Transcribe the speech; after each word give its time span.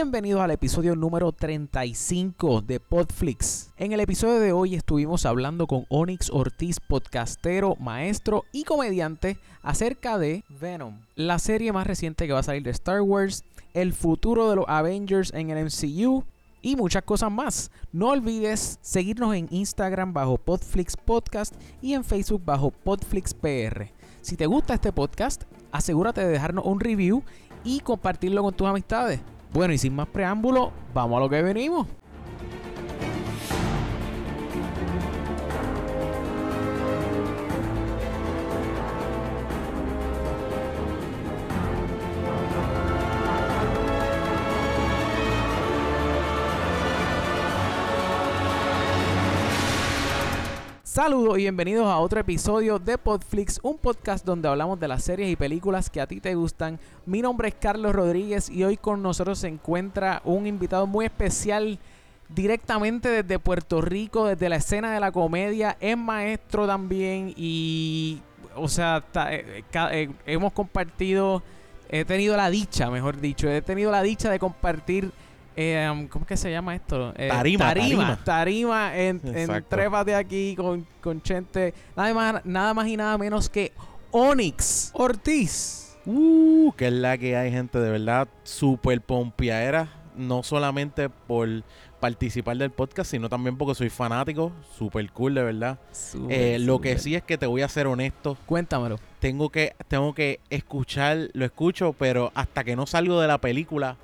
Bienvenidos 0.00 0.42
al 0.42 0.52
episodio 0.52 0.94
número 0.94 1.32
35 1.32 2.62
de 2.62 2.78
Podflix. 2.78 3.72
En 3.76 3.90
el 3.90 3.98
episodio 3.98 4.38
de 4.38 4.52
hoy 4.52 4.76
estuvimos 4.76 5.26
hablando 5.26 5.66
con 5.66 5.86
Onyx 5.88 6.30
Ortiz, 6.30 6.78
podcastero, 6.78 7.74
maestro 7.80 8.44
y 8.52 8.62
comediante, 8.62 9.38
acerca 9.60 10.16
de 10.16 10.44
Venom, 10.48 11.00
la 11.16 11.40
serie 11.40 11.72
más 11.72 11.84
reciente 11.84 12.28
que 12.28 12.32
va 12.32 12.38
a 12.38 12.44
salir 12.44 12.62
de 12.62 12.70
Star 12.70 13.00
Wars, 13.00 13.42
el 13.74 13.92
futuro 13.92 14.48
de 14.48 14.54
los 14.54 14.66
Avengers 14.68 15.32
en 15.34 15.50
el 15.50 15.64
MCU 15.64 16.22
y 16.62 16.76
muchas 16.76 17.02
cosas 17.02 17.32
más. 17.32 17.72
No 17.90 18.10
olvides 18.10 18.78
seguirnos 18.80 19.34
en 19.34 19.48
Instagram 19.50 20.12
bajo 20.12 20.38
Podflix 20.38 20.96
Podcast 20.96 21.56
y 21.82 21.94
en 21.94 22.04
Facebook 22.04 22.44
bajo 22.44 22.70
Podflix 22.70 23.34
PR. 23.34 23.90
Si 24.20 24.36
te 24.36 24.46
gusta 24.46 24.74
este 24.74 24.92
podcast, 24.92 25.42
asegúrate 25.72 26.20
de 26.20 26.28
dejarnos 26.28 26.66
un 26.66 26.78
review 26.78 27.24
y 27.64 27.80
compartirlo 27.80 28.44
con 28.44 28.54
tus 28.54 28.68
amistades. 28.68 29.18
Bueno, 29.52 29.72
y 29.72 29.78
sin 29.78 29.94
más 29.94 30.08
preámbulo, 30.08 30.72
vamos 30.94 31.16
a 31.16 31.20
lo 31.20 31.28
que 31.28 31.42
venimos. 31.42 31.86
Saludos 50.98 51.38
y 51.38 51.42
bienvenidos 51.42 51.86
a 51.86 51.98
otro 51.98 52.18
episodio 52.18 52.80
de 52.80 52.98
Podflix, 52.98 53.60
un 53.62 53.78
podcast 53.78 54.24
donde 54.26 54.48
hablamos 54.48 54.80
de 54.80 54.88
las 54.88 55.04
series 55.04 55.30
y 55.30 55.36
películas 55.36 55.90
que 55.90 56.00
a 56.00 56.08
ti 56.08 56.20
te 56.20 56.34
gustan. 56.34 56.80
Mi 57.06 57.22
nombre 57.22 57.46
es 57.46 57.54
Carlos 57.54 57.94
Rodríguez 57.94 58.50
y 58.50 58.64
hoy 58.64 58.76
con 58.76 59.00
nosotros 59.00 59.38
se 59.38 59.46
encuentra 59.46 60.20
un 60.24 60.48
invitado 60.48 60.88
muy 60.88 61.04
especial 61.04 61.78
directamente 62.28 63.08
desde 63.10 63.38
Puerto 63.38 63.80
Rico, 63.80 64.26
desde 64.26 64.48
la 64.48 64.56
escena 64.56 64.92
de 64.92 64.98
la 64.98 65.12
comedia. 65.12 65.76
Es 65.78 65.96
maestro 65.96 66.66
también 66.66 67.32
y, 67.36 68.20
o 68.56 68.66
sea, 68.66 69.04
eh, 69.30 69.62
ca- 69.70 69.94
eh, 69.96 70.10
hemos 70.26 70.52
compartido, 70.52 71.44
he 71.90 72.04
tenido 72.04 72.36
la 72.36 72.50
dicha, 72.50 72.90
mejor 72.90 73.20
dicho, 73.20 73.48
he 73.48 73.62
tenido 73.62 73.92
la 73.92 74.02
dicha 74.02 74.32
de 74.32 74.40
compartir. 74.40 75.12
Eh, 75.60 76.08
¿Cómo 76.08 76.22
es 76.22 76.28
que 76.28 76.36
se 76.36 76.52
llama 76.52 76.76
esto? 76.76 77.12
Eh, 77.16 77.26
Tarima, 77.28 77.64
tarima. 77.64 77.88
tarima. 77.88 78.24
tarima 78.24 78.96
en, 78.96 79.20
en. 79.24 79.64
Trépate 79.68 80.14
aquí 80.14 80.54
con, 80.54 80.86
con 81.00 81.20
Chente. 81.20 81.74
Nada 81.96 82.14
más, 82.14 82.44
nada 82.44 82.74
más 82.74 82.86
y 82.86 82.96
nada 82.96 83.18
menos 83.18 83.48
que 83.48 83.72
Onyx 84.12 84.92
Ortiz. 84.94 85.96
Uh, 86.06 86.72
que 86.76 86.86
es 86.86 86.92
la 86.92 87.18
que 87.18 87.36
hay 87.36 87.50
gente 87.50 87.80
de 87.80 87.90
verdad 87.90 88.28
súper 88.44 89.00
pompiadera. 89.00 89.88
No 90.16 90.44
solamente 90.44 91.08
por 91.08 91.48
participar 91.98 92.56
del 92.56 92.70
podcast, 92.70 93.10
sino 93.10 93.28
también 93.28 93.56
porque 93.56 93.74
soy 93.74 93.90
fanático. 93.90 94.52
Súper 94.76 95.10
cool, 95.10 95.34
de 95.34 95.42
verdad. 95.42 95.78
Eh, 96.28 96.58
lo 96.60 96.80
que 96.80 96.98
sí 96.98 97.14
es 97.16 97.22
que 97.22 97.36
te 97.36 97.46
voy 97.46 97.62
a 97.62 97.68
ser 97.68 97.88
honesto. 97.88 98.36
Cuéntamelo. 98.46 98.98
Tengo 99.18 99.50
que, 99.50 99.74
tengo 99.88 100.14
que 100.14 100.40
escuchar, 100.50 101.30
lo 101.32 101.44
escucho, 101.44 101.94
pero 101.98 102.30
hasta 102.34 102.62
que 102.62 102.76
no 102.76 102.86
salgo 102.86 103.20
de 103.20 103.26
la 103.28 103.38
película, 103.38 103.96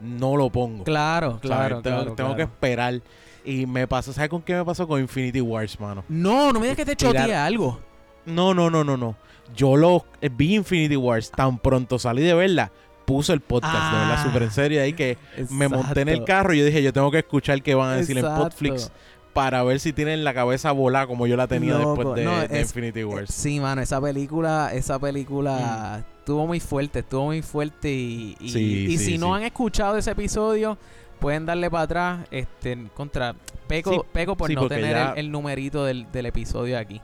no 0.00 0.36
lo 0.36 0.50
pongo. 0.50 0.84
Claro, 0.84 1.38
claro, 1.40 1.80
tengo, 1.82 1.98
claro, 2.00 2.14
tengo 2.14 2.36
que 2.36 2.42
esperar. 2.42 3.00
Y 3.44 3.66
me 3.66 3.86
pasó, 3.88 4.12
¿sabes 4.12 4.28
con 4.30 4.42
qué 4.42 4.54
me 4.54 4.64
pasó? 4.64 4.86
Con 4.86 5.00
Infinity 5.00 5.40
Wars, 5.40 5.78
mano. 5.80 6.04
No, 6.08 6.52
no 6.52 6.60
me 6.60 6.66
digas 6.66 6.76
que 6.76 6.84
te 6.84 6.96
choteé 6.96 7.34
algo. 7.34 7.80
No, 8.26 8.52
no, 8.54 8.68
no, 8.70 8.84
no, 8.84 8.96
no. 8.96 9.16
Yo 9.56 9.76
lo 9.76 10.04
eh, 10.20 10.28
vi 10.30 10.54
Infinity 10.56 10.96
Wars, 10.96 11.30
tan 11.30 11.58
pronto 11.58 11.98
salí 11.98 12.22
de 12.22 12.34
verla, 12.34 12.70
puse 13.06 13.32
el 13.32 13.40
podcast, 13.40 13.72
de 13.74 13.78
Ah. 13.80 14.06
verdad, 14.08 14.22
súper 14.24 14.42
en 14.44 14.50
serio. 14.50 14.82
Ahí 14.82 14.92
que 14.92 15.16
me 15.50 15.68
monté 15.68 16.02
en 16.02 16.08
el 16.10 16.24
carro 16.24 16.52
y 16.54 16.58
yo 16.58 16.64
dije, 16.64 16.82
yo 16.82 16.92
tengo 16.92 17.10
que 17.10 17.18
escuchar 17.18 17.60
qué 17.62 17.74
van 17.74 17.88
a 17.90 17.96
decir 17.96 18.16
Exacto. 18.18 18.42
en 18.42 18.48
Podflix 18.48 18.92
para 19.32 19.62
ver 19.62 19.78
si 19.80 19.92
tienen 19.92 20.24
la 20.24 20.34
cabeza 20.34 20.72
volada 20.72 21.06
como 21.06 21.26
yo 21.26 21.36
la 21.36 21.46
tenía 21.46 21.74
Loco, 21.78 21.94
después 21.96 22.16
de, 22.16 22.24
no, 22.24 22.38
de 22.40 22.60
es- 22.60 22.68
Infinity 22.68 23.00
Eh, 23.00 23.04
Wars. 23.04 23.32
Sí, 23.32 23.60
mano, 23.60 23.80
esa 23.80 24.00
película, 24.00 24.70
esa 24.74 24.98
película 24.98 26.04
estuvo 26.18 26.46
muy 26.46 26.60
fuerte, 26.60 27.00
estuvo 27.00 27.26
muy 27.26 27.42
fuerte 27.42 27.90
y, 27.92 28.36
y, 28.40 28.48
Sí, 28.50 28.86
y 28.90 28.98
sí, 28.98 29.04
si 29.04 29.18
no 29.18 29.34
han 29.34 29.42
escuchado 29.44 29.96
ese 29.96 30.10
episodio, 30.12 30.76
pueden 31.18 31.46
darle 31.46 31.70
para 31.70 31.82
atrás, 31.84 32.20
este, 32.30 32.76
contra 32.96 33.34
Peco, 33.68 34.04
Peco 34.12 34.36
por 34.36 34.50
no 34.52 34.66
tener 34.68 34.94
ya- 34.96 35.12
el, 35.12 35.26
el 35.26 35.30
numerito 35.30 35.84
del, 35.84 36.10
del 36.10 36.26
episodio 36.26 36.78
aquí. 36.78 37.00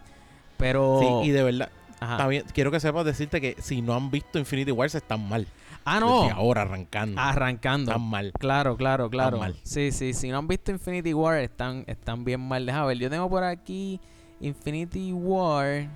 Pero 0.56 0.98
Sí, 1.22 1.28
y 1.28 1.30
de 1.32 1.42
verdad, 1.42 1.70
ajá. 2.00 2.16
también 2.16 2.44
quiero 2.54 2.70
que 2.70 2.80
sepas 2.80 3.04
decirte 3.04 3.40
que 3.40 3.56
si 3.60 3.82
no 3.82 3.94
han 3.94 4.10
visto 4.10 4.38
Infinity 4.38 4.72
Wars 4.72 4.94
están 4.94 5.28
mal. 5.28 5.46
Ah, 5.86 5.94
Desde 6.00 6.06
no. 6.06 6.22
ahora 6.34 6.62
arrancando. 6.62 7.20
Arrancando. 7.20 7.92
Están 7.92 8.06
mal. 8.08 8.32
Claro, 8.38 8.76
claro, 8.76 9.08
claro. 9.08 9.38
mal. 9.38 9.56
Sí, 9.62 9.92
sí, 9.92 10.12
si 10.14 10.28
no 10.30 10.38
han 10.38 10.48
visto 10.48 10.72
Infinity 10.72 11.14
War, 11.14 11.38
están, 11.38 11.84
están 11.86 12.24
bien 12.24 12.40
mal. 12.40 12.66
Déjame 12.66 12.88
ver, 12.88 12.98
yo 12.98 13.08
tengo 13.08 13.30
por 13.30 13.44
aquí 13.44 14.00
Infinity 14.40 15.12
War. 15.12 15.86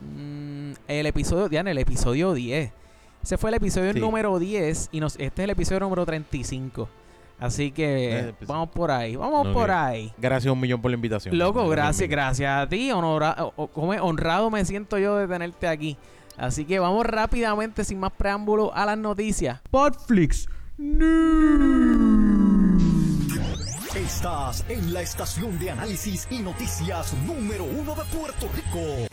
mm, 0.00 0.72
el 0.88 1.06
episodio, 1.06 1.48
ya 1.50 1.60
en 1.60 1.68
el 1.68 1.78
episodio 1.78 2.32
10. 2.32 2.72
Ese 3.22 3.36
fue 3.36 3.50
el 3.50 3.56
episodio 3.56 3.92
Sí. 3.92 4.00
número 4.00 4.38
10 4.38 4.88
y 4.92 5.00
nos, 5.00 5.14
este 5.14 5.42
es 5.42 5.44
el 5.44 5.50
episodio 5.50 5.80
número 5.80 6.06
35. 6.06 6.88
Así 7.40 7.70
que 7.70 8.34
vamos 8.46 8.70
por 8.70 8.90
ahí, 8.90 9.14
vamos 9.14 9.46
no, 9.46 9.52
por 9.52 9.70
ahí. 9.70 10.12
Gracias 10.18 10.52
un 10.52 10.58
millón 10.58 10.80
por 10.80 10.90
la 10.90 10.96
invitación. 10.96 11.36
Loco, 11.38 11.68
gracias, 11.68 12.08
gracias 12.08 12.50
a 12.50 12.68
ti. 12.68 12.90
honora- 12.90 13.36
honrado 13.76 14.50
me 14.50 14.64
siento 14.64 14.98
yo 14.98 15.16
de 15.16 15.28
tenerte 15.28 15.68
aquí. 15.68 15.96
Así 16.38 16.64
que 16.64 16.78
vamos 16.78 17.04
rápidamente, 17.04 17.84
sin 17.84 17.98
más 17.98 18.12
preámbulo, 18.12 18.72
a 18.74 18.86
las 18.86 18.96
noticias. 18.96 19.60
Podflix. 19.70 20.46
Estás 23.96 24.64
en 24.68 24.92
la 24.92 25.02
estación 25.02 25.58
de 25.58 25.72
análisis 25.72 26.28
y 26.30 26.38
noticias 26.38 27.12
número 27.26 27.64
uno 27.64 27.94
de 27.96 28.04
Puerto 28.04 28.48
Rico. 28.54 29.08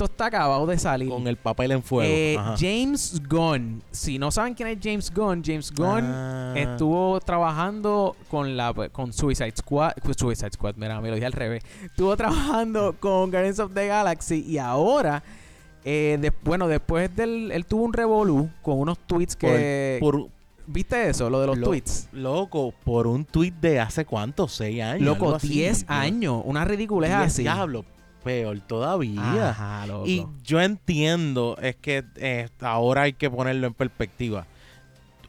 Esto 0.00 0.12
está 0.12 0.26
acabado 0.26 0.66
de 0.66 0.78
salir. 0.78 1.10
Con 1.10 1.26
el 1.26 1.36
papel 1.36 1.72
en 1.72 1.82
fuego. 1.82 2.10
Eh. 2.10 2.38
James 2.58 3.20
Gunn. 3.28 3.82
Si 3.90 4.18
no 4.18 4.30
saben 4.30 4.54
quién 4.54 4.68
es 4.68 4.78
James 4.82 5.12
Gunn, 5.14 5.42
James 5.44 5.70
Gunn 5.70 6.04
Ah. 6.06 6.54
estuvo 6.56 7.20
trabajando 7.20 8.16
con 8.30 8.56
la 8.56 8.72
con 8.92 9.12
Suicide 9.12 9.52
Squad. 9.58 9.92
Suicide 10.16 10.52
Squad, 10.52 10.76
mira, 10.76 10.98
me 11.02 11.08
lo 11.10 11.16
dije 11.16 11.26
al 11.26 11.32
revés. 11.34 11.62
Estuvo 11.84 12.16
trabajando 12.16 12.94
con 12.98 13.30
Guardians 13.30 13.58
of 13.58 13.74
the 13.74 13.86
Galaxy 13.88 14.42
y 14.48 14.56
ahora, 14.56 15.22
eh, 15.84 16.16
de- 16.18 16.32
bueno, 16.44 16.66
después 16.66 17.14
del. 17.14 17.52
Él 17.52 17.66
tuvo 17.66 17.82
un 17.84 17.92
revolú 17.92 18.48
con 18.62 18.78
unos 18.78 18.98
tweets 19.00 19.36
que. 19.36 19.98
Por, 20.00 20.28
¿Viste 20.66 21.10
eso? 21.10 21.28
Lo 21.28 21.40
de 21.42 21.46
los 21.48 21.58
Lo- 21.58 21.66
tweets. 21.66 22.08
loco, 22.12 22.72
por 22.84 23.06
un 23.06 23.26
tweet 23.26 23.52
de 23.60 23.80
hace 23.80 24.06
cuánto, 24.06 24.48
seis 24.48 24.80
años. 24.82 25.02
Loco, 25.02 25.26
algo 25.26 25.36
así. 25.36 25.48
10 25.48 25.80
Yo- 25.82 25.92
años. 25.92 26.42
Una 26.46 26.64
ridiculez 26.64 27.10
10, 27.10 27.20
así. 27.22 27.42
Diablo, 27.42 27.84
peor 28.22 28.58
todavía. 28.60 29.50
Ajá, 29.50 29.86
loco. 29.86 30.06
Y 30.06 30.26
yo 30.44 30.60
entiendo, 30.60 31.56
es 31.60 31.76
que 31.76 32.04
eh, 32.16 32.48
ahora 32.60 33.02
hay 33.02 33.12
que 33.14 33.30
ponerlo 33.30 33.66
en 33.66 33.74
perspectiva. 33.74 34.46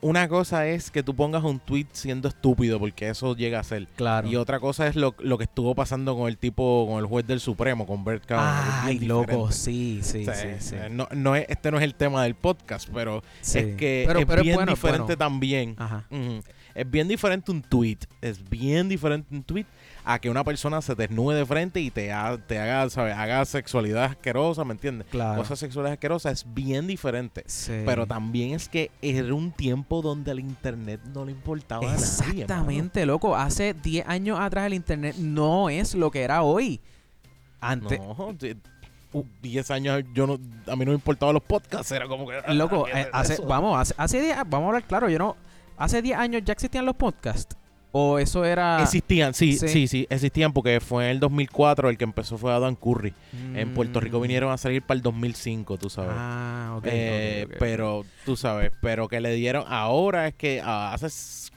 Una 0.03 0.27
cosa 0.27 0.65
es 0.65 0.89
que 0.89 1.03
tú 1.03 1.15
pongas 1.15 1.43
un 1.43 1.59
tweet 1.59 1.85
siendo 1.91 2.27
estúpido, 2.27 2.79
porque 2.79 3.07
eso 3.09 3.35
llega 3.35 3.59
a 3.59 3.63
ser. 3.63 3.85
claro. 3.95 4.27
Y 4.27 4.35
otra 4.35 4.59
cosa 4.59 4.87
es 4.87 4.95
lo, 4.95 5.13
lo 5.19 5.37
que 5.37 5.43
estuvo 5.43 5.75
pasando 5.75 6.17
con 6.17 6.27
el 6.27 6.39
tipo, 6.39 6.87
con 6.89 6.97
el 6.97 7.05
juez 7.05 7.27
del 7.27 7.39
Supremo, 7.39 7.85
con 7.85 8.03
Bert 8.03 8.25
Kavanaugh. 8.25 8.85
Ay, 8.85 8.97
loco, 8.97 9.51
sí, 9.51 9.99
sí, 10.01 10.21
O 10.21 10.25
sea, 10.25 10.33
sí, 10.33 10.47
sí. 10.59 10.75
eh, 10.75 10.89
No, 10.89 11.07
no 11.13 11.35
es, 11.35 11.45
este 11.49 11.69
no 11.69 11.77
es 11.77 11.83
el 11.83 11.93
tema 11.93 12.23
del 12.23 12.33
podcast, 12.33 12.89
pero 12.91 13.21
Sí. 13.41 13.59
es 13.59 13.75
que 13.75 14.05
Pero- 14.07 14.19
es 14.21 14.25
pero 14.25 14.41
bien 14.41 14.55
bueno, 14.55 14.71
diferente 14.71 15.03
bueno. 15.03 15.17
también. 15.19 15.75
Ajá. 15.77 16.05
Es 16.75 16.89
bien 16.89 17.07
diferente 17.07 17.51
un 17.51 17.61
tweet. 17.61 17.97
Es 18.21 18.47
bien 18.49 18.87
diferente 18.89 19.33
un 19.35 19.43
tweet 19.43 19.65
a 20.03 20.17
que 20.19 20.29
una 20.29 20.43
persona 20.43 20.81
se 20.81 20.95
desnude 20.95 21.35
de 21.37 21.45
frente 21.45 21.79
y 21.79 21.91
te, 21.91 22.11
ha- 22.11 22.37
te 22.37 22.57
haga, 22.59 22.89
¿sabes? 22.89 23.15
haga 23.15 23.45
sexualidad 23.45 24.05
asquerosa, 24.05 24.63
¿me 24.65 24.73
entiendes? 24.73 25.07
Claro. 25.11 25.37
Cosas 25.41 25.59
sexuales 25.59 25.91
asquerosas 25.91 26.33
es 26.33 26.53
bien 26.53 26.87
diferente. 26.87 27.43
Sí. 27.45 27.73
Pero 27.85 28.07
también 28.07 28.53
es 28.55 28.67
que 28.69 28.89
era 29.01 29.33
un 29.33 29.51
tiempo 29.51 30.01
donde 30.01 30.31
el 30.31 30.39
internet 30.39 31.01
no 31.13 31.25
le 31.25 31.31
importaba 31.33 31.81
a 31.81 31.85
nadie. 31.85 31.99
mano. 31.99 32.31
Exactamente, 32.31 33.05
loco. 33.05 33.35
Hace 33.35 33.73
10 33.75 34.07
años 34.07 34.39
atrás 34.39 34.65
el 34.67 34.73
internet 34.73 35.15
no 35.17 35.69
es 35.69 35.93
lo 35.93 36.09
que 36.09 36.21
era 36.21 36.41
hoy. 36.41 36.79
Antes, 37.59 37.99
No, 37.99 38.33
de- 38.39 38.57
uh, 39.13 39.23
10 39.43 39.69
años 39.71 40.03
yo 40.15 40.25
no, 40.25 40.33
a 40.67 40.75
mí 40.75 40.83
no 40.85 40.91
me 40.91 40.95
importaban 40.95 41.33
los 41.35 41.43
podcasts, 41.43 41.91
era 41.91 42.07
como 42.07 42.25
que... 42.27 42.37
ah, 42.43 42.53
loco, 42.53 42.85
¿qué 42.85 43.01
eh, 43.01 43.07
hace, 43.13 43.39
vamos, 43.45 43.79
hace, 43.79 43.93
hace 43.97 44.19
10, 44.21 44.37
vamos 44.47 44.63
a 44.63 44.67
hablar 44.69 44.83
claro, 44.85 45.09
yo 45.09 45.19
no, 45.19 45.35
hace 45.77 46.01
10 46.01 46.17
años 46.17 46.41
ya 46.45 46.53
existían 46.53 46.85
los 46.85 46.95
podcasts. 46.95 47.55
¿O 47.93 48.19
eso 48.19 48.45
era...? 48.45 48.81
Existían, 48.81 49.33
sí, 49.33 49.57
sí, 49.57 49.87
sí, 49.87 50.07
existían 50.09 50.53
porque 50.53 50.79
fue 50.79 51.05
en 51.05 51.11
el 51.11 51.19
2004 51.19 51.89
el 51.89 51.97
que 51.97 52.05
empezó 52.05 52.37
fue 52.37 52.53
Adam 52.53 52.75
Curry. 52.75 53.13
En 53.53 53.73
Puerto 53.73 53.99
Rico 53.99 54.19
mm. 54.19 54.21
vinieron 54.21 54.51
a 54.51 54.57
salir 54.57 54.81
para 54.81 54.95
el 54.95 55.01
2005, 55.01 55.77
tú 55.77 55.89
sabes. 55.89 56.13
Ah, 56.15 56.75
ok. 56.77 56.85
Eh, 56.89 57.47
pero, 57.59 58.05
tú 58.25 58.37
sabes, 58.37 58.71
pero 58.81 59.09
que 59.09 59.19
le 59.19 59.33
dieron 59.33 59.65
ahora 59.67 60.27
es 60.27 60.35
que 60.35 60.61
ah, 60.63 60.93
hace, 60.93 61.07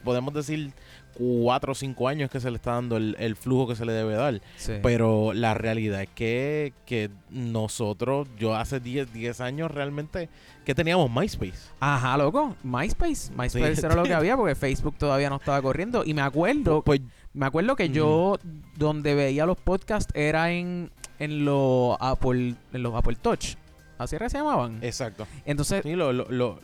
podemos 0.03 0.35
decir, 0.35 0.73
cuatro 1.15 1.73
o 1.73 1.75
cinco 1.75 2.09
años 2.09 2.31
que 2.31 2.41
se 2.41 2.51
le 2.51 2.57
está 2.57 2.73
dando 2.73 2.97
el, 2.97 3.37
flujo 3.37 3.69
que 3.69 3.77
se 3.77 3.85
le 3.85 3.93
debe 3.93 4.15
dar. 4.15 4.41
Pero 4.83 5.33
la 5.33 5.55
realidad 5.55 6.03
es 6.03 6.09
que, 6.15 6.73
que 6.87 7.11
nosotros, 7.31 8.29
yo 8.39 8.55
hace 8.55 8.81
10, 8.81 9.13
10 9.13 9.41
años 9.41 9.71
realmente 9.71 10.29
que 10.65 10.75
teníamos 10.75 11.11
MySpace. 11.11 11.71
Ajá, 11.81 12.17
loco, 12.17 12.57
MySpace. 12.63 13.31
MySpace 13.37 13.87
era 13.87 13.95
lo 13.95 14.05
que 14.05 14.15
había 14.15 14.37
porque 14.37 14.55
Facebook 14.55 14.97
todavía 14.97 15.31
no 15.31 15.37
estaba 15.37 15.61
corriendo. 15.63 16.05
Y 16.05 16.15
me 16.15 16.23
acuerdo, 16.23 16.83
pues, 16.83 17.01
me 17.33 17.47
acuerdo 17.47 17.77
que 17.77 17.91
yo 17.91 18.39
donde 18.77 19.15
veía 19.15 19.47
los 19.47 19.57
podcasts 19.57 20.13
era 20.15 20.53
en, 20.53 20.91
en 21.19 21.45
los 21.45 21.97
Apple, 22.01 22.55
en 22.73 22.83
los 22.83 22.95
Apple 22.95 23.17
Touch. 23.21 23.57
Así 23.99 24.17
era 24.17 24.27
que 24.27 24.31
se 24.31 24.39
llamaban. 24.39 24.79
Exacto. 24.83 25.27
Entonces, 25.45 25.83
sí, 25.83 25.95
lo, 25.95 26.13
lo, 26.13 26.61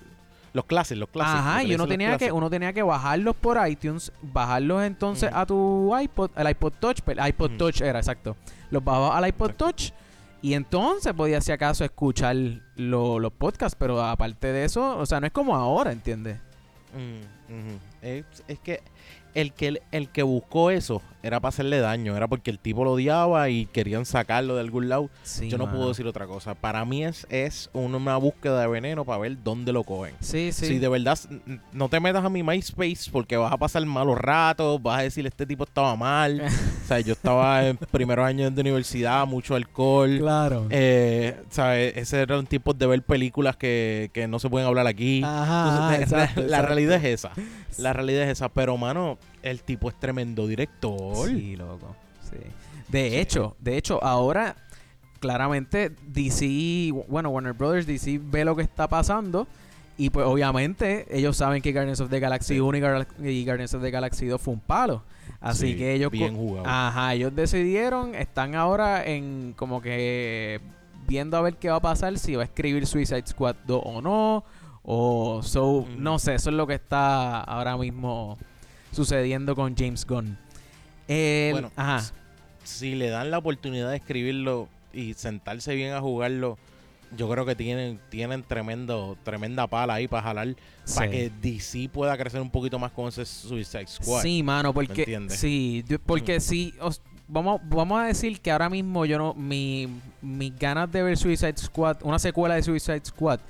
los 0.53 0.65
clases, 0.65 0.99
los 0.99 1.09
clases. 1.09 1.37
Ajá, 1.37 1.63
y 1.63 1.75
uno 1.75 1.87
tenía 1.87 2.19
que 2.19 2.33
uno 2.33 2.51
tenía 2.51 2.73
que 2.73 2.83
bajarlos 2.83 3.37
por 3.37 3.59
iTunes, 3.69 4.13
bajarlos 4.23 4.83
entonces 4.83 5.31
a 5.33 5.47
tu 5.47 5.97
iPod, 5.97 6.31
el 6.37 6.51
iPod 6.51 6.73
Touch, 6.81 6.99
el 7.07 7.29
iPod 7.29 7.53
Touch 7.57 7.81
era 7.81 7.99
exacto. 7.99 8.37
Los 8.71 8.83
bajaba 8.83 9.17
al 9.17 9.29
iPod 9.29 9.53
Touch 9.53 9.93
y 10.43 10.55
entonces 10.55 11.13
podía 11.13 11.41
si 11.41 11.53
acaso 11.53 11.85
escuchar 11.85 12.35
los 12.77 13.33
podcasts, 13.33 13.77
pero 13.79 14.03
aparte 14.03 14.53
de 14.53 14.65
eso, 14.65 14.99
o 14.99 15.07
sea, 15.07 15.21
no 15.21 15.27
es 15.27 15.33
como 15.33 15.55
ahora, 15.55 15.93
¿entiendes? 15.93 16.39
es, 18.03 18.25
que 18.65 18.83
el 19.35 19.53
que 19.53 19.81
el 19.93 20.09
que 20.09 20.23
buscó 20.25 20.71
eso 20.71 21.03
era 21.23 21.41
para 21.41 21.51
hacerle 21.51 21.81
daño, 21.81 22.17
era 22.17 22.29
porque 22.29 22.51
el 22.51 22.59
tipo 22.59 22.85
lo 22.85 22.93
odiaba 22.93 23.49
y 23.51 23.67
querían 23.67 24.05
sacarlo 24.05 24.55
de 24.55 24.61
algún 24.61 24.89
lado. 24.89 25.11
Yo 25.43 25.59
no 25.59 25.71
puedo 25.71 25.89
decir 25.89 26.07
otra 26.07 26.27
cosa. 26.27 26.55
Para 26.55 26.85
mí 26.85 27.05
es, 27.05 27.27
es 27.31 27.71
una 27.73 28.17
búsqueda 28.17 28.61
de 28.61 28.67
veneno 28.69 29.05
para 29.05 29.19
ver 29.19 29.43
dónde 29.43 29.73
lo 29.73 29.85
cogen. 29.85 30.15
Sí, 30.21 30.53
sí. 30.53 30.67
Si 30.67 30.79
de 30.79 30.89
verdad 30.89 31.19
no 31.73 31.89
te 31.89 32.01
metas 32.01 32.25
a 32.25 32.29
mi 32.29 32.43
MySpace 32.43 33.11
porque 33.13 33.37
vas 33.37 33.53
a 33.53 33.57
pasar 33.57 33.85
malos 33.85 34.19
ratos, 34.19 34.83
vas 34.83 35.01
a 35.01 35.03
decir 35.03 35.27
este 35.27 35.47
tipo 35.47 35.65
estaba 35.65 35.95
mal. 35.97 36.41
o 36.85 36.87
sea, 36.87 37.01
yo 37.01 37.13
estaba 37.13 37.67
en 37.67 37.77
primeros 37.77 38.25
años 38.27 38.55
de 38.55 38.61
universidad, 38.61 39.27
mucho 39.27 39.55
alcohol. 39.55 40.19
Claro. 40.19 40.67
Eh, 40.71 41.37
¿sabes? 41.51 41.97
Ese 41.97 42.21
era 42.21 42.39
un 42.39 42.47
tipo 42.47 42.73
de 42.73 42.87
ver 42.87 43.03
películas 43.03 43.57
que, 43.57 44.11
no 44.29 44.39
se 44.39 44.49
pueden 44.49 44.67
hablar 44.69 44.87
aquí. 44.87 45.23
Ajá, 45.25 45.99
la, 46.37 46.63
realidad 46.63 46.97
es 46.97 47.05
esa. 47.05 47.33
La 47.79 47.93
realidad 47.93 48.25
es 48.25 48.31
esa. 48.31 48.49
Pero, 48.49 48.77
mano, 48.77 49.19
el 49.43 49.63
tipo 49.63 49.89
es 49.89 49.99
tremendo 49.99 50.47
director. 50.47 51.29
Sí, 51.29 51.57
loco. 51.57 51.95
Sí. 52.23 52.39
De 52.89 53.21
hecho, 53.21 53.57
de 53.61 53.77
hecho, 53.77 54.03
ahora 54.03 54.57
claramente 55.21 55.93
DC, 56.07 56.93
bueno, 57.09 57.31
Warner 57.31 57.53
Brothers, 57.53 57.87
DC 57.87 58.21
ve 58.23 58.45
lo 58.45 58.57
que 58.57 58.63
está 58.63 58.89
pasando. 58.89 59.47
Y 59.97 60.09
pues 60.09 60.27
obviamente 60.27 61.07
ellos 61.11 61.37
saben 61.37 61.61
que 61.61 61.73
Guardians 61.73 62.01
of 62.01 62.09
the 62.09 62.21
Galaxy 62.21 62.59
1 62.59 62.79
y, 63.23 63.45
Guardians 63.45 63.75
of 63.75 63.83
the 63.83 63.91
Galaxy 63.91 64.27
2 64.27 64.41
fue 64.41 64.55
un 64.55 64.61
palo. 64.61 65.03
Así 65.41 65.77
que 65.77 65.93
ellos... 65.93 66.11
Bien 66.11 66.35
jugado. 66.35 66.67
Ajá, 66.67 67.13
ellos 67.13 67.35
decidieron, 67.37 68.15
están 68.15 68.55
ahora 68.55 69.05
en 69.05 69.53
como 69.57 69.83
que 69.83 70.61
viendo 71.07 71.37
a 71.37 71.43
ver 71.43 71.57
qué 71.57 71.69
va 71.69 71.77
a 71.77 71.81
pasar, 71.81 72.19
si 72.19 72.35
va 72.35 72.43
a 72.43 72.47
escribir 72.47 72.87
Suicide 72.87 73.27
Squad 73.27 73.57
2 73.67 73.83
o 73.85 74.01
no. 74.01 74.45
O 74.83 75.43
so, 75.43 75.87
no 75.99 76.19
sé, 76.19 76.35
eso 76.35 76.49
es 76.49 76.57
lo 76.57 76.67
que 76.67 76.75
está 76.75 77.41
ahora 77.43 77.77
mismo 77.77 78.39
sucediendo 78.93 79.55
con 79.55 79.77
James 79.77 80.07
Gunn. 80.07 80.39
bueno, 81.07 81.71
si 82.65 82.95
le 82.95 83.09
dan 83.09 83.31
la 83.31 83.39
oportunidad 83.39 83.91
de 83.91 83.97
escribirlo 83.97 84.69
y 84.93 85.15
sentarse 85.15 85.75
bien 85.75 85.93
a 85.93 86.01
jugarlo, 86.01 86.59
yo 87.17 87.29
creo 87.29 87.45
que 87.45 87.57
tienen, 87.57 87.99
tienen 88.09 88.43
tremendo, 88.43 89.17
tremenda 89.25 89.67
pala 89.67 89.95
ahí 89.95 90.07
para 90.07 90.23
jalar 90.23 90.55
para 90.95 91.11
que 91.11 91.31
DC 91.43 91.89
pueda 91.93 92.17
crecer 92.17 92.41
un 92.41 92.51
poquito 92.51 92.79
más 92.79 92.93
con 92.93 93.09
ese 93.09 93.25
Suicide 93.25 93.87
Squad. 93.87 94.23
Sí, 94.23 94.43
mano, 94.43 94.73
porque 94.73 95.29
sí, 95.29 95.85
porque 96.07 96.41
sí, 96.41 96.75
vamos, 97.27 97.61
vamos 97.65 98.01
a 98.01 98.05
decir 98.05 98.41
que 98.41 98.51
ahora 98.51 98.69
mismo 98.69 99.05
yo 99.05 99.19
no, 99.19 99.35
mi, 99.35 99.89
mis 100.23 100.57
ganas 100.57 100.91
de 100.93 101.03
ver 101.03 101.17
Suicide 101.17 101.57
Squad, 101.57 101.99
una 102.03 102.19
secuela 102.19 102.55
de 102.55 102.63
Suicide 102.63 103.03
Squad 103.05 103.41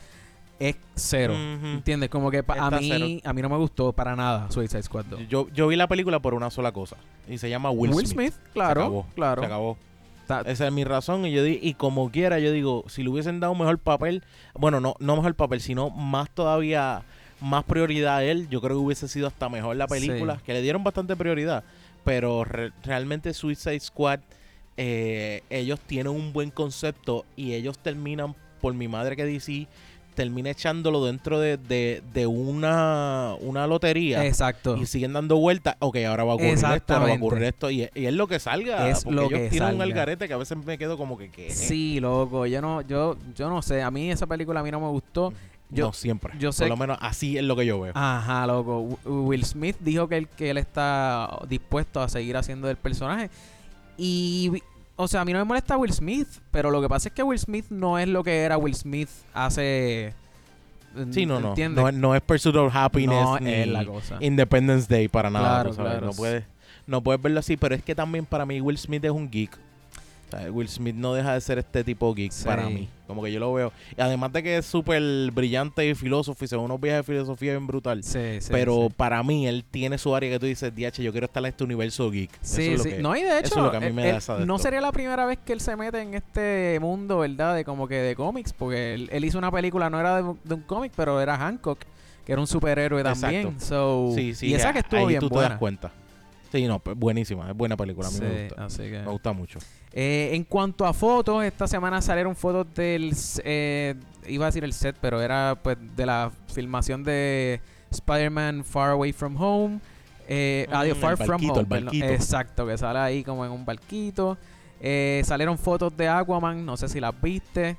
es 0.60 0.76
cero. 0.94 1.34
¿Entiendes? 1.34 2.10
Como 2.10 2.30
que 2.30 2.44
a 2.46 2.70
mí 2.70 3.20
a 3.24 3.32
mí 3.32 3.42
no 3.42 3.48
me 3.48 3.56
gustó 3.56 3.92
para 3.92 4.14
nada 4.14 4.50
Suicide 4.50 4.82
Squad 4.82 5.06
2. 5.06 5.28
Yo, 5.28 5.48
yo 5.48 5.66
vi 5.66 5.74
la 5.74 5.88
película 5.88 6.20
por 6.20 6.34
una 6.34 6.50
sola 6.50 6.70
cosa. 6.70 6.96
Y 7.28 7.38
se 7.38 7.48
llama 7.48 7.70
Will, 7.70 7.92
Will 7.92 8.06
Smith. 8.06 8.34
claro. 8.52 8.80
Se 8.80 8.86
acabó, 8.86 9.06
claro. 9.14 9.42
Se 9.42 9.46
acabó. 9.46 9.78
Esa 10.46 10.66
es 10.66 10.72
mi 10.72 10.84
razón. 10.84 11.26
Y 11.26 11.32
yo 11.32 11.42
di, 11.42 11.58
y 11.60 11.74
como 11.74 12.10
quiera, 12.10 12.38
yo 12.38 12.52
digo, 12.52 12.84
si 12.88 13.02
le 13.02 13.08
hubiesen 13.08 13.40
dado 13.40 13.54
mejor 13.54 13.78
papel, 13.78 14.22
bueno, 14.54 14.80
no, 14.80 14.94
no 15.00 15.16
mejor 15.16 15.34
papel, 15.34 15.60
sino 15.60 15.90
más 15.90 16.30
todavía, 16.30 17.02
más 17.40 17.64
prioridad 17.64 18.18
a 18.18 18.24
él, 18.24 18.48
yo 18.48 18.60
creo 18.60 18.76
que 18.76 18.84
hubiese 18.84 19.08
sido 19.08 19.26
hasta 19.26 19.48
mejor 19.48 19.76
la 19.76 19.88
película, 19.88 20.40
que 20.44 20.52
le 20.52 20.62
dieron 20.62 20.84
bastante 20.84 21.16
prioridad. 21.16 21.64
Pero 22.04 22.44
realmente 22.44 23.34
Suicide 23.34 23.80
Squad, 23.80 24.20
eh, 24.76 25.42
ellos 25.50 25.80
tienen 25.80 26.12
un 26.12 26.32
buen 26.32 26.50
concepto 26.50 27.24
y 27.34 27.54
ellos 27.54 27.78
terminan, 27.78 28.36
por 28.60 28.74
mi 28.74 28.88
madre 28.88 29.16
que 29.16 29.24
DC, 29.24 29.66
termina 30.14 30.50
echándolo 30.50 31.04
dentro 31.04 31.40
de, 31.40 31.56
de, 31.56 32.26
una, 32.26 33.34
una 33.40 33.66
lotería. 33.66 34.26
Exacto. 34.26 34.76
Y 34.76 34.86
siguen 34.86 35.12
dando 35.12 35.36
vueltas. 35.36 35.76
Ok, 35.78 35.96
ahora 36.06 36.24
va 36.24 36.32
a 36.32 36.34
ocurrir 36.36 36.54
esto, 36.54 36.94
ahora 36.94 37.06
va 37.06 37.12
a 37.12 37.16
ocurrir 37.16 37.44
esto. 37.44 37.70
Y, 37.70 37.88
es 37.94 38.14
lo 38.14 38.26
que 38.26 38.38
salga. 38.38 38.88
Es 38.88 39.06
lo 39.06 39.28
que 39.28 39.48
tienen 39.48 39.76
un 39.76 39.82
algarete 39.82 40.28
que 40.28 40.34
a 40.34 40.38
veces 40.38 40.58
me 40.58 40.78
quedo 40.78 40.96
como 40.96 41.16
que... 41.16 41.30
¿qué? 41.30 41.50
Sí, 41.50 42.00
loco. 42.00 42.46
Yo 42.46 42.60
no, 42.60 42.82
yo, 42.82 43.16
yo 43.34 43.48
no 43.48 43.62
sé. 43.62 43.82
A 43.82 43.90
mí 43.90 44.10
esa 44.10 44.26
película 44.26 44.60
a 44.60 44.62
mí 44.62 44.70
no 44.70 44.80
me 44.80 44.88
gustó. 44.88 45.32
Yo, 45.70 45.86
no, 45.86 45.92
siempre. 45.92 46.34
Yo 46.38 46.52
sé 46.52 46.64
Por 46.64 46.70
lo 46.70 46.76
menos 46.76 46.98
así 47.00 47.38
es 47.38 47.44
lo 47.44 47.54
que 47.54 47.64
yo 47.64 47.80
veo. 47.80 47.92
Ajá, 47.94 48.46
loco. 48.46 48.98
Will 49.04 49.44
Smith 49.44 49.76
dijo 49.80 50.08
que 50.08 50.16
él, 50.16 50.28
que 50.28 50.50
él 50.50 50.58
está 50.58 51.38
dispuesto 51.48 52.00
a 52.02 52.08
seguir 52.08 52.36
haciendo 52.36 52.68
el 52.68 52.76
personaje. 52.76 53.30
Y 53.96 54.62
o 55.00 55.08
sea, 55.08 55.22
a 55.22 55.24
mí 55.24 55.32
no 55.32 55.38
me 55.38 55.44
molesta 55.44 55.78
Will 55.78 55.92
Smith, 55.92 56.28
pero 56.50 56.70
lo 56.70 56.82
que 56.82 56.88
pasa 56.88 57.08
es 57.08 57.14
que 57.14 57.22
Will 57.22 57.38
Smith 57.38 57.64
no 57.70 57.98
es 57.98 58.06
lo 58.06 58.22
que 58.22 58.40
era 58.40 58.58
Will 58.58 58.74
Smith 58.74 59.08
hace. 59.32 60.12
Sí, 61.10 61.24
no, 61.24 61.40
no. 61.40 61.54
No, 61.56 61.90
no, 61.92 62.14
es 62.14 62.20
Pursuit 62.20 62.54
of 62.56 62.74
Happiness 62.74 63.24
no 63.24 63.38
ni 63.38 63.50
es 63.50 63.68
la 63.68 63.84
cosa. 63.86 64.18
Independence 64.20 64.86
Day 64.88 65.08
para 65.08 65.30
nada. 65.30 65.62
Claro, 65.62 65.74
claro. 65.74 66.06
No, 66.06 66.12
puedes, 66.12 66.44
no 66.86 67.00
puedes 67.00 67.22
verlo 67.22 67.40
así, 67.40 67.56
pero 67.56 67.74
es 67.74 67.82
que 67.82 67.94
también 67.94 68.26
para 68.26 68.44
mí 68.44 68.60
Will 68.60 68.76
Smith 68.76 69.02
es 69.04 69.10
un 69.10 69.30
geek. 69.30 69.56
Will 70.50 70.68
Smith 70.68 70.94
no 70.94 71.14
deja 71.14 71.34
de 71.34 71.40
ser 71.40 71.58
este 71.58 71.84
tipo 71.84 72.14
geek 72.14 72.32
para 72.44 72.68
mí. 72.68 72.88
Como 73.06 73.24
que 73.24 73.32
yo 73.32 73.40
lo 73.40 73.52
veo. 73.52 73.72
Y 73.96 74.00
además 74.00 74.32
de 74.32 74.42
que 74.42 74.58
es 74.58 74.66
súper 74.66 75.02
brillante 75.32 75.88
y 75.88 75.94
filósofo 75.94 76.44
y 76.44 76.48
se 76.48 76.56
unos 76.56 76.80
viajes 76.80 77.06
de 77.06 77.12
filosofía 77.12 77.52
bien 77.52 77.66
brutal. 77.66 78.04
Sí, 78.04 78.40
sí, 78.40 78.48
pero 78.52 78.88
para 78.96 79.22
mí 79.22 79.48
él 79.48 79.64
tiene 79.68 79.98
su 79.98 80.14
área 80.14 80.30
que 80.30 80.38
tú 80.38 80.46
dices, 80.46 80.72
DH, 80.74 81.02
yo 81.02 81.10
quiero 81.10 81.26
estar 81.26 81.42
en 81.42 81.48
este 81.48 81.64
universo 81.64 82.10
geek. 82.10 82.30
Sí, 82.40 82.78
sí. 82.78 82.94
no, 83.00 83.16
y 83.16 83.22
de 83.22 83.38
hecho, 83.38 83.46
eso 83.46 83.58
es 83.58 83.64
lo 83.64 83.70
que 83.72 83.76
a 83.78 83.80
mí 83.80 83.92
me 83.92 84.06
da 84.06 84.18
esa 84.18 84.38
no 84.38 84.58
sería 84.58 84.80
la 84.80 84.92
primera 84.92 85.26
vez 85.26 85.38
que 85.44 85.52
él 85.52 85.60
se 85.60 85.76
mete 85.76 86.00
en 86.00 86.14
este 86.14 86.78
mundo, 86.80 87.18
¿verdad? 87.18 87.54
De 87.54 87.64
como 87.64 87.88
que 87.88 87.96
de 87.96 88.14
cómics. 88.14 88.52
Porque 88.52 88.94
él, 88.94 89.24
hizo 89.24 89.38
una 89.38 89.50
película, 89.50 89.90
no 89.90 89.98
era 89.98 90.22
de, 90.22 90.54
un 90.54 90.62
cómic, 90.66 90.92
pero 90.94 91.20
era 91.20 91.36
Hancock, 91.36 91.80
que 92.24 92.32
era 92.32 92.40
un 92.40 92.46
superhéroe 92.46 93.02
también. 93.02 93.60
So, 93.60 94.12
sí, 94.14 94.34
sí. 94.34 94.48
Y 94.48 94.54
esa 94.54 94.72
que 94.72 94.80
estuvo 94.80 95.00
ahí 95.00 95.06
bien 95.06 95.20
tú 95.20 95.28
buena. 95.28 95.48
te 95.48 95.52
das 95.52 95.58
cuenta. 95.58 95.92
Sí, 96.52 96.66
no, 96.66 96.80
pues, 96.80 96.96
buenísima, 96.96 97.50
es 97.50 97.56
buena 97.56 97.76
película, 97.76 98.08
a 98.08 98.10
mí 98.10 98.18
me 98.20 98.48
gusta. 98.48 98.82
Me 98.84 99.04
gusta 99.04 99.32
mucho. 99.32 99.58
Eh, 99.92 100.30
en 100.32 100.44
cuanto 100.44 100.86
a 100.86 100.92
fotos, 100.92 101.44
esta 101.44 101.66
semana 101.66 102.00
salieron 102.00 102.36
fotos 102.36 102.72
del, 102.74 103.12
eh, 103.44 103.94
iba 104.28 104.46
a 104.46 104.48
decir 104.48 104.64
el 104.64 104.72
set, 104.72 104.96
pero 105.00 105.20
era 105.20 105.58
pues 105.62 105.76
de 105.96 106.06
la 106.06 106.30
filmación 106.52 107.02
de 107.02 107.60
Spider-Man 107.90 108.64
Far 108.64 108.90
Away 108.90 109.12
From 109.12 109.36
Home. 109.40 109.80
Eh, 110.28 110.66
mm, 110.68 110.74
adiós, 110.74 110.98
Far 110.98 111.16
From 111.16 111.42
Home. 111.50 111.88
exacto, 112.14 112.66
que 112.66 112.78
sale 112.78 112.98
ahí 113.00 113.24
como 113.24 113.44
en 113.44 113.50
un 113.50 113.64
barquito. 113.64 114.38
Eh, 114.80 115.22
salieron 115.24 115.58
fotos 115.58 115.94
de 115.96 116.08
Aquaman, 116.08 116.64
no 116.64 116.76
sé 116.76 116.88
si 116.88 117.00
las 117.00 117.20
viste. 117.20 117.76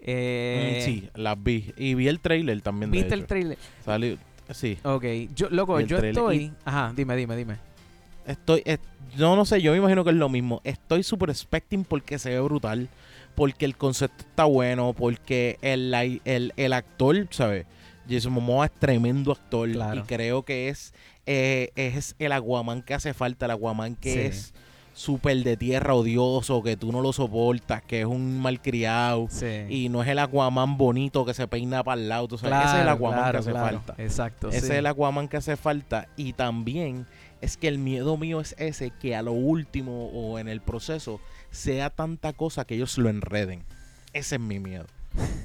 Eh, 0.00 0.80
mm, 0.80 0.84
sí, 0.84 1.10
las 1.14 1.42
vi. 1.42 1.72
Y 1.76 1.94
vi 1.94 2.08
el 2.08 2.20
trailer 2.20 2.60
también. 2.60 2.90
¿Viste 2.90 3.14
el 3.14 3.26
trailer? 3.26 3.58
Salió, 3.84 4.18
sí. 4.50 4.78
Ok, 4.84 5.04
yo, 5.34 5.48
loco, 5.50 5.80
yo 5.80 5.98
estoy... 5.98 6.52
Ajá, 6.64 6.92
dime, 6.94 7.16
dime, 7.16 7.36
dime. 7.36 7.67
Estoy, 8.28 8.62
yo 9.16 9.34
no 9.34 9.44
sé, 9.44 9.60
yo 9.60 9.72
me 9.72 9.78
imagino 9.78 10.04
que 10.04 10.10
es 10.10 10.16
lo 10.16 10.28
mismo. 10.28 10.60
Estoy 10.64 11.02
super 11.02 11.30
expecting 11.30 11.84
porque 11.84 12.18
se 12.18 12.30
ve 12.30 12.40
brutal, 12.40 12.88
porque 13.34 13.64
el 13.64 13.76
concepto 13.76 14.24
está 14.28 14.44
bueno, 14.44 14.94
porque 14.96 15.58
el, 15.62 15.92
el, 16.24 16.52
el 16.56 16.72
actor, 16.72 17.26
¿sabes? 17.30 17.66
Jason 18.08 18.32
Momoa 18.32 18.66
es 18.66 18.72
tremendo 18.72 19.32
actor 19.32 19.68
y 19.68 20.00
creo 20.06 20.42
que 20.42 20.68
es, 20.68 20.94
eh, 21.26 21.70
es 21.76 22.14
el 22.18 22.32
aguamán 22.32 22.82
que 22.82 22.94
hace 22.94 23.12
falta, 23.12 23.46
el 23.46 23.50
aguamán 23.52 23.96
que 23.96 24.26
es 24.26 24.54
súper 24.94 25.36
de 25.44 25.56
tierra 25.56 25.94
odioso, 25.94 26.62
que 26.62 26.76
tú 26.76 26.90
no 26.90 27.00
lo 27.00 27.12
soportas, 27.12 27.82
que 27.82 28.00
es 28.00 28.06
un 28.06 28.40
malcriado 28.40 29.28
y 29.68 29.88
no 29.90 30.02
es 30.02 30.08
el 30.08 30.18
aguamán 30.18 30.76
bonito 30.78 31.24
que 31.24 31.34
se 31.34 31.46
peina 31.46 31.84
para 31.84 32.00
el 32.00 32.08
lado, 32.08 32.26
ese 32.34 32.46
es 32.46 32.74
el 32.80 32.88
aguamán 32.88 33.30
que 33.30 33.36
hace 33.38 33.52
falta. 33.52 33.94
Exacto. 33.98 34.48
Ese 34.48 34.58
es 34.58 34.70
el 34.70 34.86
aguamán 34.86 35.28
que 35.28 35.36
hace 35.36 35.56
falta 35.56 36.08
y 36.16 36.32
también 36.32 37.06
Es 37.40 37.56
que 37.56 37.68
el 37.68 37.78
miedo 37.78 38.16
mío 38.16 38.40
es 38.40 38.54
ese, 38.58 38.90
que 38.90 39.14
a 39.14 39.22
lo 39.22 39.32
último 39.32 40.08
o 40.08 40.38
en 40.38 40.48
el 40.48 40.60
proceso 40.60 41.20
sea 41.50 41.90
tanta 41.90 42.32
cosa 42.32 42.64
que 42.64 42.74
ellos 42.74 42.98
lo 42.98 43.08
enreden. 43.08 43.62
Ese 44.12 44.36
es 44.36 44.40
mi 44.40 44.58
miedo. 44.58 44.86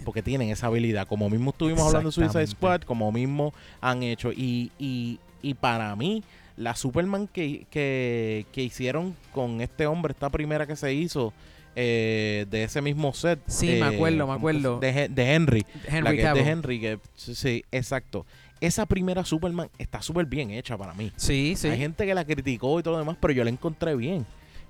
Porque 0.06 0.22
tienen 0.22 0.50
esa 0.50 0.68
habilidad. 0.68 1.08
Como 1.08 1.30
mismo 1.30 1.52
estuvimos 1.52 1.82
hablando 1.82 2.10
de 2.10 2.14
Suicide 2.14 2.48
Squad, 2.48 2.82
como 2.82 3.12
mismo 3.12 3.54
han 3.82 4.04
hecho. 4.04 4.32
Y, 4.32 4.72
y, 4.78 5.20
y 5.42 5.54
para 5.54 5.96
mí, 5.96 6.24
la 6.58 6.76
Superman 6.76 7.28
que, 7.28 7.66
que, 7.70 8.46
que, 8.52 8.64
hicieron 8.64 9.16
con 9.32 9.62
este 9.62 9.88
hombre, 9.88 10.12
esta 10.14 10.30
primera 10.30 10.68
que 10.68 10.76
se 10.76 10.94
hizo, 10.94 11.34
eh, 11.76 12.46
de 12.50 12.64
ese 12.64 12.82
mismo 12.82 13.14
set. 13.14 13.40
Sí, 13.48 13.68
me 13.68 13.78
eh, 13.80 13.84
acuerdo, 13.84 14.28
me 14.28 14.34
acuerdo. 14.34 14.80
De, 14.80 15.10
de 15.10 15.34
Henry. 15.34 15.66
Henry 15.88 16.18
la 16.18 16.34
que 16.34 16.44
de 16.44 16.50
Henry, 16.50 16.80
que, 16.80 17.00
sí, 17.16 17.64
exacto. 17.72 18.26
Esa 18.66 18.86
primera 18.86 19.26
Superman 19.26 19.70
está 19.78 20.02
súper 20.02 20.26
bien 20.26 20.52
hecha 20.52 20.78
para 20.78 20.94
mí. 20.94 21.12
Sí, 21.18 21.56
sí. 21.58 21.68
Hay 21.68 21.78
gente 21.78 22.06
que 22.06 22.16
la 22.16 22.24
criticó 22.24 22.80
y 22.80 22.84
todo 22.84 22.94
lo 22.94 23.00
demás, 23.00 23.18
pero 23.20 23.34
yo 23.34 23.44
la 23.44 23.50
encontré 23.50 23.94
bien. 23.94 24.26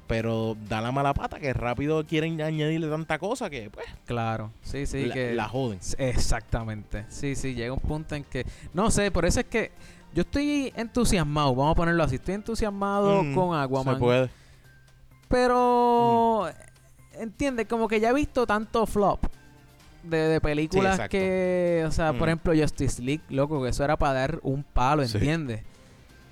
Pero 0.08 0.58
da 0.68 0.82
la 0.82 0.92
mala 0.92 1.14
pata 1.14 1.40
que 1.40 1.54
rápido 1.54 2.04
quieren 2.06 2.42
añadirle 2.42 2.88
tanta 2.90 3.20
cosa 3.20 3.52
que, 3.52 3.70
pues. 3.70 3.86
Claro, 4.06 4.52
sí, 4.64 4.88
sí. 4.88 5.06
La, 5.06 5.14
que, 5.14 5.34
la 5.36 5.48
joden. 5.48 5.80
Exactamente. 6.00 7.06
Sí, 7.10 7.36
sí, 7.36 7.54
llega 7.54 7.72
un 7.72 7.80
punto 7.80 8.16
en 8.16 8.24
que. 8.24 8.46
No 8.74 8.90
sé, 8.90 9.12
por 9.12 9.26
eso 9.26 9.42
es 9.42 9.46
que 9.46 9.72
yo 10.14 10.22
estoy 10.22 10.74
entusiasmado, 10.76 11.54
vamos 11.56 11.74
a 11.74 11.76
ponerlo 11.76 12.04
así. 12.04 12.16
Estoy 12.16 12.34
entusiasmado 12.34 13.24
Mm, 13.24 13.36
con 13.36 13.56
Aquaman. 13.58 13.96
Se 13.96 14.00
puede. 14.00 14.30
Pero. 15.28 16.50
Entiende, 17.14 17.68
como 17.68 17.88
que 17.88 18.00
ya 18.00 18.10
he 18.10 18.14
visto 18.14 18.48
tanto 18.48 18.88
flop. 18.88 19.26
De, 20.04 20.18
de 20.18 20.42
películas 20.42 21.00
que, 21.10 21.84
o 21.88 21.92
sea, 21.92 22.12
por 22.14 22.24
Mm. 22.28 22.30
ejemplo, 22.32 22.54
Justice 22.56 23.02
League, 23.02 23.22
loco, 23.30 23.64
que 23.64 23.70
eso 23.70 23.84
era 23.86 23.96
para 23.98 24.14
dar 24.14 24.40
un 24.44 24.64
palo, 24.64 25.06
Sí. 25.08 25.18
¿entiendes? 25.18 25.62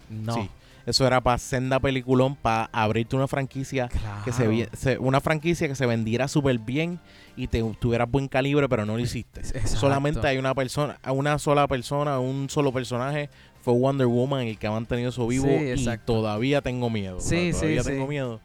No. 0.09 0.33
Sí. 0.35 0.49
Eso 0.85 1.05
era 1.05 1.21
para 1.21 1.37
senda 1.37 1.79
peliculón, 1.79 2.35
para 2.35 2.67
abrirte 2.73 3.15
una 3.15 3.27
franquicia 3.27 3.87
que 4.25 4.31
se, 4.31 4.67
se- 4.75 4.97
una 4.97 5.21
franquicia 5.21 5.67
que 5.67 5.75
se 5.75 5.85
vendiera 5.85 6.27
súper 6.27 6.57
bien 6.57 6.99
y 7.37 7.47
te 7.47 7.63
tuvieras 7.79 8.09
buen 8.09 8.27
calibre, 8.27 8.67
pero 8.67 8.85
no 8.85 8.93
lo 8.97 8.99
hiciste. 8.99 9.41
Exacto. 9.41 9.67
Solamente 9.77 10.27
hay 10.27 10.37
una 10.39 10.53
persona, 10.55 10.99
una 11.13 11.37
sola 11.39 11.67
persona, 11.67 12.19
un 12.19 12.49
solo 12.49 12.73
personaje 12.73 13.29
fue 13.61 13.73
Wonder 13.75 14.07
Woman 14.07 14.41
el 14.47 14.57
que 14.57 14.65
ha 14.67 14.71
mantenido 14.71 15.09
eso 15.09 15.27
vivo 15.27 15.45
Sí, 15.45 15.75
y 15.77 15.97
todavía 16.03 16.61
tengo 16.61 16.89
miedo. 16.89 17.17
o 17.17 17.21
sea, 17.21 17.29
Sí, 17.39 17.45
sí, 17.53 17.59
todavía 17.59 17.83
sí. 17.83 17.89
tengo 17.91 18.07
miedo. 18.07 18.41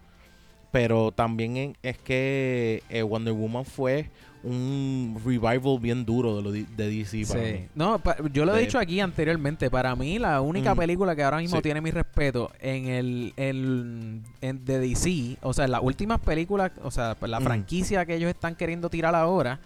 Pero 0.72 1.10
también 1.12 1.74
es 1.82 1.96
que 1.96 2.82
eh, 2.90 3.00
Wonder 3.02 3.32
Woman 3.32 3.64
fue 3.64 4.10
un 4.46 5.20
revival 5.24 5.78
bien 5.80 6.04
duro 6.04 6.36
de, 6.36 6.42
lo 6.42 6.52
de 6.52 6.64
DC 6.76 7.24
para 7.26 7.44
Sí. 7.44 7.52
mí. 7.52 7.68
No, 7.74 7.98
pa- 7.98 8.16
yo 8.32 8.44
lo 8.44 8.56
he 8.56 8.60
dicho 8.60 8.78
aquí 8.78 9.00
anteriormente. 9.00 9.68
Para 9.70 9.94
mí, 9.96 10.18
la 10.18 10.40
única 10.40 10.74
Mm. 10.74 10.78
película 10.78 11.16
que 11.16 11.22
ahora 11.24 11.38
mismo 11.38 11.56
Sí. 11.56 11.62
tiene 11.62 11.80
mi 11.80 11.90
respeto 11.90 12.50
en 12.60 12.86
el, 12.86 13.32
el 13.36 14.20
en, 14.40 14.64
de 14.64 14.78
DC, 14.78 15.36
o 15.42 15.52
sea, 15.52 15.66
las 15.66 15.82
últimas 15.82 16.20
películas, 16.20 16.70
o 16.82 16.90
sea, 16.90 17.16
pues, 17.18 17.30
la 17.30 17.40
Mm. 17.40 17.44
franquicia 17.44 18.06
que 18.06 18.14
ellos 18.14 18.30
están 18.30 18.54
queriendo 18.54 18.88
tirar 18.88 19.14
ahora 19.14 19.58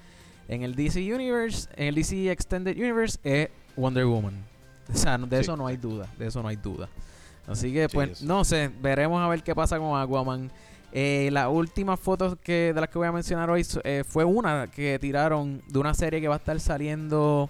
en 0.48 0.62
el 0.62 0.74
DC 0.74 1.12
Universe, 1.14 1.68
en 1.76 1.88
el 1.88 1.94
DC 1.94 2.30
Extended 2.30 2.76
Universe, 2.76 3.18
es 3.22 3.48
Wonder 3.76 4.06
Woman. 4.06 4.34
O 4.92 4.96
sea, 4.96 5.18
de 5.18 5.36
Sí. 5.36 5.42
eso 5.42 5.56
no 5.56 5.66
hay 5.66 5.76
duda, 5.76 6.06
de 6.18 6.26
eso 6.26 6.42
no 6.42 6.48
hay 6.48 6.56
duda. 6.56 6.88
Así 7.46 7.72
que, 7.72 7.88
pues, 7.88 8.22
no 8.22 8.44
sé, 8.44 8.70
veremos 8.80 9.20
a 9.20 9.28
ver 9.28 9.42
qué 9.42 9.54
pasa 9.54 9.78
con 9.78 10.00
Aquaman. 10.00 10.50
Eh, 10.92 11.28
las 11.32 11.48
últimas 11.48 12.00
fotos 12.00 12.36
que 12.42 12.72
de 12.74 12.80
las 12.80 12.88
que 12.90 12.98
voy 12.98 13.06
a 13.06 13.12
mencionar 13.12 13.48
hoy 13.48 13.64
eh, 13.84 14.02
fue 14.06 14.24
una 14.24 14.66
que 14.68 14.98
tiraron 14.98 15.62
de 15.68 15.78
una 15.78 15.94
serie 15.94 16.20
que 16.20 16.26
va 16.28 16.34
a 16.34 16.38
estar 16.38 16.58
saliendo 16.58 17.48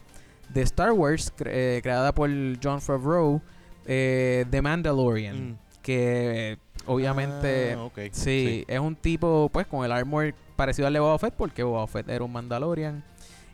de 0.51 0.63
Star 0.63 0.93
Wars, 0.93 1.33
cre- 1.37 1.51
eh, 1.51 1.81
creada 1.83 2.13
por 2.13 2.29
John 2.63 2.81
Favreau, 2.83 3.41
eh, 3.87 4.45
The 4.51 4.61
Mandalorian, 4.61 5.53
Mm. 5.53 5.59
que 5.81 6.59
obviamente 6.87 7.75
Ah, 7.79 7.89
sí, 8.13 8.65
es 8.69 8.79
un 8.81 8.95
tipo 8.97 9.49
pues 9.53 9.67
con 9.67 9.85
el 9.85 9.93
armor 9.93 10.35
parecido 10.57 10.87
al 10.89 10.93
de 10.93 11.01
Boba 11.01 11.19
Fett, 11.19 11.35
porque 11.35 11.63
Boba 11.63 11.87
Fett 11.87 12.09
era 12.11 12.23
un 12.25 12.33
Mandalorian 12.33 13.03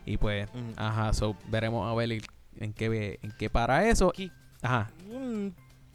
y 0.05 0.17
pues, 0.17 0.49
Mm. 0.53 0.71
ajá, 0.75 1.13
so 1.13 1.35
veremos 1.49 1.89
a 1.89 1.95
ver 1.95 2.11
en 2.59 2.73
qué 2.73 3.19
en 3.21 3.31
qué 3.37 3.49
para 3.49 3.87
eso. 3.87 4.11
Ajá, 4.61 4.89
Mm, 5.09 5.47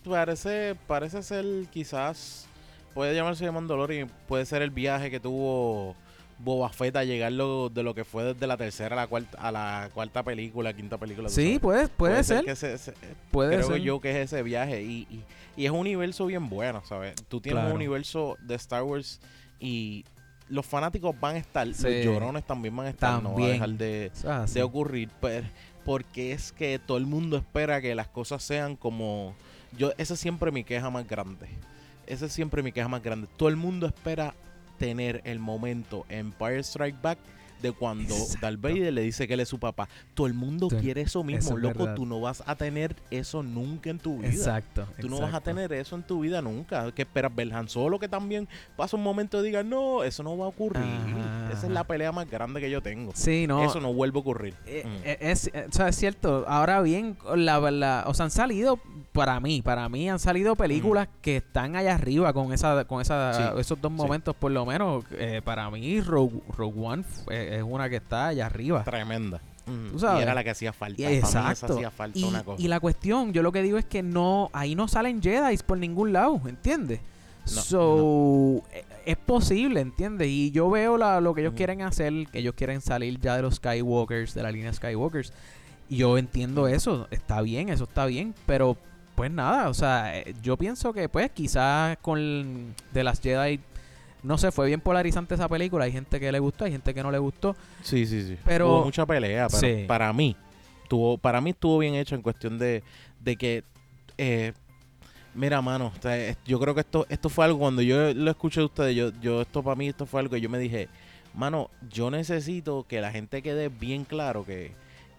parece, 0.08 0.76
parece 0.86 1.22
ser 1.22 1.44
quizás, 1.70 2.46
puede 2.94 3.14
llamarse 3.14 3.50
Mandalorian, 3.50 4.10
puede 4.28 4.44
ser 4.46 4.62
el 4.62 4.70
viaje 4.70 5.10
que 5.10 5.20
tuvo 5.20 5.94
Boba 6.38 6.70
Fett 6.70 6.96
a 6.96 7.04
llegar 7.04 7.30
lo- 7.32 7.68
de 7.68 7.82
lo 7.82 7.94
que 7.94 8.04
fue 8.04 8.24
desde 8.24 8.46
la 8.46 8.56
tercera 8.56 8.94
a 8.96 9.00
la 9.02 9.06
cuarta, 9.06 9.38
a 9.38 9.52
la 9.52 9.90
cuarta 9.94 10.22
película, 10.22 10.72
quinta 10.72 10.98
película. 10.98 11.28
sí, 11.28 11.44
sabes. 11.44 11.60
puede 11.60 11.88
puede, 11.88 12.24
ser, 12.24 12.44
que 12.44 12.50
ese- 12.52 12.74
ese- 12.74 12.94
puede 13.30 13.56
creo 13.56 13.68
ser. 13.68 13.80
yo 13.80 14.00
que 14.00 14.10
es 14.10 14.16
ese 14.32 14.42
viaje 14.42 14.82
y, 14.82 15.06
y, 15.10 15.22
y 15.56 15.66
es 15.66 15.70
un 15.70 15.78
universo 15.78 16.26
bien 16.26 16.48
bueno, 16.48 16.82
¿sabes? 16.84 17.14
Tú 17.28 17.40
tienes 17.40 17.60
Claro. 17.60 17.70
un 17.70 17.76
universo 17.76 18.36
de 18.42 18.54
Star 18.56 18.82
Wars 18.82 19.20
y 19.60 20.04
los 20.48 20.66
fanáticos 20.66 21.14
van 21.20 21.36
a 21.36 21.38
estar, 21.38 21.66
Sí. 21.72 21.84
los 21.84 22.04
llorones 22.04 22.44
también 22.44 22.74
van 22.74 22.86
a 22.86 22.90
estar, 22.90 23.22
no 23.22 23.34
va 23.34 23.44
a 23.46 23.48
dejar 23.48 23.70
de, 23.70 24.10
de 24.52 24.62
ocurrir, 24.62 25.08
pero 25.20 25.46
porque 25.84 26.32
es 26.32 26.50
que 26.52 26.78
todo 26.78 26.98
el 26.98 27.06
mundo 27.06 27.36
espera 27.36 27.80
que 27.80 27.94
las 27.94 28.08
cosas 28.08 28.42
sean 28.42 28.76
como 28.76 29.34
yo 29.76 29.92
esa 29.98 30.14
es 30.14 30.20
siempre 30.20 30.50
mi 30.50 30.64
queja 30.64 30.90
más 30.90 31.06
grande. 31.08 31.48
Esa 32.12 32.26
es 32.26 32.32
siempre 32.32 32.62
mi 32.62 32.72
queja 32.72 32.88
más 32.88 33.02
grande. 33.02 33.26
Todo 33.36 33.48
el 33.48 33.56
mundo 33.56 33.86
espera 33.86 34.34
tener 34.78 35.22
el 35.24 35.38
momento 35.38 36.04
Empire 36.08 36.58
Strike 36.60 37.00
Back 37.00 37.18
de 37.62 37.70
cuando 37.70 38.12
Exacto. 38.12 38.38
Darth 38.40 38.60
Vader 38.60 38.92
le 38.92 39.02
dice 39.02 39.28
que 39.28 39.34
él 39.34 39.40
es 39.40 39.48
su 39.48 39.60
papá. 39.60 39.88
Todo 40.14 40.26
el 40.26 40.34
mundo 40.34 40.66
quiere 40.66 41.02
eso 41.02 41.22
mismo, 41.22 41.38
eso 41.38 41.56
es 41.56 41.62
loco, 41.62 41.78
verdad. 41.78 41.94
tú 41.94 42.04
no 42.06 42.20
vas 42.20 42.42
a 42.44 42.56
tener 42.56 42.96
eso 43.12 43.44
nunca 43.44 43.88
en 43.88 44.00
tu 44.00 44.18
vida. 44.18 44.30
Exacto. 44.30 44.84
Tú 45.00 45.08
no 45.08 45.20
vas 45.20 45.32
a 45.32 45.40
tener 45.40 45.72
eso 45.72 45.94
en 45.94 46.02
tu 46.02 46.18
vida 46.22 46.42
nunca. 46.42 46.90
¿Qué 46.90 47.02
esperas 47.02 47.32
ver 47.32 47.54
Han 47.54 47.68
Solo 47.68 48.00
que 48.00 48.08
también 48.08 48.48
pasa 48.76 48.96
un 48.96 49.04
momento 49.04 49.40
y 49.40 49.44
diga, 49.46 49.62
no, 49.62 50.02
eso 50.02 50.24
no 50.24 50.36
va 50.36 50.46
a 50.46 50.48
ocurrir. 50.48 50.82
Ajá, 50.82 51.52
Esa 51.52 51.66
es 51.68 51.72
la 51.72 51.84
pelea 51.84 52.10
más 52.10 52.28
grande 52.28 52.60
que 52.60 52.68
yo 52.68 52.82
tengo. 52.82 53.12
Sí, 53.14 53.46
no. 53.46 53.62
Eso 53.64 53.78
no 53.80 53.92
vuelve 53.94 54.18
a 54.18 54.22
ocurrir. 54.22 54.54
Eh, 54.66 54.82
Mm. 54.84 55.06
eh, 55.06 55.18
es, 55.20 55.46
eh, 55.54 55.66
o 55.68 55.72
sea, 55.72 55.86
es 55.86 55.94
cierto. 55.94 56.44
Ahora 56.48 56.82
bien, 56.82 57.16
la, 57.36 57.60
la- 57.70 58.04
o 58.08 58.14
sea, 58.14 58.24
han 58.24 58.32
salido 58.32 58.80
para 59.12 59.38
mí, 59.40 59.60
para 59.62 59.88
mí 59.88 60.08
han 60.08 60.18
salido 60.18 60.56
películas 60.56 61.06
que 61.20 61.36
están 61.36 61.76
allá 61.76 61.94
arriba 61.94 62.32
con 62.32 62.52
esa, 62.52 62.84
con 62.86 63.00
esa, 63.02 63.34
Sí, 63.54 63.60
esos 63.60 63.80
dos 63.80 63.92
sí. 63.92 63.96
momentos, 63.96 64.34
por 64.34 64.50
lo 64.52 64.64
menos. 64.64 65.04
eh, 65.12 65.42
para 65.44 65.70
mí, 65.70 66.00
Rogue, 66.00 66.40
Rogue 66.56 66.80
One 66.82 67.02
f- 67.02 67.56
es 67.58 67.62
una 67.62 67.88
que 67.90 67.96
está 67.96 68.28
allá 68.28 68.46
arriba. 68.46 68.82
Tremenda. 68.84 69.40
Tú 69.92 69.98
sabes. 69.98 70.20
Y 70.20 70.22
era 70.22 70.34
la 70.34 70.42
que 70.42 70.50
hacía 70.50 70.72
falta. 70.72 71.08
Esa 71.08 71.50
exacto. 71.50 71.74
hacía 71.74 71.90
falta 71.90 72.18
Y, 72.18 72.24
una 72.24 72.42
cosa. 72.42 72.60
y 72.62 72.66
la 72.68 72.80
cuestión, 72.80 73.32
yo 73.32 73.42
lo 73.42 73.52
que 73.52 73.62
digo 73.62 73.78
es 73.78 73.84
que 73.84 74.02
no, 74.02 74.50
ahí 74.52 74.74
no 74.74 74.88
salen 74.88 75.22
Jedi 75.22 75.56
por 75.58 75.78
ningún 75.78 76.12
lado, 76.12 76.40
¿entiendes? 76.46 77.00
No, 77.54 77.60
so, 77.60 78.62
eh, 78.72 78.84
es 79.04 79.16
posible, 79.16 79.80
¿entiendes? 79.80 80.28
Y 80.28 80.50
yo 80.52 80.70
veo 80.70 80.96
la, 80.96 81.20
lo 81.20 81.34
que 81.34 81.42
ellos 81.42 81.54
quieren 81.54 81.82
hacer, 81.82 82.12
que 82.32 82.38
ellos 82.40 82.54
quieren 82.56 82.80
salir 82.80 83.18
ya 83.20 83.36
de 83.36 83.42
los 83.42 83.56
Skywalkers, 83.56 84.34
de 84.34 84.42
la 84.42 84.50
línea 84.50 84.72
Skywalkers. 84.72 85.32
Y 85.88 85.96
yo 85.98 86.18
entiendo 86.18 86.66
eso, 86.68 87.06
está 87.10 87.40
bien, 87.42 87.68
eso 87.68 87.84
está 87.84 88.06
bien, 88.06 88.34
pero 88.46 88.76
pues 89.14 89.30
nada, 89.30 89.68
o 89.68 89.74
sea, 89.74 90.18
eh, 90.18 90.34
yo 90.42 90.56
pienso 90.56 90.92
que 90.92 91.08
pues 91.08 91.30
quizás 91.30 91.96
con 91.98 92.74
de 92.92 93.04
las 93.04 93.20
Jedi, 93.20 93.60
no 94.22 94.38
sé, 94.38 94.50
fue 94.52 94.66
bien 94.68 94.80
polarizante 94.80 95.34
esa 95.34 95.48
película, 95.48 95.84
hay 95.84 95.92
gente 95.92 96.18
que 96.20 96.30
le 96.32 96.38
gustó, 96.38 96.64
hay 96.64 96.72
gente 96.72 96.94
que 96.94 97.02
no 97.02 97.10
le 97.10 97.18
gustó. 97.18 97.56
Sí, 97.82 98.06
sí, 98.06 98.22
sí. 98.26 98.38
Pero- 98.44 98.68
Hubo 98.68 98.84
mucha 98.84 99.04
pelea, 99.06 99.48
pero 99.48 99.60
Sí. 99.60 99.84
para 99.86 100.12
mí, 100.12 100.36
tuvo, 100.88 101.18
para 101.18 101.40
mí 101.40 101.50
estuvo 101.50 101.78
bien 101.78 101.94
hecho 101.94 102.14
en 102.14 102.22
cuestión 102.22 102.58
de, 102.58 102.82
de 103.20 103.36
que, 103.36 103.64
eh, 104.18 104.52
mira, 105.34 105.60
mano, 105.60 105.92
o 105.96 106.02
sea, 106.02 106.16
es- 106.16 106.38
yo 106.46 106.60
creo 106.60 106.74
que 106.74 106.80
esto, 106.80 107.06
esto 107.08 107.28
fue 107.28 107.44
algo, 107.44 107.58
cuando 107.58 107.82
yo 107.82 108.14
lo 108.14 108.30
escuché 108.30 108.60
de 108.60 108.66
ustedes, 108.66 108.94
yo, 108.96 109.10
yo, 109.20 109.42
esto 109.42 109.62
para 109.62 109.76
mí, 109.76 109.88
esto 109.88 110.06
fue 110.06 110.20
algo 110.20 110.34
que 110.34 110.40
yo 110.40 110.48
me 110.48 110.58
dije, 110.58 110.88
mano, 111.34 111.70
yo 111.90 112.10
necesito 112.10 112.86
que 112.86 113.00
la 113.00 113.10
gente 113.10 113.42
quede 113.42 113.68
bien 113.70 114.04
claro 114.04 114.44
que, 114.44 114.72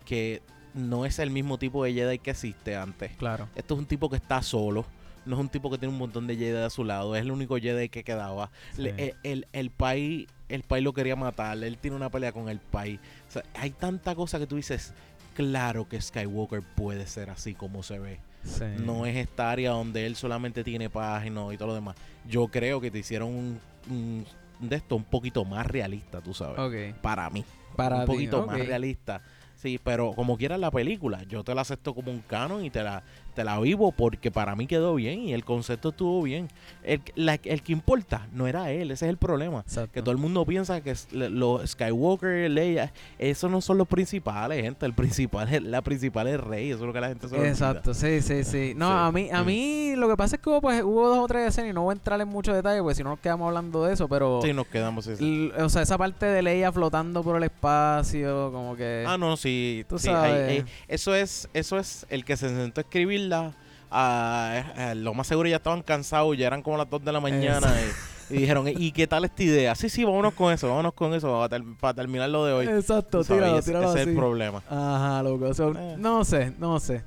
que 0.06 0.42
no 0.74 1.06
es 1.06 1.20
el 1.20 1.30
mismo 1.30 1.58
tipo 1.58 1.84
de 1.84 1.94
Jedi 1.94 2.20
que 2.20 2.32
existe 2.32 2.76
antes. 2.76 3.12
Claro. 3.18 3.48
Esto 3.56 3.74
es 3.76 3.80
un 3.80 3.86
tipo 3.86 4.10
que 4.10 4.16
está 4.18 4.42
solo. 4.42 4.86
No 5.26 5.36
es 5.36 5.40
un 5.40 5.48
tipo 5.50 5.72
que 5.72 5.78
tiene 5.78 5.94
un 5.94 6.00
montón 6.00 6.28
de 6.28 6.36
Jedi 6.36 6.58
a 6.64 6.70
su 6.70 6.84
lado. 6.84 7.16
Es 7.16 7.22
el 7.22 7.32
único 7.32 7.58
Jedi 7.58 7.88
que 7.90 8.04
quedaba. 8.04 8.50
Le- 8.78 8.90
el, 8.98 9.16
el, 9.24 9.48
el 9.54 9.70
país 9.72 10.28
el 10.50 10.64
país 10.64 10.84
lo 10.84 10.94
quería 10.94 11.16
matar. 11.16 11.58
Él 11.64 11.78
tiene 11.78 11.96
una 11.96 12.10
pelea 12.10 12.32
con 12.32 12.50
el 12.50 12.60
país. 12.60 13.00
O 13.30 13.32
sea, 13.32 13.44
hay 13.56 13.72
tanta 13.72 14.14
cosa 14.16 14.38
que 14.40 14.46
tú 14.48 14.56
dices. 14.58 14.94
Claro 15.34 15.88
que 15.90 16.00
Skywalker 16.00 16.62
puede 16.62 17.08
ser 17.08 17.30
así 17.32 17.56
como 17.56 17.82
se 17.82 17.98
ve. 18.00 18.20
Sí. 18.44 18.66
No 18.80 19.06
es 19.06 19.16
esta 19.16 19.50
área 19.50 19.72
donde 19.72 20.06
él 20.06 20.16
solamente 20.16 20.64
tiene 20.64 20.90
paz 20.90 21.26
y, 21.26 21.30
no, 21.30 21.52
y 21.54 21.58
todo 21.58 21.70
lo 21.70 21.76
demás. 21.76 21.96
Yo 22.28 22.50
creo 22.50 22.82
que 22.82 22.92
te 22.92 23.00
hicieron 23.00 23.30
un, 23.30 23.60
un- 23.90 24.26
de 24.60 24.76
esto 24.76 24.96
un 24.96 25.04
poquito 25.06 25.44
más 25.46 25.66
realista, 25.66 26.22
tú 26.22 26.34
sabes. 26.34 26.60
Ok. 26.60 27.00
Para 27.02 27.30
mí. 27.30 27.44
Para 27.76 27.96
un 27.96 28.02
ti, 28.02 28.08
poquito 28.12 28.46
más 28.46 28.60
realista. 28.60 29.22
Sí, 29.64 29.80
pero 29.82 30.12
como 30.12 30.38
quiera 30.38 30.58
la 30.58 30.72
película, 30.72 31.24
yo 31.24 31.42
te 31.46 31.56
la 31.56 31.62
acepto 31.62 31.96
como 31.96 32.12
un 32.12 32.20
canon 32.20 32.66
y 32.66 32.70
te 32.70 32.84
la, 32.84 33.02
te 33.34 33.44
la 33.44 33.60
vivo 33.60 33.92
porque 33.92 34.32
para 34.32 34.56
mí 34.56 34.68
quedó 34.68 34.96
bien 34.96 35.20
y 35.20 35.34
el 35.34 35.44
concepto 35.44 35.90
estuvo 35.90 36.22
bien. 36.22 36.50
El, 36.84 37.02
el 37.16 37.64
que 37.64 37.72
importa 37.72 38.28
no 38.34 38.48
era 38.48 38.72
él, 38.72 38.92
ese 38.92 39.06
es 39.06 39.10
el 39.10 39.18
problema. 39.18 39.64
Que 39.92 40.02
todo 40.02 40.12
el 40.12 40.18
mundo 40.18 40.46
piensa 40.46 40.82
que 40.82 40.96
los 41.12 41.72
Skywalker, 41.72 42.50
Leia, 42.50 42.94
esos 43.20 43.50
no 43.50 43.62
son 43.62 43.78
los 43.78 43.88
principales, 43.88 44.62
gente. 44.62 44.86
El 44.86 44.94
principal 44.94 45.54
es, 45.54 45.64
la 45.64 45.82
principal 45.82 46.28
es 46.28 46.40
Rey, 46.40 46.70
eso 46.72 46.82
es 46.82 46.88
lo 46.88 46.94
que 46.94 47.02
la 47.02 47.10
gente 47.10 47.28
se 47.28 47.48
Exacto, 47.48 47.94
sí, 47.94 48.22
sí, 48.22 48.44
sí. 48.44 48.74
No, 48.76 48.90
a 48.90 49.12
mí, 49.12 49.30
a 49.32 49.44
mí 49.44 49.96
lo 49.96 50.08
que 50.10 50.18
pasa 50.18 50.36
es 50.36 50.42
que 50.42 50.50
hubo, 50.50 50.62
pues, 50.62 50.84
hubo 50.84 51.08
dos 51.08 51.20
o 51.20 51.28
tres 51.28 51.50
escenas 51.50 51.72
y 51.72 51.74
no 51.74 51.84
voy 51.84 51.94
a 51.94 51.94
entrar 51.94 52.20
en 52.22 52.28
mucho 52.28 52.54
detalle 52.54 52.82
porque 52.82 52.96
si 52.96 53.04
no 53.04 53.12
nos 53.12 53.20
quedamos 53.20 53.48
hablando 53.48 53.86
de 53.86 53.94
eso, 53.94 54.08
pero... 54.08 54.42
Sí, 54.42 54.54
nos 54.54 54.68
quedamos. 54.68 55.08
O 55.08 55.70
sea, 55.70 55.82
esa 55.82 55.98
parte 55.98 56.26
de 56.26 56.42
Leia 56.42 56.72
flotando 56.72 57.24
por 57.24 57.38
el 57.38 57.44
espacio, 57.44 58.52
como 58.52 58.76
que... 58.76 59.04
Ah, 59.08 59.18
no, 59.18 59.38
sí 59.38 59.86
Tú 59.88 60.00
sabes. 60.00 60.66
eso 60.88 61.16
es 61.16 61.50
eso 61.54 61.78
es 61.80 62.06
el 62.10 62.26
que 62.26 62.38
se 62.38 62.50
sentó 62.50 62.82
a 62.82 62.84
escribirla. 63.24 63.54
A, 63.96 64.94
lo 64.96 65.14
más 65.14 65.28
seguro 65.28 65.48
ya 65.48 65.58
estaban 65.58 65.84
cansados, 65.84 66.36
ya 66.36 66.48
eran 66.48 66.64
como 66.64 66.78
las 66.78 66.90
2 66.90 67.04
de 67.06 67.12
la 67.12 67.20
mañana. 67.20 67.72
Y, 68.30 68.38
dijeron, 68.38 68.66
¿y 68.68 68.92
qué 68.92 69.06
tal 69.06 69.26
esta 69.26 69.44
idea? 69.44 69.76
Sí, 69.76 69.90
sí, 69.90 70.04
vámonos 70.04 70.34
con 70.34 70.52
eso, 70.52 70.68
vámonos 70.68 70.94
con 70.94 71.14
eso 71.14 71.48
para, 71.80 71.94
terminar 71.94 72.30
lo 72.30 72.46
de 72.46 72.54
hoy. 72.54 72.68
Exacto, 72.68 73.24
tíralo, 73.24 73.62
tíralo 73.62 73.92
ese, 73.92 74.02
es 74.02 74.08
el 74.08 74.16
problema. 74.16 74.64
Ajá, 74.68 75.22
loco. 75.22 75.46
Eh. 75.46 75.96
No 76.00 76.26
sé, 76.26 76.54
no 76.58 76.80
sé. 76.80 77.04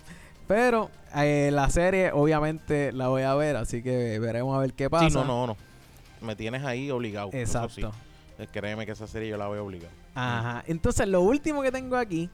Pero 0.46 0.90
eh, 1.16 1.50
la 1.52 1.68
serie, 1.70 2.12
obviamente, 2.12 2.92
la 2.92 3.08
voy 3.08 3.22
a 3.22 3.34
ver, 3.34 3.56
así 3.56 3.82
que 3.82 4.20
veremos 4.20 4.56
a 4.56 4.60
ver 4.60 4.72
qué 4.72 4.88
pasa. 4.88 5.08
Sí, 5.08 5.14
no, 5.14 5.24
no, 5.24 5.48
no. 5.48 5.56
Me 6.20 6.36
tienes 6.36 6.64
ahí 6.64 6.88
obligado. 6.92 7.30
Exacto. 7.32 7.92
Eh, 8.38 8.46
créeme 8.52 8.86
que 8.86 8.92
esa 8.92 9.08
serie 9.08 9.28
yo 9.28 9.36
la 9.36 9.48
voy 9.48 9.58
a 9.58 9.62
obligar. 9.62 9.90
Ajá. 10.14 10.62
Entonces, 10.68 11.08
lo 11.08 11.22
último 11.22 11.62
que 11.62 11.72
tengo 11.72 11.96
aquí 11.96 12.30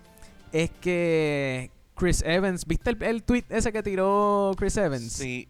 es 0.52 0.70
que 0.82 1.70
Chris 1.94 2.22
Evans, 2.26 2.66
¿viste 2.66 2.96
el, 3.00 3.22
tweet 3.22 3.44
ese 3.48 3.72
que 3.72 3.82
tiró 3.82 4.52
Chris 4.56 4.76
Evans? 4.76 5.12
Sí. 5.12 5.48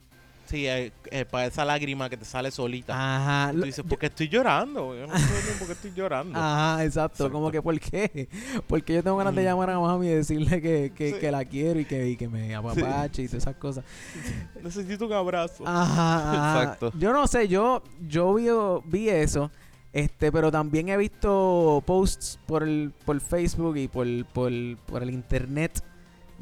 Sí, 0.52 0.66
eh, 0.66 0.92
eh, 1.10 1.24
para 1.24 1.46
esa 1.46 1.64
lágrima 1.64 2.10
que 2.10 2.16
te 2.18 2.26
sale 2.26 2.50
solita. 2.50 2.92
Ajá. 2.92 3.52
Tú 3.52 3.62
dices, 3.62 3.82
¿por 3.88 3.98
qué 3.98 4.06
estoy 4.06 4.28
llorando? 4.28 4.94
Yo 4.94 5.06
no 5.06 5.16
sé 5.16 5.52
por 5.58 5.66
qué 5.66 5.72
estoy 5.72 5.92
llorando. 5.94 6.38
Ajá, 6.38 6.84
exacto. 6.84 7.32
Como 7.32 7.50
que, 7.50 7.62
¿por 7.62 7.80
qué? 7.80 8.28
Porque 8.66 8.94
yo 8.94 9.02
tengo 9.02 9.16
ganas 9.16 9.34
de 9.34 9.44
llamar 9.44 9.70
a 9.70 9.80
mami 9.80 10.08
y 10.08 10.10
decirle 10.10 10.60
que, 10.60 10.92
que, 10.94 11.30
la 11.30 11.44
quiero 11.46 11.80
y 11.80 11.86
que, 11.86 12.06
y 12.06 12.16
que 12.16 12.28
me 12.28 12.54
apapache 12.54 13.22
y 13.22 13.28
todas 13.28 13.44
esas 13.44 13.56
cosas. 13.56 13.84
Necesito 14.62 15.06
un 15.06 15.14
abrazo. 15.14 15.64
Ajá, 15.66 16.58
Exacto. 16.60 16.92
Yo 16.98 17.14
no 17.14 17.26
sé, 17.26 17.48
yo, 17.48 17.82
yo 18.06 18.34
vi, 18.34 18.48
vi 18.84 19.08
eso. 19.08 19.50
Este, 19.94 20.30
pero 20.32 20.50
también 20.50 20.88
he 20.90 20.96
visto 20.98 21.82
posts 21.86 22.38
por 22.46 22.62
el, 22.62 22.92
por 23.06 23.20
Facebook 23.20 23.76
y 23.76 23.88
por, 23.88 24.06
por, 24.26 24.52
por 24.86 25.02
el 25.02 25.10
internet 25.10 25.82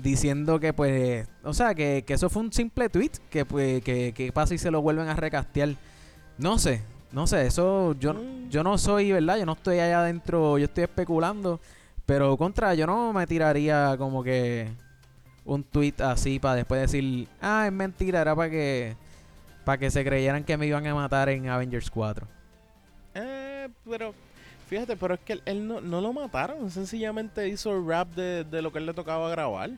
diciendo 0.03 0.61
que 0.61 0.73
pues, 0.73 1.29
o 1.43 1.53
sea, 1.53 1.75
que, 1.75 2.05
que, 2.07 2.15
eso 2.15 2.29
fue 2.31 2.43
un 2.43 2.53
simple 2.53 2.89
tweet, 2.89 3.13
que 3.31 3.45
pues, 3.45 3.83
que, 3.83 4.13
que 4.15 4.33
pasa 4.33 4.55
y 4.55 4.59
se 4.59 4.71
lo 4.71 4.83
vuelven 4.83 5.09
a 5.09 5.15
recastear. 5.15 5.71
No 6.39 6.59
sé, 6.59 6.83
no 7.13 7.27
sé, 7.27 7.47
eso 7.47 7.95
yo, 7.99 8.15
mm. 8.15 8.49
yo 8.51 8.63
no 8.63 8.79
soy, 8.79 9.13
¿verdad? 9.13 9.39
Yo 9.39 9.47
no 9.47 9.53
estoy 9.53 9.79
allá 9.79 10.01
adentro, 10.01 10.59
yo 10.59 10.65
estoy 10.65 10.85
especulando, 10.85 11.61
pero 12.07 12.37
contra, 12.37 12.75
yo 12.75 12.87
no 12.87 13.13
me 13.13 13.27
tiraría 13.27 13.97
como 13.99 14.23
que 14.23 14.69
un 15.45 15.65
tweet 15.65 15.95
así 16.01 16.39
para 16.39 16.57
después 16.57 16.81
decir, 16.81 17.29
ah, 17.41 17.65
es 17.67 17.73
mentira, 17.73 18.21
era 18.21 18.35
para 18.37 18.51
que, 18.51 18.97
para 19.65 19.79
que 19.79 19.91
se 19.91 20.05
creyeran 20.05 20.45
que 20.45 20.57
me 20.57 20.67
iban 20.67 20.87
a 20.87 20.95
matar 20.95 21.29
en 21.29 21.49
Avengers 21.49 21.91
4 21.91 22.27
pero 23.89 24.15
fíjate, 24.71 24.97
pero 24.97 25.15
es 25.15 25.21
que 25.21 25.41
él, 25.45 25.67
no, 25.67 25.81
no, 25.81 26.01
lo 26.01 26.13
mataron, 26.13 26.71
sencillamente 26.71 27.49
hizo 27.49 27.77
el 27.77 27.85
rap 27.85 28.15
de, 28.15 28.63
lo 28.63 28.73
que 28.73 28.79
él 28.79 28.87
le 28.87 28.95
tocaba 28.95 29.29
grabar. 29.29 29.71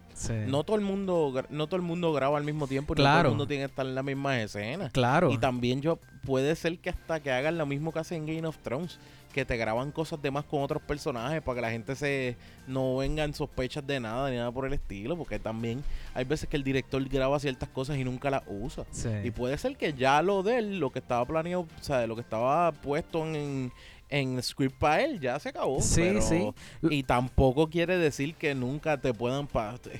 No 0.47 0.65
todo 0.65 0.77
el 0.77 0.83
mundo 0.83 1.33
no 1.49 1.67
todo 1.67 1.77
el 1.77 1.83
mundo 1.83 2.13
graba 2.13 2.37
al 2.37 2.45
mismo 2.45 2.69
tiempo, 2.69 2.95
claro. 2.95 3.11
no 3.11 3.15
todo 3.15 3.23
el 3.23 3.31
mundo 3.31 3.47
tiene 3.47 3.63
que 3.63 3.71
estar 3.71 3.87
en 3.87 3.95
la 3.95 4.03
misma 4.03 4.39
escena. 4.43 4.91
Claro. 4.91 5.33
Y 5.33 5.39
también 5.39 5.81
yo 5.81 5.99
puede 6.27 6.55
ser 6.57 6.79
que 6.79 6.91
hasta 6.91 7.21
que 7.21 7.33
hagan 7.33 7.57
lo 7.57 7.65
mismo 7.65 7.91
que 7.91 8.01
hacen 8.01 8.19
en 8.19 8.37
Game 8.37 8.47
of 8.47 8.59
Thrones, 8.59 8.99
que 9.33 9.47
te 9.47 9.57
graban 9.57 9.93
cosas 9.93 10.21
de 10.21 10.31
más 10.31 10.45
con 10.45 10.61
otros 10.63 10.83
personajes 10.83 11.41
para 11.41 11.57
que 11.57 11.63
la 11.63 11.71
gente 11.71 11.97
se 11.97 12.37
no 12.67 12.99
venga 12.99 13.25
en 13.25 13.33
sospechas 13.33 13.87
de 13.87 13.99
nada 13.99 14.29
ni 14.29 14.37
nada 14.37 14.53
por 14.53 14.67
el 14.67 14.75
estilo, 14.75 15.17
porque 15.17 15.39
también 15.39 15.83
hay 16.13 16.25
veces 16.25 16.51
que 16.51 16.59
el 16.59 16.65
director 16.65 17.03
graba 17.09 17.41
ciertas 17.41 17.71
cosas 17.71 17.97
y 17.97 18.05
nunca 18.05 18.29
las 18.29 18.43
usa. 18.47 18.85
Y 19.25 19.31
puede 19.31 19.57
ser 19.57 19.79
que 19.79 19.95
ya 19.95 20.21
lo 20.21 20.43
de 20.43 20.59
él, 20.59 20.79
lo 20.79 20.91
que 20.91 20.99
estaba 20.99 21.25
planeado, 21.25 21.63
o 21.63 21.83
sea, 21.83 22.07
lo 22.07 22.15
que 22.15 22.21
estaba 22.21 22.73
puesto 22.73 23.27
en, 23.27 23.73
en 24.13 24.43
script 24.43 24.77
para 24.79 25.03
él 25.03 25.19
ya 25.19 25.39
se 25.41 25.49
acabó. 25.49 25.81
Sí, 25.81 26.21
sí. 26.21 26.53
Y 26.83 27.03
tampoco 27.03 27.71
quiere 27.71 27.97
decir 27.97 28.35
que 28.35 28.55
nunca 28.55 29.01
te 29.01 29.15
puedan. 29.15 29.49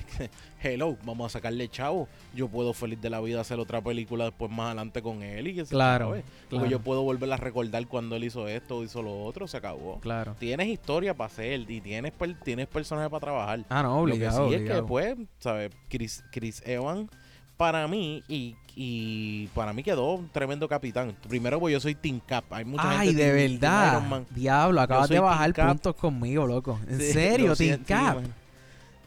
Hello, 0.61 0.95
vamos 1.03 1.25
a 1.25 1.29
sacarle 1.39 1.67
chavo. 1.67 2.07
Yo 2.33 2.47
puedo 2.47 2.73
feliz 2.73 3.01
de 3.01 3.09
la 3.09 3.19
vida 3.19 3.41
hacer 3.41 3.59
otra 3.59 3.81
película 3.81 4.25
después 4.25 4.51
más 4.51 4.67
adelante 4.67 5.01
con 5.01 5.23
él 5.23 5.47
y 5.47 5.55
que 5.55 5.63
claro, 5.65 6.15
claro. 6.47 6.65
yo 6.67 6.79
puedo 6.79 7.01
volver 7.01 7.33
a 7.33 7.37
recordar 7.37 7.85
cuando 7.87 8.15
él 8.15 8.23
hizo 8.23 8.47
esto 8.47 8.77
o 8.77 8.83
hizo 8.83 9.01
lo 9.01 9.23
otro, 9.23 9.47
se 9.47 9.57
acabó. 9.57 9.99
Claro. 9.99 10.35
Tienes 10.39 10.67
historia 10.67 11.15
para 11.15 11.27
hacer 11.27 11.69
y 11.69 11.81
tienes, 11.81 12.13
tienes 12.43 12.67
personajes 12.67 13.09
para 13.09 13.21
trabajar. 13.21 13.65
Ah, 13.67 13.81
no, 13.81 13.99
obligado. 13.99 14.45
Lo 14.45 14.51
que 14.51 14.57
sí 14.57 14.63
es 14.63 14.69
que 14.69 14.75
después, 14.75 15.17
¿sabes? 15.39 15.71
Chris, 15.89 16.23
Chris 16.31 16.61
Evans 16.65 17.09
para 17.57 17.87
mí, 17.87 18.23
y, 18.27 18.55
y 18.75 19.47
para 19.47 19.73
mí 19.73 19.83
quedó 19.83 20.13
un 20.13 20.29
tremendo 20.29 20.67
capitán. 20.67 21.15
Primero, 21.27 21.59
pues 21.59 21.73
yo 21.73 21.79
soy 21.79 21.95
Team 21.95 22.19
Cap. 22.25 22.45
Hay 22.51 22.65
mucha 22.65 22.99
Ay, 22.99 23.13
de 23.13 23.31
verdad. 23.31 24.23
Diablo, 24.31 24.81
acabas 24.81 25.09
de 25.09 25.19
bajar 25.19 25.53
puntos 25.53 25.95
conmigo, 25.95 26.45
loco. 26.47 26.79
¿En 26.87 26.99
serio, 26.99 27.55
Team 27.55 27.83
Cap? 27.83 28.17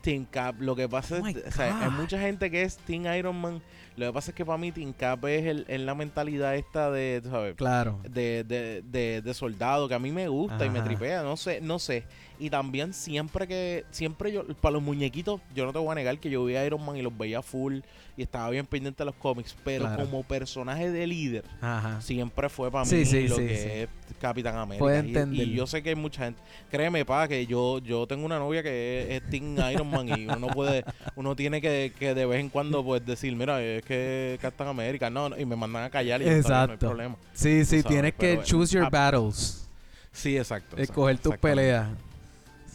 Team 0.01 0.25
Cap. 0.31 0.61
Lo 0.61 0.77
que 0.77 0.89
pasa 0.89 1.21
oh 1.23 1.27
es, 1.27 1.37
o 1.37 1.51
sea, 1.51 1.81
hay 1.81 1.91
mucha 1.91 2.21
gente 2.21 2.51
que 2.51 2.63
es 2.63 2.77
Team 2.79 3.07
Iron 3.17 3.41
Man. 3.41 3.61
Lo 3.97 4.07
que 4.07 4.13
pasa 4.13 4.31
es 4.31 4.35
que 4.35 4.45
para 4.45 4.59
mí 4.59 4.73
Cap 4.99 5.25
es, 5.25 5.65
el, 5.69 5.87
la 5.87 5.95
mentalidad 5.95 6.55
esta 6.55 6.91
de, 6.91 7.23
¿sabes? 7.25 7.55
Claro. 7.57 7.99
De, 8.03 8.45
de, 8.45 8.83
de, 8.83 9.23
de, 9.23 9.35
soldado 9.35 9.89
que 9.89 9.95
a 9.95 9.99
mí 9.99 10.13
me 10.13 10.29
gusta 10.29 10.67
y 10.67 10.71
me 10.71 10.83
tripea. 10.83 11.23
No 11.23 11.37
sé, 11.37 11.61
no 11.63 11.79
sé. 11.79 12.05
Y 12.39 12.51
también 12.51 12.93
siempre 12.93 13.49
que, 13.49 13.87
siempre 13.91 14.31
yo, 14.33 14.47
para 14.61 14.75
los 14.75 14.83
muñequitos, 14.83 15.41
yo 15.55 15.65
no 15.65 15.73
te 15.73 15.79
voy 15.79 15.91
a 15.93 15.95
negar 15.95 16.19
que 16.19 16.29
yo 16.29 16.45
vi 16.45 16.57
a 16.57 16.67
Iron 16.67 16.85
Man 16.85 16.97
y 16.97 17.03
los 17.03 17.17
veía 17.17 17.41
full 17.41 17.79
y 18.17 18.23
estaba 18.23 18.51
bien 18.51 18.67
pendiente 18.67 18.99
de 18.99 19.07
los 19.07 19.15
cómics, 19.15 19.57
pero 19.65 19.89
como 19.97 20.23
personaje 20.23 20.91
de 20.91 21.07
líder, 21.07 21.45
siempre 22.01 22.49
fue 22.51 22.71
para 22.71 22.85
mí 22.85 23.05
lo 23.29 23.37
que 23.37 23.83
es 23.83 23.89
Capitán 24.21 24.57
América. 24.57 25.27
Y, 25.33 25.43
y, 25.43 25.55
yo 25.55 25.67
sé 25.67 25.83
que 25.83 25.91
hay 25.91 25.95
mucha 25.95 26.25
gente, 26.25 26.41
créeme, 26.71 27.05
pa, 27.05 27.29
que 27.29 27.47
yo, 27.47 27.79
yo 27.79 28.07
tengo 28.07 28.25
una 28.25 28.39
novia 28.39 28.63
que 28.63 29.17
es, 29.17 29.31
Team 29.31 29.57
Iron 29.73 29.91
Man 29.91 30.09
y 30.09 30.27
uno 30.27 30.49
puede, 30.49 30.85
uno 31.15 31.37
tiene 31.37 31.61
que, 31.61 31.93
que 31.99 32.15
de 32.15 32.27
vez 32.27 32.41
en 32.41 32.49
cuando 32.49 32.85
pues 32.85 33.05
decir, 33.05 33.35
mira, 33.37 33.63
es 33.63 33.83
que 33.85 34.39
Capitán 34.41 34.69
América, 34.69 35.11
no, 35.11 35.37
y 35.39 35.45
me 35.45 35.57
mandan 35.57 35.85
a 35.85 35.91
callar 35.91 36.23
y 36.23 36.29
Exacto. 36.29 36.67
no 36.67 36.73
hay 36.73 36.79
problema. 36.79 37.17
Sí, 37.35 37.65
sí, 37.65 37.83
tienes 37.83 38.15
que 38.15 38.41
choose 38.43 38.75
your 38.75 38.91
battles. 38.91 39.69
Sí, 40.13 40.37
exacto. 40.37 40.77
Escoger 40.77 41.19
tus 41.19 41.37
peleas. 41.37 41.89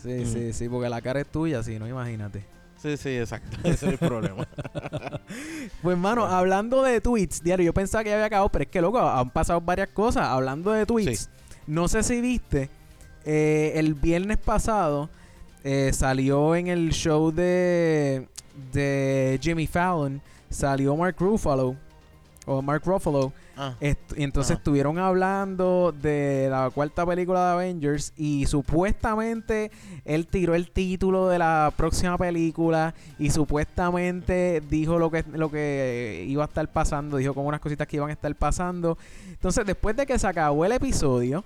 Sí, 0.02 0.26
sí, 0.26 0.54
sí, 0.54 0.70
porque 0.70 0.90
la 0.90 1.02
cara 1.02 1.22
es 1.22 1.28
tuya, 1.28 1.62
sí, 1.64 1.78
no 1.78 1.88
imagínate. 1.88 2.44
Sí, 2.82 2.98
sí, 2.98 3.10
exacto. 3.10 3.58
Ese 3.63 3.86
es 3.86 3.94
el 3.94 3.98
problema. 3.98 4.48
pues, 5.84 5.98
mano, 5.98 6.26
hablando 6.26 6.82
de 6.82 7.00
tweets, 7.00 7.44
diario, 7.44 7.67
yo 7.67 7.74
pensaba 7.74 8.04
que 8.04 8.10
ya 8.10 8.15
había 8.15 8.26
acabado, 8.26 8.50
pero 8.50 8.63
es 8.63 8.70
que, 8.70 8.82
loco, 8.82 9.00
han 9.00 9.30
pasado 9.30 9.62
varias 9.62 9.89
cosas. 9.89 10.26
Hablando 10.28 10.72
de 10.72 10.86
tweets, 10.86 11.30
no 11.67 11.88
sé 11.88 12.02
si 12.02 12.22
viste, 12.22 12.70
eh, 13.24 13.74
el 13.76 13.94
viernes 13.94 14.38
pasado 14.38 15.10
eh, 15.63 15.91
salió 15.94 16.56
en 16.56 16.67
el 16.67 16.91
show 16.91 17.32
de, 17.32 18.28
de 18.74 19.39
Jimmy 19.41 19.67
Fallon, 19.67 20.22
salió 20.50 20.96
Mark 20.96 21.17
Ruffalo, 21.20 21.76
o 22.48 22.62
Mark 22.63 22.82
Ruffalo, 22.84 23.32
Ah. 23.63 23.76
y 23.80 24.24
entonces 24.24 24.58
estuvieron 24.58 24.97
hablando 24.97 25.93
de 26.02 26.47
la 26.50 26.71
cuarta 26.71 27.06
película 27.06 27.45
de 27.45 27.52
Avengers 27.52 28.12
y 28.17 28.47
supuestamente 28.47 29.69
él 30.04 30.26
tiró 30.26 30.56
el 30.56 30.71
título 30.71 31.28
de 31.28 31.38
la 31.38 31.71
próxima 31.78 32.17
película 32.17 32.95
y 33.19 33.30
supuestamente 33.30 34.63
dijo 34.67 34.97
lo 34.97 35.12
que, 35.12 35.24
lo 35.34 35.52
que 35.52 36.26
iba 36.28 36.43
a 36.43 36.47
estar 36.47 36.67
pasando, 36.69 37.17
dijo 37.17 37.36
como 37.36 37.50
unas 37.50 37.60
cositas 37.60 37.88
que 37.88 37.97
iban 37.97 38.10
a 38.10 38.13
estar 38.13 38.34
pasando. 38.34 38.97
Entonces 39.30 39.63
después 39.63 39.95
de 39.95 40.08
que 40.08 40.17
se 40.17 40.26
acabó 40.26 40.65
el 40.65 40.71
episodio, 40.71 41.43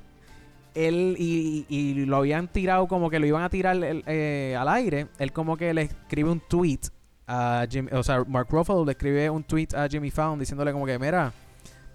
él 0.74 1.18
y, 1.20 2.06
lo 2.06 2.16
habían 2.16 2.48
tirado 2.48 2.88
como 2.88 3.10
que 3.10 3.20
lo 3.20 3.26
iban 3.26 3.44
a 3.44 3.50
tirar 3.50 3.78
eh, 3.82 4.56
al 4.58 4.70
aire, 4.70 5.08
él 5.20 5.34
como 5.34 5.58
que 5.58 5.74
le 5.74 5.82
escribe 5.82 6.30
un 6.30 6.40
tweet 6.40 6.80
a 7.28 7.68
Jimmy, 7.70 7.90
o 7.92 8.04
sea, 8.04 8.24
Mark 8.26 8.48
Ruffalo 8.50 8.86
le 8.86 8.94
escribe 8.94 9.30
un 9.30 9.44
tweet 9.44 9.70
a 9.76 9.90
Jimmy 9.90 10.12
Fallon 10.12 10.40
diciéndole 10.40 10.72
como 10.72 10.86
que, 10.86 10.98
mira, 10.98 11.34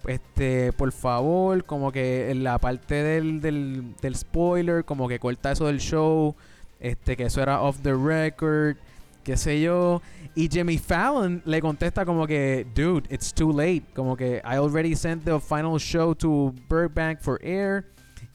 este, 0.07 0.73
por 0.73 0.91
favor, 0.91 1.63
como 1.65 1.91
que 1.91 2.31
en 2.31 2.43
la 2.43 2.57
parte 2.57 2.95
del, 2.95 3.41
del, 3.41 3.95
del 4.01 4.15
spoiler, 4.15 4.85
como 4.85 5.07
que 5.07 5.19
corta 5.19 5.51
eso 5.51 5.67
del 5.67 5.79
show, 5.79 6.35
este, 6.79 7.15
que 7.15 7.25
eso 7.25 7.41
era 7.41 7.61
off 7.61 7.79
the 7.81 7.93
record, 7.93 8.77
qué 9.23 9.37
sé 9.37 9.61
yo. 9.61 10.01
Y 10.35 10.49
Jimmy 10.49 10.77
Fallon 10.77 11.41
le 11.45 11.61
contesta 11.61 12.05
como 12.05 12.25
que, 12.25 12.65
dude, 12.73 13.03
it's 13.13 13.33
too 13.33 13.51
late. 13.51 13.83
Como 13.93 14.15
que 14.15 14.41
I 14.43 14.55
already 14.55 14.95
sent 14.95 15.23
the 15.25 15.39
final 15.39 15.77
show 15.79 16.15
to 16.15 16.53
Burbank 16.69 17.19
for 17.19 17.39
air. 17.43 17.85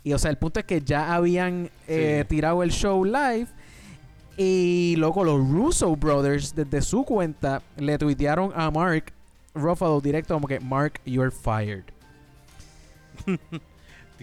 Y 0.04 0.12
o 0.12 0.18
sea, 0.18 0.30
el 0.30 0.38
punto 0.38 0.60
es 0.60 0.66
que 0.66 0.80
ya 0.80 1.14
habían 1.14 1.70
eh, 1.88 2.24
tirado 2.28 2.62
el 2.62 2.70
show 2.70 3.04
live 3.04 3.48
Y 4.36 4.94
loco, 4.98 5.24
los 5.24 5.48
Russo 5.48 5.96
Brothers, 5.96 6.54
desde 6.54 6.82
su 6.82 7.04
cuenta, 7.04 7.62
le 7.78 7.96
tuitearon 7.96 8.52
a 8.54 8.70
Mark 8.70 9.12
Ruffalo 9.56 10.00
directo 10.00 10.34
como 10.34 10.46
que, 10.46 10.60
Mark, 10.60 11.00
you're 11.04 11.30
fired. 11.30 11.84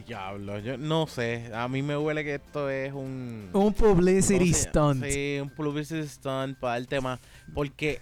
Diablo, 0.08 0.60
yo 0.60 0.78
no 0.78 1.08
sé. 1.08 1.52
A 1.54 1.68
mí 1.68 1.82
me 1.82 1.98
huele 1.98 2.24
que 2.24 2.36
esto 2.36 2.70
es 2.70 2.94
un. 2.94 3.50
Un 3.54 3.74
publicity 3.74 4.54
stunt. 4.54 5.04
Sí, 5.04 5.40
un 5.42 5.50
publicity 5.50 6.08
stunt 6.08 6.58
para 6.58 6.78
el 6.78 6.88
tema. 6.88 7.20
Porque 7.54 8.00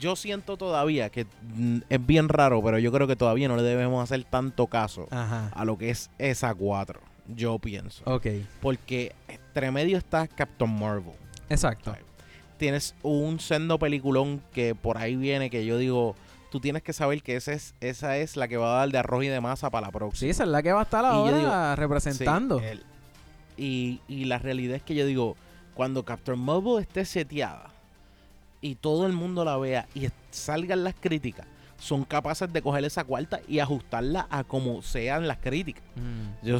yo 0.00 0.16
siento 0.16 0.56
todavía 0.56 1.10
que 1.10 1.26
mm, 1.42 1.78
es 1.88 2.06
bien 2.06 2.28
raro, 2.28 2.62
pero 2.62 2.78
yo 2.78 2.90
creo 2.92 3.06
que 3.06 3.16
todavía 3.16 3.48
no 3.48 3.56
le 3.56 3.62
debemos 3.62 4.02
hacer 4.02 4.24
tanto 4.24 4.66
caso 4.66 5.06
a 5.10 5.64
lo 5.64 5.76
que 5.76 5.90
es 5.90 6.10
esa 6.18 6.54
4. 6.54 7.00
Yo 7.28 7.58
pienso. 7.58 8.02
Ok. 8.06 8.26
Porque 8.60 9.14
entre 9.28 9.70
medio 9.70 9.98
está 9.98 10.26
Captain 10.26 10.70
Marvel. 10.78 11.14
Exacto. 11.48 11.94
Tienes 12.56 12.94
un 13.02 13.40
sendo 13.40 13.78
peliculón 13.78 14.42
que 14.52 14.74
por 14.74 14.98
ahí 14.98 15.16
viene 15.16 15.50
que 15.50 15.64
yo 15.66 15.76
digo 15.76 16.14
tú 16.54 16.60
tienes 16.60 16.84
que 16.84 16.92
saber 16.92 17.20
que 17.20 17.34
esa 17.34 17.52
es, 17.52 17.74
esa 17.80 18.16
es 18.16 18.36
la 18.36 18.46
que 18.46 18.56
va 18.56 18.76
a 18.76 18.78
dar 18.78 18.88
de 18.88 18.98
arroz 18.98 19.24
y 19.24 19.26
de 19.26 19.40
masa 19.40 19.70
para 19.70 19.88
la 19.88 19.90
próxima. 19.90 20.20
Sí, 20.20 20.30
esa 20.30 20.44
es 20.44 20.50
la 20.50 20.62
que 20.62 20.72
va 20.72 20.78
a 20.78 20.82
estar 20.84 21.04
ahora 21.04 21.74
representando. 21.74 22.62
y, 23.56 24.00
y, 24.06 24.26
la 24.26 24.38
realidad 24.38 24.76
es 24.76 24.82
que 24.84 24.94
yo 24.94 25.04
digo, 25.04 25.34
cuando 25.74 26.04
Captain 26.04 26.38
Marvel 26.38 26.80
esté 26.80 27.04
seteada 27.06 27.70
y 28.60 28.76
todo 28.76 29.04
el 29.06 29.14
mundo 29.14 29.44
la 29.44 29.56
vea 29.56 29.88
y 29.96 30.06
salgan 30.30 30.84
las 30.84 30.94
críticas, 30.94 31.44
son 31.80 32.04
capaces 32.04 32.52
de 32.52 32.62
coger 32.62 32.84
esa 32.84 33.02
cuarta 33.02 33.40
y 33.48 33.58
ajustarla 33.58 34.28
a 34.30 34.44
como 34.44 34.80
sean 34.80 35.26
las 35.26 35.38
críticas. 35.38 35.82
Mm. 35.96 36.46
Yo, 36.46 36.58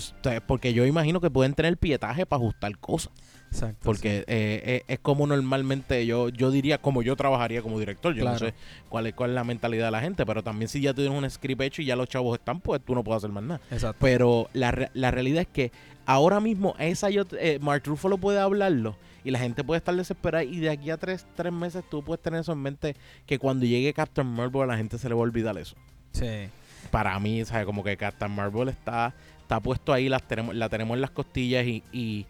porque 0.49 0.75
yo 0.75 0.87
imagino 0.87 1.21
que 1.21 1.31
pueden 1.31 1.55
tener 1.55 1.77
pietaje 1.77 2.27
para 2.27 2.43
ajustar 2.43 2.77
cosas. 2.79 3.13
Exacto, 3.55 3.79
porque 3.85 4.19
eh, 4.19 4.25
eh, 4.27 4.83
es 4.89 4.99
como 4.99 5.29
normalmente 5.29 6.05
yo 6.07 6.29
yo 6.29 6.51
diría 6.51 6.79
como 6.79 7.03
yo 7.03 7.15
trabajaría 7.15 7.63
como 7.63 7.79
director. 7.79 8.13
Yo 8.13 8.25
no 8.25 8.37
sé 8.37 8.53
cuál 8.89 9.07
es, 9.07 9.15
cuál 9.15 9.31
es 9.31 9.35
la 9.35 9.45
mentalidad 9.45 9.87
de 9.87 9.91
la 9.93 10.01
gente, 10.01 10.27
pero 10.27 10.43
también 10.43 10.69
si 10.69 10.81
ya 10.81 10.93
tienes 10.93 11.17
un 11.17 11.29
script 11.31 11.63
hecho 11.63 11.81
y 11.81 11.85
ya 11.85 11.95
los 11.95 12.09
chavos 12.09 12.37
están, 12.37 12.61
pues 12.61 12.81
tú 12.85 12.97
no 12.97 13.05
puedes 13.05 13.19
hacer 13.19 13.31
más 13.31 13.45
nada. 13.45 13.61
Exacto. 13.71 13.97
Pero 14.01 14.49
la, 14.55 14.91
la 14.93 15.11
realidad 15.13 15.43
es 15.43 15.49
que 15.49 15.71
ahora 16.05 16.41
mismo 16.41 16.75
esa 16.81 17.11
yo, 17.11 17.23
eh, 17.39 17.61
Mark 17.61 17.83
Ruffalo 17.87 18.19
puede 18.19 18.41
hablarlo 18.41 18.97
y 19.23 19.31
la 19.31 19.39
gente 19.39 19.63
puede 19.63 19.79
estar 19.79 19.95
desesperada 19.95 20.43
y 20.43 20.59
de 20.59 20.71
aquí 20.71 20.91
a 20.91 20.97
tres, 20.97 21.25
tres 21.37 21.53
meses 21.53 21.85
tú 21.89 22.03
puedes 22.03 22.21
tener 22.23 22.41
eso 22.41 22.53
en 22.53 22.59
mente 22.59 22.97
que 23.25 23.39
cuando 23.39 23.67
llegue 23.67 23.95
Captain 23.95 24.27
Marvel 24.27 24.63
a 24.63 24.67
la 24.67 24.77
gente 24.77 24.99
se 24.99 25.09
le 25.09 25.15
va 25.15 25.21
a 25.21 25.23
olvidar 25.23 25.57
eso. 25.59 25.77
Sí. 26.11 26.49
Para 26.91 27.17
mí, 27.21 27.45
¿sabes? 27.45 27.67
Como 27.67 27.85
que 27.85 27.97
Captain 27.97 28.33
Marvel 28.33 28.69
está, 28.69 29.15
está 29.41 29.61
puesto 29.61 29.93
ahí, 29.93 30.09
las 30.09 30.27
tenemos, 30.27 30.57
la 30.57 30.69
tenemos 30.69 30.97
en 30.97 31.03
las 31.03 31.11
costillas 31.11 31.65
y 31.67 31.85
y 31.93 32.27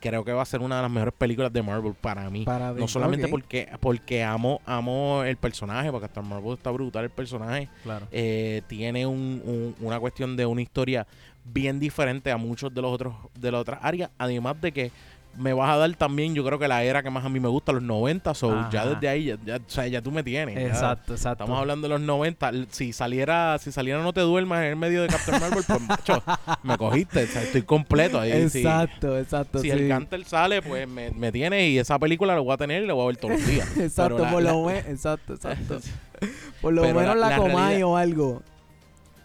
creo 0.00 0.24
que 0.24 0.32
va 0.32 0.42
a 0.42 0.46
ser 0.46 0.60
una 0.60 0.76
de 0.76 0.82
las 0.82 0.90
mejores 0.90 1.14
películas 1.14 1.52
de 1.52 1.62
Marvel 1.62 1.94
para 1.94 2.28
mí. 2.30 2.44
no 2.76 2.88
solamente 2.88 3.28
porque 3.28 3.68
porque 3.80 4.22
amo 4.22 4.60
amo 4.66 5.22
el 5.24 5.36
personaje, 5.36 5.90
porque 5.90 6.06
hasta 6.06 6.22
Marvel 6.22 6.54
está 6.54 6.70
brutal 6.70 7.04
el 7.04 7.10
personaje. 7.10 7.68
Claro. 7.82 8.06
Eh, 8.10 8.62
tiene 8.66 9.06
un, 9.06 9.74
una 9.80 9.98
cuestión 9.98 10.36
de 10.36 10.46
una 10.46 10.62
historia 10.62 11.06
bien 11.44 11.80
diferente 11.80 12.30
a 12.30 12.36
muchos 12.36 12.72
de 12.72 12.82
los 12.82 12.92
otros 12.92 13.14
de 13.38 13.50
las 13.50 13.60
otras 13.62 13.80
áreas, 13.82 14.10
además 14.18 14.60
de 14.60 14.72
que 14.72 14.92
me 15.36 15.52
vas 15.52 15.70
a 15.70 15.76
dar 15.76 15.94
también, 15.94 16.34
yo 16.34 16.44
creo 16.44 16.58
que 16.58 16.68
la 16.68 16.82
era 16.82 17.02
que 17.02 17.10
más 17.10 17.24
a 17.24 17.28
mí 17.28 17.40
me 17.40 17.48
gusta, 17.48 17.72
los 17.72 17.82
90, 17.82 18.34
so 18.34 18.68
ya 18.70 18.86
desde 18.86 19.08
ahí, 19.08 19.34
ya, 19.44 19.56
o 19.56 19.60
sea, 19.66 19.86
ya 19.86 20.02
tú 20.02 20.10
me 20.10 20.22
tienes. 20.22 20.56
Exacto, 20.58 21.14
exacto. 21.14 21.44
Estamos 21.44 21.60
hablando 21.60 21.88
de 21.88 21.94
los 21.94 22.00
90. 22.00 22.52
Si 22.70 22.92
saliera, 22.92 23.58
si 23.58 23.72
saliera 23.72 24.02
No 24.02 24.12
te 24.12 24.20
duermas 24.20 24.60
en 24.60 24.66
el 24.66 24.76
medio 24.76 25.02
de 25.02 25.08
Captain 25.08 25.40
Marvel, 25.40 25.64
pues 25.66 25.80
macho, 25.80 26.22
me 26.62 26.76
cogiste, 26.76 27.24
o 27.24 27.26
sea, 27.26 27.42
estoy 27.42 27.62
completo 27.62 28.20
ahí. 28.20 28.32
Exacto, 28.32 29.18
exacto. 29.18 29.60
Si 29.60 29.70
el 29.70 29.88
Canter 29.88 30.24
sale, 30.24 30.62
pues 30.62 30.88
me, 30.88 31.10
me 31.10 31.32
tiene 31.32 31.68
y 31.68 31.78
esa 31.78 31.98
película 31.98 32.34
la 32.34 32.40
voy 32.40 32.52
a 32.52 32.56
tener 32.56 32.82
y 32.82 32.86
la 32.86 32.94
voy 32.94 33.04
a 33.04 33.06
ver 33.08 33.16
todos 33.16 33.34
los 33.34 33.46
días. 33.46 33.68
exacto, 33.78 34.26
por 34.30 34.42
lo 34.42 34.64
menos, 34.64 34.86
exacto, 34.86 35.34
exacto. 35.34 35.80
por 36.60 36.72
lo 36.72 36.82
menos 36.82 37.16
la, 37.16 37.38
la 37.38 37.86
o 37.86 37.96
algo. 37.96 38.42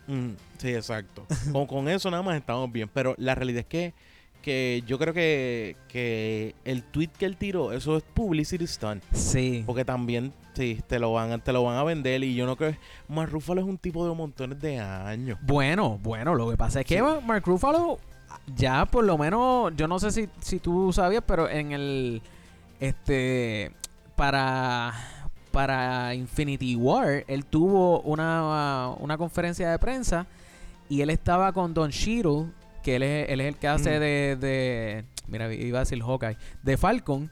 Mm, 0.08 0.32
sí, 0.60 0.70
exacto. 0.70 1.26
con, 1.52 1.66
con 1.66 1.90
eso 1.90 2.12
nada 2.12 2.22
más 2.22 2.38
estamos 2.38 2.72
bien, 2.72 2.90
pero 2.94 3.16
la 3.18 3.34
realidad 3.34 3.62
es 3.62 3.66
que 3.66 3.94
que 4.46 4.84
yo 4.86 5.00
creo 5.00 5.12
que, 5.12 5.76
que 5.88 6.54
el 6.66 6.84
tweet 6.84 7.10
que 7.18 7.26
él 7.26 7.36
tiró, 7.36 7.72
eso 7.72 7.98
es 7.98 8.04
publicity 8.04 8.68
stunt. 8.68 9.04
Sí. 9.12 9.64
Porque 9.66 9.84
también 9.84 10.32
sí, 10.54 10.84
te 10.88 11.00
lo 11.00 11.12
van, 11.14 11.42
te 11.42 11.52
lo 11.52 11.64
van 11.64 11.78
a 11.78 11.84
vender 11.84 12.24
y 12.24 12.36
yo 12.36 12.46
no 12.46 12.56
creo 12.56 12.76
Mark 13.10 13.32
Ruffalo 13.32 13.62
es 13.62 13.68
un 13.68 13.80
tipo 13.80 14.08
de 14.08 14.14
montones 14.14 14.62
de 14.62 14.80
años. 14.80 15.40
Bueno, 15.42 16.00
bueno, 16.04 16.36
lo 16.36 16.48
que 16.52 16.58
pasa 16.58 16.82
es 16.82 16.86
que 16.86 17.02
Mark 17.02 17.44
Ruffalo 17.44 17.98
ya 18.56 18.86
por 18.86 19.04
lo 19.04 19.18
menos, 19.18 19.74
yo 19.76 19.88
no 19.88 19.98
sé 19.98 20.12
si, 20.12 20.30
si 20.42 20.60
tú 20.60 20.94
sabías, 20.94 21.24
pero 21.26 21.50
en 21.50 21.72
el 21.72 22.22
este 22.80 23.72
para 24.16 24.94
para 25.50 26.14
Infinity 26.14 26.76
War, 26.76 27.24
él 27.28 27.46
tuvo 27.46 28.02
una, 28.02 28.90
una 29.00 29.18
conferencia 29.18 29.72
de 29.72 29.80
prensa 29.80 30.28
y 30.88 31.02
él 31.02 31.10
estaba 31.10 31.52
con 31.52 31.74
Don 31.74 31.90
Cheadle 31.90 32.52
que 32.86 32.98
él 32.98 33.04
es, 33.04 33.30
él 33.30 33.42
es 33.42 33.48
el 33.48 33.56
que 33.56 33.68
hace 33.68 34.00
de, 34.00 34.38
de, 34.40 35.06
Mira, 35.28 35.52
iba 35.52 35.80
a 35.80 35.82
decir 35.82 36.00
Hawkeye. 36.02 36.38
De 36.62 36.78
Falcon. 36.78 37.32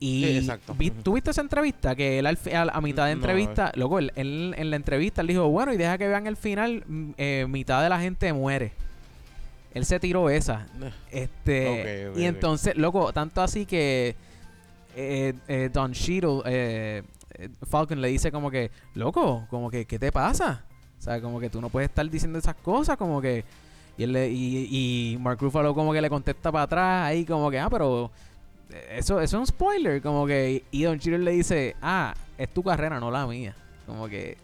Y 0.00 0.38
exacto. 0.38 0.76
¿tuviste 1.04 1.30
esa 1.30 1.40
entrevista? 1.40 1.94
Que 1.94 2.18
él 2.18 2.26
a, 2.26 2.80
mitad 2.80 3.06
de 3.06 3.12
entrevista, 3.12 3.70
luego 3.76 4.00
él, 4.00 4.10
en 4.16 4.70
la 4.70 4.74
entrevista 4.74 5.20
él 5.20 5.28
dijo, 5.28 5.48
bueno, 5.48 5.72
y 5.72 5.76
deja 5.76 5.96
que 5.96 6.08
vean 6.08 6.26
el 6.26 6.36
final, 6.36 6.82
mm, 6.84 7.10
eh, 7.16 7.46
mitad 7.48 7.80
de 7.80 7.88
la 7.88 8.00
gente 8.00 8.32
muere. 8.32 8.72
Él 9.72 9.84
se 9.84 10.00
tiró 10.00 10.28
esa. 10.28 10.66
Este, 11.12 12.10
y 12.16 12.24
entonces, 12.24 12.76
loco, 12.76 13.12
tanto 13.12 13.40
así 13.40 13.64
que 13.64 14.16
eh, 14.96 15.34
eh, 15.46 15.70
Don 15.72 15.92
Cheadle, 15.92 16.42
eh, 16.46 17.02
Falcon 17.70 18.00
le 18.00 18.08
dice 18.08 18.32
como 18.32 18.50
que, 18.50 18.72
loco, 18.94 19.46
como 19.48 19.70
que, 19.70 19.86
¿qué 19.86 20.00
te 20.00 20.10
pasa? 20.10 20.64
O 20.98 21.02
sea, 21.02 21.20
como 21.20 21.38
que 21.38 21.48
tú 21.48 21.60
no 21.60 21.68
puedes 21.68 21.88
estar 21.88 22.08
diciendo 22.10 22.38
esas 22.38 22.56
cosas, 22.56 22.96
como 22.96 23.20
que 23.20 23.44
y, 23.96 24.04
él 24.04 24.16
y, 24.16 25.16
Mark 25.20 25.38
Ruffalo 25.40 25.74
como 25.74 25.92
que 25.92 26.00
le 26.00 26.08
contesta 26.08 26.50
para 26.50 26.64
atrás 26.64 27.06
ahí 27.06 27.24
como 27.24 27.50
que, 27.50 27.58
ah, 27.58 27.68
pero 27.70 28.10
eso, 28.90 29.20
eso 29.20 29.36
es 29.36 29.40
un 29.40 29.46
spoiler. 29.46 30.00
Como 30.02 30.26
que, 30.26 30.64
y 30.70 30.82
Don 30.82 30.98
Cheadle 30.98 31.24
le 31.24 31.32
dice, 31.32 31.76
ah, 31.82 32.14
es 32.38 32.48
tu 32.52 32.62
carrera, 32.62 32.98
no 33.00 33.10
la 33.10 33.26
mía. 33.26 33.54
Como 33.86 34.08
que 34.08 34.36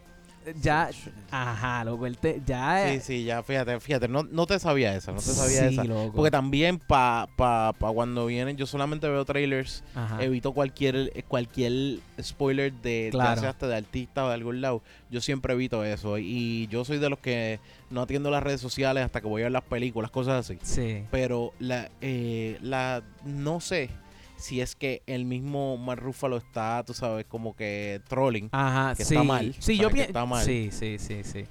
ya, 0.62 0.90
ajá, 1.30 1.84
loco, 1.84 2.06
él 2.06 2.16
te, 2.16 2.40
ya... 2.46 2.88
Sí, 2.88 3.00
sí, 3.00 3.24
ya, 3.24 3.42
fíjate, 3.42 3.78
fíjate, 3.80 4.08
no, 4.08 4.22
no 4.22 4.46
te 4.46 4.58
sabía 4.58 4.94
esa, 4.94 5.12
no 5.12 5.18
te 5.18 5.24
sabía 5.24 5.66
esa. 5.66 5.84
Porque 6.14 6.30
también 6.30 6.78
para 6.78 7.28
pa, 7.36 7.72
pa 7.72 7.92
cuando 7.92 8.26
vienen, 8.26 8.56
yo 8.56 8.66
solamente 8.66 9.08
veo 9.08 9.24
trailers, 9.24 9.82
evito 10.20 10.52
cualquier 10.52 11.24
cualquier 11.28 12.00
spoiler 12.22 12.72
de, 12.72 13.08
claro. 13.10 13.48
hasta 13.48 13.68
de 13.68 13.76
artista 13.76 14.24
o 14.24 14.28
de 14.28 14.34
algún 14.34 14.60
lado. 14.60 14.82
Yo 15.10 15.20
siempre 15.20 15.54
evito 15.54 15.84
eso 15.84 16.18
y 16.18 16.66
yo 16.68 16.84
soy 16.84 16.98
de 16.98 17.10
los 17.10 17.18
que 17.18 17.60
no 17.90 18.02
atiendo 18.02 18.30
las 18.30 18.42
redes 18.42 18.60
sociales 18.60 19.04
hasta 19.04 19.20
que 19.20 19.26
voy 19.26 19.42
a 19.42 19.44
ver 19.46 19.52
las 19.52 19.64
películas, 19.64 20.10
cosas 20.10 20.44
así. 20.48 20.58
Sí. 20.62 21.04
Pero 21.10 21.52
la, 21.58 21.90
eh, 22.00 22.58
la, 22.60 23.02
no 23.24 23.60
sé 23.60 23.90
si 24.38 24.60
es 24.60 24.76
que 24.76 25.02
el 25.06 25.24
mismo 25.24 25.76
Mark 25.76 26.00
Ruffalo 26.00 26.36
está, 26.36 26.82
tú 26.86 26.94
sabes, 26.94 27.26
como 27.26 27.56
que 27.56 28.00
trolling. 28.08 28.48
Ajá, 28.52 28.94
que 28.94 29.04
sí. 29.04 29.14
está 29.14 29.24
mal. 29.24 29.54
Sí, 29.58 29.76
yo 29.76 29.90
pienso. 29.90 30.40
Sí, 30.44 30.70
sí, 30.72 30.98
sí, 30.98 31.24
sí. 31.24 31.44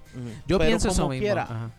Yo 0.47 0.57
pienso 0.57 0.89
como 0.89 1.13
eso 1.13 1.21
quiera, 1.21 1.71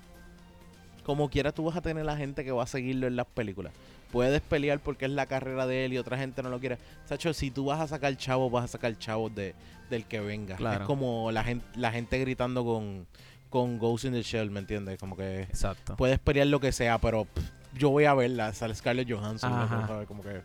Como 1.04 1.30
quiera, 1.30 1.52
tú 1.52 1.64
vas 1.64 1.76
a 1.76 1.80
tener 1.80 2.04
la 2.04 2.16
gente 2.16 2.44
que 2.44 2.52
va 2.52 2.64
a 2.64 2.66
seguirlo 2.66 3.06
en 3.06 3.16
las 3.16 3.26
películas. 3.26 3.72
Puedes 4.12 4.40
pelear 4.40 4.80
porque 4.80 5.04
es 5.04 5.10
la 5.10 5.26
carrera 5.26 5.66
de 5.66 5.84
él 5.84 5.92
y 5.92 5.98
otra 5.98 6.16
gente 6.16 6.42
no 6.42 6.48
lo 6.48 6.60
quiere. 6.60 6.78
Sacho, 7.06 7.32
si 7.34 7.50
tú 7.50 7.66
vas 7.66 7.80
a 7.80 7.86
sacar 7.86 8.16
chavos, 8.16 8.50
vas 8.50 8.64
a 8.64 8.68
sacar 8.68 8.96
chavos 8.98 9.34
de, 9.34 9.54
del 9.90 10.06
que 10.06 10.20
venga. 10.20 10.56
Es 10.74 10.80
como 10.80 11.30
la 11.30 11.44
gente, 11.44 11.66
la 11.74 11.92
gente 11.92 12.18
gritando 12.18 12.64
con, 12.64 13.06
con 13.48 13.78
Ghost 13.78 14.04
in 14.04 14.12
the 14.12 14.22
Shell, 14.22 14.50
¿me 14.50 14.60
entiendes? 14.60 14.98
Como 14.98 15.16
que 15.16 15.42
Exacto. 15.42 15.96
puedes 15.96 16.18
pelear 16.18 16.46
lo 16.46 16.60
que 16.60 16.72
sea, 16.72 16.98
pero 16.98 17.26
yo 17.74 17.90
voy 17.90 18.04
a 18.04 18.14
verla. 18.14 18.52
Sale 18.54 18.74
Scarlett 18.74 19.10
Johansson, 19.10 19.50
¿no? 19.50 20.06
Como 20.06 20.22
que 20.22 20.40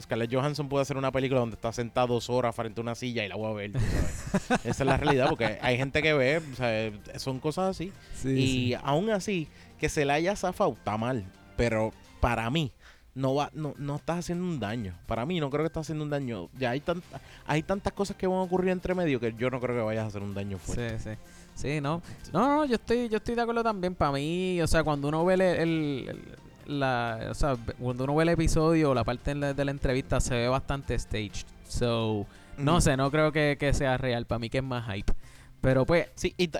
Scarlett 0.00 0.32
Johansson 0.32 0.68
puede 0.68 0.82
hacer 0.82 0.96
una 0.96 1.10
película 1.10 1.40
donde 1.40 1.54
está 1.56 1.72
sentado 1.72 2.08
dos 2.14 2.28
horas 2.28 2.54
frente 2.54 2.80
a 2.80 2.82
una 2.82 2.94
silla 2.94 3.24
y 3.24 3.28
la 3.28 3.36
voy 3.36 3.50
a 3.50 3.54
ver. 3.54 3.70
Esa 4.64 4.82
es 4.82 4.86
la 4.86 4.96
realidad, 4.96 5.28
porque 5.28 5.58
hay 5.60 5.76
gente 5.76 6.02
que 6.02 6.12
ve, 6.12 6.42
sea, 6.54 6.92
son 7.18 7.40
cosas 7.40 7.70
así. 7.70 7.92
y 8.24 8.74
aún 8.82 9.10
así, 9.10 9.48
que 9.78 9.88
se 9.88 10.04
le 10.04 10.12
haya 10.12 10.36
zafado 10.36 10.72
está 10.72 10.96
mal. 10.96 11.24
Pero 11.56 11.92
para 12.20 12.50
mí, 12.50 12.72
no 13.16 13.34
va, 13.34 13.50
no, 13.54 13.74
no 13.78 13.96
estás 13.96 14.20
haciendo 14.20 14.44
un 14.44 14.60
daño. 14.60 14.94
Para 15.06 15.26
mí, 15.26 15.40
no 15.40 15.50
creo 15.50 15.64
que 15.64 15.68
estás 15.68 15.86
haciendo 15.86 16.04
un 16.04 16.10
daño. 16.10 16.48
Ya 16.56 16.70
hay, 16.70 16.80
tanta, 16.80 17.20
hay 17.46 17.64
tantas 17.64 17.92
cosas 17.92 18.16
que 18.16 18.28
van 18.28 18.38
a 18.38 18.42
ocurrir 18.42 18.70
entre 18.70 18.94
medio 18.94 19.18
que 19.18 19.34
yo 19.36 19.50
no 19.50 19.58
creo 19.58 19.74
que 19.74 19.82
vayas 19.82 20.04
a 20.04 20.06
hacer 20.06 20.22
un 20.22 20.34
daño 20.34 20.58
fuerte. 20.58 20.98
Sí, 20.98 21.10
sí. 21.10 21.16
Sí, 21.54 21.80
no. 21.80 22.02
No, 22.32 22.46
no, 22.46 22.64
yo 22.66 22.74
estoy, 22.74 23.08
yo 23.08 23.16
estoy 23.16 23.34
de 23.34 23.40
acuerdo 23.40 23.64
también. 23.64 23.94
Para 23.94 24.12
mí, 24.12 24.60
o 24.60 24.66
sea, 24.66 24.84
cuando 24.84 25.08
uno 25.08 25.24
ve 25.24 25.34
el 25.34 26.36
la, 26.66 27.28
o 27.30 27.34
sea, 27.34 27.56
cuando 27.78 28.04
uno 28.04 28.14
ve 28.14 28.24
el 28.24 28.28
episodio, 28.30 28.94
la 28.94 29.04
parte 29.04 29.34
de 29.34 29.64
la, 29.64 29.70
entrevista 29.70 30.20
se 30.20 30.34
ve 30.34 30.48
bastante 30.48 30.98
staged. 30.98 31.46
So, 31.66 32.26
no 32.58 32.80
sé, 32.80 32.96
no 32.96 33.10
creo 33.10 33.32
que, 33.32 33.70
sea 33.72 33.96
real. 33.96 34.26
Para 34.26 34.38
mí 34.38 34.50
que 34.50 34.58
es 34.58 34.64
más 34.64 34.92
hype. 34.92 35.12
Pero 35.60 35.86
pues... 35.86 36.08
Sí, 36.14 36.34
y, 36.36 36.50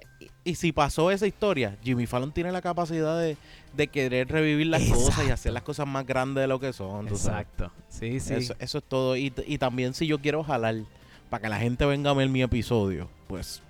y 0.47 0.55
si 0.55 0.73
pasó 0.73 1.11
esa 1.11 1.27
historia, 1.27 1.77
Jimmy 1.83 2.07
Fallon 2.07 2.33
tiene 2.33 2.53
la 2.53 2.63
capacidad 2.63 3.21
de, 3.21 3.37
de 3.75 3.89
querer 3.89 4.29
revivir 4.29 4.69
las 4.69 4.83
cosas 4.85 5.27
y 5.27 5.31
hacer 5.31 5.53
las 5.53 5.63
cosas 5.63 5.87
más 5.87 6.07
grandes 6.07 6.43
de 6.43 6.49
lo 6.49 6.61
que 6.61 6.73
son. 6.73 7.09
Exacto. 7.09 7.71
Sí, 7.89 8.21
sí. 8.21 8.35
Eso, 8.35 8.55
eso 8.59 8.79
es 8.79 8.85
todo. 8.85 9.17
Y, 9.17 9.33
y 9.47 9.59
también 9.59 9.93
si 9.93 10.07
yo 10.07 10.21
quiero 10.21 10.43
jalar 10.43 10.77
para 11.29 11.43
que 11.43 11.49
la 11.49 11.59
gente 11.59 11.85
venga 11.85 12.11
a 12.11 12.15
ver 12.15 12.29
mi 12.29 12.43
episodio, 12.43 13.09
pues 13.27 13.61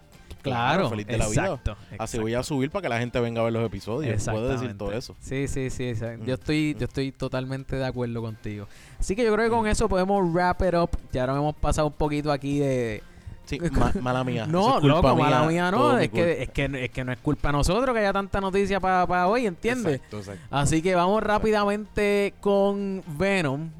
Claro, 0.50 0.88
feliz 0.90 1.06
de 1.06 1.18
la 1.18 1.28
vida. 1.28 1.60
Así 1.98 2.18
voy 2.18 2.34
a 2.34 2.42
subir 2.42 2.70
para 2.70 2.82
que 2.82 2.88
la 2.88 2.98
gente 2.98 3.18
venga 3.20 3.40
a 3.40 3.44
ver 3.44 3.52
los 3.52 3.64
episodios. 3.64 4.24
Puedo 4.24 4.48
decir 4.48 4.76
todo 4.76 4.92
eso. 4.92 5.16
Sí, 5.20 5.48
sí, 5.48 5.70
sí. 5.70 5.94
Yo 5.94 6.08
mm. 6.08 6.30
estoy, 6.30 6.76
yo 6.78 6.84
estoy 6.84 7.12
totalmente 7.12 7.76
de 7.76 7.84
acuerdo 7.84 8.22
contigo. 8.22 8.68
Así 8.98 9.16
que 9.16 9.24
yo 9.24 9.32
creo 9.34 9.46
que 9.46 9.50
con 9.50 9.64
mm. 9.64 9.68
eso 9.68 9.88
podemos 9.88 10.32
wrap 10.32 10.62
it 10.62 10.74
up. 10.74 10.90
Ya 11.12 11.26
nos 11.26 11.36
hemos 11.36 11.56
pasado 11.56 11.88
un 11.88 11.94
poquito 11.94 12.30
aquí 12.30 12.58
de. 12.58 13.02
Sí, 13.46 13.58
mala 14.00 14.24
mía. 14.24 14.46
No, 14.46 14.80
loco, 14.80 15.16
mala 15.16 15.44
mía 15.44 15.70
no. 15.70 15.98
Es 15.98 16.10
que, 16.10 16.42
es, 16.42 16.50
que, 16.50 16.68
es 16.84 16.90
que 16.90 17.04
no 17.04 17.12
es 17.12 17.18
culpa 17.18 17.48
de 17.48 17.52
nosotros 17.52 17.94
que 17.94 18.00
haya 18.00 18.12
tanta 18.12 18.40
noticia 18.40 18.80
para 18.80 19.28
hoy, 19.28 19.46
¿entiendes? 19.46 19.94
Exacto, 19.94 20.18
exacto. 20.18 20.46
Así 20.50 20.82
que 20.82 20.94
vamos 20.94 21.22
rápidamente 21.22 22.34
con 22.40 23.02
Venom. 23.06 23.70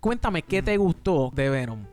Cuéntame, 0.00 0.42
¿qué 0.42 0.62
te 0.62 0.76
gustó 0.78 1.30
de 1.34 1.50
Venom? 1.50 1.84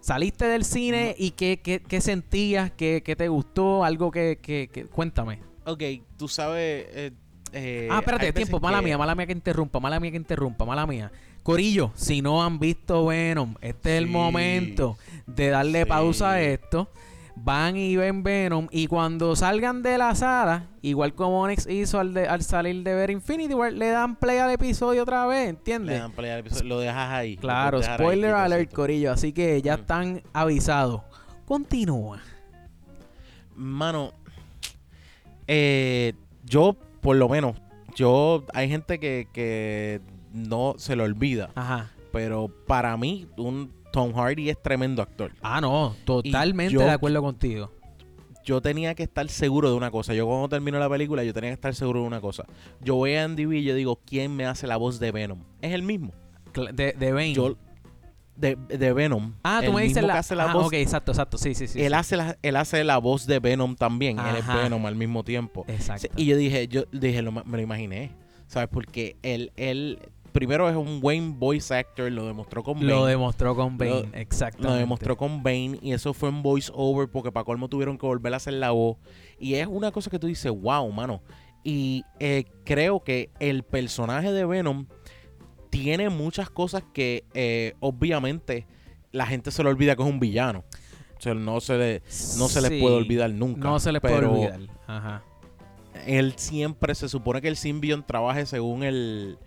¿Saliste 0.00 0.46
del 0.46 0.64
cine 0.64 1.16
y 1.18 1.32
qué, 1.32 1.60
qué, 1.60 2.00
sentías? 2.00 2.70
¿Qué, 2.70 3.00
te 3.00 3.28
gustó? 3.28 3.82
Algo 3.82 4.12
que, 4.12 4.88
Cuéntame. 4.92 5.40
Ok, 5.64 5.82
tú 6.16 6.28
sabes... 6.28 6.86
Eh, 6.90 7.12
eh, 7.52 7.88
ah, 7.90 7.98
espérate, 7.98 8.32
tiempo. 8.32 8.60
Mala 8.60 8.82
mía, 8.82 8.98
mala 8.98 9.14
mía 9.14 9.26
que 9.26 9.32
interrumpa, 9.32 9.80
mala 9.80 9.98
mía 9.98 10.10
que 10.12 10.16
interrumpa, 10.16 10.64
mala 10.64 10.86
mía. 10.86 11.10
Corillo, 11.46 11.92
si 11.94 12.22
no 12.22 12.42
han 12.42 12.58
visto 12.58 13.06
Venom, 13.06 13.54
este 13.60 13.92
es 13.92 14.02
el 14.02 14.08
momento 14.08 14.98
de 15.28 15.50
darle 15.50 15.86
pausa 15.86 16.32
a 16.32 16.42
esto 16.42 16.88
van 17.36 17.76
y 17.76 17.94
ven 17.94 18.24
Venom 18.24 18.66
y 18.72 18.88
cuando 18.88 19.36
salgan 19.36 19.80
de 19.80 19.96
la 19.96 20.16
sala, 20.16 20.66
igual 20.82 21.14
como 21.14 21.42
Onyx 21.42 21.68
hizo 21.68 22.00
al, 22.00 22.16
al 22.16 22.42
salir 22.42 22.82
de 22.82 22.94
ver 22.94 23.10
Infinity 23.12 23.54
War, 23.54 23.72
le 23.72 23.90
dan 23.90 24.16
play 24.16 24.38
al 24.38 24.50
episodio 24.50 25.04
otra 25.04 25.24
vez, 25.26 25.50
¿entiendes? 25.50 25.94
Le 25.94 26.00
dan 26.00 26.10
play 26.10 26.32
al 26.32 26.40
episodio, 26.40 26.64
lo 26.64 26.80
dejas 26.80 27.12
ahí. 27.12 27.36
Claro, 27.36 27.80
spoiler 27.80 28.34
alert, 28.34 28.72
Corillo, 28.72 29.12
así 29.12 29.32
que 29.32 29.62
ya 29.62 29.74
están 29.74 30.24
avisados. 30.32 31.02
Continúa. 31.44 32.22
Mano, 33.54 34.14
eh, 35.46 36.12
yo, 36.44 36.76
por 37.00 37.14
lo 37.14 37.28
menos, 37.28 37.56
yo, 37.94 38.44
hay 38.52 38.68
gente 38.68 38.98
que, 38.98 39.28
que 39.32 40.00
no 40.36 40.74
se 40.78 40.96
lo 40.96 41.04
olvida. 41.04 41.50
Ajá. 41.54 41.90
Pero 42.12 42.48
para 42.66 42.96
mí, 42.96 43.26
un 43.36 43.72
Tom 43.92 44.12
Hardy 44.12 44.50
es 44.50 44.62
tremendo 44.62 45.02
actor. 45.02 45.32
Ah, 45.42 45.60
no, 45.60 45.96
totalmente 46.04 46.76
de 46.76 46.90
acuerdo 46.90 47.22
contigo. 47.22 47.72
Yo 48.44 48.60
tenía 48.60 48.94
que 48.94 49.02
estar 49.02 49.28
seguro 49.28 49.70
de 49.70 49.74
una 49.74 49.90
cosa. 49.90 50.14
Yo 50.14 50.26
cuando 50.26 50.48
termino 50.48 50.78
la 50.78 50.88
película, 50.88 51.24
yo 51.24 51.34
tenía 51.34 51.50
que 51.50 51.54
estar 51.54 51.74
seguro 51.74 52.02
de 52.02 52.06
una 52.06 52.20
cosa. 52.20 52.44
Yo 52.80 52.94
voy 52.94 53.14
a 53.14 53.24
Andy 53.24 53.44
B 53.44 53.56
y 53.56 53.64
yo 53.64 53.74
digo, 53.74 54.00
¿quién 54.04 54.36
me 54.36 54.46
hace 54.46 54.66
la 54.66 54.76
voz 54.76 55.00
de 55.00 55.10
Venom? 55.10 55.40
Es 55.62 55.72
el 55.72 55.82
mismo. 55.82 56.12
De, 56.54 56.92
de 56.92 57.12
Venom. 57.12 57.54
de, 58.36 58.92
Venom. 58.92 59.34
Ah, 59.42 59.62
tú 59.64 59.72
me 59.72 59.82
dices 59.82 60.04
la, 60.04 60.18
hace 60.18 60.36
la 60.36 60.50
ah, 60.50 60.54
voz. 60.54 60.66
Ok, 60.66 60.74
exacto, 60.74 61.10
exacto. 61.10 61.38
Sí, 61.38 61.54
sí, 61.54 61.66
sí. 61.66 61.82
Él, 61.82 61.94
Hace 61.94 62.16
la, 62.16 62.38
él 62.42 62.56
hace 62.56 62.84
la 62.84 62.98
voz 62.98 63.26
de 63.26 63.40
Venom 63.40 63.74
también. 63.74 64.18
Él 64.18 64.36
es 64.36 64.46
Venom 64.46 64.86
al 64.86 64.94
mismo 64.94 65.24
tiempo. 65.24 65.64
Exacto. 65.68 66.06
Y 66.16 66.26
yo 66.26 66.36
dije, 66.36 66.68
yo 66.68 66.84
dije, 66.92 67.22
me 67.22 67.56
lo 67.56 67.60
imaginé. 67.60 68.12
¿Sabes? 68.46 68.68
Porque 68.68 69.16
él, 69.22 69.52
él 69.56 69.98
primero 70.36 70.68
es 70.68 70.76
un 70.76 71.00
Wayne 71.02 71.34
voice 71.38 71.74
actor, 71.74 72.12
lo 72.12 72.26
demostró 72.26 72.62
con 72.62 72.74
Bane. 72.74 72.88
Lo 72.88 73.06
demostró 73.06 73.56
con 73.56 73.78
Bane, 73.78 74.10
exactamente. 74.12 74.68
Lo 74.68 74.74
demostró 74.74 75.16
con 75.16 75.42
Bane 75.42 75.78
y 75.80 75.92
eso 75.92 76.12
fue 76.12 76.28
un 76.28 76.42
voice 76.42 76.70
over 76.74 77.08
porque 77.08 77.32
para 77.32 77.44
colmo 77.44 77.68
tuvieron 77.68 77.96
que 77.96 78.04
volver 78.04 78.34
a 78.34 78.36
hacer 78.36 78.52
la 78.52 78.70
voz. 78.70 78.98
Y 79.38 79.54
es 79.54 79.66
una 79.66 79.90
cosa 79.92 80.10
que 80.10 80.18
tú 80.18 80.26
dices, 80.26 80.52
wow, 80.52 80.92
mano. 80.92 81.22
Y 81.64 82.04
eh, 82.20 82.44
creo 82.64 83.02
que 83.02 83.30
el 83.40 83.62
personaje 83.62 84.30
de 84.30 84.44
Venom 84.44 84.86
tiene 85.70 86.10
muchas 86.10 86.50
cosas 86.50 86.84
que 86.92 87.24
eh, 87.32 87.72
obviamente 87.80 88.66
la 89.12 89.24
gente 89.24 89.50
se 89.50 89.62
le 89.62 89.70
olvida 89.70 89.96
que 89.96 90.02
es 90.02 90.08
un 90.08 90.20
villano. 90.20 90.64
O 91.18 91.20
sea, 91.20 91.32
no 91.32 91.60
se 91.62 91.78
le, 91.78 92.02
no 92.36 92.48
se 92.48 92.60
les 92.60 92.78
puede 92.78 92.94
olvidar 92.94 93.30
nunca. 93.30 93.70
No 93.70 93.80
se 93.80 93.90
les 93.90 94.02
puede 94.02 94.26
olvidar. 94.26 94.60
Ajá. 94.86 95.24
Él 96.06 96.34
siempre 96.36 96.94
se 96.94 97.08
supone 97.08 97.40
que 97.40 97.48
el 97.48 97.56
Symbion 97.56 98.04
trabaje 98.06 98.44
según 98.44 98.82
el, 98.82 99.38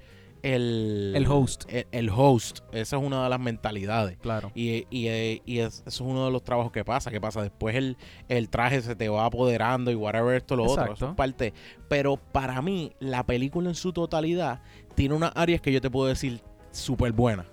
el, 0.41 1.25
host. 1.29 1.65
El, 1.69 2.09
host. 2.09 2.59
Esa 2.71 2.97
es 2.97 3.03
una 3.03 3.23
de 3.23 3.29
las 3.29 3.39
mentalidades. 3.39 4.17
Claro. 4.19 4.51
Y, 4.55 4.85
y, 4.89 5.07
eh, 5.07 5.41
eso 5.45 5.83
es 5.85 6.01
uno 6.01 6.25
de 6.25 6.31
los 6.31 6.43
trabajos 6.43 6.71
que 6.71 6.85
pasa. 6.85 7.11
que 7.11 7.21
pasa? 7.21 7.41
Después 7.41 7.75
el, 7.75 7.97
el 8.27 8.49
traje 8.49 8.81
se 8.81 8.95
te 8.95 9.09
va 9.09 9.25
apoderando 9.25 9.91
y 9.91 9.95
whatever 9.95 10.35
esto, 10.35 10.55
lo 10.55 10.65
otro. 10.65 10.93
Eso 10.93 11.09
es 11.09 11.15
parte. 11.15 11.53
Pero 11.87 12.17
para 12.17 12.61
mí, 12.61 12.93
la 12.99 13.25
película 13.25 13.69
en 13.69 13.75
su 13.75 13.93
totalidad 13.93 14.61
tiene 14.95 15.15
unas 15.15 15.31
áreas 15.35 15.61
que 15.61 15.71
yo 15.71 15.81
te 15.81 15.89
puedo 15.89 16.07
decir 16.07 16.41
súper 16.71 17.11
buenas. 17.11 17.45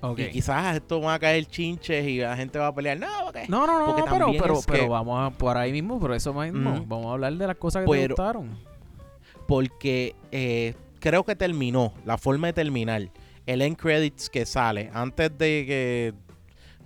Okay. 0.00 0.26
Y 0.26 0.30
quizás 0.32 0.76
esto 0.76 1.00
va 1.00 1.14
a 1.14 1.18
caer 1.18 1.46
chinches 1.46 2.06
y 2.06 2.18
la 2.18 2.36
gente 2.36 2.58
va 2.58 2.66
a 2.66 2.74
pelear. 2.74 2.98
No, 2.98 3.08
no, 3.48 3.66
no, 3.66 3.96
no, 3.96 4.04
pero, 4.04 4.32
pero, 4.38 4.60
pero 4.66 4.88
vamos 4.88 5.18
a 5.18 5.36
por 5.36 5.56
ahí 5.56 5.72
mismo, 5.72 5.98
por 5.98 6.12
eso 6.12 6.34
mismo. 6.34 6.84
Vamos 6.86 7.06
a 7.06 7.12
hablar 7.12 7.32
de 7.32 7.46
las 7.46 7.56
cosas 7.56 7.86
que 7.86 7.90
te 7.90 8.08
gustaron. 8.08 8.58
Porque 9.46 10.14
eh, 10.30 10.74
creo 11.04 11.22
que 11.22 11.36
terminó, 11.36 11.92
la 12.06 12.16
forma 12.16 12.46
de 12.46 12.54
terminar, 12.54 13.10
el 13.44 13.60
end 13.60 13.76
credits 13.76 14.30
que 14.30 14.46
sale, 14.46 14.90
antes 14.94 15.30
de 15.36 15.64
que, 15.66 16.14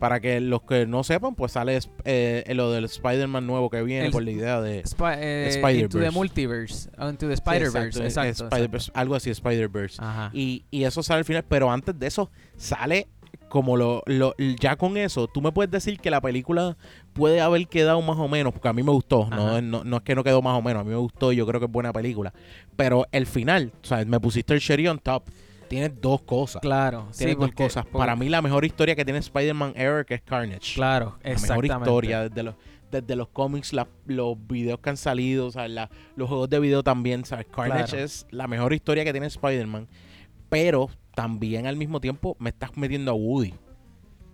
para 0.01 0.19
que 0.19 0.41
los 0.41 0.63
que 0.63 0.87
no 0.87 1.05
sepan, 1.05 1.37
pues 1.37 1.53
sale 1.53 1.79
eh, 2.05 2.43
lo 2.53 2.73
del 2.73 2.87
Spider-Man 2.87 3.47
nuevo 3.47 3.71
que 3.71 3.81
viene 3.85 4.11
por 4.11 4.25
la 4.25 4.33
idea 4.33 4.61
de 4.61 4.79
eh, 4.79 4.83
Spider-Verse. 4.83 5.81
Into 5.81 5.99
multiverse, 6.11 6.91
into 7.01 7.29
the 7.29 7.35
Spider-Verse, 7.35 8.05
exacto, 8.05 8.49
algo 8.95 9.15
así, 9.15 9.31
Spider-Verse. 9.31 10.03
Y, 10.33 10.65
y 10.73 10.83
eso 10.83 11.05
sale 11.05 11.19
al 11.19 11.25
final, 11.25 11.45
pero 11.49 11.71
antes 11.71 11.97
de 11.97 12.09
eso 12.09 12.29
sale 12.57 13.07
como 13.49 13.77
lo, 13.77 14.03
lo, 14.07 14.35
ya 14.61 14.77
con 14.77 14.97
eso, 14.97 15.27
tú 15.27 15.41
me 15.41 15.53
puedes 15.53 15.71
decir 15.71 15.99
que 15.99 16.11
la 16.11 16.21
película 16.21 16.77
puede 17.13 17.41
haber 17.41 17.67
quedado 17.67 18.01
más 18.03 18.19
o 18.19 18.29
menos, 18.29 18.53
porque 18.53 18.69
a 18.69 18.73
mí 18.73 18.83
me 18.83 18.93
gustó, 18.93 19.29
no, 19.31 19.61
no, 19.61 19.97
es 19.97 20.03
que 20.03 20.15
no 20.15 20.25
quedó 20.25 20.43
más 20.43 20.59
o 20.59 20.63
menos, 20.63 20.81
a 20.81 20.85
mí 20.85 20.91
me 20.91 20.97
gustó 20.97 21.33
y 21.33 21.37
yo 21.37 21.47
creo 21.47 21.61
que 21.61 21.67
es 21.67 21.73
buena 21.73 21.93
película. 21.93 22.33
Pero 22.77 23.07
el 23.13 23.27
final, 23.27 23.73
o 23.83 23.87
sea, 23.87 24.05
me 24.05 24.21
pusiste 24.21 24.55
el 24.55 24.61
cherry 24.61 24.87
on 24.89 24.99
top, 24.99 25.25
tiene 25.69 25.89
dos 25.89 26.23
cosas. 26.23 26.63
Claro, 26.63 27.09
tiene 27.17 27.35
dos 27.35 27.53
cosas. 27.53 27.85
Para 27.87 28.17
mí 28.17 28.29
la 28.29 28.43
mejor 28.43 28.65
historia 28.65 28.97
que 28.97 29.05
tiene 29.05 29.19
Spider-Man 29.19 29.75
ever 29.77 30.05
que 30.05 30.15
es 30.15 30.23
Carnage. 30.23 30.75
Claro, 30.75 31.19
La 31.23 31.35
mejor 31.35 31.67
historia 31.67 32.29
desde 32.29 32.43
los 32.43 32.55
desde 32.91 33.17
los 33.17 33.29
cómics, 33.29 33.75
los 34.07 34.47
videos 34.47 34.81
que 34.81 34.91
han 34.91 34.97
salido, 34.97 35.47
o 35.47 35.51
sea, 35.51 35.69
los 35.69 36.29
juegos 36.29 36.49
de 36.49 36.59
video 36.59 36.83
también, 36.83 37.25
¿sabes? 37.25 37.47
Carnage 37.47 38.03
es 38.03 38.27
la 38.31 38.47
mejor 38.47 38.73
historia 38.73 39.05
que 39.05 39.13
tiene 39.13 39.27
Spider-Man, 39.27 39.89
pero 40.49 40.89
también 41.19 41.67
al 41.67 41.75
mismo 41.75 42.01
tiempo 42.01 42.37
me 42.39 42.51
estás 42.51 42.77
metiendo 42.77 43.11
a 43.11 43.15
Woody. 43.15 43.53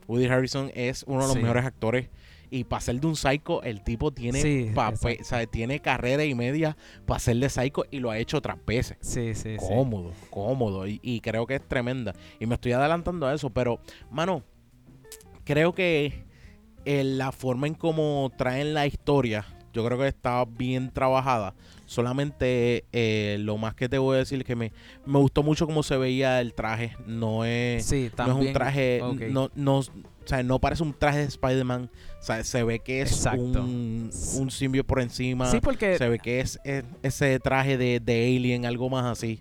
Woody 0.07 0.27
Harrison 0.27 0.71
es 0.75 1.03
uno 1.07 1.23
de 1.23 1.29
los 1.29 1.37
mejores 1.43 1.65
actores. 1.65 2.11
Y 2.51 2.65
para 2.65 2.83
ser 2.83 3.01
de 3.01 3.07
un 3.07 3.17
psycho, 3.17 3.63
el 3.63 3.83
tipo 3.83 4.13
tiene 4.13 4.71
tiene 5.51 5.81
carrera 5.81 6.27
y 6.27 6.35
media 6.35 6.77
para 7.07 7.19
ser 7.21 7.39
de 7.39 7.49
psycho 7.49 7.85
y 7.91 8.01
lo 8.01 8.11
ha 8.11 8.19
hecho 8.19 8.37
otras 8.37 8.59
veces. 8.67 8.99
Sí, 9.01 9.35
sí, 9.35 9.57
cómodo, 9.57 10.13
cómodo. 10.29 10.87
Y, 10.87 11.21
creo 11.23 11.47
que 11.47 11.55
es 11.55 11.67
tremenda. 11.67 12.13
Y 12.39 12.45
me 12.45 12.57
estoy 12.57 12.73
adelantando 12.73 13.27
a 13.27 13.33
eso. 13.33 13.49
Pero, 13.49 13.81
mano, 14.11 14.43
creo 15.45 15.73
que 15.73 16.23
la 16.85 17.33
forma 17.33 17.67
en 17.67 17.77
cómo 17.77 18.31
traen 18.37 18.75
la 18.75 18.87
historia, 18.87 19.47
yo 19.75 19.85
creo 19.85 19.99
que 19.99 20.07
está 20.07 20.45
bien 20.45 20.91
trabajada. 20.91 21.55
Solamente 21.87 22.85
eh, 22.93 23.37
lo 23.41 23.59
más 23.59 23.75
que 23.75 23.89
te 23.89 23.99
voy 23.99 24.17
a 24.17 24.19
decir 24.21 24.41
es 24.41 24.47
que 24.47 24.57
me, 24.57 24.73
me 25.05 25.19
gustó 25.19 25.43
mucho 25.43 25.67
cómo 25.67 25.83
se 25.83 25.97
veía 25.99 26.41
el 26.41 26.55
traje. 26.55 26.97
No 27.07 27.45
es, 27.45 27.93
no 28.17 28.41
es 28.41 28.47
un 28.47 28.53
traje, 28.55 29.03
no, 29.31 29.51
no, 29.55 29.79
o 29.79 29.85
sea, 30.25 30.43
no 30.43 30.59
parece 30.59 30.83
un 30.83 30.95
traje 30.95 31.19
de 31.19 31.25
Spider-Man. 31.25 31.91
O 32.21 32.23
sea, 32.23 32.43
se 32.43 32.63
ve 32.63 32.79
que 32.79 33.03
es 33.03 33.27
un, 33.37 34.11
un 34.39 34.51
simbio 34.51 34.85
por 34.85 35.01
encima. 35.01 35.51
Sí, 35.51 35.61
porque... 35.61 35.99
Se 35.99 36.09
ve 36.09 36.19
que 36.19 36.41
es, 36.41 36.59
ese 37.03 37.39
traje 37.41 37.77
de, 37.77 38.01
de 38.01 38.37
Alien, 38.37 38.65
algo 38.65 38.89
más 38.89 39.05
así. 39.05 39.41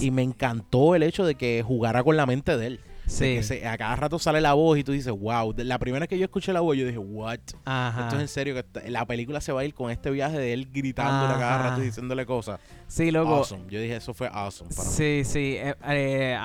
Y 0.00 0.10
me 0.10 0.22
encantó 0.22 0.94
el 0.94 1.02
hecho 1.02 1.26
de 1.26 1.34
que 1.34 1.62
jugara 1.62 2.02
con 2.02 2.16
la 2.16 2.24
mente 2.24 2.56
de 2.56 2.66
él. 2.68 2.80
Sí. 3.06 3.40
a 3.64 3.76
cada 3.76 3.96
rato 3.96 4.18
sale 4.18 4.40
la 4.40 4.54
voz 4.54 4.78
y 4.78 4.84
tú 4.84 4.92
dices, 4.92 5.12
wow. 5.12 5.54
La 5.58 5.78
primera 5.78 6.00
vez 6.00 6.08
que 6.08 6.18
yo 6.18 6.24
escuché 6.24 6.52
la 6.52 6.60
voz, 6.60 6.76
yo 6.76 6.86
dije, 6.86 6.98
what? 6.98 7.38
Ajá. 7.64 8.02
Esto 8.02 8.16
es 8.16 8.22
en 8.22 8.28
serio. 8.28 8.54
que 8.54 8.90
La 8.90 9.06
película 9.06 9.40
se 9.40 9.52
va 9.52 9.60
a 9.60 9.64
ir 9.64 9.74
con 9.74 9.90
este 9.90 10.10
viaje 10.10 10.38
de 10.38 10.52
él 10.52 10.68
gritándole 10.72 11.34
a 11.34 11.38
cada 11.38 11.70
rato 11.70 11.82
y 11.82 11.86
diciéndole 11.86 12.26
cosas. 12.26 12.60
Sí, 12.86 13.10
loco. 13.10 13.34
Awesome. 13.34 13.64
Yo 13.68 13.80
dije, 13.80 13.96
eso 13.96 14.14
fue 14.14 14.28
awesome 14.32 14.70
para 14.74 14.88
sí, 14.88 15.22
Sí, 15.24 15.56
eh, 15.58 15.74
eh, 15.86 16.38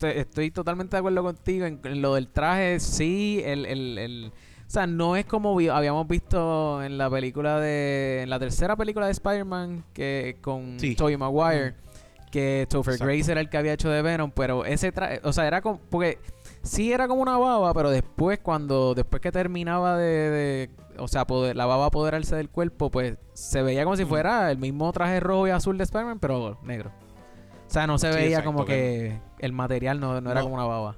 estoy 0.00 0.50
totalmente 0.50 0.96
de 0.96 0.98
acuerdo 0.98 1.22
contigo 1.22 1.66
en, 1.66 2.02
lo 2.02 2.14
del 2.14 2.28
traje. 2.28 2.80
Sí, 2.80 3.40
el, 3.44 3.66
el, 3.66 3.98
el 3.98 4.32
o 4.66 4.70
sea, 4.70 4.86
no 4.86 5.14
es 5.14 5.26
como 5.26 5.58
habíamos 5.72 6.08
visto 6.08 6.82
en 6.82 6.98
la 6.98 7.10
película 7.10 7.60
de. 7.60 8.22
En 8.22 8.30
la 8.30 8.38
tercera 8.38 8.76
película 8.76 9.06
de 9.06 9.12
Spider-Man 9.12 9.84
que 9.92 10.38
con 10.40 10.80
sí. 10.80 10.96
Tobey 10.96 11.16
Maguire 11.16 11.74
que 12.34 12.66
Topher 12.68 12.98
Grace 12.98 13.30
era 13.30 13.40
el 13.40 13.48
que 13.48 13.56
había 13.58 13.74
hecho 13.74 13.88
de 13.88 14.02
Venom, 14.02 14.32
pero 14.32 14.64
ese 14.64 14.90
traje, 14.90 15.20
o 15.22 15.32
sea, 15.32 15.46
era 15.46 15.62
como, 15.62 15.78
porque 15.88 16.18
sí 16.62 16.92
era 16.92 17.06
como 17.06 17.22
una 17.22 17.38
baba, 17.38 17.72
pero 17.72 17.90
después 17.90 18.40
cuando 18.40 18.92
después 18.92 19.22
que 19.22 19.30
terminaba 19.30 19.96
de, 19.96 20.68
o 20.98 21.06
sea, 21.06 21.28
poder, 21.28 21.54
la 21.54 21.64
baba 21.64 21.86
apoderarse 21.86 22.34
del 22.34 22.50
cuerpo, 22.50 22.90
pues 22.90 23.18
se 23.34 23.62
veía 23.62 23.84
como 23.84 23.96
si 23.96 24.04
fuera 24.04 24.50
el 24.50 24.58
mismo 24.58 24.92
traje 24.92 25.20
rojo 25.20 25.46
y 25.46 25.50
azul 25.50 25.78
de 25.78 25.84
Spider-Man, 25.84 26.18
pero 26.18 26.58
negro. 26.64 26.90
O 27.68 27.70
sea, 27.70 27.86
no 27.86 27.98
se 27.98 28.10
veía 28.10 28.42
como 28.42 28.64
que, 28.64 29.16
el 29.38 29.52
material 29.52 30.00
no, 30.00 30.18
era 30.18 30.42
como 30.42 30.56
una 30.56 30.64
baba. 30.64 30.96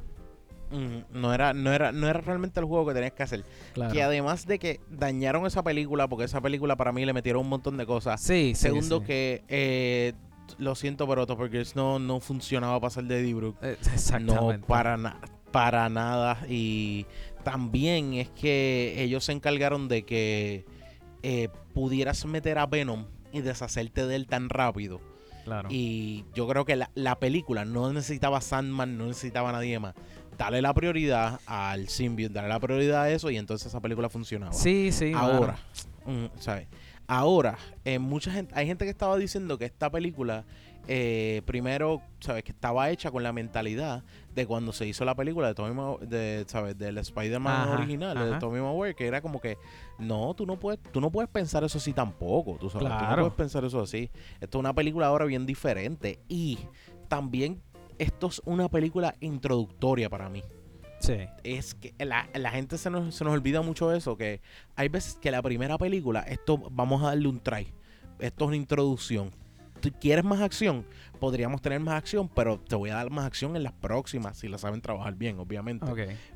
no 1.12 1.34
era, 1.34 1.52
no 1.52 1.70
era, 1.70 1.92
no 1.92 2.08
era 2.08 2.22
realmente 2.22 2.60
el 2.60 2.66
juego 2.66 2.86
que 2.86 2.94
tenías 2.94 3.12
que 3.12 3.22
hacer. 3.24 3.44
Que 3.92 4.02
además 4.02 4.46
de 4.46 4.58
que 4.58 4.80
dañaron 4.88 5.44
esa 5.44 5.62
película, 5.62 6.08
porque 6.08 6.24
esa 6.24 6.40
película 6.40 6.76
para 6.76 6.92
mí 6.92 7.04
le 7.04 7.12
metieron 7.12 7.42
un 7.42 7.50
montón 7.50 7.76
de 7.76 7.84
cosas. 7.84 8.22
Sí, 8.22 8.54
Segundo 8.54 9.02
que 9.02 9.44
eh, 9.48 10.14
lo 10.58 10.74
siento, 10.74 11.06
pero 11.08 11.26
porque 11.26 11.64
no, 11.74 11.98
no 11.98 12.20
funcionaba 12.20 12.80
pasar 12.80 13.04
de 13.04 13.22
D-Brook. 13.22 13.56
Eh, 13.62 13.76
exactamente. 13.92 14.58
No, 14.58 14.66
para 14.66 14.96
nada 14.96 15.20
para 15.56 15.88
nada. 15.88 16.38
Y 16.50 17.06
también 17.42 18.12
es 18.12 18.28
que 18.28 18.94
ellos 18.98 19.24
se 19.24 19.32
encargaron 19.32 19.88
de 19.88 20.04
que 20.04 20.66
eh, 21.22 21.48
pudieras 21.72 22.26
meter 22.26 22.58
a 22.58 22.66
Venom 22.66 23.06
y 23.32 23.40
deshacerte 23.40 24.06
de 24.06 24.16
él 24.16 24.26
tan 24.26 24.50
rápido. 24.50 25.00
Claro. 25.44 25.68
Y 25.70 26.26
yo 26.34 26.46
creo 26.46 26.66
que 26.66 26.76
la, 26.76 27.18
película 27.18 27.64
no 27.64 27.90
necesitaba 27.90 28.42
Sandman, 28.42 28.98
no 28.98 29.06
necesitaba 29.06 29.50
nadie 29.50 29.78
más. 29.78 29.94
Dale 30.36 30.60
la 30.60 30.74
prioridad 30.74 31.40
al 31.46 31.88
symbiote, 31.88 32.34
dale 32.34 32.48
la 32.48 32.60
prioridad 32.60 33.04
a 33.04 33.10
eso 33.10 33.30
y 33.30 33.38
entonces 33.38 33.68
esa 33.68 33.80
película 33.80 34.10
funcionaba. 34.10 34.52
Sí, 34.52 34.92
sí. 34.92 35.12
Ahora, 35.14 35.56
mm, 36.04 36.38
¿sabes? 36.38 36.66
Ahora, 37.08 37.56
eh, 37.84 37.98
mucha 37.98 38.30
gente, 38.30 38.52
hay 38.56 38.66
gente 38.66 38.84
que 38.84 38.90
estaba 38.90 39.16
diciendo 39.16 39.58
que 39.58 39.64
esta 39.64 39.90
película 39.90 40.44
eh, 40.88 41.42
primero, 41.46 42.00
sabes, 42.20 42.44
que 42.44 42.52
estaba 42.52 42.90
hecha 42.90 43.10
con 43.10 43.22
la 43.22 43.32
mentalidad 43.32 44.04
de 44.34 44.46
cuando 44.46 44.72
se 44.72 44.86
hizo 44.86 45.04
la 45.04 45.16
película 45.16 45.48
de 45.48 45.54
Tommy 45.54 46.06
de, 46.06 46.44
sabes, 46.46 46.78
del 46.78 46.98
Spider-Man 46.98 47.70
original, 47.70 48.32
de 48.32 48.38
Tommy 48.38 48.60
Maguire, 48.60 48.94
que 48.94 49.06
era 49.06 49.20
como 49.20 49.40
que 49.40 49.58
no, 49.98 50.34
tú 50.34 50.46
no 50.46 50.58
puedes, 50.58 50.80
tú 50.92 51.00
no 51.00 51.10
puedes 51.10 51.28
pensar 51.28 51.64
eso 51.64 51.78
así 51.78 51.92
tampoco, 51.92 52.56
tú 52.60 52.70
sabes, 52.70 52.88
tú 52.88 53.04
no 53.04 53.16
puedes 53.16 53.32
pensar 53.32 53.64
eso 53.64 53.80
así. 53.80 54.10
Esto 54.40 54.58
es 54.58 54.60
una 54.60 54.74
película 54.74 55.06
ahora 55.06 55.24
bien 55.24 55.44
diferente 55.44 56.20
y 56.28 56.58
también 57.08 57.60
esto 57.98 58.28
es 58.28 58.40
una 58.44 58.68
película 58.68 59.14
introductoria 59.20 60.08
para 60.08 60.28
mí. 60.28 60.44
Sí. 61.00 61.18
Es 61.44 61.74
que 61.74 61.94
la, 61.98 62.28
la 62.34 62.50
gente 62.50 62.78
se 62.78 62.90
nos, 62.90 63.14
se 63.14 63.24
nos 63.24 63.32
olvida 63.32 63.62
mucho 63.62 63.92
eso, 63.92 64.16
que 64.16 64.40
hay 64.74 64.88
veces 64.88 65.18
que 65.20 65.30
la 65.30 65.42
primera 65.42 65.78
película, 65.78 66.20
esto 66.20 66.58
vamos 66.70 67.02
a 67.02 67.06
darle 67.06 67.28
un 67.28 67.40
try. 67.40 67.72
Esto 68.18 68.44
es 68.44 68.48
una 68.48 68.56
introducción 68.56 69.30
quieres 69.90 70.24
más 70.24 70.40
acción, 70.40 70.84
podríamos 71.18 71.62
tener 71.62 71.80
más 71.80 71.94
acción, 71.94 72.28
pero 72.28 72.58
te 72.58 72.76
voy 72.76 72.90
a 72.90 72.94
dar 72.94 73.10
más 73.10 73.26
acción 73.26 73.56
en 73.56 73.62
las 73.62 73.72
próximas, 73.72 74.38
si 74.38 74.48
la 74.48 74.58
saben 74.58 74.80
trabajar 74.80 75.14
bien, 75.14 75.38
obviamente. 75.38 75.86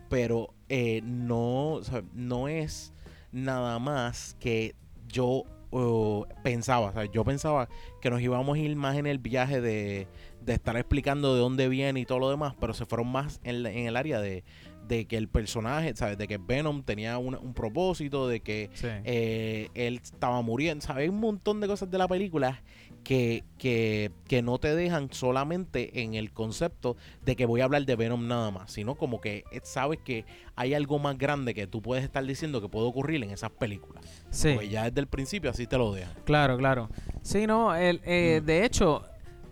Pero 0.09 0.55
eh, 0.69 1.01
no, 1.05 1.81
no 2.13 2.49
es 2.49 2.93
nada 3.33 3.79
más 3.79 4.37
que 4.41 4.75
yo 5.09 5.45
uh, 5.71 6.25
pensaba, 6.43 7.05
yo 7.07 7.25
pensaba 7.25 7.69
que 8.01 8.11
nos 8.11 8.21
íbamos 8.21 8.57
a 8.57 8.61
ir 8.61 8.75
más 8.77 8.97
en 8.97 9.07
el 9.07 9.19
viaje 9.19 9.61
de, 9.61 10.07
de 10.43 10.55
estar 10.55 10.77
explicando 10.77 11.35
de 11.35 11.41
dónde 11.41 11.69
viene 11.69 12.01
y 12.01 12.07
todo 12.07 12.19
lo 12.19 12.31
demás, 12.31 12.55
pero 12.59 12.75
se 12.75 12.87
fueron 12.87 13.09
más 13.09 13.41
en, 13.45 13.67
en 13.67 13.87
el 13.87 13.97
área 13.97 14.21
de, 14.21 14.45
de 14.91 15.07
que 15.07 15.17
el 15.17 15.29
personaje, 15.29 15.95
¿sabes? 15.95 16.19
De 16.19 16.27
que 16.27 16.37
Venom 16.37 16.83
tenía 16.83 17.17
un, 17.17 17.55
propósito, 17.55 18.27
de 18.27 18.41
que 18.41 18.71
eh, 18.83 19.69
él 19.75 20.01
estaba 20.03 20.43
muriendo, 20.43 20.85
¿sabes? 20.85 21.05
Hay 21.05 21.09
un 21.09 21.21
montón 21.21 21.61
de 21.61 21.69
cosas 21.69 21.91
de 21.91 21.97
la 21.97 22.09
película 22.09 22.61
que, 23.05 23.45
que, 23.57 24.11
que, 24.27 24.43
no 24.43 24.59
te 24.59 24.75
dejan 24.75 25.13
solamente 25.13 26.03
en 26.03 26.15
el 26.15 26.33
concepto 26.33 26.97
de 27.25 27.37
que 27.37 27.47
voy 27.47 27.61
a 27.61 27.65
hablar 27.65 27.87
de 27.87 27.95
Venom 27.95 28.27
nada 28.27 28.51
más, 28.51 28.73
sino 28.73 28.97
como 28.97 29.21
que 29.21 29.45
eh, 29.53 29.61
sabes 29.63 30.01
que 30.05 30.25
hay 30.57 30.75
algo 30.75 30.99
más 30.99 31.17
grande 31.17 31.55
que 31.55 31.69
tú 31.69 31.81
puedes 31.81 32.05
estar 32.05 32.25
diciendo 32.25 32.61
que 32.61 32.69
puede 32.69 32.89
ocurrir 32.89 33.23
en 33.23 33.31
esas 33.31 33.53
películas. 33.53 34.05
Sí. 34.31 34.55
Pues 34.57 34.71
ya 34.71 34.85
desde 34.85 35.01
el 35.01 35.07
principio 35.07 35.51
así 35.51 35.69
te 35.69 35.79
lo 35.79 35.95
dejan. 35.95 36.15
Claro, 36.25 36.59
claro. 36.59 36.91
Sí, 37.23 37.47
no, 37.47 37.77
el, 37.77 38.01
eh, 38.05 38.41
mm. 38.43 38.47
de 38.47 38.65
hecho, 38.65 39.03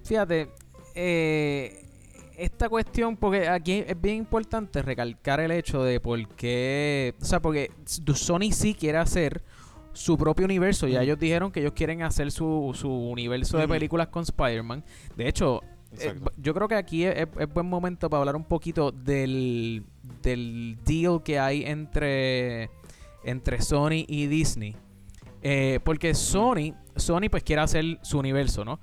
fíjate, 0.03 0.49
eh, 1.01 1.85
esta 2.37 2.69
cuestión, 2.69 3.17
porque 3.17 3.49
aquí 3.49 3.85
es 3.87 4.01
bien 4.01 4.17
importante 4.17 4.83
recalcar 4.83 5.39
el 5.39 5.53
hecho 5.53 5.85
de 5.85 6.01
por 6.01 6.29
qué, 6.31 7.15
o 7.21 7.25
sea, 7.25 7.41
porque 7.41 7.71
Sony 7.85 8.51
sí 8.51 8.75
quiere 8.75 8.99
hacer 8.99 9.43
su 9.93 10.19
propio 10.19 10.45
universo. 10.45 10.89
Ya 10.89 11.03
ellos 11.03 11.19
dijeron 11.19 11.53
que 11.53 11.61
ellos 11.61 11.73
quieren 11.73 12.03
hacer 12.03 12.33
su, 12.33 12.73
su 12.75 12.91
universo 12.91 13.59
de 13.59 13.69
películas 13.69 14.09
con 14.09 14.25
Spider-Man. 14.25 14.85
De 15.17 15.29
hecho, 15.29 15.61
eh, 16.01 16.15
yo 16.37 16.53
creo 16.53 16.67
que 16.67 16.75
aquí 16.75 17.05
es, 17.05 17.27
buen 17.55 17.67
momento 17.67 18.11
para 18.11 18.21
hablar 18.21 18.37
un 18.37 18.45
poquito 18.45 18.91
del, 18.91 19.85
del 20.23 20.79
deal 20.85 21.23
que 21.23 21.39
hay 21.39 21.65
entre, 21.65 22.71
entre 23.25 23.63
Sony 23.63 24.05
y 24.07 24.27
Disney. 24.27 24.75
Eh, 25.43 25.79
porque 25.85 26.15
Sony, 26.15 26.75
Sony 26.97 27.29
pues 27.31 27.45
quiere 27.45 27.63
hacer 27.63 27.99
su 28.03 28.19
universo, 28.19 28.65
¿no? 28.65 28.81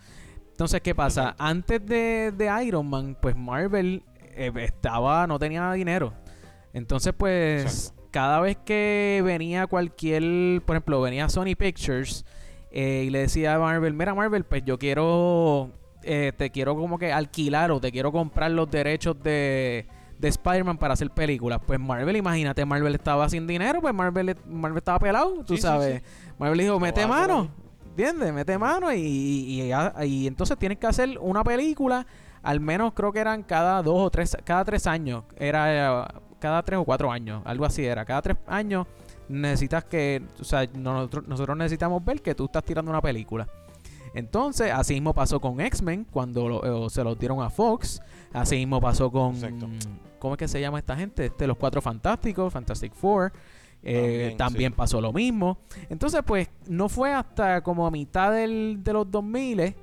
Entonces, 0.55 0.79
¿qué 0.79 0.95
pasa? 0.95 1.35
Antes 1.37 1.85
de, 1.85 2.63
Iron 2.65 2.89
Man, 2.89 3.17
pues 3.21 3.35
Marvel 3.35 4.03
eh, 4.37 4.53
estaba, 4.55 5.27
no 5.27 5.37
tenía 5.37 5.69
dinero. 5.73 6.13
Entonces, 6.71 7.13
pues, 7.17 7.93
cada 8.09 8.39
vez 8.39 8.55
que 8.63 9.21
venía 9.25 9.67
cualquier, 9.67 10.61
por 10.61 10.77
ejemplo, 10.77 11.01
venía 11.01 11.27
Sony 11.27 11.57
Pictures 11.57 12.23
eh, 12.71 13.03
y 13.05 13.09
le 13.09 13.19
decía 13.19 13.55
a 13.55 13.59
Marvel, 13.59 13.93
mira 13.95 14.15
Marvel, 14.15 14.45
pues 14.45 14.63
yo 14.63 14.79
quiero, 14.79 15.73
eh, 16.03 16.31
te 16.37 16.51
quiero 16.51 16.73
como 16.77 16.97
que 16.97 17.11
alquilar 17.11 17.71
o 17.71 17.81
te 17.81 17.91
quiero 17.91 18.13
comprar 18.13 18.51
los 18.51 18.71
derechos 18.71 19.21
de, 19.21 19.85
de 20.17 20.27
Spider-Man 20.29 20.77
para 20.77 20.93
hacer 20.93 21.09
películas. 21.09 21.59
Pues 21.67 21.81
Marvel, 21.81 22.15
imagínate, 22.15 22.63
Marvel 22.63 22.95
estaba 22.95 23.27
sin 23.27 23.45
dinero, 23.45 23.81
pues 23.81 23.93
Marvel, 23.93 24.37
Marvel 24.47 24.77
estaba 24.77 24.99
pelado, 24.99 25.43
tú 25.43 25.57
sabes. 25.57 26.01
Marvel 26.39 26.59
dijo, 26.59 26.79
mete 26.79 27.05
mano, 27.05 27.49
¿Entiendes? 27.97 28.33
Mete 28.33 28.57
mano 28.57 28.91
y, 28.91 29.71
y, 30.03 30.27
entonces 30.27 30.57
tienes 30.57 30.79
que 30.79 30.85
hacer 30.85 31.17
una 31.17 31.45
película, 31.45 32.05
al 32.43 32.59
menos 32.59 32.91
creo 32.93 33.13
que 33.13 33.19
eran 33.19 33.41
cada 33.41 33.81
dos 33.81 34.01
o 34.01 34.09
tres, 34.09 34.35
cada 34.43 34.65
tres 34.65 34.85
años, 34.85 35.23
era 35.37 36.05
cada 36.37 36.61
tres 36.61 36.77
o 36.77 36.83
cuatro 36.83 37.09
años, 37.09 37.41
algo 37.45 37.63
así 37.63 37.85
era, 37.85 38.03
cada 38.03 38.21
tres 38.21 38.37
años 38.47 38.85
necesitas 39.29 39.85
que, 39.85 40.21
o 40.41 40.43
sea, 40.43 40.67
nosotros, 40.73 41.25
nosotros 41.25 41.55
necesitamos 41.55 42.03
ver 42.03 42.21
que 42.21 42.35
tú 42.35 42.45
estás 42.45 42.65
tirando 42.65 42.91
una 42.91 42.99
película. 42.99 43.47
Entonces, 44.13 44.73
así 44.73 44.95
mismo 44.95 45.13
pasó 45.13 45.39
con 45.39 45.61
X-Men 45.61 46.05
cuando 46.11 46.89
se 46.89 47.01
los 47.01 47.17
dieron 47.17 47.41
a 47.41 47.49
Fox. 47.49 48.01
Así 48.33 48.57
mismo 48.57 48.81
pasó 48.81 49.09
con. 49.09 49.35
¿Cómo 50.19 50.33
es 50.33 50.37
que 50.37 50.47
se 50.49 50.59
llama 50.59 50.79
esta 50.79 50.97
gente? 50.97 51.27
Este, 51.27 51.47
los 51.47 51.57
Cuatro 51.57 51.81
Fantásticos, 51.81 52.51
Fantastic 52.51 52.93
Four. 52.93 53.31
Eh, 53.87 54.33
también, 54.37 54.73
pasó 54.73 54.99
lo 54.99 55.13
mismo. 55.13 55.59
Entonces, 55.89 56.21
pues, 56.25 56.49
no 56.67 56.89
fue 56.89 57.13
hasta 57.13 57.61
como 57.61 57.85
a 57.85 57.91
mitad 57.91 58.31
del, 58.31 58.79
de 58.83 58.93
los 58.93 59.09
2000 59.09 59.75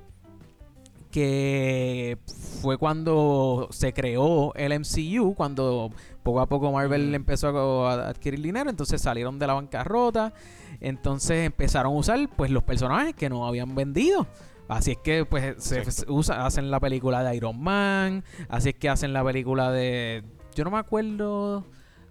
que 1.13 2.17
fue 2.59 2.79
cuando 2.79 3.67
se 3.69 3.93
creó 3.93 4.51
el 4.55 4.79
MCU, 4.79 5.35
cuando 5.35 5.91
poco 6.23 6.41
a 6.41 6.47
poco 6.47 6.71
Marvel 6.71 7.13
empezó 7.13 7.87
a 7.87 8.09
adquirir 8.09 8.41
dinero, 8.41 8.67
entonces 8.67 8.99
salieron 8.99 9.37
de 9.37 9.45
la 9.45 9.53
bancarrota, 9.53 10.33
entonces 10.81 11.45
empezaron 11.45 11.93
a 11.93 11.95
usar 11.95 12.29
pues 12.35 12.49
los 12.49 12.63
personajes 12.63 13.13
que 13.13 13.29
no 13.29 13.45
habían 13.45 13.75
vendido. 13.75 14.25
Así 14.67 14.91
es 14.91 14.97
que 14.97 15.23
pues 15.23 15.63
se 15.63 15.83
usa, 16.07 16.47
hacen 16.47 16.71
la 16.71 16.79
película 16.79 17.23
de 17.23 17.35
Iron 17.35 17.61
Man, 17.61 18.23
así 18.49 18.69
es 18.69 18.75
que 18.75 18.89
hacen 18.89 19.13
la 19.13 19.23
película 19.23 19.71
de 19.71 20.23
yo 20.55 20.63
no 20.63 20.71
me 20.71 20.79
acuerdo 20.79 21.63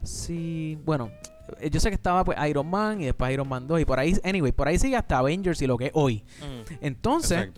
si 0.05 0.78
bueno, 0.85 1.11
yo 1.71 1.81
sé 1.81 1.88
que 1.88 1.95
estaba 1.95 2.25
pues 2.25 2.38
Iron 2.49 2.69
Man 2.69 3.01
y 3.01 3.07
después 3.07 3.33
Iron 3.33 3.49
Man 3.49 3.67
2 3.67 3.81
y 3.81 3.85
por 3.85 3.99
ahí, 3.99 4.15
anyway, 4.25 4.53
por 4.53 4.69
ahí 4.69 4.79
sigue 4.79 4.97
hasta 4.97 5.19
Avengers 5.19 5.61
y 5.62 5.67
lo 5.67 5.77
que 5.77 5.87
es 5.87 5.93
hoy. 5.95 6.25
Mm. 6.41 6.75
Entonces, 6.81 7.51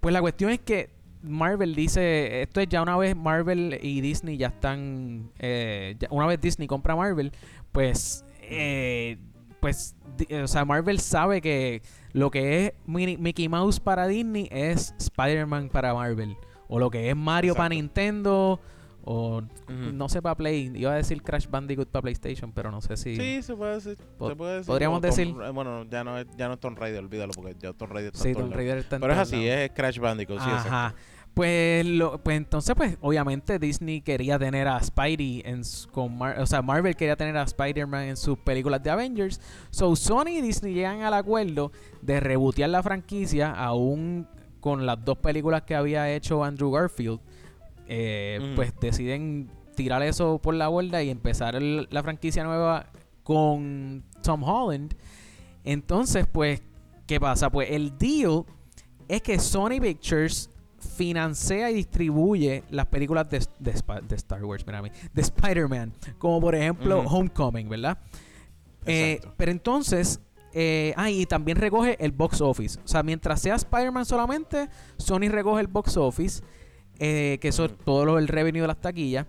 pues 0.00 0.12
la 0.12 0.20
cuestión 0.20 0.50
es 0.50 0.60
que 0.60 0.90
Marvel 1.22 1.74
dice, 1.74 2.42
esto 2.42 2.60
es 2.60 2.68
ya 2.68 2.82
una 2.82 2.96
vez 2.96 3.16
Marvel 3.16 3.78
y 3.82 4.00
Disney 4.00 4.36
ya 4.36 4.48
están, 4.48 5.30
eh, 5.38 5.96
una 6.10 6.26
vez 6.26 6.40
Disney 6.40 6.68
compra 6.68 6.94
Marvel, 6.94 7.32
pues, 7.72 8.24
eh, 8.42 9.18
pues, 9.60 9.96
o 10.42 10.46
sea, 10.46 10.64
Marvel 10.64 11.00
sabe 11.00 11.40
que 11.40 11.82
lo 12.12 12.30
que 12.30 12.66
es 12.66 12.72
Mickey 12.86 13.48
Mouse 13.48 13.80
para 13.80 14.06
Disney 14.06 14.48
es 14.50 14.94
Spider-Man 14.98 15.68
para 15.68 15.92
Marvel, 15.94 16.36
o 16.68 16.78
lo 16.78 16.90
que 16.90 17.10
es 17.10 17.16
Mario 17.16 17.54
para 17.54 17.70
Nintendo 17.70 18.60
o 19.08 19.40
no 19.68 20.08
sé 20.08 20.20
para 20.20 20.34
Play, 20.34 20.72
iba 20.74 20.90
a 20.90 20.96
decir 20.96 21.22
Crash 21.22 21.46
Bandicoot 21.48 21.88
para 21.88 22.02
PlayStation, 22.02 22.50
pero 22.50 22.72
no 22.72 22.80
sé 22.80 22.96
si. 22.96 23.14
Sí, 23.14 23.40
se 23.40 23.54
puede 23.54 23.76
decir. 23.76 23.96
Podríamos 24.18 25.00
decir. 25.00 25.32
Bueno, 25.32 25.84
ya 25.84 26.02
no, 26.02 26.18
es, 26.18 26.26
ya 26.36 26.48
no 26.48 26.54
es 26.54 26.60
Tomb 26.60 26.76
Raider, 26.76 27.04
olvídalo, 27.04 27.32
porque 27.32 27.54
ya 27.56 27.72
Tomb 27.72 27.92
Raider 27.92 28.12
está 28.12 28.24
Sí, 28.24 28.34
Tomb 28.34 28.52
Raider 28.52 28.78
está 28.78 28.98
Pero 28.98 29.12
es 29.12 29.18
así, 29.20 29.46
es 29.46 29.70
Crash 29.70 30.00
Bandicoot, 30.00 30.40
sí, 30.40 30.50
Ajá. 30.50 30.94
Pues, 31.34 31.86
lo, 31.86 32.18
pues 32.18 32.36
entonces, 32.36 32.74
pues 32.74 32.96
obviamente 33.00 33.60
Disney 33.60 34.00
quería 34.00 34.38
tener 34.38 34.66
a 34.66 34.82
Spidey 34.82 35.42
en 35.44 35.62
con 35.92 36.20
o 36.20 36.46
sea, 36.46 36.62
Marvel 36.62 36.96
quería 36.96 37.14
tener 37.14 37.36
a 37.36 37.42
Spider-Man 37.42 38.04
en 38.04 38.16
sus 38.16 38.38
películas 38.38 38.82
de 38.82 38.90
Avengers. 38.90 39.40
So 39.70 39.94
Sony 39.94 40.38
y 40.38 40.40
Disney 40.40 40.74
llegan 40.74 41.02
al 41.02 41.14
acuerdo 41.14 41.70
de 42.02 42.18
rebotear 42.18 42.70
la 42.70 42.82
franquicia 42.82 43.52
aún 43.52 44.26
con 44.60 44.84
las 44.84 45.04
dos 45.04 45.18
películas 45.18 45.62
que 45.62 45.76
había 45.76 46.10
hecho 46.10 46.42
Andrew 46.42 46.72
Garfield 46.72 47.20
eh, 47.86 48.52
pues 48.56 48.72
deciden 48.80 49.50
tirar 49.74 50.02
eso 50.02 50.38
por 50.38 50.54
la 50.54 50.68
borda 50.68 51.02
y 51.02 51.10
empezar 51.10 51.60
la 51.62 52.02
franquicia 52.02 52.44
nueva 52.44 52.90
con 53.22 54.04
Tom 54.22 54.42
Holland. 54.42 54.94
Entonces, 55.64 56.26
pues, 56.30 56.62
¿qué 57.06 57.20
pasa? 57.20 57.50
Pues 57.50 57.70
el 57.70 57.96
deal 57.98 58.44
es 59.08 59.22
que 59.22 59.38
Sony 59.38 59.80
Pictures 59.80 60.50
financia 60.78 61.70
y 61.70 61.74
distribuye 61.74 62.64
las 62.70 62.86
películas 62.86 63.28
de, 63.28 63.38
Star 64.14 64.44
Wars, 64.44 64.64
mira 64.66 64.82
de 64.82 65.20
Spider-Man, 65.20 65.92
como 66.18 66.40
por 66.40 66.54
ejemplo 66.54 67.00
Homecoming, 67.00 67.68
¿verdad? 67.68 67.98
Eh, 68.86 69.20
pero 69.36 69.50
entonces, 69.50 70.20
eh, 70.52 70.94
ah, 70.96 71.10
y 71.10 71.26
también 71.26 71.58
recoge 71.58 72.02
el 72.02 72.12
box 72.12 72.40
office. 72.40 72.78
O 72.84 72.88
sea, 72.88 73.02
mientras 73.02 73.40
sea 73.42 73.56
Spider-Man 73.56 74.04
solamente, 74.04 74.68
Sony 74.96 75.28
recoge 75.28 75.60
el 75.60 75.66
box 75.66 75.96
office, 75.96 76.42
eh, 76.98 77.38
que 77.40 77.48
eso 77.48 77.66
es 77.66 77.76
todo 77.84 78.18
el 78.18 78.28
revenue 78.28 78.62
de 78.62 78.66
las 78.68 78.80
taquillas. 78.80 79.26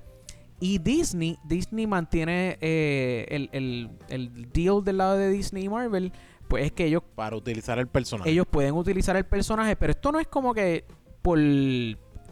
Y 0.60 0.80
Disney, 0.80 1.38
Disney 1.44 1.86
mantiene 1.86 2.58
eh, 2.62 3.26
el, 3.30 3.50
el, 3.52 3.90
el, 4.10 4.52
deal 4.52 4.84
del 4.84 4.98
lado 4.98 5.16
de 5.16 5.30
Disney 5.30 5.66
y 5.66 5.70
Marvel, 5.70 6.12
pues 6.48 6.66
es 6.66 6.72
que 6.72 6.86
ellos... 6.86 7.04
Para 7.16 7.36
utilizar 7.36 7.78
el 7.78 7.88
personaje. 7.88 8.30
Ellos 8.32 8.48
pueden 8.50 8.74
utilizar 8.74 9.16
el 9.16 9.26
personaje, 9.26 9.76
pero 9.76 9.92
esto 9.92 10.12
no 10.12 10.20
es 10.20 10.28
como 10.28 10.54
que 10.56 10.84
por 11.22 11.38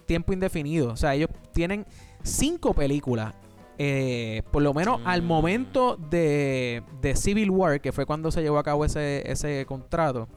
tiempo 0.06 0.34
indefinido. 0.34 0.92
O 0.92 0.96
sea, 0.96 1.14
ellos 1.14 1.30
tienen 1.54 1.86
cinco 2.24 2.74
películas. 2.74 3.34
Eh, 3.78 4.42
por 4.52 4.64
lo 4.64 4.74
menos 4.74 5.02
al 5.04 5.22
mm. 5.22 5.26
momento 5.26 5.98
de, 5.98 6.82
de, 7.02 7.16
Civil 7.16 7.50
War, 7.52 7.82
que 7.82 7.92
fue 7.92 8.06
cuando 8.06 8.32
se 8.32 8.42
llevó 8.42 8.58
a 8.58 8.64
cabo 8.64 8.86
ese, 8.86 9.30
ese 9.30 9.66
contrato, 9.66 10.30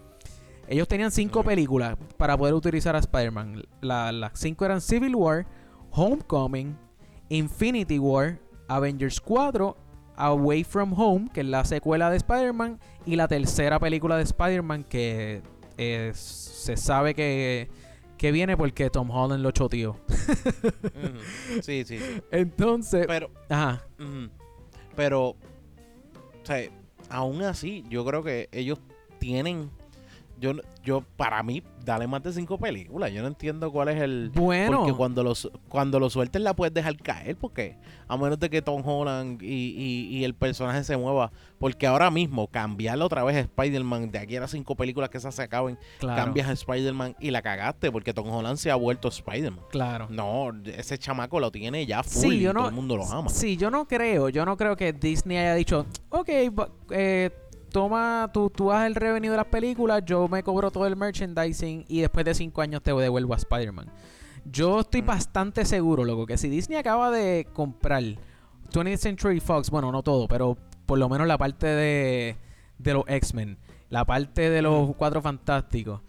ellos 0.69 0.87
tenían 0.87 1.11
cinco 1.11 1.43
películas 1.43 1.97
para 2.17 2.37
poder 2.37 2.55
utilizar 2.55 2.95
a 2.95 2.99
Spider-Man. 2.99 3.63
las 3.81 4.31
cinco 4.35 4.65
eran 4.67 4.81
Civil 4.81 5.15
War, 5.17 5.47
Homecoming, 5.91 6.77
Infinity 7.31 7.99
War, 7.99 8.39
Avengers 8.69 9.21
4, 9.21 9.77
Away 10.17 10.65
From 10.65 10.93
Home, 10.93 11.31
que 11.33 11.41
es 11.41 11.47
la 11.47 11.65
secuela 11.65 12.11
de 12.11 12.19
Spider-Man, 12.19 12.79
y 13.07 13.17
la 13.17 13.29
tercera 13.29 13.79
película 13.79 14.17
de 14.17 14.25
Spider-Man 14.25 14.85
que 14.85 15.43
eh, 15.79 16.13
se 16.15 16.77
sabe 16.77 17.15
que, 17.15 17.71
que, 18.19 18.31
viene 18.31 18.57
porque 18.57 18.91
Tom 18.91 19.11
Holland 19.11 19.43
lo 19.43 19.53
choteó. 19.53 19.97
sí, 21.63 21.85
sí, 21.87 21.99
Entonces, 22.31 23.07
pero, 23.07 23.31
ajá. 23.49 23.87
pero, 24.95 25.29
o 25.31 25.37
sea, 26.43 26.69
aún 27.09 27.43
así, 27.43 27.85
yo 27.89 28.05
creo 28.05 28.23
que 28.23 28.51
ellos 28.53 28.81
tienen 29.19 29.71
yo, 30.41 30.53
yo, 30.83 31.05
para 31.17 31.43
mí, 31.43 31.63
dale 31.85 32.07
más 32.07 32.23
de 32.23 32.33
cinco 32.33 32.59
películas. 32.59 33.13
Yo 33.13 33.23
no 33.23 33.29
entiendo 33.29 33.71
cuál 33.73 33.89
es 33.89 34.01
el. 34.01 34.31
Bueno. 34.35 34.79
Porque 34.79 34.93
cuando 34.95 35.25
los, 35.25 35.51
cuando 35.69 35.99
lo 35.99 36.11
sueltes 36.11 36.41
la 36.43 36.55
puedes 36.55 36.73
dejar 36.73 36.97
caer. 36.97 37.37
Porque 37.37 37.77
a 38.07 38.17
menos 38.17 38.39
de 38.39 38.49
que 38.49 38.63
Tom 38.63 38.83
Holland 38.87 39.43
y, 39.43 40.23
el 40.25 40.35
personaje 40.35 40.85
se 40.85 40.97
mueva. 40.97 41.33
Porque 41.59 41.87
ahora 41.87 42.11
mismo, 42.11 42.47
cambiarlo 42.47 43.07
otra 43.07 43.25
vez 43.25 43.37
a 43.37 43.41
Spider-Man, 43.41 44.11
de 44.11 44.19
aquí 44.19 44.37
a 44.37 44.41
las 44.41 44.53
cinco 44.53 44.77
películas 44.77 45.11
que 45.11 45.19
esas 45.19 45.35
se 45.35 45.43
acaben, 45.43 45.79
cambias 45.99 46.49
a 46.49 46.53
Spider-Man 46.53 47.17
y 47.19 47.31
la 47.31 47.43
cagaste. 47.43 47.91
Porque 47.91 48.15
Tom 48.15 48.31
Holland 48.31 48.59
se 48.59 48.71
ha 48.71 48.77
vuelto 48.77 49.09
Spider-Man. 49.09 49.65
Claro. 49.71 50.07
No, 50.11 50.53
ese 50.65 50.99
chamaco 50.99 51.41
lo 51.41 51.51
tiene 51.51 51.85
ya 51.87 52.03
full. 52.03 52.33
y 52.33 52.45
todo 52.45 52.69
el 52.69 52.75
mundo 52.75 52.97
lo 52.97 53.05
ama. 53.07 53.29
Sí, 53.29 53.57
yo 53.57 53.71
no 53.71 53.87
creo. 53.87 54.29
Yo 54.29 54.45
no 54.45 54.57
creo 54.57 54.77
que 54.77 54.93
Disney 54.93 55.39
haya 55.39 55.55
dicho, 55.55 55.87
ok, 56.11 56.29
eh 56.91 57.31
toma, 57.69 58.31
tú, 58.33 58.51
tú 58.51 58.73
haces 58.73 58.89
el 58.89 58.95
revenue 58.95 59.31
de 59.31 59.37
las 59.37 59.47
películas, 59.47 60.03
yo 60.05 60.29
me 60.29 60.43
cobro 60.43 60.71
todo 60.71 60.87
el 60.87 60.97
merchandising 60.97 61.85
y 61.89 62.01
después 62.01 62.25
de 62.25 62.35
cinco 62.35 62.63
años 62.63 62.83
te 62.83 62.93
devuelvo 62.93 63.35
a 63.35 63.37
Spider-Man. 63.37 63.91
Yo 64.45 64.81
estoy 64.81 65.03
bastante 65.03 65.65
seguro, 65.65 66.05
loco, 66.05 66.27
que 66.27 66.39
si 66.39 66.49
Disney 66.49 66.79
acaba 66.79 67.11
de 67.11 67.47
comprar 67.53 68.03
20th 68.73 68.97
Century 68.97 69.41
Fox, 69.41 69.71
bueno, 69.71 69.93
no 69.93 70.03
todo, 70.03 70.29
pero 70.29 70.57
por 70.87 70.99
lo 70.99 71.09
menos 71.09 71.27
la 71.27 71.39
parte 71.39 71.67
de, 71.67 72.37
de 72.79 72.95
los 72.95 73.05
X-Men, 73.07 73.59
la 73.91 74.05
parte 74.05 74.51
de 74.51 74.63
los 74.63 74.95
Cuatro 74.97 75.21
Fantásticos. 75.21 76.01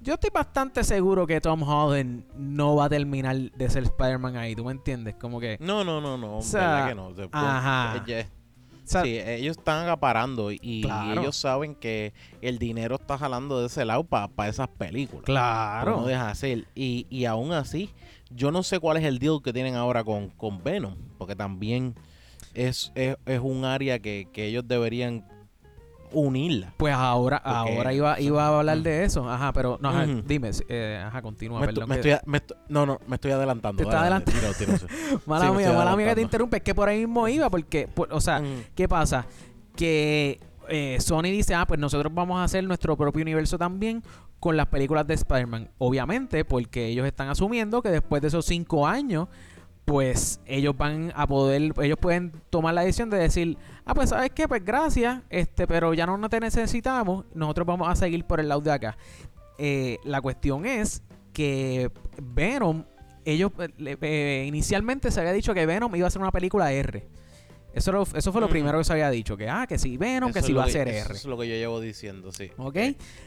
Yo 0.00 0.14
estoy 0.14 0.30
bastante 0.34 0.84
seguro 0.84 1.26
que 1.26 1.40
Tom 1.40 1.62
Holland 1.62 2.24
no 2.36 2.76
va 2.76 2.86
a 2.86 2.88
terminar 2.90 3.36
de 3.36 3.70
ser 3.70 3.84
Spider-Man 3.84 4.36
ahí, 4.36 4.54
¿tú 4.54 4.64
me 4.64 4.72
entiendes? 4.72 5.14
Como 5.14 5.40
que... 5.40 5.56
No, 5.60 5.82
no, 5.82 6.00
no, 6.00 6.18
no, 6.18 6.38
o 6.38 6.42
sea, 6.42 6.86
que 6.88 6.94
no. 6.94 7.10
ajá 7.32 8.04
sí, 8.84 9.18
ellos 9.18 9.56
están 9.58 9.84
acaparando 9.84 10.52
y, 10.52 10.86
ellos 11.12 11.36
saben 11.36 11.74
que 11.74 12.12
el 12.40 12.58
dinero 12.58 12.96
está 12.96 13.18
jalando 13.18 13.60
de 13.60 13.66
ese 13.66 13.84
lado 13.84 14.04
para 14.04 14.48
esas 14.48 14.68
películas. 14.68 15.24
Claro. 15.24 15.98
No 15.98 16.06
deja 16.06 16.30
hacer. 16.30 16.66
Y, 16.74 17.06
y 17.10 17.24
aún 17.24 17.52
así, 17.52 17.90
yo 18.30 18.50
no 18.50 18.62
sé 18.62 18.80
cuál 18.80 18.96
es 18.96 19.04
el 19.04 19.18
deal 19.18 19.40
que 19.42 19.52
tienen 19.52 19.74
ahora 19.74 20.04
con, 20.04 20.30
con 20.30 20.62
Venom, 20.62 20.96
porque 21.18 21.36
también 21.36 21.94
es, 22.54 22.92
es, 22.94 23.16
es 23.26 23.40
un 23.40 23.64
área 23.64 23.98
que, 23.98 24.28
que 24.32 24.46
ellos 24.46 24.66
deberían 24.66 25.26
unirla. 26.14 26.72
Pues 26.76 26.94
ahora, 26.94 27.36
ahora 27.36 27.92
iba, 27.92 28.20
iba 28.20 28.44
a 28.44 28.58
hablar 28.58 28.78
de 28.78 29.04
eso. 29.04 29.28
Ajá, 29.28 29.52
pero 29.52 29.78
no, 29.80 30.06
dime, 30.22 30.50
eh, 30.68 31.02
ajá, 31.06 31.22
continúa. 31.22 31.60
Me, 31.60 31.96
estoy, 31.96 32.16
no, 32.68 32.86
no, 32.86 33.00
me 33.06 33.16
estoy 33.16 33.32
adelantando. 33.32 33.86
Te 33.86 33.96
adelantando. 33.96 34.40
mala 35.26 35.52
mía, 35.52 35.72
mala 35.72 35.96
mía 35.96 36.08
que 36.08 36.14
te 36.16 36.22
interrumpe. 36.22 36.56
Es 36.58 36.62
que 36.62 36.74
por 36.74 36.88
ahí 36.88 37.00
mismo 37.00 37.28
iba, 37.28 37.50
porque, 37.50 37.88
o 38.10 38.20
sea, 38.20 38.42
¿qué 38.74 38.88
pasa? 38.88 39.26
Que 39.76 40.40
eh, 40.68 40.98
Sony 41.00 41.24
dice, 41.24 41.54
ah, 41.54 41.66
pues 41.66 41.80
nosotros 41.80 42.12
vamos 42.14 42.38
a 42.38 42.44
hacer 42.44 42.64
nuestro 42.64 42.96
propio 42.96 43.22
universo 43.22 43.58
también 43.58 44.02
con 44.40 44.56
las 44.56 44.66
películas 44.66 45.06
de 45.06 45.14
Spider-Man. 45.14 45.70
Obviamente, 45.78 46.44
porque 46.44 46.86
ellos 46.86 47.06
están 47.06 47.28
asumiendo 47.28 47.82
que 47.82 47.90
después 47.90 48.22
de 48.22 48.28
esos 48.28 48.44
cinco 48.44 48.86
años 48.86 49.28
pues 49.84 50.40
ellos 50.46 50.76
van 50.76 51.12
a 51.14 51.26
poder, 51.26 51.72
ellos 51.82 51.98
pueden 52.00 52.32
tomar 52.50 52.74
la 52.74 52.82
decisión 52.82 53.10
de 53.10 53.18
decir, 53.18 53.58
ah, 53.84 53.94
pues 53.94 54.10
sabes 54.10 54.30
qué, 54.30 54.48
pues 54.48 54.64
gracias, 54.64 55.22
este, 55.28 55.66
pero 55.66 55.92
ya 55.92 56.06
no 56.06 56.28
te 56.28 56.40
necesitamos, 56.40 57.26
nosotros 57.34 57.66
vamos 57.66 57.88
a 57.88 57.96
seguir 57.96 58.24
por 58.24 58.40
el 58.40 58.48
lado 58.48 58.62
de 58.62 58.72
acá. 58.72 58.96
Eh, 59.58 59.98
la 60.04 60.20
cuestión 60.20 60.64
es 60.64 61.02
que 61.32 61.90
Venom, 62.22 62.84
ellos 63.24 63.52
eh, 63.58 64.44
inicialmente 64.46 65.10
se 65.10 65.20
había 65.20 65.32
dicho 65.32 65.52
que 65.54 65.66
Venom 65.66 65.94
iba 65.96 66.06
a 66.06 66.10
ser 66.10 66.22
una 66.22 66.32
película 66.32 66.72
R. 66.72 67.06
Eso, 67.74 68.06
eso 68.14 68.32
fue 68.32 68.40
lo 68.40 68.48
primero 68.48 68.78
que 68.78 68.84
se 68.84 68.92
había 68.92 69.10
dicho, 69.10 69.36
que 69.36 69.48
ah, 69.48 69.66
que 69.68 69.78
sí, 69.78 69.96
Venom, 69.96 70.32
que 70.32 70.42
sí 70.42 70.52
va 70.52 70.64
a 70.64 70.68
ser 70.68 70.86
R. 70.86 71.00
Eso 71.00 71.12
es 71.12 71.24
lo 71.24 71.36
que 71.36 71.48
yo 71.48 71.54
llevo 71.56 71.80
diciendo, 71.80 72.30
sí. 72.30 72.52
¿Ok? 72.56 72.76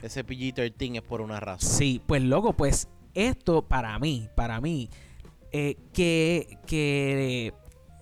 Ese 0.01 0.25
PG-13 0.25 0.97
es 0.97 1.01
por 1.01 1.19
una 1.19 1.39
razón. 1.39 1.69
Sí, 1.69 2.01
pues 2.05 2.23
loco, 2.23 2.53
pues 2.53 2.87
esto 3.13 3.61
para 3.61 3.99
mí, 3.99 4.29
para 4.35 4.61
mí, 4.61 4.89
eh, 5.51 5.77
que, 5.93 6.59
que 6.65 7.53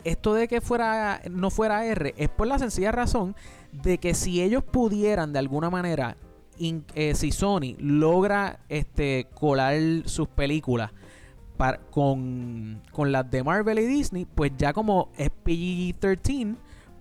esto 0.04 0.34
de 0.34 0.48
que 0.48 0.62
fuera 0.62 1.22
no 1.30 1.50
fuera 1.50 1.86
R 1.86 2.14
es 2.18 2.30
por 2.30 2.48
la 2.48 2.60
sencilla 2.60 2.92
razón 2.92 3.36
de 3.72 3.98
que 3.98 4.14
si 4.14 4.42
ellos 4.42 4.64
pudieran 4.64 5.34
de 5.34 5.40
alguna 5.40 5.70
manera, 5.70 6.18
eh, 6.60 7.14
si 7.16 7.32
Sony 7.32 7.76
logra 7.80 8.60
este 8.70 9.28
colar 9.34 9.78
sus 10.06 10.28
películas 10.28 10.92
con, 11.92 12.82
con 12.92 13.12
las 13.12 13.30
de 13.30 13.44
Marvel 13.44 13.80
y 13.80 13.86
Disney, 13.86 14.26
pues 14.26 14.52
ya 14.58 14.74
como 14.74 15.10
es 15.18 15.30
PG-13, 15.44 16.56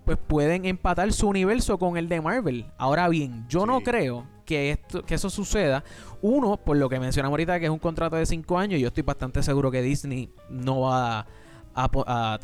pues 0.05 0.17
pueden 0.17 0.65
empatar 0.65 1.11
su 1.11 1.27
universo 1.27 1.77
con 1.77 1.97
el 1.97 2.07
de 2.07 2.21
Marvel. 2.21 2.65
Ahora 2.77 3.09
bien, 3.09 3.45
yo 3.49 3.65
no 3.65 3.81
creo 3.81 4.25
que, 4.45 4.71
esto, 4.71 5.03
que 5.03 5.15
eso 5.15 5.29
suceda. 5.29 5.83
Uno, 6.21 6.57
por 6.57 6.77
lo 6.77 6.87
que 6.87 6.99
mencionamos 6.99 7.33
ahorita, 7.33 7.59
que 7.59 7.65
es 7.65 7.71
un 7.71 7.79
contrato 7.79 8.15
de 8.15 8.25
5 8.25 8.57
años, 8.57 8.79
yo 8.79 8.87
estoy 8.87 9.03
bastante 9.03 9.41
seguro 9.43 9.71
que 9.71 9.81
Disney 9.81 10.29
no 10.49 10.81
va 10.81 11.25
a, 11.73 12.39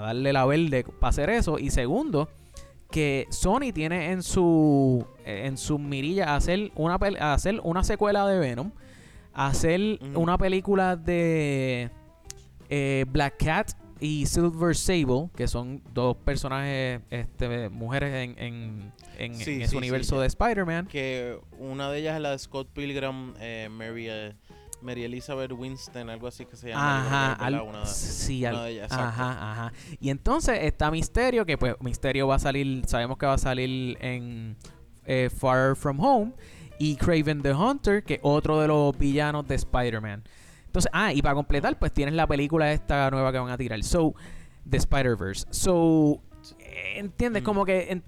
darle 0.00 0.32
la 0.32 0.46
verde 0.46 0.84
para 0.98 1.10
hacer 1.10 1.30
eso. 1.30 1.58
Y 1.58 1.70
segundo, 1.70 2.28
que 2.90 3.26
Sony 3.30 3.72
tiene 3.72 4.10
en 4.10 4.22
su 4.22 5.06
en 5.24 5.58
su 5.58 5.78
mirilla 5.78 6.34
hacer 6.34 6.72
una 6.74 6.94
hacer 7.20 7.60
una 7.62 7.84
secuela 7.84 8.26
de 8.26 8.38
Venom, 8.38 8.72
hacer 9.34 10.00
una 10.14 10.38
película 10.38 10.96
de 10.96 11.90
eh, 12.70 13.04
Black 13.08 13.44
Cat 13.44 13.72
y 14.00 14.26
Silver 14.26 14.76
Sable, 14.76 15.28
que 15.34 15.48
son 15.48 15.82
dos 15.92 16.16
personajes, 16.16 17.00
este, 17.10 17.68
mujeres 17.68 18.14
en, 18.14 18.38
en, 18.38 18.92
en, 19.18 19.32
ese 19.32 19.76
universo 19.76 20.20
de 20.20 20.28
Spider-Man. 20.28 20.86
Que 20.86 21.38
una 21.58 21.90
de 21.90 22.00
ellas 22.00 22.16
es 22.16 22.22
la 22.22 22.30
de 22.30 22.38
Scott 22.38 22.68
Pilgrim, 22.72 23.34
eh, 23.40 23.68
Mary, 23.70 24.06
eh, 24.08 24.34
Mary, 24.82 25.04
Elizabeth 25.04 25.52
Winston, 25.52 26.10
algo 26.10 26.28
así 26.28 26.46
que 26.46 26.56
se 26.56 26.68
llama. 26.68 27.34
Ajá, 27.34 27.62
una, 27.62 27.86
sí, 27.86 28.42
de 28.42 28.70
ellas. 28.70 28.92
Ajá, 28.92 29.52
ajá. 29.52 29.72
Y 30.00 30.10
entonces 30.10 30.58
está 30.62 30.90
Misterio, 30.90 31.44
que 31.44 31.58
pues 31.58 31.74
Misterio 31.80 32.28
va 32.28 32.36
a 32.36 32.38
salir, 32.40 32.84
sabemos 32.86 33.18
que 33.18 33.26
va 33.26 33.34
a 33.34 33.38
salir 33.38 33.98
en 34.00 34.56
eh, 35.06 35.28
Far 35.34 35.74
From 35.76 35.98
Home. 36.00 36.32
Y 36.80 36.94
Craven 36.94 37.42
the 37.42 37.52
Hunter, 37.52 38.04
que 38.04 38.20
otro 38.22 38.60
de 38.60 38.68
los 38.68 38.96
villanos 38.96 39.48
de 39.48 39.56
Spider-Man. 39.56 40.22
Entonces, 40.68 40.90
ah, 40.94 41.12
y 41.12 41.22
para 41.22 41.34
completar, 41.34 41.78
pues 41.78 41.92
tienes 41.92 42.14
la 42.14 42.26
película 42.26 42.72
esta 42.72 43.10
nueva 43.10 43.32
que 43.32 43.38
van 43.38 43.50
a 43.50 43.56
tirar. 43.56 43.82
So, 43.82 44.14
The 44.68 44.76
Spider-Verse. 44.76 45.46
So, 45.50 46.20
¿entiendes? 46.94 47.42
Mm. 47.42 47.44
Como 47.44 47.64
que 47.64 48.02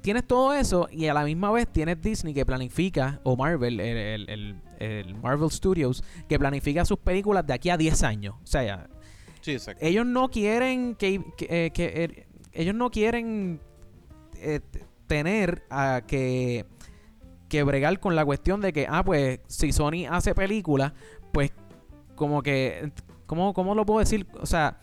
tienes 0.00 0.24
todo 0.24 0.54
eso 0.54 0.88
y 0.90 1.06
a 1.06 1.14
la 1.14 1.24
misma 1.24 1.50
vez 1.50 1.66
tienes 1.66 2.00
Disney 2.00 2.32
que 2.32 2.46
planifica, 2.46 3.20
o 3.24 3.36
Marvel, 3.36 3.80
el, 3.80 5.14
Marvel 5.20 5.50
Studios, 5.50 6.04
que 6.28 6.38
planifica 6.38 6.84
sus 6.84 6.98
películas 6.98 7.46
de 7.46 7.54
aquí 7.54 7.70
a 7.70 7.76
10 7.76 8.02
años. 8.04 8.36
O 8.42 8.46
sea, 8.46 8.88
Sí, 9.40 9.56
ellos 9.80 10.04
no 10.06 10.28
quieren 10.30 10.94
que, 10.94 11.22
que- 11.36 11.66
eh, 11.66 11.70
que, 11.72 12.04
eh, 12.04 12.26
ellos 12.52 12.74
no 12.74 12.90
quieren 12.90 13.60
eh, 14.36 14.60
tener 15.06 15.64
a 15.70 16.02
que 16.06 16.66
que 17.48 17.64
bregar 17.64 17.98
con 17.98 18.14
la 18.14 18.24
cuestión 18.24 18.60
de 18.60 18.72
que 18.72 18.86
ah 18.88 19.02
pues 19.04 19.40
si 19.48 19.72
Sony 19.72 20.06
hace 20.08 20.36
películas 20.36 20.92
pues 21.32 21.50
como 22.20 22.42
que 22.42 22.92
cómo 23.24 23.54
cómo 23.54 23.74
lo 23.74 23.86
puedo 23.86 24.00
decir 24.00 24.26
o 24.38 24.44
sea 24.44 24.76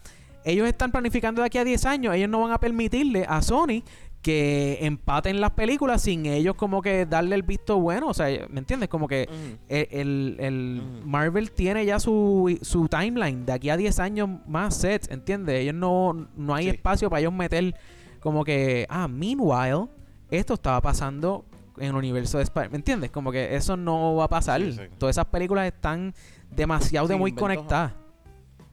ellos 0.44 0.68
están 0.68 0.92
planificando 0.92 1.42
de 1.42 1.46
aquí 1.46 1.60
a 1.60 1.64
10 1.64 1.86
años 1.86 2.16
ellos 2.16 2.30
no 2.30 2.42
van 2.42 2.52
a 2.52 2.60
permitirle 2.60 3.26
a 3.30 3.44
Sony 3.44 3.84
que 4.24 4.80
empaten 4.82 5.40
las 5.40 5.52
películas 5.52 6.02
sin 6.02 6.26
ellos 6.26 6.56
como 6.56 6.82
que 6.82 7.06
darle 7.06 7.36
el 7.36 7.44
visto 7.44 7.78
bueno 7.80 8.08
o 8.08 8.14
sea 8.16 8.26
¿me 8.50 8.60
entiendes? 8.60 8.90
como 8.90 9.08
que 9.08 9.30
el, 9.70 10.36
el-. 10.40 10.82
Marvel 11.06 11.52
tiene 11.52 11.86
ya 11.86 12.00
su, 12.00 12.58
su 12.64 12.88
timeline 12.88 13.46
de 13.46 13.54
aquí 13.54 13.70
a 13.70 13.78
10 13.78 14.00
años 14.00 14.30
más 14.48 14.76
sets, 14.76 15.10
¿entiendes? 15.12 15.62
Ellos 15.62 15.76
no, 15.76 16.28
no 16.36 16.56
hay 16.56 16.64
Sí. 16.66 16.70
espacio 16.72 17.10
para 17.10 17.20
ellos 17.20 17.34
meter 17.34 17.76
como 18.20 18.44
que, 18.44 18.88
ah, 18.90 19.08
meanwhile, 19.08 19.88
esto 20.32 20.56
estaba 20.56 20.82
pasando 20.82 21.46
en 21.78 21.86
el 21.90 21.96
universo 21.96 22.40
de 22.40 22.44
Spider-Man, 22.46 22.72
¿me 22.72 22.78
entiendes? 22.78 23.12
Como 23.12 23.32
que 23.32 23.56
eso 23.56 23.78
no 23.78 24.16
va 24.16 24.24
a 24.26 24.28
pasar. 24.28 24.60
Sí, 24.62 24.72
sí. 24.74 24.82
Todas 24.98 25.14
esas 25.16 25.26
películas 25.28 25.68
están 25.68 26.14
demasiado 26.52 27.08
de 27.08 27.16
muy 27.16 27.32
inventos-. 27.32 27.66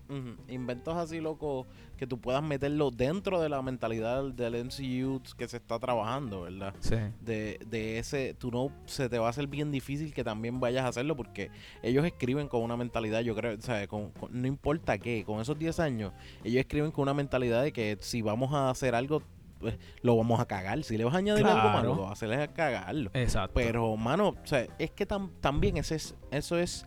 Ujú. 0.07 0.37
Inventos 0.49 0.95
así, 0.97 1.19
loco, 1.19 1.67
que 1.97 2.07
tú 2.07 2.21
puedas 2.21 2.43
meterlo 2.43 2.91
dentro 2.91 3.41
de 3.41 3.49
la 3.49 3.63
mentalidad 3.63 4.23
del 4.25 4.55
MCU 4.67 5.23
que 5.39 5.49
se 5.49 5.57
está 5.57 5.79
trabajando, 5.79 6.43
¿verdad? 6.43 6.75
Sí. 6.81 6.97
De, 7.23 7.59
de 7.67 7.99
ese, 7.99 8.35
tú 8.35 8.51
no, 8.51 8.71
se 8.85 9.09
te 9.09 9.19
va 9.19 9.29
a 9.29 9.31
hacer 9.31 9.47
bien 9.47 9.73
difícil 9.73 10.13
que 10.13 10.23
también 10.23 10.61
vayas 10.61 10.85
a 10.85 10.89
hacerlo 10.89 11.17
porque 11.17 11.51
ellos 11.83 12.05
escriben 12.05 12.49
con 12.49 12.61
una 12.63 12.77
mentalidad, 12.77 13.21
yo 13.23 13.35
creo, 13.35 13.57
o 13.57 13.63
sea, 13.63 13.87
con- 13.87 14.11
con- 14.11 14.31
no 14.39 14.47
importa 14.47 14.99
qué, 14.99 15.25
con 15.25 15.41
esos 15.41 15.59
10 15.59 15.81
años, 15.81 16.13
ellos 16.45 16.61
escriben 16.61 16.91
con 16.91 17.05
una 17.05 17.15
mentalidad 17.15 17.63
de 17.63 17.73
que 17.73 17.97
si 18.01 18.21
vamos 18.21 18.53
a 18.53 18.69
hacer 18.69 18.95
algo, 18.95 19.23
pues, 19.59 19.79
lo 20.03 20.19
vamos 20.19 20.39
a 20.39 20.45
cagar. 20.45 20.83
Si 20.85 20.99
le 20.99 21.05
vas 21.05 21.15
a 21.15 21.19
añadir 21.19 21.47
algo 21.47 21.69
malo, 21.71 21.95
lo 21.95 22.03
vas 22.03 22.11
a 22.11 22.13
hacer 22.13 22.31
es 22.33 22.41
a 22.41 22.53
cagarlo. 22.53 23.11
Exacto. 23.15 23.55
Pero, 23.55 23.97
mano, 23.97 24.29
o 24.43 24.47
sea, 24.47 24.67
es 24.79 24.91
que 24.91 25.09
tam- 25.09 25.31
también 25.41 25.79
ese 25.79 25.95
es, 25.95 26.15
eso 26.31 26.59
es 26.59 26.87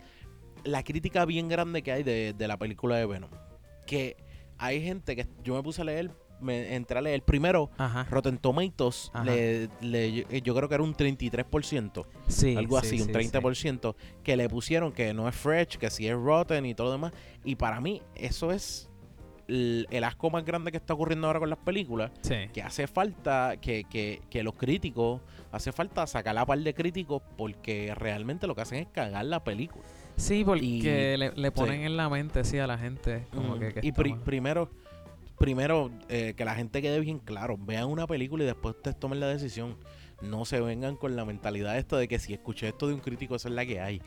la 0.64 0.84
crítica 0.84 1.26
bien 1.26 1.47
grande 1.49 1.82
que 1.82 1.91
hay 1.91 2.03
de, 2.03 2.34
de 2.34 2.47
la 2.47 2.58
película 2.58 2.95
de 2.97 3.05
Venom. 3.05 3.30
Que 3.86 4.18
hay 4.58 4.82
gente 4.84 5.16
que 5.16 5.28
yo 5.43 5.55
me 5.55 5.64
puse 5.64 5.82
a 5.82 5.86
leer, 5.86 6.12
me 6.39 6.76
entré 6.76 6.97
a 6.99 7.01
leer 7.01 7.22
primero. 7.24 7.70
Ajá. 7.78 8.05
Rotten 8.10 8.38
Tomatoes, 8.38 9.12
le, 9.24 9.70
le- 9.82 10.41
yo 10.41 10.53
creo 10.55 10.68
que 10.70 10.76
era 10.76 10.84
un 10.84 10.93
33%, 10.95 12.05
Sí. 12.28 12.55
algo 12.55 12.80
sí, 12.82 12.88
así, 12.88 12.97
sí, 12.97 13.01
un 13.03 13.08
sí. 13.08 13.14
30%, 13.32 13.95
que 14.24 14.36
le 14.38 14.49
pusieron 14.49 14.91
que 14.91 15.14
no 15.14 15.28
es 15.28 15.36
fresh, 15.36 15.78
que 15.78 15.89
sí 15.89 16.08
es 16.08 16.16
rotten 16.16 16.66
y 16.66 16.74
todo 16.76 16.88
lo 16.88 16.91
demás. 16.93 17.14
Y 17.43 17.55
para 17.55 17.80
mí, 17.82 18.01
eso 18.16 18.51
es 18.51 18.89
el, 19.47 19.88
el 19.91 20.03
asco 20.03 20.30
más 20.30 20.43
grande 20.43 20.72
que 20.72 20.78
está 20.78 20.93
ocurriendo 20.93 21.28
ahora 21.28 21.39
con 21.39 21.49
las 21.49 21.60
películas 21.60 22.12
Sí. 22.22 22.36
que 22.53 22.62
hace 22.62 22.86
falta 22.88 23.55
que, 23.62 23.86
que, 23.86 24.22
que 24.30 24.43
los 24.43 24.55
críticos, 24.55 25.22
hace 25.51 25.72
falta 25.72 26.05
sacar 26.08 26.38
a 26.38 26.45
par 26.45 26.60
de 26.60 26.74
críticos 26.74 27.22
porque 27.38 27.93
realmente 27.95 28.45
lo 28.47 28.55
que 28.55 28.62
hacen 28.62 28.80
es 28.80 28.88
cagar 28.89 29.24
la 29.26 29.43
película. 29.43 29.86
Sí, 30.18 30.43
porque 30.43 30.65
Y- 30.65 30.82
le, 30.82 31.32
le 31.32 31.51
ponen 31.51 31.80
sí. 31.80 31.86
en 31.86 31.95
la 31.95 32.09
mente, 32.09 32.43
sí, 32.43 32.57
a 32.59 32.68
la 32.68 32.78
gente. 32.78 33.26
Como 33.34 33.55
Mm, 33.55 33.59
que, 33.59 33.74
que 33.76 33.80
y 33.88 33.91
pri- 33.93 34.15
primero, 34.26 34.70
primero 35.38 35.91
eh, 36.09 36.34
que 36.36 36.43
la 36.43 36.55
gente 36.55 36.82
quede 36.82 36.99
bien 36.99 37.20
claro, 37.20 37.57
vean 37.59 37.88
una 37.88 38.07
película 38.07 38.43
y 38.43 38.47
después 38.47 38.76
ustedes 38.76 38.99
tomen 38.99 39.20
la 39.20 39.28
decisión. 39.28 39.78
No 40.22 40.45
se 40.45 40.59
vengan 40.59 40.95
con 40.95 41.15
la 41.15 41.24
mentalidad 41.26 41.78
esta 41.78 41.97
de 41.97 42.07
que 42.07 42.18
si 42.18 42.34
escuché 42.34 42.70
esto 42.70 42.88
de 42.88 42.95
un 42.95 42.99
crítico, 42.99 43.36
esa 43.36 43.49
es 43.49 43.53
la 43.53 43.65
que 43.65 43.80
hay. 43.80 44.01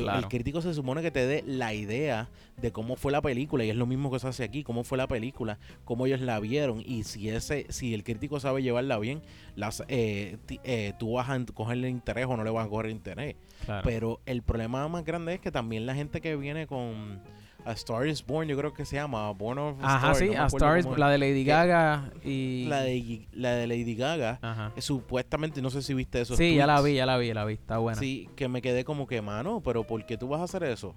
Claro. 0.00 0.18
El 0.18 0.28
crítico 0.28 0.62
se 0.62 0.74
supone 0.74 1.02
que 1.02 1.10
te 1.10 1.26
dé 1.26 1.44
la 1.46 1.74
idea 1.74 2.28
de 2.56 2.72
cómo 2.72 2.96
fue 2.96 3.12
la 3.12 3.20
película 3.20 3.64
y 3.64 3.70
es 3.70 3.76
lo 3.76 3.86
mismo 3.86 4.10
que 4.10 4.18
se 4.18 4.28
hace 4.28 4.44
aquí, 4.44 4.62
cómo 4.62 4.84
fue 4.84 4.98
la 4.98 5.08
película, 5.08 5.58
cómo 5.84 6.06
ellos 6.06 6.20
la 6.20 6.38
vieron 6.40 6.82
y 6.84 7.04
si 7.04 7.28
ese 7.28 7.66
si 7.70 7.94
el 7.94 8.04
crítico 8.04 8.40
sabe 8.40 8.62
llevarla 8.62 8.98
bien, 8.98 9.22
las, 9.56 9.82
eh, 9.88 10.38
eh, 10.64 10.92
tú 10.98 11.14
vas 11.14 11.28
a 11.28 11.38
cogerle 11.52 11.88
interés 11.88 12.26
o 12.26 12.36
no 12.36 12.44
le 12.44 12.50
vas 12.50 12.66
a 12.66 12.68
coger 12.68 12.90
interés. 12.90 13.36
Claro. 13.64 13.82
Pero 13.84 14.20
el 14.26 14.42
problema 14.42 14.86
más 14.88 15.04
grande 15.04 15.34
es 15.34 15.40
que 15.40 15.52
también 15.52 15.86
la 15.86 15.94
gente 15.94 16.20
que 16.20 16.36
viene 16.36 16.66
con 16.66 17.20
A 17.64 17.72
Star 17.72 18.06
is 18.06 18.24
Born, 18.26 18.48
yo 18.48 18.56
creo 18.56 18.72
que 18.72 18.84
se 18.84 18.96
llama 18.96 19.30
Born 19.32 19.58
of 19.58 19.78
a 19.82 19.96
Ajá, 19.96 20.12
Star, 20.12 20.16
sí, 20.28 20.34
no 20.34 20.42
a 20.42 20.46
Star 20.46 20.78
is- 20.78 20.86
la 20.98 21.10
de 21.10 21.18
Lady 21.18 21.44
Gaga 21.44 22.10
y... 22.24 22.66
la 22.68 22.80
de, 22.82 23.26
la 23.32 23.52
de 23.52 23.66
Lady 23.68 23.94
Gaga, 23.94 24.38
Ajá. 24.42 24.72
eh, 24.76 24.80
supuestamente, 24.82 25.62
no 25.62 25.70
sé 25.70 25.80
si 25.82 25.94
viste 25.94 26.20
eso. 26.20 26.36
Sí, 26.36 26.56
ya 26.56 26.66
la 26.66 26.80
vi, 26.80 26.94
ya 26.94 27.06
la 27.06 27.16
vi, 27.18 27.28
ya 27.28 27.34
la 27.34 27.44
vi. 27.44 27.54
Está 27.54 27.78
buena. 27.78 27.98
Sí, 28.00 28.28
que 28.34 28.48
me 28.48 28.62
quedé 28.62 28.84
como 28.84 29.06
que, 29.06 29.22
mano, 29.22 29.60
pero 29.64 29.84
¿por 29.86 30.04
qué 30.06 30.16
tú 30.18 30.28
vas 30.28 30.40
a 30.40 30.44
hacer 30.44 30.64
eso? 30.64 30.94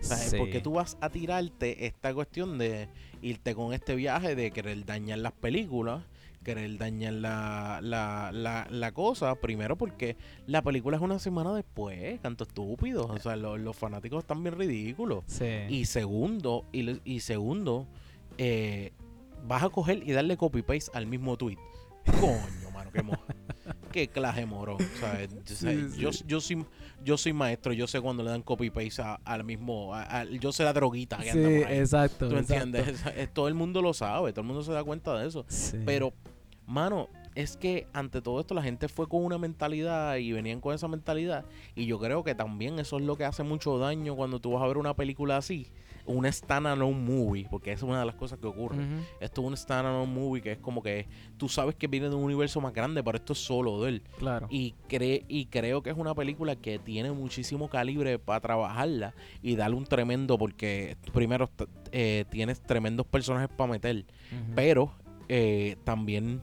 O 0.00 0.04
sea, 0.04 0.38
¿Por 0.38 0.48
qué 0.48 0.58
Sí. 0.58 0.62
tú 0.62 0.72
vas 0.74 0.96
a 1.00 1.10
tirarte 1.10 1.86
esta 1.86 2.14
cuestión 2.14 2.58
de 2.58 2.88
irte 3.22 3.54
con 3.54 3.72
este 3.72 3.94
viaje 3.94 4.34
de 4.36 4.50
querer 4.52 4.84
dañar 4.84 5.18
las 5.18 5.32
películas, 5.32 6.02
querer 6.46 6.78
dañar 6.78 7.12
la, 7.14 7.80
la, 7.82 8.30
la, 8.32 8.66
la 8.70 8.92
cosa? 8.92 9.34
Primero 9.34 9.76
porque 9.76 10.16
la 10.46 10.62
película 10.62 10.96
es 10.96 11.02
una 11.02 11.18
semana 11.18 11.52
después, 11.52 12.20
canto 12.20 12.44
estúpido. 12.44 13.06
O 13.08 13.18
sea, 13.18 13.34
lo- 13.36 13.58
los 13.58 13.74
fanáticos 13.76 14.20
están 14.22 14.42
bien 14.44 14.56
ridículos. 14.56 15.24
Sí. 15.26 15.44
Y 15.68 15.86
segundo, 15.86 16.64
y, 16.72 17.00
y 17.04 17.20
segundo, 17.20 17.86
eh, 18.38 18.92
vas 19.46 19.64
a 19.64 19.68
coger 19.70 20.02
y 20.08 20.12
darle 20.12 20.36
copy-paste 20.36 20.92
al 20.94 21.06
mismo 21.06 21.36
tweet. 21.36 21.58
Coño, 22.20 22.70
mano, 22.72 22.90
qué, 22.92 23.02
mo- 23.02 23.18
qué 23.92 24.06
clase 24.08 24.46
moro. 24.46 24.76
¿sabes? 25.00 25.30
Yo, 25.44 25.54
Sí, 25.56 25.88
yo, 25.98 26.12
sí. 26.12 26.24
yo 26.28 26.40
soy, 26.40 26.64
yo 27.04 27.16
soy 27.18 27.32
maestro, 27.32 27.72
yo 27.72 27.88
sé 27.88 28.00
cuando 28.00 28.22
le 28.22 28.30
dan 28.30 28.42
copy-paste 28.42 29.02
a- 29.02 29.20
al 29.24 29.42
mismo. 29.42 29.92
a- 29.94 30.20
a- 30.20 30.24
yo 30.24 30.52
sé 30.52 30.62
la 30.62 30.72
droguita 30.72 31.16
que 31.18 31.32
Sí, 31.32 31.38
anda 31.38 31.48
por 31.60 31.68
ahí. 31.68 31.78
exacto. 31.78 32.28
¿Tú 32.28 32.36
exacto. 32.36 32.64
entiendes? 32.64 32.88
Es- 33.06 33.16
es- 33.16 33.34
todo 33.34 33.48
el 33.48 33.54
mundo 33.54 33.82
lo 33.82 33.92
sabe, 33.92 34.32
todo 34.32 34.42
el 34.42 34.46
mundo 34.46 34.62
se 34.62 34.70
da 34.72 34.84
cuenta 34.84 35.18
de 35.18 35.26
eso. 35.26 35.44
Sí. 35.48 35.78
Pero, 35.84 36.12
mano, 36.66 37.08
es 37.36 37.56
que 37.56 37.86
ante 37.92 38.22
todo 38.22 38.40
esto 38.40 38.54
la 38.54 38.62
gente 38.62 38.88
fue 38.88 39.08
con 39.08 39.22
una 39.22 39.38
mentalidad 39.38 40.16
y 40.16 40.32
venían 40.32 40.60
con 40.60 40.74
esa 40.74 40.88
mentalidad. 40.88 41.44
Y 41.74 41.84
yo 41.84 41.98
creo 41.98 42.24
que 42.24 42.34
también 42.34 42.78
eso 42.78 42.96
es 42.96 43.04
lo 43.04 43.16
que 43.16 43.24
hace 43.24 43.42
mucho 43.42 43.78
daño 43.78 44.16
cuando 44.16 44.40
tú 44.40 44.52
vas 44.52 44.62
a 44.62 44.66
ver 44.66 44.78
una 44.78 44.94
película 44.94 45.36
así. 45.36 45.70
Una 46.06 46.30
standalone 46.30 46.96
movie, 46.96 47.46
porque 47.50 47.72
esa 47.72 47.84
es 47.84 47.90
una 47.90 48.00
de 48.00 48.06
las 48.06 48.14
cosas 48.14 48.38
que 48.38 48.46
ocurre. 48.46 48.76
Esto 49.20 49.42
es 49.42 49.46
un 49.48 49.56
standalone 49.56 50.10
movie 50.10 50.40
que 50.40 50.52
es 50.52 50.58
como 50.58 50.82
que 50.82 51.08
tú 51.36 51.48
sabes 51.48 51.74
que 51.74 51.88
viene 51.88 52.08
de 52.08 52.14
un 52.14 52.22
universo 52.22 52.60
más 52.60 52.72
grande, 52.72 53.02
pero 53.02 53.18
esto 53.18 53.32
es 53.32 53.40
solo 53.40 53.82
de 53.82 53.88
él. 53.88 54.02
Claro. 54.16 54.46
Y, 54.48 54.74
cre 54.88 55.24
y 55.28 55.46
creo 55.46 55.82
que 55.82 55.90
es 55.90 55.96
una 55.96 56.14
película 56.14 56.56
que 56.56 56.78
tiene 56.78 57.10
muchísimo 57.10 57.68
calibre 57.68 58.18
para 58.18 58.40
trabajarla 58.40 59.14
y 59.42 59.56
darle 59.56 59.76
un 59.76 59.84
tremendo, 59.84 60.38
porque 60.38 60.96
primero 61.12 61.50
eh, 61.90 62.24
tienes 62.30 62.62
tremendos 62.62 63.04
personajes 63.06 63.48
para 63.48 63.72
meter, 63.72 64.06
pero 64.54 64.92
eh, 65.28 65.76
también 65.84 66.40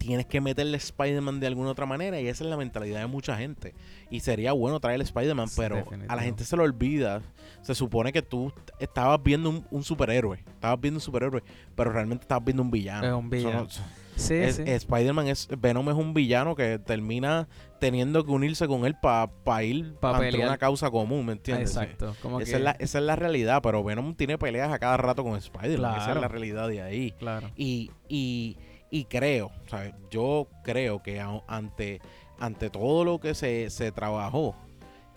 tienes 0.00 0.24
que 0.24 0.40
meterle 0.40 0.78
Spider-Man 0.78 1.40
de 1.40 1.46
alguna 1.46 1.70
otra 1.72 1.84
manera 1.84 2.18
y 2.18 2.26
esa 2.26 2.42
es 2.42 2.48
la 2.48 2.56
mentalidad 2.56 3.00
de 3.00 3.06
mucha 3.06 3.36
gente. 3.36 3.74
Y 4.08 4.20
sería 4.20 4.52
bueno 4.52 4.80
traer 4.80 4.98
Spider-Man, 5.02 5.48
Sí, 5.48 5.54
pero 5.58 5.84
a 6.08 6.16
la 6.16 6.22
gente 6.22 6.44
se 6.44 6.56
lo 6.56 6.62
olvida. 6.62 7.20
Se 7.60 7.74
supone 7.74 8.10
que 8.10 8.22
tú 8.22 8.50
estabas 8.78 9.22
viendo 9.22 9.50
un, 9.50 9.66
un 9.70 9.84
superhéroe, 9.84 10.42
estabas 10.54 10.80
viendo 10.80 10.96
un 10.96 11.02
superhéroe, 11.02 11.42
pero 11.76 11.92
realmente 11.92 12.22
estabas 12.24 12.44
viendo 12.46 12.62
un 12.62 12.70
villano. 12.70 13.06
Es 13.06 13.12
un 13.12 13.28
villano. 13.28 13.64
no- 13.64 14.00
Sí, 14.16 14.34
es- 14.34 14.56
sí. 14.56 14.62
Spider-Man 14.66 15.28
es 15.28 15.48
Venom 15.58 15.88
es 15.90 15.94
un 15.94 16.12
villano 16.14 16.54
que 16.54 16.78
termina 16.78 17.46
teniendo 17.78 18.24
que 18.24 18.30
unirse 18.32 18.66
con 18.66 18.84
él 18.84 18.94
para 19.00 19.62
ir 19.62 19.94
Pa' 19.94 20.10
ante 20.16 20.30
pelear. 20.30 20.48
una 20.48 20.58
causa 20.58 20.90
común, 20.90 21.24
¿me 21.26 21.32
entiendes? 21.32 21.70
Exacto. 21.70 22.14
Como 22.22 22.40
Esa, 22.40 22.50
que... 22.52 22.56
es 22.58 22.62
la, 22.62 22.70
esa 22.72 22.98
es 22.98 23.04
la 23.04 23.16
realidad, 23.16 23.60
pero 23.62 23.82
Venom 23.84 24.14
tiene 24.14 24.36
peleas 24.36 24.72
a 24.72 24.78
cada 24.78 24.96
rato 24.98 25.22
con 25.24 25.36
Spider-Man. 25.36 26.00
Esa 26.00 26.12
es 26.14 26.20
la 26.20 26.28
realidad 26.28 26.68
de 26.68 26.82
ahí. 26.82 27.12
Claro. 27.12 27.50
Y, 27.56 27.90
y, 28.08 28.58
y 28.90 29.04
creo, 29.04 29.50
¿sabes? 29.68 29.94
yo 30.10 30.48
creo 30.64 31.02
que 31.02 31.20
ante, 31.20 32.00
ante 32.38 32.70
todo 32.70 33.04
lo 33.04 33.20
que 33.20 33.34
se, 33.34 33.70
se 33.70 33.92
trabajó, 33.92 34.54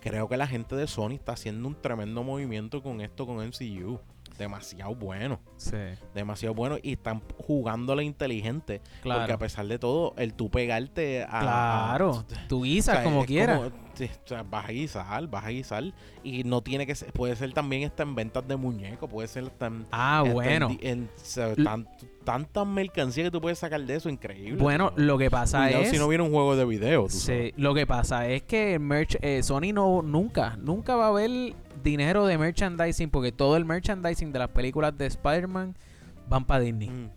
creo 0.00 0.28
que 0.28 0.36
la 0.36 0.46
gente 0.46 0.76
de 0.76 0.86
Sony 0.86 1.12
está 1.12 1.32
haciendo 1.32 1.68
un 1.68 1.80
tremendo 1.80 2.22
movimiento 2.22 2.82
con 2.82 3.00
esto, 3.00 3.26
con 3.26 3.36
MCU. 3.36 3.98
Demasiado 4.38 4.94
bueno, 4.94 5.38
Sí. 5.56 5.76
demasiado 6.14 6.54
bueno. 6.54 6.76
Y 6.82 6.92
están 6.94 7.22
jugándola 7.46 8.02
inteligente. 8.02 8.80
Porque 9.02 9.12
a 9.12 9.24
Claro. 9.26 9.38
pesar 9.38 9.66
de 9.66 9.78
todo, 9.78 10.14
el 10.16 10.34
tú 10.34 10.50
pegarte 10.50 11.22
a. 11.22 11.40
Claro. 11.40 12.24
a- 12.28 12.48
Tú 12.48 12.60
o 12.60 12.62
guisas 12.62 12.96
sea, 12.96 13.04
como 13.04 13.24
quieras. 13.24 13.60
o 13.60 13.70
sea, 14.26 14.42
vas 14.42 14.64
a 14.68 14.72
guisar, 14.72 15.28
vas 15.28 15.44
a 15.44 15.50
guisar. 15.50 15.84
Y 16.24 16.42
no 16.44 16.62
tiene 16.62 16.86
que 16.86 16.94
ser. 16.96 17.12
Puede 17.12 17.36
ser 17.36 17.52
también 17.52 17.84
hasta 17.84 18.02
en 18.02 18.14
ventas 18.16 18.46
de 18.48 18.56
muñecos. 18.56 19.08
Puede 19.08 19.28
ser 19.28 19.48
tan. 19.50 19.86
Ah, 19.92 20.24
bueno. 20.28 20.68
En, 20.80 21.08
en- 21.36 21.64
tan- 21.64 21.86
tantas 22.24 22.66
mercancías 22.66 23.26
que 23.26 23.30
tú 23.30 23.40
puedes 23.40 23.58
sacar 23.58 23.80
de 23.82 23.94
eso, 23.96 24.08
increíble. 24.08 24.60
Bueno, 24.60 24.92
¿no? 24.96 25.04
lo 25.04 25.18
que 25.18 25.30
pasa 25.30 25.64
Cuidado 25.64 25.82
es... 25.84 25.90
si 25.90 25.98
no 25.98 26.08
viene 26.08 26.24
un 26.24 26.30
juego 26.32 26.56
de 26.56 26.64
video, 26.64 27.02
tú 27.04 27.10
Sí, 27.10 27.20
sabes. 27.26 27.52
lo 27.56 27.74
que 27.74 27.86
pasa 27.86 28.26
es 28.28 28.42
que 28.42 28.74
el 28.74 28.80
merch, 28.80 29.16
eh, 29.20 29.42
Sony 29.42 29.72
no 29.74 30.00
nunca, 30.02 30.56
nunca 30.56 30.96
va 30.96 31.04
a 31.04 31.08
haber 31.08 31.54
dinero 31.84 32.26
de 32.26 32.36
merchandising 32.38 33.10
porque 33.10 33.30
todo 33.30 33.56
el 33.56 33.64
merchandising 33.64 34.32
de 34.32 34.38
las 34.40 34.48
películas 34.48 34.96
de 34.98 35.06
Spider-Man 35.06 35.76
van 36.28 36.44
para 36.44 36.60
Disney. 36.64 36.88
Mm. 36.90 37.10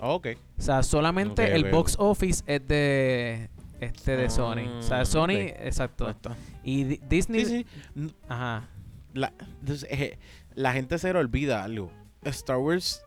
Ok. 0.00 0.28
O 0.58 0.62
sea, 0.62 0.82
solamente 0.82 1.54
el 1.54 1.70
box 1.70 1.96
office 1.98 2.42
es 2.46 2.66
de 2.66 3.50
este 3.80 4.16
de 4.16 4.30
Sony. 4.30 4.66
O 4.78 4.82
sea, 4.82 5.00
Ah, 5.00 5.04
Sony, 5.04 5.30
exacto. 5.58 6.08
Está. 6.08 6.36
Y 6.64 6.84
Di- 6.84 7.00
Disney, 7.08 7.44
Sí, 7.44 7.50
sí. 7.64 7.66
N- 7.96 8.12
ajá. 8.28 8.68
La, 9.12 9.32
entonces, 9.60 9.86
eh, 9.90 10.18
la 10.54 10.72
gente 10.72 10.96
se 10.98 11.12
le 11.12 11.18
olvida 11.18 11.64
algo. 11.64 11.90
Star 12.22 12.58
Wars, 12.58 13.02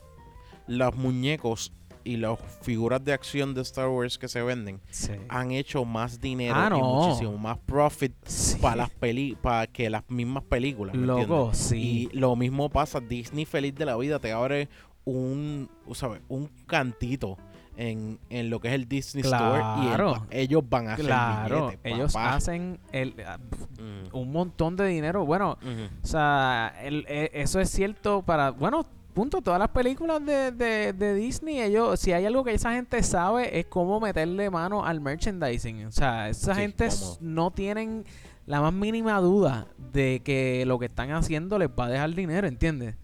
los 0.68 0.96
muñecos 0.96 1.72
y 2.04 2.18
las 2.18 2.40
figuras 2.62 3.04
de 3.04 3.14
acción 3.14 3.54
de 3.54 3.62
Star 3.62 3.88
Wars 3.88 4.18
que 4.18 4.28
se 4.28 4.42
venden 4.42 4.82
han 5.30 5.52
hecho 5.52 5.86
más 5.86 6.20
dinero 6.20 6.56
ah, 6.56 6.70
y 6.76 6.82
muchísimo 6.82 7.38
más 7.38 7.58
profit 7.60 8.14
para 8.62 8.76
las 8.76 8.90
peli 8.90 9.38
para 9.42 9.68
que 9.68 9.90
las 9.90 10.04
mismas 10.10 10.44
películas. 10.44 10.96
Loco, 10.96 11.52
sí. 11.54 12.10
Y 12.12 12.18
lo 12.18 12.36
mismo 12.36 12.70
pasa, 12.70 13.00
Disney 13.00 13.46
feliz 13.46 13.76
de 13.76 13.86
la 13.86 13.96
vida 13.98 14.20
te 14.20 14.32
abre 14.32 14.70
un, 15.06 15.70
¿sabes? 15.94 16.22
un 16.30 16.50
cantito 16.66 17.38
en, 17.76 18.20
en, 18.30 18.50
lo 18.50 18.60
que 18.60 18.70
es 18.70 18.74
el 18.76 18.88
Disney 18.88 19.24
Store 19.24 19.64
y 19.82 20.38
ellos 20.38 20.64
van 20.70 20.88
a 20.90 20.94
hacer 20.94 21.06
claro, 21.06 21.72
ellos 21.84 22.16
hacen 22.16 22.80
el, 22.92 23.16
ah, 23.26 23.38
mm. 23.38 24.16
un 24.16 24.32
montón 24.32 24.76
de 24.76 24.88
dinero. 24.88 25.26
Bueno, 25.26 25.58
o 26.04 26.06
sea, 26.06 26.74
el, 26.82 27.06
e, 27.08 27.32
eso 27.34 27.60
es 27.60 27.70
cierto 27.70 28.22
para, 28.22 28.52
bueno, 28.52 28.86
punto, 29.14 29.42
todas 29.42 29.60
las 29.60 29.70
películas 29.70 30.26
de, 30.26 30.52
de, 30.52 31.14
Disney, 31.14 31.62
ellos, 31.62 32.00
si 32.00 32.12
hay 32.12 32.26
algo 32.26 32.44
que 32.44 32.54
esa 32.54 32.74
gente 32.74 33.02
sabe 33.04 33.60
es 33.60 33.66
cómo 33.68 34.00
meterle 34.00 34.50
mano 34.50 34.86
al 34.86 35.00
merchandising. 35.00 35.86
O 35.86 35.92
sea, 35.92 36.30
esa 36.30 36.56
gente 36.56 36.90
no 37.22 37.52
tienen 37.52 38.06
la 38.46 38.62
más 38.62 38.74
mínima 38.74 39.20
duda 39.20 39.68
de 39.94 40.22
que 40.24 40.66
lo 40.66 40.80
que 40.80 40.88
están 40.88 41.12
haciendo 41.12 41.58
les 41.58 41.70
va 41.70 41.86
a 41.86 41.90
dejar 41.90 42.14
dinero, 42.14 42.48
¿entiendes? 42.48 42.96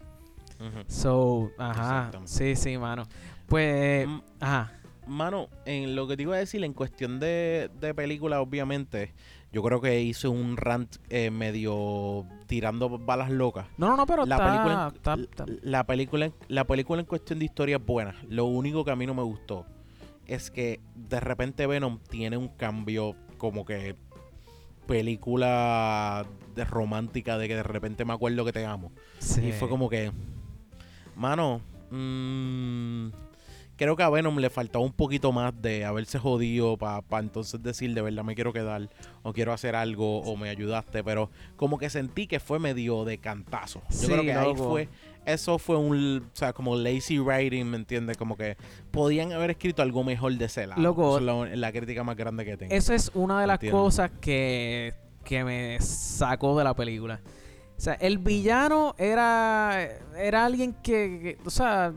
So, 0.88 1.51
ajá, 1.57 2.12
sí, 2.26 2.55
sí, 2.55 2.78
mano. 2.78 3.07
Pues, 3.47 4.07
mm, 4.07 4.20
ajá. 4.41 4.74
Mano, 5.07 5.47
en 5.66 5.95
lo 5.95 6.07
que 6.07 6.18
te 6.18 6.24
iba 6.24 6.36
a 6.36 6.39
decir, 6.39 6.64
en 6.64 6.74
cuestión 6.74 7.20
de, 7.20 7.72
de 7.80 7.93
película, 7.93 8.41
obviamente, 8.41 9.14
yo 9.52 9.64
creo 9.64 9.82
que 9.82 10.02
hice 10.02 10.28
un 10.28 10.58
rant 10.58 10.97
eh, 11.10 11.32
medio 11.32 12.26
tirando 12.47 12.89
balas 13.00 13.32
locas. 13.32 13.68
No, 13.78 13.89
no, 13.89 13.97
no, 13.97 14.06
pero 14.06 14.26
la 14.26 14.38
película, 14.38 14.93
la 15.62 15.86
película, 15.86 16.32
la 16.47 16.66
película 16.66 17.00
en 17.02 17.06
cuestión 17.06 17.39
de 17.39 17.45
historia 17.45 17.78
es 17.78 17.86
buena. 17.86 18.16
Lo 18.28 18.45
único 18.45 18.86
que 18.86 18.91
a 18.91 18.95
mí 18.95 19.06
no 19.06 19.14
me 19.14 19.24
gustó 19.24 19.66
es 20.26 20.52
que 20.52 20.80
de 20.95 21.20
repente 21.20 21.66
Venom 21.66 22.00
tiene 22.10 22.38
un 22.38 22.50
cambio 22.50 23.16
como 23.38 23.66
que 23.66 23.95
película 24.86 26.26
de 26.56 26.66
romántica 26.66 27.38
de 27.38 27.47
que 27.47 27.56
de 27.56 27.64
repente 27.64 28.06
me 28.06 28.14
acuerdo 28.14 28.45
que 28.45 28.52
te 28.52 28.66
amo. 28.66 28.91
Y 29.41 29.52
fue 29.52 29.70
como 29.70 29.89
que, 29.89 30.12
mano, 31.16 31.62
mmm, 31.91 33.10
creo 33.80 33.95
que 33.95 34.03
a 34.03 34.09
Venom 34.09 34.38
le 34.39 34.49
faltaba 34.49 34.84
un 34.84 34.91
poquito 34.91 35.32
más 35.32 35.53
de 35.61 35.86
haberse 35.86 36.19
jodido 36.19 36.75
para 36.75 37.01
entonces 37.19 37.63
decir 37.63 37.93
de 37.93 38.01
verdad 38.01 38.25
me 38.25 38.36
quiero 38.36 38.51
quedar 38.51 38.89
o 39.23 39.32
quiero 39.32 39.53
hacer 39.53 39.73
algo 39.73 40.19
o 40.19 40.36
me 40.36 40.49
ayudaste, 40.49 41.01
pero 41.01 41.32
como 41.55 41.77
que 41.77 41.89
sentí 41.89 42.27
que 42.27 42.41
fue 42.41 42.59
medio 42.59 43.05
de 43.05 43.19
cantazo. 43.19 43.82
Yo 44.01 44.07
creo 44.09 44.23
que 44.23 44.34
ahí 44.34 44.53
fue, 44.53 44.89
eso 45.25 45.57
fue 45.59 45.77
un, 45.77 46.25
o 46.25 46.36
sea, 46.36 46.51
como 46.51 46.75
lazy 46.75 47.19
writing, 47.19 47.67
¿me 47.67 47.77
entiendes? 47.77 48.17
Como 48.17 48.36
que 48.36 48.57
podían 48.91 49.32
haber 49.32 49.51
escrito 49.51 49.82
algo 49.82 50.03
mejor 50.03 50.34
de 50.34 50.45
ese 50.45 50.67
lado. 50.67 50.82
Loco, 50.82 51.17
es 51.17 51.57
la, 51.57 51.71
crítica 51.71 52.03
más 52.03 52.17
grande 52.17 52.43
que 52.43 52.57
tengo. 52.57 52.75
Eso 52.75 52.93
es 52.93 53.09
una 53.13 53.39
de 53.39 53.47
las 53.47 53.59
cosas 53.59 54.11
que, 54.19 54.93
que 55.23 55.45
me 55.45 55.80
sacó 55.80 56.57
de 56.57 56.65
la 56.65 56.75
película. 56.75 57.21
O 57.77 57.82
sea, 57.82 57.93
el 57.93 58.17
villano 58.17 58.93
era, 58.97 59.88
era 60.17 60.43
alguien 60.43 60.73
que 60.84 61.38
o 61.45 61.49
sea, 61.49 61.93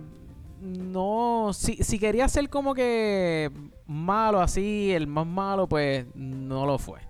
no, 0.63 1.51
si, 1.53 1.75
si 1.83 1.99
quería 1.99 2.29
ser 2.29 2.49
como 2.49 2.73
que 2.73 3.51
malo 3.87 4.41
así, 4.41 4.93
el 4.93 5.09
más 5.09 5.27
malo, 5.27 5.69
pues 5.69 6.07
no 6.15 6.67
lo 6.67 6.79
fue. 6.79 7.01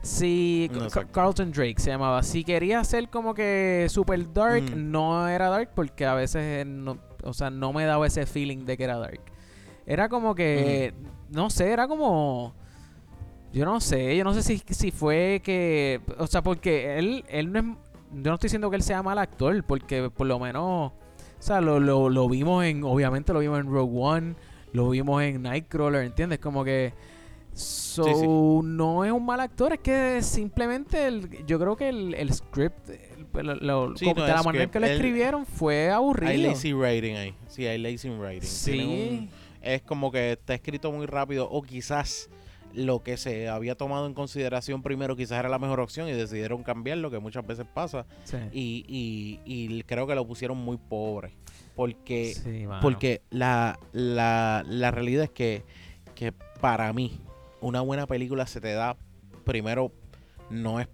Si 0.00 0.70
Carlton 1.10 1.50
Drake 1.50 1.76
se 1.78 1.90
llamaba, 1.90 2.22
si 2.22 2.44
quería 2.44 2.84
ser 2.84 3.08
como 3.08 3.34
que 3.34 3.86
super 3.88 4.32
dark, 4.32 4.62
mm. 4.62 4.90
no 4.92 5.26
era 5.26 5.48
dark 5.48 5.70
porque 5.74 6.06
a 6.06 6.14
veces 6.14 6.64
no, 6.66 6.98
o 7.24 7.32
sea, 7.34 7.50
no 7.50 7.72
me 7.72 7.84
daba 7.84 8.06
ese 8.06 8.26
feeling 8.26 8.64
de 8.64 8.76
que 8.76 8.84
era 8.84 8.98
dark. 8.98 9.20
Era 9.86 10.08
como 10.08 10.34
que, 10.36 10.94
mm. 10.96 11.34
no 11.34 11.50
sé, 11.50 11.72
era 11.72 11.88
como, 11.88 12.54
yo 13.52 13.64
no 13.64 13.80
sé, 13.80 14.16
yo 14.16 14.22
no 14.22 14.34
sé 14.34 14.42
si, 14.42 14.62
si 14.72 14.92
fue 14.92 15.40
que, 15.42 16.00
o 16.18 16.28
sea, 16.28 16.42
porque 16.42 16.96
él, 16.98 17.24
él 17.28 17.50
no 17.50 17.58
es, 17.58 17.64
yo 17.64 18.30
no 18.30 18.34
estoy 18.34 18.48
diciendo 18.48 18.70
que 18.70 18.76
él 18.76 18.82
sea 18.82 19.02
mal 19.02 19.18
actor, 19.18 19.64
porque 19.64 20.10
por 20.10 20.28
lo 20.28 20.38
menos 20.38 20.92
o 21.44 21.46
sea, 21.46 21.60
lo, 21.60 21.78
lo, 21.78 22.08
lo 22.08 22.26
vimos 22.26 22.64
en, 22.64 22.84
obviamente 22.84 23.34
lo 23.34 23.40
vimos 23.40 23.60
en 23.60 23.66
Rogue 23.66 23.92
One, 23.94 24.34
lo 24.72 24.88
vimos 24.88 25.22
en 25.22 25.42
Nightcrawler, 25.42 26.02
¿entiendes? 26.06 26.38
Como 26.38 26.64
que... 26.64 26.94
So, 27.52 28.62
no 28.64 29.04
es 29.04 29.12
un 29.12 29.26
mal 29.26 29.40
actor, 29.40 29.74
es 29.74 29.80
que 29.80 30.22
simplemente 30.22 31.06
el, 31.06 31.44
yo 31.44 31.58
creo 31.58 31.76
que 31.76 31.90
el, 31.90 32.14
el 32.14 32.32
script, 32.32 32.88
de 32.88 33.42
la 33.42 34.42
manera 34.42 34.70
que 34.70 34.80
lo 34.80 34.86
escribieron 34.86 35.44
fue 35.44 35.90
aburrido. 35.90 36.30
Hay 36.30 36.42
lazy 36.42 36.72
writing 36.72 37.16
ahí. 37.16 37.34
Sí, 37.46 37.66
hay 37.66 37.76
lazy 37.76 38.08
writing. 38.08 38.48
Sí. 38.48 39.28
es 39.60 39.82
como 39.82 40.10
que 40.10 40.32
está 40.32 40.54
escrito 40.54 40.90
muy 40.92 41.04
rápido 41.04 41.46
o 41.50 41.60
quizás 41.60 42.30
lo 42.74 43.02
que 43.02 43.16
se 43.16 43.48
había 43.48 43.76
tomado 43.76 44.06
en 44.06 44.14
consideración 44.14 44.82
primero 44.82 45.16
quizás 45.16 45.38
era 45.38 45.48
la 45.48 45.58
mejor 45.58 45.80
opción 45.80 46.08
y 46.08 46.12
decidieron 46.12 46.62
cambiarlo, 46.62 47.10
que 47.10 47.18
muchas 47.18 47.46
veces 47.46 47.66
pasa. 47.72 48.06
Y, 48.52 49.40
y, 49.44 49.82
creo 49.84 50.06
que 50.06 50.14
lo 50.14 50.26
pusieron 50.26 50.58
muy 50.58 50.76
pobre. 50.76 51.32
Porque, 51.76 52.34
porque 52.82 53.22
la, 53.30 53.78
la, 53.92 54.64
la 54.66 54.90
realidad 54.90 55.24
es 55.24 55.30
que, 55.30 55.64
que 56.14 56.32
para 56.32 56.92
mí 56.92 57.20
una 57.60 57.80
buena 57.80 58.06
película 58.06 58.46
se 58.46 58.60
te 58.60 58.72
da 58.72 58.96
primero, 59.44 59.92
no 60.50 60.80
es... 60.80 60.88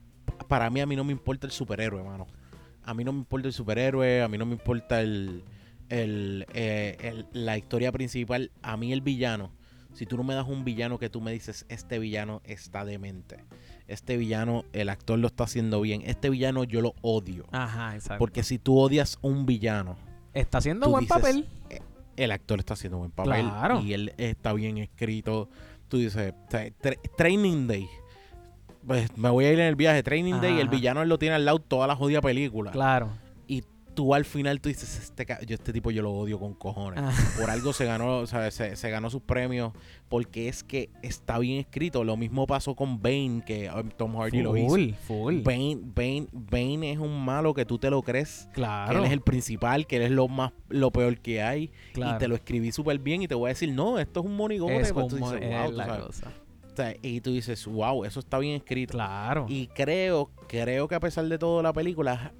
Para 0.48 0.70
mí 0.70 0.80
a 0.80 0.86
mí 0.86 0.96
no 0.96 1.04
me 1.04 1.12
importa 1.12 1.46
el 1.46 1.52
superhéroe, 1.52 2.00
hermano. 2.00 2.26
A 2.82 2.94
mí 2.94 3.04
no 3.04 3.12
me 3.12 3.18
importa 3.18 3.48
el 3.48 3.54
superhéroe, 3.54 4.22
a 4.22 4.28
mí 4.28 4.38
no 4.38 4.46
me 4.46 4.52
importa 4.52 5.00
el, 5.00 5.44
el, 5.88 6.46
eh, 6.54 6.96
el 7.00 7.26
la 7.32 7.58
historia 7.58 7.92
principal. 7.92 8.50
A 8.62 8.76
mí 8.76 8.92
el 8.92 9.02
villano 9.02 9.52
si 9.92 10.06
tú 10.06 10.16
no 10.16 10.24
me 10.24 10.34
das 10.34 10.46
un 10.46 10.64
villano 10.64 10.98
que 10.98 11.10
tú 11.10 11.20
me 11.20 11.32
dices, 11.32 11.66
este 11.68 11.98
villano 11.98 12.40
está 12.44 12.84
demente. 12.84 13.44
Este 13.86 14.16
villano, 14.16 14.64
el 14.72 14.88
actor 14.88 15.18
lo 15.18 15.26
está 15.26 15.44
haciendo 15.44 15.80
bien. 15.80 16.02
Este 16.04 16.30
villano 16.30 16.64
yo 16.64 16.80
lo 16.80 16.94
odio. 17.02 17.46
Ajá, 17.50 17.94
exacto. 17.94 18.18
Porque 18.18 18.42
si 18.42 18.58
tú 18.58 18.78
odias 18.78 19.18
un 19.22 19.46
villano. 19.46 19.96
Está 20.32 20.58
haciendo 20.58 20.88
buen 20.88 21.06
papel. 21.06 21.48
Eh, 21.68 21.80
el 22.16 22.30
actor 22.30 22.60
está 22.60 22.74
haciendo 22.74 22.98
buen 22.98 23.10
papel. 23.10 23.48
Claro. 23.48 23.80
Y 23.80 23.94
él 23.94 24.14
está 24.16 24.52
bien 24.52 24.78
escrito. 24.78 25.48
Tú 25.88 25.98
dices, 25.98 26.32
Training 27.16 27.66
Day. 27.66 27.88
Pues 28.86 29.16
me 29.16 29.28
voy 29.28 29.46
a 29.46 29.52
ir 29.52 29.58
en 29.58 29.66
el 29.66 29.76
viaje. 29.76 30.02
Training 30.02 30.40
Day 30.40 30.54
y 30.54 30.60
el 30.60 30.68
villano 30.68 31.02
él 31.02 31.08
lo 31.08 31.18
tiene 31.18 31.34
al 31.34 31.44
lado 31.44 31.58
toda 31.58 31.86
la 31.86 31.96
jodida 31.96 32.20
película. 32.20 32.70
Claro 32.70 33.10
tú 33.94 34.14
al 34.14 34.24
final 34.24 34.60
tú 34.60 34.68
dices, 34.68 34.98
este, 34.98 35.26
yo 35.46 35.54
este 35.54 35.72
tipo 35.72 35.90
yo 35.90 36.02
lo 36.02 36.12
odio 36.12 36.38
con 36.38 36.54
cojones. 36.54 37.00
Ah. 37.02 37.12
Por 37.38 37.50
algo 37.50 37.72
se 37.72 37.84
ganó, 37.84 38.18
o 38.18 38.26
sea, 38.26 38.50
se, 38.50 38.90
ganó 38.90 39.10
sus 39.10 39.22
premios 39.22 39.72
porque 40.08 40.48
es 40.48 40.64
que 40.64 40.90
está 41.02 41.38
bien 41.38 41.58
escrito. 41.58 42.04
Lo 42.04 42.16
mismo 42.16 42.46
pasó 42.46 42.74
con 42.74 43.00
Bane, 43.00 43.42
que 43.44 43.70
um, 43.70 43.90
Tom 43.90 44.16
Hardy 44.16 44.42
lo 44.42 44.56
hizo. 44.56 44.96
Full. 45.06 45.40
Bane, 45.42 45.78
Bane, 45.82 46.28
Bane 46.32 46.92
es 46.92 46.98
un 46.98 47.24
malo 47.24 47.54
que 47.54 47.64
tú 47.64 47.78
te 47.78 47.90
lo 47.90 48.02
crees. 48.02 48.48
Claro. 48.52 48.92
Que 48.92 48.98
él 48.98 49.04
es 49.04 49.12
el 49.12 49.20
principal, 49.20 49.86
que 49.86 49.96
él 49.96 50.02
es 50.02 50.10
lo 50.10 50.28
más, 50.28 50.52
lo 50.68 50.90
peor 50.90 51.18
que 51.18 51.42
hay. 51.42 51.70
Y 51.94 52.18
te 52.18 52.28
lo 52.28 52.34
escribí 52.34 52.72
súper 52.72 52.98
bien 52.98 53.22
y 53.22 53.28
te 53.28 53.34
voy 53.34 53.48
a 53.48 53.52
decir, 53.52 53.72
no, 53.72 53.98
esto 53.98 54.20
es 54.20 54.26
un 54.26 54.36
monigote. 54.36 54.80
Es 54.80 54.92
pues 54.92 55.12
y 57.02 57.20
tú 57.20 57.32
dices, 57.32 57.66
wow, 57.66 58.04
eso 58.04 58.20
está 58.20 58.38
bien 58.38 58.56
escrito. 58.56 58.92
Claro. 58.92 59.46
Y 59.48 59.66
creo, 59.68 60.30
creo 60.48 60.88
que 60.88 60.94
a 60.94 61.00
pesar 61.00 61.26
de 61.26 61.38
todo 61.38 61.62
la 61.62 61.72
película 61.72 62.32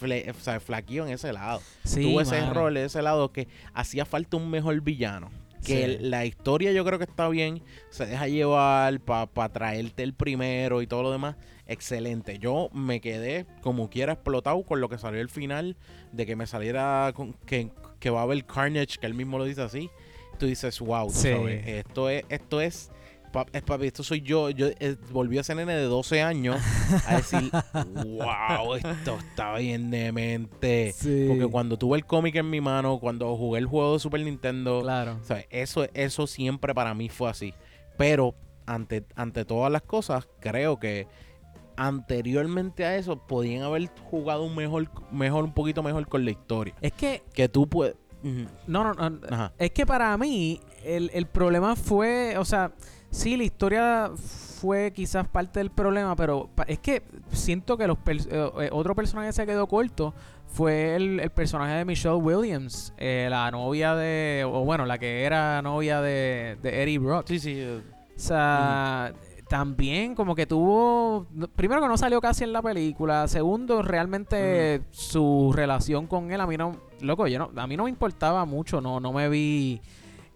fle, 0.00 0.32
flaqueó 0.64 1.06
en 1.06 1.12
ese 1.12 1.32
lado. 1.32 1.60
Tuvo 1.84 2.20
ese 2.20 2.40
rol 2.50 2.76
en 2.76 2.86
ese 2.86 3.02
lado 3.02 3.32
que 3.32 3.48
hacía 3.74 4.04
falta 4.04 4.36
un 4.36 4.50
mejor 4.50 4.80
villano. 4.80 5.30
Que 5.64 5.98
la 6.00 6.24
historia 6.24 6.72
yo 6.72 6.86
creo 6.86 6.98
que 6.98 7.04
está 7.04 7.28
bien, 7.28 7.62
se 7.90 8.06
deja 8.06 8.26
llevar 8.26 8.98
para 9.00 9.48
traerte 9.50 10.02
el 10.02 10.14
primero 10.14 10.80
y 10.80 10.86
todo 10.86 11.02
lo 11.02 11.12
demás. 11.12 11.36
Excelente. 11.66 12.38
Yo 12.38 12.70
me 12.72 13.00
quedé 13.00 13.46
como 13.60 13.90
quiera 13.90 14.14
explotado 14.14 14.62
con 14.62 14.80
lo 14.80 14.88
que 14.88 14.96
salió 14.96 15.20
el 15.20 15.28
final, 15.28 15.76
de 16.12 16.24
que 16.24 16.34
me 16.34 16.46
saliera 16.46 17.12
con, 17.14 17.34
que, 17.44 17.70
que 18.00 18.08
va 18.08 18.20
a 18.20 18.22
haber 18.22 18.44
Carnage, 18.46 18.98
que 18.98 19.06
él 19.06 19.14
mismo 19.14 19.36
lo 19.36 19.44
dice 19.44 19.60
así. 19.60 19.90
Tú 20.38 20.46
dices, 20.46 20.80
wow, 20.80 21.08
esto 21.08 22.08
es, 22.08 22.24
esto 22.30 22.60
es 22.62 22.90
es 23.52 23.62
papi, 23.62 23.86
esto 23.86 24.02
soy 24.02 24.20
yo. 24.22 24.50
Yo 24.50 24.68
eh, 24.78 24.96
volví 25.10 25.38
a 25.38 25.42
ser 25.42 25.56
nene 25.56 25.74
de 25.74 25.84
12 25.84 26.22
años 26.22 26.56
a 27.06 27.16
decir, 27.16 27.50
wow, 27.74 28.74
esto 28.74 29.18
está 29.18 29.54
bien 29.56 29.90
demente. 29.90 30.94
Porque 31.28 31.46
cuando 31.50 31.76
tuve 31.76 31.98
el 31.98 32.06
cómic 32.06 32.36
en 32.36 32.50
mi 32.50 32.60
mano, 32.60 32.98
cuando 32.98 33.36
jugué 33.36 33.60
el 33.60 33.66
juego 33.66 33.94
de 33.94 34.00
Super 34.00 34.20
Nintendo, 34.22 34.82
claro. 34.82 35.20
eso, 35.50 35.86
eso 35.94 36.26
siempre 36.26 36.74
para 36.74 36.94
mí 36.94 37.08
fue 37.08 37.30
así. 37.30 37.54
Pero 37.96 38.34
ante, 38.66 39.04
ante 39.14 39.44
todas 39.44 39.70
las 39.70 39.82
cosas, 39.82 40.28
creo 40.40 40.78
que 40.78 41.06
anteriormente 41.76 42.84
a 42.84 42.96
eso 42.96 43.16
podían 43.26 43.62
haber 43.62 43.88
jugado 44.10 44.44
un 44.44 44.54
mejor, 44.54 44.90
mejor, 45.10 45.44
un 45.44 45.54
poquito 45.54 45.82
mejor 45.82 46.06
con 46.08 46.24
la 46.24 46.30
historia. 46.30 46.74
Es 46.80 46.92
que. 46.92 47.22
Que 47.32 47.48
tú 47.48 47.68
puedes. 47.68 47.96
No, 48.22 48.84
no, 48.84 48.92
no. 48.92 49.52
Es 49.58 49.70
que 49.70 49.86
para 49.86 50.16
mí, 50.18 50.60
el, 50.84 51.10
el 51.14 51.26
problema 51.26 51.76
fue. 51.76 52.36
O 52.36 52.44
sea 52.44 52.72
sí, 53.10 53.36
la 53.36 53.44
historia 53.44 54.10
fue 54.60 54.92
quizás 54.92 55.26
parte 55.26 55.60
del 55.60 55.70
problema, 55.70 56.14
pero 56.16 56.50
es 56.66 56.78
que 56.78 57.02
siento 57.32 57.78
que 57.78 57.86
los 57.86 57.98
eh, 58.06 58.50
eh, 58.60 58.68
otro 58.72 58.94
personaje 58.94 59.28
que 59.28 59.32
se 59.32 59.46
quedó 59.46 59.66
corto 59.66 60.14
fue 60.46 60.96
el, 60.96 61.30
personaje 61.30 61.74
de 61.74 61.84
Michelle 61.84 62.16
Williams, 62.16 62.92
eh, 62.98 63.28
la 63.30 63.50
novia 63.50 63.94
de, 63.94 64.44
o 64.46 64.64
bueno, 64.64 64.84
la 64.84 64.98
que 64.98 65.24
era 65.24 65.62
novia 65.62 66.00
de, 66.00 66.58
de 66.62 66.82
Eddie 66.82 66.98
Brock. 66.98 67.26
Sí, 67.26 67.38
sí. 67.38 67.62
O 67.64 68.18
sea, 68.18 69.14
también 69.48 70.14
como 70.14 70.34
que 70.34 70.46
tuvo, 70.46 71.26
primero 71.56 71.80
que 71.80 71.88
no 71.88 71.96
salió 71.96 72.20
casi 72.20 72.44
en 72.44 72.52
la 72.52 72.62
película, 72.62 73.26
segundo, 73.28 73.82
realmente 73.82 74.82
su 74.90 75.52
relación 75.54 76.06
con 76.06 76.30
él, 76.30 76.40
a 76.40 76.46
mí 76.46 76.56
no, 76.56 76.76
loco, 77.00 77.26
yo 77.26 77.38
no, 77.38 77.50
a 77.60 77.66
mí 77.66 77.76
no 77.76 77.84
me 77.84 77.90
importaba 77.90 78.44
mucho, 78.44 78.80
no, 78.80 79.00
no 79.00 79.12
me 79.12 79.28
vi 79.28 79.80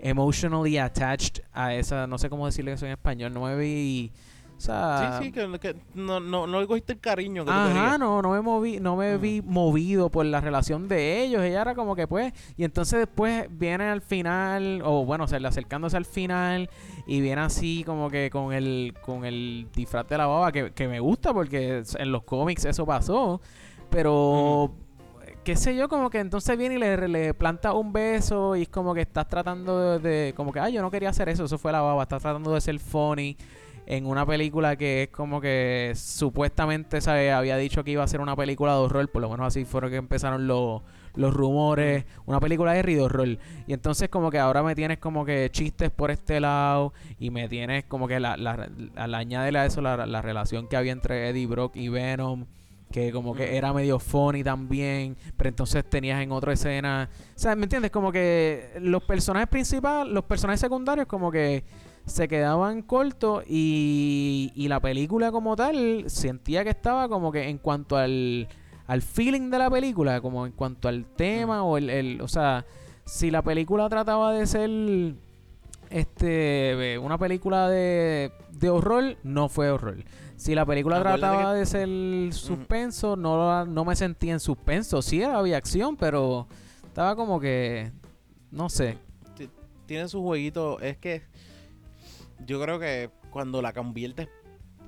emotionally 0.05 0.77
attached 0.79 1.43
a 1.53 1.75
esa, 1.75 2.07
no 2.07 2.19
sé 2.19 2.29
cómo 2.29 2.47
decirle 2.47 2.73
eso 2.73 2.87
en 2.87 2.93
español, 2.93 3.33
no 3.33 3.43
me 3.43 3.57
vi... 3.57 4.13
O 4.57 4.61
sea, 4.61 5.19
sí, 5.21 5.27
sí, 5.27 5.33
que, 5.33 5.77
no, 5.95 6.21
no, 6.21 6.47
no 6.47 6.61
le 6.61 6.67
cogiste 6.69 6.93
el 6.93 7.01
cariño 7.01 7.45
que 7.45 7.51
Ajá, 7.51 7.99
no, 7.99 8.23
no 8.23 8.31
me 8.31 8.41
moví, 8.41 8.79
no 8.79 8.95
me 8.95 9.19
vi 9.19 9.43
movido 9.43 10.11
por 10.11 10.25
la 10.27 10.41
relación 10.41 10.87
de 10.87 11.23
ellos. 11.25 11.43
Ella 11.43 11.63
era 11.63 11.75
como 11.75 11.97
que 11.97 12.07
pues, 12.07 12.33
y 12.57 12.63
entonces 12.63 13.01
después 13.01 13.49
viene 13.51 13.89
al 13.89 14.01
final, 14.01 14.81
o 14.85 15.05
bueno, 15.05 15.27
se 15.27 15.41
le 15.41 15.49
acercándose 15.49 15.97
al 15.97 16.05
final, 16.05 16.71
y 17.05 17.21
viene 17.21 17.41
así 17.41 17.83
como 17.85 18.11
que 18.11 18.31
con 18.31 18.53
el, 18.53 18.95
con 19.03 19.25
el 19.25 19.67
disfraz 19.75 20.09
de 20.09 20.19
la 20.19 20.27
baba, 20.27 20.53
que, 20.53 20.71
que 20.73 20.87
me 20.87 21.01
gusta 21.01 21.35
porque 21.35 21.83
en 21.99 22.13
los 22.13 22.23
cómics 22.23 22.65
eso 22.65 22.87
pasó. 22.87 23.41
Pero 23.91 24.73
qué 25.45 25.57
sé 25.57 25.77
yo, 25.77 25.89
como 25.89 26.11
que 26.11 26.19
entonces 26.19 26.57
viene 26.57 26.77
y 26.77 26.79
le, 26.79 27.09
le, 27.09 27.35
planta 27.35 27.73
un 27.75 27.93
beso 27.93 28.57
y 28.57 28.63
es 28.63 28.69
como 28.69 28.95
que 28.95 29.03
estás 29.03 29.29
tratando 29.29 29.99
de, 29.99 30.33
como 30.37 30.53
que, 30.53 30.61
ay, 30.61 30.73
yo 30.73 30.83
no 30.83 30.91
quería 30.91 31.11
hacer 31.11 31.29
eso, 31.29 31.45
eso 31.45 31.59
fue 31.59 31.71
la 31.71 31.83
baba, 31.83 32.03
estás 32.03 32.23
tratando 32.23 32.53
de 32.53 32.61
ser 32.61 32.79
funny 32.81 33.37
en 33.87 34.07
una 34.07 34.25
película 34.25 34.77
que 34.77 35.05
es 35.05 35.09
como 35.11 35.41
que 35.41 35.93
supuestamente 35.95 37.01
se 37.03 37.31
había 37.31 37.57
dicho 37.59 37.85
que 37.85 37.91
iba 37.91 38.03
a 38.03 38.09
ser 38.09 38.21
una 38.21 38.35
película 38.35 38.73
de 38.73 38.79
horror, 38.79 39.11
por 39.11 39.21
lo 39.21 39.29
menos 39.29 39.47
así 39.47 39.67
fueron 39.67 39.91
que 39.91 39.97
empezaron 39.97 40.47
los, 40.47 40.81
los 41.15 41.35
rumores, 41.35 42.07
una 42.25 42.41
película 42.41 42.73
de 42.73 42.83
de 42.83 43.01
horror. 43.03 43.39
Y 43.67 43.73
entonces 43.73 44.09
como 44.09 44.31
que 44.31 44.39
ahora 44.39 44.63
me 44.63 44.75
tienes 44.75 44.99
como 44.99 45.27
que 45.27 45.51
chistes 45.51 45.91
por 45.91 46.11
este 46.11 46.41
lado 46.41 46.95
y 47.19 47.31
me 47.31 47.49
tienes 47.49 47.85
como 47.85 48.09
que 48.09 48.19
la, 48.19 48.39
la, 48.39 48.69
la, 48.95 49.19
a 49.19 49.67
eso 49.67 49.83
la, 49.83 50.07
la 50.07 50.23
relación 50.23 50.69
que 50.69 50.77
había 50.77 50.93
entre 50.93 51.29
Eddie 51.29 51.47
Brock 51.47 51.77
y 51.77 51.89
Venom 51.89 52.47
que 52.95 53.11
como 53.11 53.35
que 53.35 53.57
era 53.57 53.73
medio 53.73 53.99
funny 53.99 54.45
también, 54.45 55.17
pero 55.37 55.49
entonces 55.49 55.85
tenías 55.85 56.23
en 56.23 56.31
otra 56.31 56.53
escena, 56.53 57.11
o 57.35 57.37
sea, 57.37 57.57
¿me 57.57 57.65
entiendes? 57.65 57.91
Como 57.91 58.13
que 58.13 58.71
los 58.81 59.03
personajes 59.03 59.49
principales, 59.49 60.13
los 60.13 60.23
personajes 60.23 60.61
secundarios 60.61 61.09
como 61.09 61.33
que 61.33 61.65
se 62.07 62.29
quedaban 62.29 62.83
cortos 62.83 63.43
y, 63.49 64.53
y 64.55 64.69
la 64.69 64.79
película 64.79 65.33
como 65.33 65.57
tal 65.57 66.05
sentía 66.07 66.63
que 66.63 66.71
estaba 66.71 67.09
como 67.09 67.33
que 67.33 67.49
en 67.49 67.59
cuanto 67.59 67.97
al, 67.97 68.47
al 68.87 69.03
feeling 69.03 69.51
de 69.51 69.59
la 69.59 69.69
película, 69.69 70.21
como 70.21 70.47
en 70.47 70.53
cuanto 70.53 70.87
al 70.87 71.05
tema 71.05 71.65
o 71.65 71.79
el, 71.79 71.91
el, 71.91 72.21
o 72.21 72.29
sea, 72.29 72.65
si 73.05 73.29
la 73.33 73.43
película 73.43 73.89
trataba 73.89 74.33
de 74.33 74.47
ser 74.47 74.71
este 75.91 76.97
una 76.99 77.19
película 77.19 77.69
de, 77.69 78.31
de 78.53 78.71
horror, 78.71 79.17
no 79.25 79.49
fue 79.49 79.73
horror. 79.73 79.97
Si 80.37 80.55
la 80.55 80.67
película 80.67 81.01
trataba 81.01 81.55
de 81.55 81.65
ser 81.65 81.89
suspenso, 82.33 83.17
no, 83.17 83.65
no 83.65 83.85
me 83.85 83.97
sentía 83.97 84.33
en 84.33 84.41
suspenso. 84.41 85.01
Sí 85.01 85.23
había 85.23 85.57
acción, 85.57 85.97
pero 85.97 86.49
estaba 86.85 87.15
como 87.17 87.41
que. 87.41 87.93
No 88.51 88.69
sé. 88.69 88.99
Tiene 89.87 90.09
su 90.09 90.23
jueguito. 90.23 90.81
Es 90.81 90.97
que. 90.97 91.23
Yo 92.47 92.61
creo 92.61 92.79
que 92.79 93.11
cuando 93.31 93.63
la 93.63 93.73
conviertes. 93.73 94.29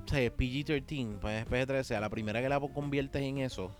O 0.05 0.09
sea, 0.09 0.19
PG-13, 0.19 1.19
pues 1.19 1.45
PG-13, 1.47 1.95
a 1.95 1.99
la 1.99 2.09
primera 2.09 2.41
que 2.41 2.47
la 2.47 2.59
conviertes 2.59 3.21
en 3.21 3.39
eso 3.39 3.71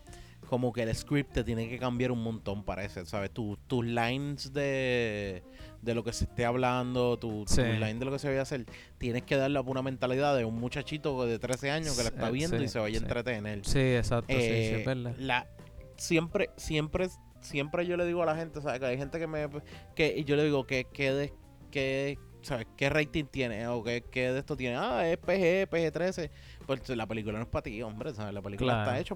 como 0.47 0.71
que 0.73 0.83
el 0.83 0.95
script 0.95 1.33
te 1.33 1.43
tiene 1.43 1.69
que 1.69 1.77
cambiar 1.77 2.11
un 2.11 2.23
montón, 2.23 2.63
parece, 2.63 3.05
¿sabes? 3.05 3.31
tus 3.31 3.85
lines 3.85 4.53
de, 4.53 5.43
de 5.87 5.95
lo 5.95 6.03
que 6.03 6.11
se 6.11 6.25
esté 6.25 6.43
hablando, 6.43 7.17
tu, 7.17 7.45
line 7.55 7.93
de 7.93 8.05
lo 8.05 8.11
que 8.11 8.19
se 8.19 8.27
vaya 8.27 8.41
a 8.41 8.43
hacer, 8.43 8.65
tienes 8.97 9.23
que 9.23 9.37
darle 9.37 9.57
una 9.61 9.81
mentalidad 9.81 10.35
de 10.35 10.43
un 10.43 10.55
muchachito 10.59 11.25
de 11.25 11.39
13 11.39 11.71
años 11.71 11.95
que 11.95 12.03
la 12.03 12.09
está 12.09 12.29
viendo 12.29 12.61
y 12.61 12.67
se 12.67 12.77
vaya 12.77 12.99
a 12.99 13.01
entretener. 13.01 13.65
Sí, 13.65 13.79
exacto, 13.79 14.33
sí, 14.33 14.43
es 14.43 14.85
verdad. 14.85 15.15
La, 15.17 15.47
siempre, 15.95 16.49
siempre, 16.57 17.07
siempre 17.39 17.85
yo 17.85 17.95
le 17.95 18.05
digo 18.05 18.21
a 18.21 18.25
la 18.25 18.35
gente, 18.35 18.61
¿sabes? 18.61 18.81
Que 18.81 18.85
hay 18.85 18.97
gente 18.97 19.17
que 19.17 19.27
me... 19.27 19.47
que 19.95 20.25
yo 20.25 20.35
le 20.35 20.43
digo 20.43 20.67
que, 20.67 20.83
que, 20.91 21.13
de, 21.13 21.33
que 21.71 22.19
¿sabes? 22.41 22.67
¿Qué 22.75 22.89
rating 22.89 23.25
tiene? 23.25 23.65
¿O 23.69 23.81
qué, 23.81 24.03
qué, 24.11 24.33
de 24.33 24.39
esto 24.39 24.57
tiene? 24.57 24.75
Ah, 24.75 25.07
es 25.09 25.17
PG, 25.17 25.69
PG-13. 25.69 26.29
Pues 26.67 26.89
la 26.89 27.07
película 27.07 27.37
no 27.37 27.45
es 27.45 27.49
para 27.49 27.63
ti, 27.63 27.81
hombre, 27.81 28.13
¿sabes? 28.13 28.33
La 28.33 28.41
película 28.41 28.79
está 28.79 28.99
hecha 28.99 29.15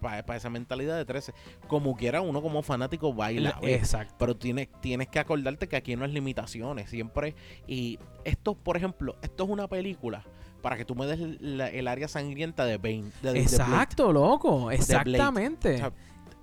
para 0.00 0.36
esa 0.36 0.48
mentalidad 0.48 0.96
de 0.96 1.04
13. 1.04 1.34
Como 1.66 1.96
quiera, 1.96 2.20
uno 2.20 2.40
como 2.40 2.62
fanático 2.62 3.12
baila. 3.12 3.58
Exacto. 3.62 4.14
Pero 4.18 4.36
tienes, 4.36 4.68
tienes 4.80 5.08
que 5.08 5.18
acordarte 5.18 5.68
que 5.68 5.76
aquí 5.76 5.96
no 5.96 6.04
es 6.04 6.12
limitaciones, 6.12 6.88
siempre. 6.88 7.34
Y 7.66 7.98
esto, 8.24 8.54
por 8.54 8.76
ejemplo, 8.76 9.16
esto 9.20 9.44
es 9.44 9.50
una 9.50 9.68
película 9.68 10.24
para 10.62 10.76
que 10.76 10.84
tú 10.84 10.94
me 10.94 11.06
des 11.06 11.18
el 11.18 11.88
área 11.88 12.06
sangrienta 12.06 12.64
de 12.64 12.78
Bane. 12.78 13.10
Exacto, 13.36 14.12
loco. 14.12 14.70
Exactamente 14.70 15.70
de 15.70 15.92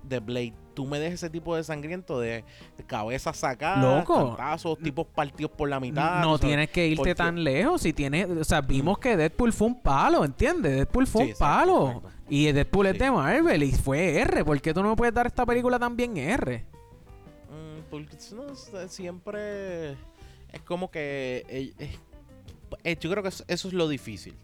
Blade, 0.02 0.54
tú 0.74 0.86
me 0.86 0.98
dejes 0.98 1.14
ese 1.14 1.30
tipo 1.30 1.54
de 1.54 1.62
sangriento 1.62 2.20
de 2.20 2.44
cabeza 2.86 3.32
sacada, 3.32 3.98
Loco. 3.98 4.36
tipos 4.82 5.06
partidos 5.06 5.52
por 5.52 5.68
la 5.68 5.78
mitad. 5.78 6.22
No 6.22 6.38
tienes 6.38 6.70
que 6.70 6.88
irte 6.88 7.14
tan 7.14 7.42
lejos. 7.44 7.82
Si 7.82 7.92
tienes, 7.92 8.28
o 8.28 8.44
sea, 8.44 8.60
vimos 8.60 8.98
que 8.98 9.16
Deadpool 9.16 9.52
fue 9.52 9.68
un 9.68 9.80
palo, 9.80 10.24
¿entiendes? 10.24 10.72
Deadpool 10.72 11.06
fue 11.06 11.26
un 11.26 11.34
palo. 11.38 12.02
Y 12.28 12.50
Deadpool 12.52 12.86
es 12.86 12.98
de 12.98 13.10
Marvel 13.10 13.62
y 13.62 13.72
fue 13.72 14.20
R. 14.20 14.44
¿Por 14.44 14.60
qué 14.60 14.72
tú 14.72 14.82
no 14.82 14.90
me 14.90 14.96
puedes 14.96 15.14
dar 15.14 15.26
esta 15.26 15.44
película 15.44 15.78
también 15.78 16.16
R? 16.16 16.64
Mm, 17.50 17.90
porque 17.90 18.16
siempre 18.88 19.92
es 20.52 20.60
como 20.64 20.90
que 20.90 21.44
eh, 21.48 21.98
eh, 22.84 22.96
yo 23.00 23.10
creo 23.10 23.22
que 23.22 23.28
eso, 23.28 23.44
es 23.46 23.72
lo 23.72 23.88
difícil. 23.88 24.34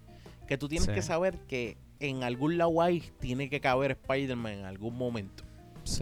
Que 0.46 0.56
tú 0.58 0.68
tienes 0.68 0.88
que 0.88 1.02
saber 1.02 1.38
que 1.48 1.76
en 2.00 2.22
algún 2.22 2.58
lado 2.58 2.80
ahí 2.82 3.02
tiene 3.20 3.48
que 3.48 3.60
caber 3.60 3.92
Spider-Man 3.92 4.52
en 4.52 4.64
algún 4.64 4.96
momento. 4.96 5.44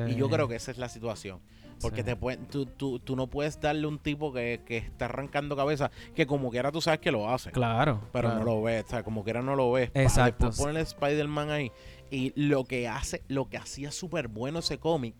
Y 0.08 0.14
yo 0.14 0.30
creo 0.30 0.48
que 0.48 0.56
esa 0.56 0.70
es 0.70 0.78
la 0.78 0.88
situación. 0.88 1.40
Porque 1.80 2.02
te 2.02 2.16
tú, 2.50 2.64
tú, 2.64 2.98
tú, 2.98 3.16
no 3.16 3.26
puedes 3.26 3.60
darle 3.60 3.86
un 3.86 3.98
tipo 3.98 4.32
que, 4.32 4.62
que, 4.64 4.78
está 4.78 5.04
arrancando 5.04 5.54
cabeza, 5.54 5.90
que 6.14 6.26
como 6.26 6.50
quiera 6.50 6.72
tú 6.72 6.80
sabes 6.80 7.00
que 7.00 7.12
lo 7.12 7.28
hace. 7.28 7.50
Claro. 7.50 8.00
Pero 8.12 8.34
no 8.34 8.44
lo 8.44 8.62
ves, 8.62 8.84
o 8.86 8.88
sea, 8.88 9.02
como 9.02 9.22
quiera 9.22 9.42
no 9.42 9.54
lo 9.54 9.72
ves. 9.72 9.90
Exacto. 9.92 10.46
Después 10.46 10.58
ponerle 10.58 10.80
Spider-Man 10.80 11.50
ahí. 11.50 11.72
Y 12.10 12.32
lo 12.36 12.64
que 12.64 12.88
hace, 12.88 13.22
lo 13.28 13.50
que 13.50 13.58
hacía 13.58 13.90
súper 13.90 14.28
bueno 14.28 14.60
ese 14.60 14.78
cómic 14.78 15.14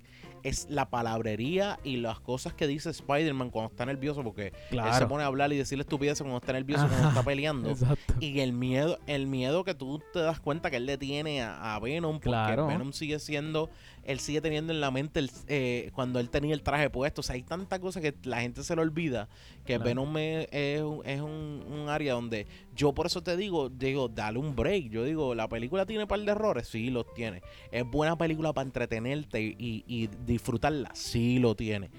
es 0.44 0.66
la 0.68 0.90
palabrería 0.90 1.80
y 1.82 1.96
las 1.96 2.20
cosas 2.20 2.52
que 2.52 2.66
dice 2.66 2.90
Spider-Man 2.90 3.50
cuando 3.50 3.70
está 3.70 3.86
nervioso, 3.86 4.22
porque 4.22 4.52
él 4.70 4.80
se 4.92 5.06
pone 5.06 5.24
a 5.24 5.26
hablar 5.26 5.52
y 5.52 5.56
decirle 5.56 5.82
estupideces 5.82 6.20
cuando 6.20 6.38
está 6.38 6.52
nervioso, 6.52 6.86
cuando 6.86 7.08
está 7.08 7.22
peleando. 7.22 7.74
Y 8.20 8.40
el 8.40 8.52
miedo, 8.52 8.98
el 9.06 9.26
miedo 9.26 9.64
que 9.64 9.74
tú 9.74 10.02
te 10.12 10.20
das 10.20 10.40
cuenta 10.40 10.70
que 10.70 10.76
él 10.76 10.86
le 10.86 10.98
tiene 10.98 11.42
a, 11.42 11.78
Venom, 11.82 12.20
porque 12.20 12.56
Venom 12.56 12.92
sigue 12.92 13.18
siendo 13.18 13.70
él 14.06 14.20
sigue 14.20 14.40
teniendo 14.40 14.72
en 14.72 14.80
la 14.80 14.90
mente 14.90 15.20
el, 15.20 15.30
eh, 15.48 15.90
cuando 15.94 16.20
él 16.20 16.30
tenía 16.30 16.54
el 16.54 16.62
traje 16.62 16.90
puesto. 16.90 17.20
O 17.20 17.24
sea, 17.24 17.34
hay 17.34 17.42
tanta 17.42 17.78
cosa 17.78 18.00
que 18.00 18.14
la 18.24 18.40
gente 18.40 18.62
se 18.62 18.74
le 18.76 18.82
olvida 18.82 19.28
que 19.64 19.78
Venom 19.78 20.16
es, 20.18 20.48
es, 20.52 20.80
un, 20.82 21.86
área 21.88 22.14
donde 22.14 22.46
yo 22.74 22.92
por 22.94 23.06
eso 23.06 23.22
te 23.22 23.36
digo, 23.36 23.68
digo, 23.68 24.08
dale 24.08 24.38
un 24.38 24.54
break. 24.54 24.90
Yo 24.90 25.04
digo, 25.04 25.34
la 25.34 25.48
película 25.48 25.86
tiene 25.86 26.04
un 26.04 26.08
par 26.08 26.20
de 26.20 26.30
errores, 26.30 26.68
sí 26.68 26.90
los 26.90 27.12
tiene. 27.14 27.42
Es 27.70 27.84
buena 27.84 28.16
película 28.16 28.52
para 28.52 28.66
entretenerte 28.66 29.42
y, 29.42 29.84
y 29.86 30.08
disfrutarla, 30.26 30.90
sí 30.94 31.38
lo 31.38 31.54
tiene 31.54 31.90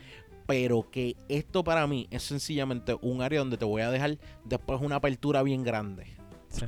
pero 0.48 0.90
que 0.92 1.16
esto 1.28 1.64
para 1.64 1.88
mí 1.88 2.08
es 2.12 2.24
sencillamente 2.24 2.96
un 3.02 3.24
área 3.24 3.40
donde 3.40 3.58
te 3.58 3.66
voy 3.66 3.82
a 3.82 3.90
dejar 3.90 4.20
después 4.44 4.80
una 4.82 4.98
apertura 4.98 5.42
bien 5.42 5.64
grande. 5.64 6.06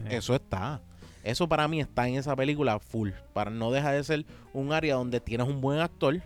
Eso 0.10 0.36
está. 0.36 0.82
Eso 1.28 1.50
para 1.50 1.68
mí 1.68 1.82
está 1.82 2.08
en 2.08 2.16
esa 2.16 2.36
película 2.36 2.80
full. 2.80 3.10
Para 3.34 3.52
no 3.52 3.70
dejar 3.72 3.96
de 3.96 4.04
ser 4.04 4.26
un 4.54 4.72
área 4.72 4.96
donde 4.96 5.20
tienes 5.20 5.48
un 5.48 5.60
buen 5.60 5.80
actor 5.80 6.22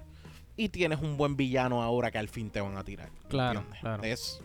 y 0.55 0.69
tienes 0.69 1.01
un 1.01 1.17
buen 1.17 1.35
villano 1.35 1.81
ahora 1.81 2.11
que 2.11 2.19
al 2.19 2.27
fin 2.29 2.51
te 2.51 2.61
van 2.61 2.77
a 2.77 2.83
tirar. 2.83 3.09
Claro, 3.27 3.63
Es 4.03 4.41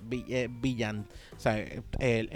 villano. 0.60 1.04
O 1.36 1.40
sea, 1.40 1.62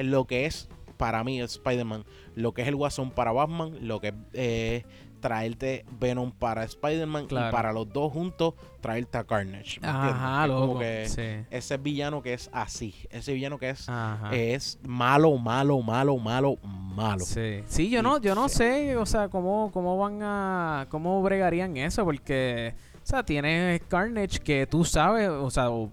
lo 0.03 0.27
que 0.27 0.45
es 0.45 0.69
para 0.99 1.25
mí 1.25 1.41
Spider-Man, 1.41 2.05
lo 2.35 2.53
que 2.53 2.61
es 2.61 2.69
el 2.69 2.77
Guasón 2.77 3.11
para 3.11 3.33
Batman, 3.33 3.75
lo 3.81 4.01
que 4.03 4.09
es 4.09 4.15
eh, 4.35 4.85
traerte 5.21 5.85
Venom 5.99 6.33
para 6.33 6.65
Spider-Man 6.65 7.27
y 7.31 7.35
para 7.35 7.73
los 7.73 7.93
dos 7.93 8.13
juntos 8.13 8.55
traerte 8.81 9.19
a 9.19 9.25
Carnage. 9.25 9.79
Ajá, 9.83 10.47
loco. 10.47 10.81
Ese 10.83 11.77
villano 11.79 12.23
que 12.23 12.35
es 12.35 12.51
así, 12.53 12.95
ese 13.11 13.33
villano 13.33 13.59
que 13.59 13.71
es, 13.71 13.87
es 14.33 14.79
malo, 14.83 15.37
malo, 15.37 15.81
malo, 15.83 16.17
malo, 16.17 16.57
malo. 16.63 17.25
Sí, 17.25 17.63
sí 17.67 17.91
yo 17.91 18.03
no, 18.03 18.19
yo 18.19 18.35
no 18.35 18.49
sé, 18.49 18.97
o 18.97 19.07
sea, 19.07 19.29
cómo, 19.29 19.71
cómo 19.73 19.97
van 19.99 20.21
a, 20.23 20.87
cómo 20.89 21.23
bregarían 21.23 21.77
eso, 21.77 22.05
porque, 22.05 22.75
o 23.03 23.07
sea, 23.07 23.23
tienes 23.23 23.81
Carnage 23.89 24.41
que 24.41 24.67
tú 24.67 24.85
sabes, 24.85 25.29
o 25.29 25.51
sea, 25.51 25.71
o, 25.71 25.91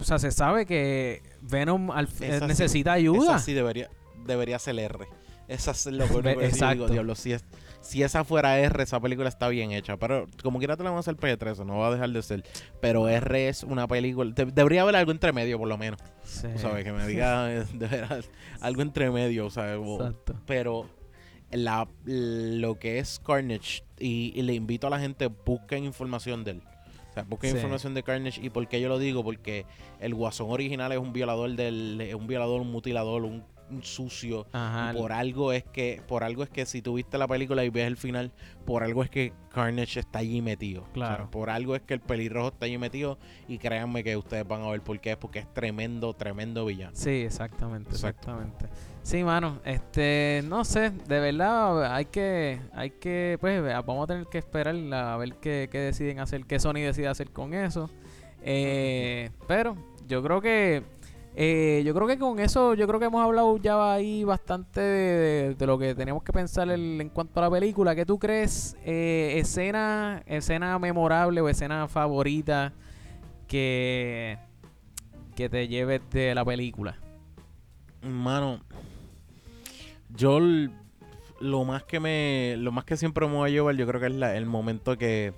sea, 0.00 0.18
se 0.18 0.30
sabe 0.30 0.66
que 0.66 1.22
Venom 1.42 1.90
necesita 2.46 2.92
ayuda. 2.92 3.38
sí 3.38 3.52
debería, 3.52 3.90
debería 4.24 4.58
ser 4.58 4.78
R. 4.78 5.06
Esa 5.48 5.70
es 5.70 5.86
lo 5.86 6.06
que 6.22 6.50
yo 6.52 6.70
digo, 6.70 6.88
diablo, 6.88 7.14
si, 7.14 7.32
es, 7.32 7.44
si 7.80 8.02
esa 8.02 8.24
fuera 8.24 8.58
R, 8.58 8.82
esa 8.82 9.00
película 9.00 9.28
está 9.28 9.48
bien 9.48 9.72
hecha. 9.72 9.96
Pero 9.96 10.26
como 10.42 10.58
quiera 10.58 10.76
te 10.76 10.82
la 10.82 10.90
vamos 10.90 11.06
a 11.06 11.10
hacer 11.10 11.20
PG-13, 11.20 11.64
no 11.64 11.78
va 11.78 11.88
a 11.88 11.90
dejar 11.90 12.10
de 12.10 12.22
ser. 12.22 12.44
Pero 12.80 13.08
R 13.08 13.48
es 13.48 13.62
una 13.62 13.86
película... 13.86 14.32
debería 14.34 14.82
haber 14.82 14.96
algo 14.96 15.12
entre 15.12 15.32
medio, 15.32 15.58
por 15.58 15.68
lo 15.68 15.78
menos. 15.78 16.00
Sí. 16.22 16.48
¿Sabes? 16.56 16.84
Que 16.84 16.92
me 16.92 17.06
diga 17.06 17.46
de 17.72 18.24
algo 18.60 18.82
entre 18.82 19.10
medio, 19.10 19.50
¿sabes? 19.50 19.80
Exacto. 19.80 20.36
Pero 20.46 20.86
la, 21.50 21.88
lo 22.04 22.78
que 22.78 22.98
es 22.98 23.20
Carnage, 23.24 23.84
y, 23.98 24.40
le 24.42 24.54
invito 24.54 24.86
a 24.86 24.90
la 24.90 24.98
gente, 24.98 25.28
busquen 25.28 25.84
información 25.84 26.44
de 26.44 26.52
él. 26.52 26.62
O 27.10 27.14
sea, 27.14 27.22
busquen 27.22 27.56
información 27.56 27.94
de 27.94 28.02
Carnage. 28.02 28.40
¿Y 28.42 28.50
por 28.50 28.68
qué 28.68 28.80
yo 28.80 28.88
lo 28.88 28.98
digo? 28.98 29.24
Porque 29.24 29.64
el 30.00 30.14
guasón 30.14 30.50
original 30.50 30.92
es 30.92 30.98
un 30.98 31.12
violador 31.12 31.54
del... 31.56 32.12
un 32.14 32.26
violador, 32.26 32.60
un 32.60 32.70
mutilador, 32.70 33.22
un 33.22 33.44
sucio. 33.82 34.46
por 34.96 35.12
algo 35.12 35.52
es 35.52 35.64
que, 35.64 36.02
por 36.06 36.24
algo 36.24 36.42
es 36.42 36.50
que 36.50 36.66
si 36.66 36.82
tuviste 36.82 37.18
la 37.18 37.28
película 37.28 37.64
y 37.64 37.70
ves 37.70 37.86
el 37.86 37.96
final, 37.96 38.32
por 38.64 38.82
algo 38.82 39.02
es 39.02 39.10
que 39.10 39.32
Carnage 39.52 40.00
está 40.00 40.20
allí 40.20 40.42
metido. 40.42 40.84
Claro. 40.92 41.30
por 41.30 41.50
algo 41.50 41.74
es 41.74 41.82
que 41.82 41.94
el 41.94 42.00
pelirrojo 42.00 42.48
está 42.48 42.66
allí 42.66 42.78
metido. 42.78 43.18
Y 43.48 43.58
créanme 43.58 44.04
que 44.04 44.16
ustedes 44.16 44.46
van 44.46 44.62
a 44.62 44.70
ver 44.70 44.82
por 44.82 44.98
qué 45.00 45.12
es, 45.12 45.16
porque 45.16 45.40
es 45.40 45.52
tremendo, 45.52 46.14
tremendo 46.14 46.64
villano. 46.64 46.92
Sí, 46.94 47.22
exactamente, 47.22 47.90
exactamente. 47.90 48.66
Sí, 49.02 49.24
mano, 49.24 49.60
este, 49.64 50.42
no 50.44 50.64
sé, 50.66 50.90
de 50.90 51.20
verdad 51.20 51.94
hay 51.94 52.04
que, 52.04 52.60
hay 52.74 52.90
que, 52.90 53.38
pues, 53.40 53.62
vamos 53.62 54.04
a 54.04 54.06
tener 54.06 54.26
que 54.26 54.36
esperar 54.36 54.76
a 54.92 55.16
ver 55.16 55.36
qué, 55.36 55.68
qué 55.72 55.78
deciden 55.78 56.20
hacer, 56.20 56.44
qué 56.44 56.60
Sony 56.60 56.74
decide 56.74 57.08
hacer 57.08 57.30
con 57.30 57.54
eso. 57.54 57.88
Eh, 58.42 59.30
pero 59.46 59.76
yo 60.06 60.22
creo 60.22 60.40
que 60.40 60.82
eh, 61.40 61.84
yo 61.86 61.94
creo 61.94 62.08
que 62.08 62.18
con 62.18 62.40
eso, 62.40 62.74
yo 62.74 62.88
creo 62.88 62.98
que 62.98 63.06
hemos 63.06 63.24
hablado 63.24 63.56
ya 63.58 63.92
ahí 63.92 64.24
bastante 64.24 64.80
de, 64.80 65.66
lo 65.66 65.78
que 65.78 65.94
tenemos 65.94 66.24
que 66.24 66.32
pensar 66.32 66.68
en 66.68 67.08
cuanto 67.10 67.38
a 67.38 67.44
la 67.44 67.50
película. 67.50 67.94
¿Qué 67.94 68.04
tú 68.04 68.18
crees? 68.18 68.76
Eh, 68.84 69.34
escena, 69.36 70.20
escena 70.26 70.76
memorable 70.80 71.40
o 71.40 71.48
escena 71.48 71.86
favorita 71.86 72.72
que, 73.46 74.36
que 75.36 75.48
te 75.48 75.68
lleves 75.68 76.00
de 76.10 76.34
la 76.34 76.44
película. 76.44 76.98
Mano, 78.02 78.58
yo 80.08 80.40
lo 81.38 81.64
más 81.64 81.84
que 81.84 82.00
me, 82.00 82.56
lo 82.58 82.72
más 82.72 82.84
que 82.84 82.96
siempre 82.96 83.28
me 83.28 83.34
voy 83.34 83.48
a 83.48 83.52
llevar, 83.52 83.76
yo 83.76 83.86
creo 83.86 84.00
que 84.00 84.08
es 84.08 84.34
el 84.34 84.46
momento 84.46 84.98
que, 84.98 85.32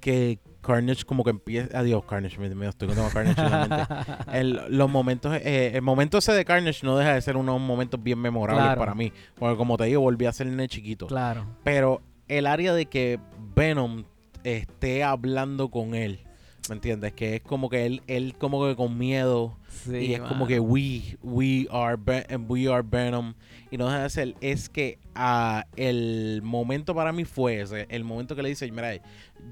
que 0.00 0.40
Carnage 0.60 1.04
como 1.04 1.24
que 1.24 1.30
empieza. 1.30 1.78
Adiós, 1.78 2.04
Carnage. 2.04 2.38
Me, 2.38 2.68
estoy 2.68 2.88
contando 2.88 3.10
Carnage 3.10 3.40
en. 3.40 4.34
El, 4.34 4.60
los 4.68 4.90
momentos, 4.90 5.34
eh, 5.34 5.72
el 5.74 5.82
momento 5.82 6.18
ese 6.18 6.32
de 6.32 6.44
Carnage 6.44 6.84
no 6.84 6.96
deja 6.96 7.14
de 7.14 7.22
ser 7.22 7.36
unos 7.36 7.60
momentos 7.60 8.02
bien 8.02 8.18
memorables 8.18 8.76
para 8.76 8.94
mí. 8.94 9.12
Porque 9.38 9.56
como 9.56 9.76
te 9.76 9.84
digo, 9.84 10.00
volví 10.00 10.26
a 10.26 10.32
ser 10.32 10.46
nene 10.46 10.68
chiquito. 10.68 11.06
Claro. 11.06 11.46
Pero 11.64 12.02
el 12.28 12.46
área 12.46 12.72
de 12.74 12.86
que 12.86 13.18
Venom 13.54 14.04
esté 14.44 15.04
hablando 15.04 15.70
con 15.70 15.94
él. 15.94 16.20
¿Me 16.68 16.74
entiendes? 16.74 17.12
Que 17.14 17.36
es 17.36 17.42
como 17.42 17.68
que 17.68 17.86
él, 17.86 18.02
él 18.06 18.36
como 18.38 18.64
que 18.66 18.76
con 18.76 18.96
miedo. 18.96 19.56
y 19.88 20.12
es 20.12 20.20
como 20.20 20.46
que 20.46 20.60
we, 20.60 21.16
we 21.22 21.66
are, 21.70 21.98
we 22.48 22.72
are 22.72 22.86
Venom 22.88 23.34
y 23.70 23.78
no 23.78 23.86
deja 23.86 24.02
de 24.02 24.10
ser, 24.10 24.34
es 24.40 24.68
que 24.68 24.98
uh, 25.16 25.62
el 25.76 26.42
momento 26.42 26.94
para 26.94 27.12
mí 27.12 27.24
fue 27.24 27.60
ese, 27.60 27.86
el 27.88 28.04
momento 28.04 28.34
que 28.34 28.42
le 28.42 28.48
dice, 28.48 28.70
mira, 28.70 29.00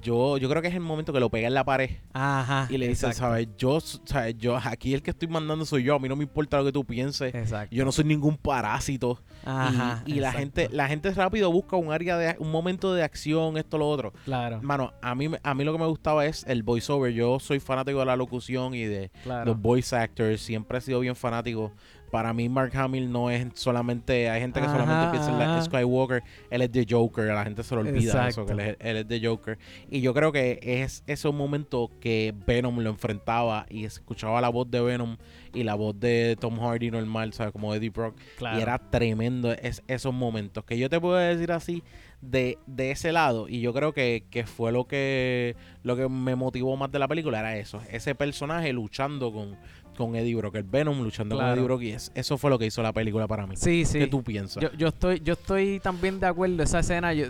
yo, 0.03 0.39
yo 0.39 0.49
creo 0.49 0.63
que 0.63 0.69
es 0.69 0.75
el 0.75 0.81
momento 0.81 1.13
que 1.13 1.21
lo 1.21 1.31
pega 1.31 1.49
en 1.49 1.55
la 1.55 1.65
pared. 1.65 1.91
Ajá. 2.13 2.67
Y 2.71 2.79
le 2.79 2.89
dice, 2.89 3.13
¿sabes? 3.13 3.49
Yo, 3.57 3.81
¿sabes? 3.81 4.37
Yo, 4.39 4.57
aquí 4.57 4.95
el 4.95 5.03
que 5.03 5.11
estoy 5.11 5.29
mandando 5.29 5.65
soy 5.65 5.83
yo, 5.85 5.95
a 5.95 5.99
mí 5.99 6.09
no 6.09 6.17
me 6.17 6.25
importa 6.25 6.59
lo 6.59 6.65
que 6.65 6.73
tú 6.73 6.85
pienses. 6.85 7.35
Exacto. 7.35 7.75
Yo 7.75 7.85
no 7.85 7.93
soy 7.93 8.05
ningún 8.05 8.37
parásito. 8.37 9.21
Ajá, 9.45 10.03
y, 10.07 10.15
la 10.15 10.33
gente, 10.33 10.69
la 10.71 10.89
gente 10.89 11.11
rápido 11.13 11.51
busca 11.51 11.77
un 11.77 11.93
área 11.93 12.19
de, 12.19 12.37
un 12.39 12.51
momento 12.51 12.93
de 12.93 13.03
acción, 13.03 13.57
esto, 13.57 13.79
lo 13.79 13.89
otro. 13.89 14.13
Claro. 14.25 14.61
Mano, 14.63 14.93
a 15.01 15.15
mí, 15.15 15.31
a 15.43 15.55
mí 15.55 15.65
lo 15.65 15.73
que 15.73 15.79
me 15.79 15.87
gustaba 15.87 16.27
es 16.27 16.45
el 16.47 16.63
voiceover. 16.63 17.13
Yo 17.13 17.39
soy 17.39 17.61
fanático 17.61 18.01
de 18.01 18.07
la 18.07 18.17
locución 18.17 18.75
y 18.75 18.85
de 18.85 19.11
los 19.45 19.61
voice 19.61 19.97
actors. 19.97 20.41
Siempre 20.41 20.79
he 20.79 20.81
sido 20.81 21.01
bien 21.01 21.17
fanático 21.17 21.73
para 22.11 22.33
mí 22.33 22.49
Mark 22.49 22.77
Hamill 22.77 23.11
no 23.11 23.31
es 23.31 23.47
solamente, 23.55 24.31
hay 24.31 24.41
gente 24.41 24.61
que 24.61 24.67
solamente 24.67 25.11
piensa 25.11 25.57
en 25.57 25.63
Skywalker, 25.63 26.23
él 26.51 26.63
es 26.63 26.73
de 26.73 26.87
Joker, 26.89 27.31
a 27.31 27.35
la 27.35 27.45
gente 27.45 27.63
se 27.63 27.75
lo 27.75 27.83
olvida 27.83 28.29
eso, 28.29 28.47
que 28.47 28.53
él 28.53 28.97
es, 28.97 29.09
de 29.09 29.27
Joker. 29.27 29.59
Y 29.91 30.01
yo 30.01 30.15
creo 30.15 30.33
que 30.33 30.59
es 30.63 31.03
ese 31.07 31.31
momento 31.31 31.91
que 32.01 32.35
Venom 32.47 32.79
lo 32.81 32.91
enfrentaba 32.91 33.67
y 33.69 33.85
escuchaba 33.85 34.41
la 34.41 34.49
voz 34.49 34.71
de 34.71 34.81
Venom 34.81 35.17
y 35.55 35.65
la 35.65 35.75
voz 35.75 35.99
de 35.99 36.37
Tom 36.39 36.59
Hardy 36.59 36.91
normal, 36.91 37.33
¿sabes? 37.33 37.53
Como 37.53 37.75
Eddie 37.75 37.91
Brock. 37.91 38.17
Y 38.41 38.61
era 38.61 38.79
tremendo 38.79 39.53
es, 39.53 39.83
esos 39.87 40.15
momentos. 40.15 40.65
Que 40.65 40.79
yo 40.79 40.89
te 40.89 41.01
puedo 41.01 41.17
decir 41.17 41.53
así 41.53 41.83
de, 42.21 42.59
de 42.67 42.91
ese 42.91 43.13
lado. 43.13 43.49
Y 43.49 43.61
yo 43.61 43.73
creo 43.73 43.93
que, 43.93 44.25
que, 44.31 44.45
fue 44.45 44.73
lo 44.73 44.87
que, 44.87 45.57
lo 45.83 45.97
que 45.97 46.09
me 46.09 46.35
motivó 46.37 46.77
más 46.77 46.91
de 46.91 46.99
la 46.99 47.09
película. 47.09 47.41
Era 47.41 47.57
eso. 47.57 47.81
Ese 47.91 48.15
personaje 48.15 48.73
luchando 48.73 49.33
con 49.33 49.57
con 49.99 50.15
Eddie 50.15 50.37
Brock, 50.37 50.55
el 50.55 50.63
Venom 50.63 51.03
luchando 51.03 51.37
con 51.37 51.45
Eddie 51.45 51.63
Brock 51.63 51.83
y 51.83 51.91
eso 51.91 52.39
fue 52.39 52.49
lo 52.49 52.59
que 52.59 52.67
hizo 52.67 52.83
la 52.83 52.93
película 52.93 53.27
para 53.27 53.47
mí. 53.47 53.57
Sí, 53.57 53.85
sí. 53.85 53.99
¿Qué 53.99 54.07
tú 54.07 54.23
piensas? 54.23 54.63
Yo, 54.63 54.73
yo 54.73 54.89
estoy 54.89 55.21
yo 55.21 55.35
estoy 55.35 55.81
también 55.81 56.21
de 56.21 56.27
acuerdo 56.27 56.63
esa 56.63 56.79
escena 56.79 57.13
yo, 57.13 57.27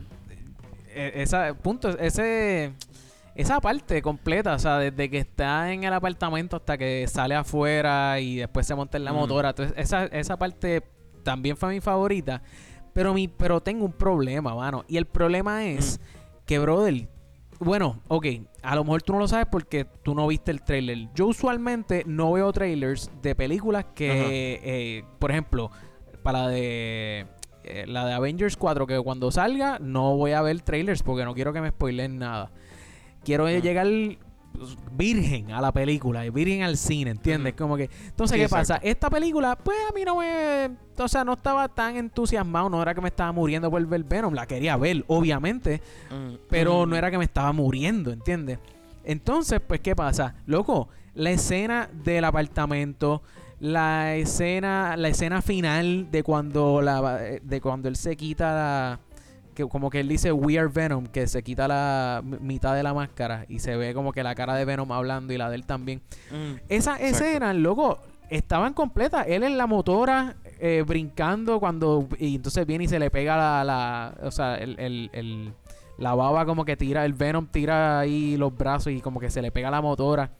e, 0.94 1.22
esa 1.22 1.54
punto 1.54 1.88
ese 1.98 2.72
esa 3.34 3.60
parte 3.60 4.02
completa, 4.02 4.54
o 4.54 4.58
sea, 4.58 4.78
desde 4.78 5.08
que 5.08 5.18
está 5.18 5.72
en 5.72 5.84
el 5.84 5.92
apartamento 5.92 6.56
hasta 6.56 6.76
que 6.76 7.06
sale 7.06 7.36
afuera 7.36 8.20
y 8.20 8.36
después 8.36 8.66
se 8.66 8.74
monta 8.74 8.98
en 8.98 9.04
la 9.04 9.12
motora, 9.12 9.50
entonces 9.50 9.74
esa, 9.78 10.06
esa 10.06 10.36
parte 10.36 10.82
también 11.22 11.56
fue 11.56 11.70
mi 11.70 11.80
favorita, 11.80 12.42
pero 12.92 13.14
mi 13.14 13.28
pero 13.28 13.60
tengo 13.60 13.84
un 13.84 13.92
problema, 13.92 14.54
mano, 14.54 14.84
y 14.88 14.96
el 14.96 15.06
problema 15.06 15.64
es 15.66 16.00
que 16.46 16.58
brother 16.58 17.08
bueno, 17.60 18.00
ok, 18.08 18.26
a 18.62 18.74
lo 18.76 18.84
mejor 18.84 19.02
tú 19.02 19.12
no 19.12 19.18
lo 19.18 19.28
sabes 19.28 19.46
porque 19.50 19.84
tú 19.84 20.14
no 20.14 20.26
viste 20.26 20.50
el 20.50 20.62
trailer. 20.62 21.08
Yo 21.14 21.26
usualmente 21.26 22.04
no 22.06 22.32
veo 22.32 22.52
trailers 22.52 23.10
de 23.20 23.34
películas 23.34 23.86
que, 23.94 24.60
eh, 24.62 25.04
por 25.18 25.30
ejemplo, 25.30 25.70
para 26.22 26.48
de 26.48 27.26
eh, 27.64 27.84
la 27.86 28.06
de 28.06 28.12
Avengers 28.12 28.56
4, 28.56 28.86
que 28.86 29.00
cuando 29.00 29.30
salga 29.30 29.78
no 29.80 30.16
voy 30.16 30.32
a 30.32 30.42
ver 30.42 30.60
trailers 30.62 31.02
porque 31.02 31.24
no 31.24 31.34
quiero 31.34 31.52
que 31.52 31.60
me 31.60 31.70
spoilen 31.70 32.18
nada. 32.18 32.50
Quiero 33.24 33.48
llegar 33.48 33.86
virgen 34.92 35.52
a 35.52 35.60
la 35.60 35.72
película, 35.72 36.28
virgen 36.30 36.62
al 36.62 36.76
cine, 36.76 37.12
¿entiendes? 37.12 37.54
Como 37.54 37.76
que, 37.76 37.88
entonces, 38.06 38.38
¿qué 38.38 38.48
pasa? 38.48 38.80
Esta 38.82 39.08
película, 39.08 39.56
pues 39.56 39.78
a 39.88 39.94
mí 39.94 40.04
no 40.04 40.16
me, 40.16 40.70
o 40.98 41.08
sea, 41.08 41.24
no 41.24 41.34
estaba 41.34 41.68
tan 41.68 41.96
entusiasmado, 41.96 42.68
no 42.68 42.82
era 42.82 42.94
que 42.94 43.00
me 43.00 43.08
estaba 43.08 43.32
muriendo 43.32 43.70
por 43.70 43.84
ver 43.86 44.04
Venom, 44.04 44.34
la 44.34 44.46
quería 44.46 44.76
ver, 44.76 45.04
obviamente, 45.06 45.80
mm, 46.10 46.34
pero 46.48 46.86
mm. 46.86 46.90
no 46.90 46.96
era 46.96 47.10
que 47.10 47.18
me 47.18 47.24
estaba 47.24 47.52
muriendo, 47.52 48.10
¿entiendes? 48.10 48.58
Entonces, 49.04 49.60
pues, 49.66 49.80
¿qué 49.80 49.94
pasa? 49.94 50.34
Loco, 50.46 50.88
la 51.14 51.30
escena 51.30 51.88
del 51.92 52.24
apartamento, 52.24 53.22
la 53.60 54.16
escena, 54.16 54.96
la 54.96 55.08
escena 55.08 55.42
final 55.42 56.10
de 56.10 56.22
cuando 56.22 56.82
la, 56.82 57.18
de 57.42 57.60
cuando 57.60 57.88
él 57.88 57.96
se 57.96 58.16
quita 58.16 58.54
la 58.54 59.00
como 59.66 59.90
que 59.90 60.00
él 60.00 60.08
dice 60.08 60.32
We 60.32 60.58
are 60.58 60.68
Venom, 60.68 61.06
que 61.06 61.26
se 61.26 61.42
quita 61.42 61.66
la 61.66 62.22
mitad 62.22 62.74
de 62.74 62.82
la 62.82 62.94
máscara 62.94 63.44
y 63.48 63.58
se 63.58 63.76
ve 63.76 63.94
como 63.94 64.12
que 64.12 64.22
la 64.22 64.34
cara 64.34 64.54
de 64.54 64.64
Venom 64.64 64.92
hablando 64.92 65.32
y 65.32 65.38
la 65.38 65.50
de 65.50 65.56
él 65.56 65.66
también. 65.66 66.02
Mm, 66.30 66.60
Esa 66.68 66.96
escena, 66.96 67.52
luego, 67.54 67.98
estaban 68.30 68.74
completas. 68.74 69.26
Él 69.28 69.42
en 69.42 69.58
la 69.58 69.66
motora 69.66 70.36
eh, 70.60 70.84
brincando 70.86 71.60
cuando 71.60 72.08
y 72.18 72.36
entonces 72.36 72.66
viene 72.66 72.84
y 72.84 72.88
se 72.88 72.98
le 72.98 73.10
pega 73.10 73.36
la, 73.36 73.64
la 73.64 74.14
o 74.22 74.30
sea, 74.30 74.56
el, 74.56 75.10
el, 75.12 75.52
la 75.98 76.14
baba 76.14 76.44
como 76.46 76.64
que 76.64 76.76
tira, 76.76 77.04
el 77.04 77.12
Venom 77.12 77.46
tira 77.46 78.00
ahí 78.00 78.36
los 78.36 78.56
brazos 78.56 78.92
y 78.92 79.00
como 79.00 79.20
que 79.20 79.30
se 79.30 79.42
le 79.42 79.50
pega 79.50 79.70
la 79.70 79.80
motora. 79.82 80.30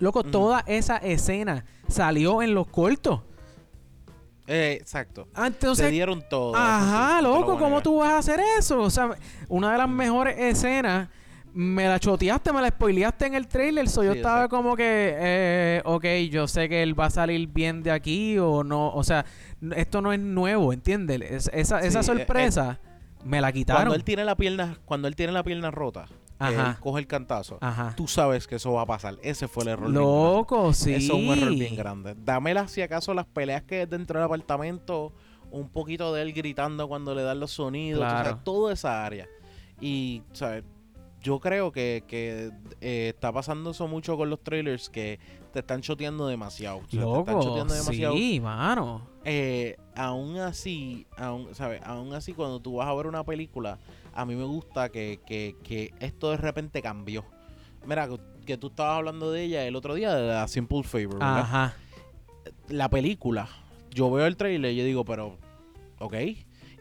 Loco, 0.00 0.22
mm. 0.24 0.30
toda 0.30 0.64
esa 0.66 0.96
escena 0.96 1.64
salió 1.88 2.42
en 2.42 2.54
los 2.54 2.66
cortos. 2.66 3.20
Eh, 4.46 4.78
exacto. 4.80 5.28
Ah, 5.34 5.46
entonces, 5.46 5.90
dieron 5.90 6.22
todo. 6.28 6.54
Ajá, 6.54 7.22
loco, 7.22 7.58
¿cómo 7.58 7.82
tú 7.82 7.98
vas 7.98 8.12
a 8.12 8.18
hacer 8.18 8.40
eso? 8.58 8.80
O 8.80 8.90
sea, 8.90 9.16
una 9.48 9.72
de 9.72 9.78
las 9.78 9.88
mejores 9.88 10.38
escenas, 10.38 11.08
me 11.54 11.86
la 11.86 12.00
choteaste, 12.00 12.52
me 12.52 12.60
la 12.60 12.68
spoileaste 12.68 13.26
en 13.26 13.34
el 13.34 13.46
trailer. 13.46 13.88
So 13.88 14.02
yo 14.02 14.12
estaba 14.12 14.48
como 14.48 14.76
que, 14.76 15.14
eh, 15.16 15.82
ok, 15.84 16.04
yo 16.30 16.48
sé 16.48 16.68
que 16.68 16.82
él 16.82 16.98
va 16.98 17.06
a 17.06 17.10
salir 17.10 17.46
bien 17.48 17.82
de 17.82 17.92
aquí 17.92 18.38
o 18.38 18.64
no. 18.64 18.92
O 18.92 19.04
sea, 19.04 19.24
esto 19.76 20.02
no 20.02 20.12
es 20.12 20.18
nuevo, 20.18 20.72
¿entiendes? 20.72 21.48
esa, 21.52 21.80
esa 21.80 22.00
eh, 22.00 22.02
sorpresa 22.02 22.80
me 23.24 23.40
la 23.40 23.52
quitaron. 23.52 23.82
Cuando 23.82 23.94
él 23.94 24.04
tiene 24.04 24.24
la 24.24 24.36
pierna, 24.36 24.78
cuando 24.84 25.08
él 25.08 25.16
tiene 25.16 25.32
la 25.32 25.42
pierna 25.42 25.70
rota. 25.70 26.06
Ajá. 26.38 26.78
coge 26.80 27.00
el 27.00 27.06
cantazo, 27.06 27.58
Ajá. 27.60 27.94
tú 27.96 28.08
sabes 28.08 28.46
que 28.46 28.56
eso 28.56 28.72
va 28.72 28.82
a 28.82 28.86
pasar. 28.86 29.16
Ese 29.22 29.48
fue 29.48 29.62
el 29.64 29.70
error. 29.70 29.90
Loco, 29.90 30.72
sí. 30.72 30.94
Eso 30.94 31.16
es 31.16 31.24
un 31.24 31.38
error 31.38 31.54
bien 31.54 31.76
grande. 31.76 32.14
Dámela 32.16 32.68
si 32.68 32.82
acaso 32.82 33.14
las 33.14 33.26
peleas 33.26 33.62
que 33.62 33.82
es 33.82 33.90
dentro 33.90 34.18
del 34.18 34.26
apartamento, 34.26 35.12
un 35.50 35.68
poquito 35.68 36.12
de 36.12 36.22
él 36.22 36.32
gritando 36.32 36.88
cuando 36.88 37.14
le 37.14 37.22
dan 37.22 37.40
los 37.40 37.52
sonidos, 37.52 38.00
claro. 38.00 38.40
toda 38.42 38.72
esa 38.72 39.04
área. 39.04 39.28
Y, 39.80 40.22
¿sabes? 40.32 40.64
yo 41.24 41.40
creo 41.40 41.72
que, 41.72 42.04
que 42.06 42.52
eh, 42.82 43.12
está 43.14 43.32
pasando 43.32 43.70
eso 43.70 43.88
mucho 43.88 44.16
con 44.16 44.28
los 44.28 44.44
trailers 44.44 44.90
que 44.90 45.18
te 45.52 45.60
están 45.60 45.80
choteando 45.80 46.26
demasiado. 46.26 46.80
te 46.90 46.98
están 46.98 47.40
choteando 47.40 47.72
demasiado. 47.74 48.14
Sí, 48.14 48.40
mano. 48.40 49.08
Eh, 49.24 49.76
aún 49.96 50.36
así, 50.38 51.06
aún, 51.16 51.54
¿sabes? 51.54 51.80
Aún 51.82 52.12
así, 52.12 52.34
cuando 52.34 52.60
tú 52.60 52.76
vas 52.76 52.88
a 52.88 52.94
ver 52.94 53.06
una 53.06 53.24
película, 53.24 53.78
a 54.14 54.24
mí 54.24 54.36
me 54.36 54.44
gusta 54.44 54.88
que, 54.88 55.20
que, 55.26 55.56
que 55.62 55.92
esto 56.00 56.30
de 56.30 56.36
repente 56.36 56.80
cambió. 56.82 57.24
Mira, 57.86 58.08
que 58.46 58.56
tú 58.56 58.68
estabas 58.68 58.98
hablando 58.98 59.30
de 59.30 59.42
ella 59.42 59.66
el 59.66 59.76
otro 59.76 59.94
día, 59.94 60.14
de 60.14 60.28
la 60.28 60.48
Simple 60.48 60.82
Favor, 60.84 61.14
¿verdad? 61.14 61.38
Ajá. 61.40 61.74
La 62.68 62.88
película, 62.88 63.48
yo 63.90 64.10
veo 64.10 64.26
el 64.26 64.36
trailer 64.36 64.72
y 64.72 64.76
yo 64.76 64.84
digo, 64.84 65.04
pero, 65.04 65.38
ok, 65.98 66.14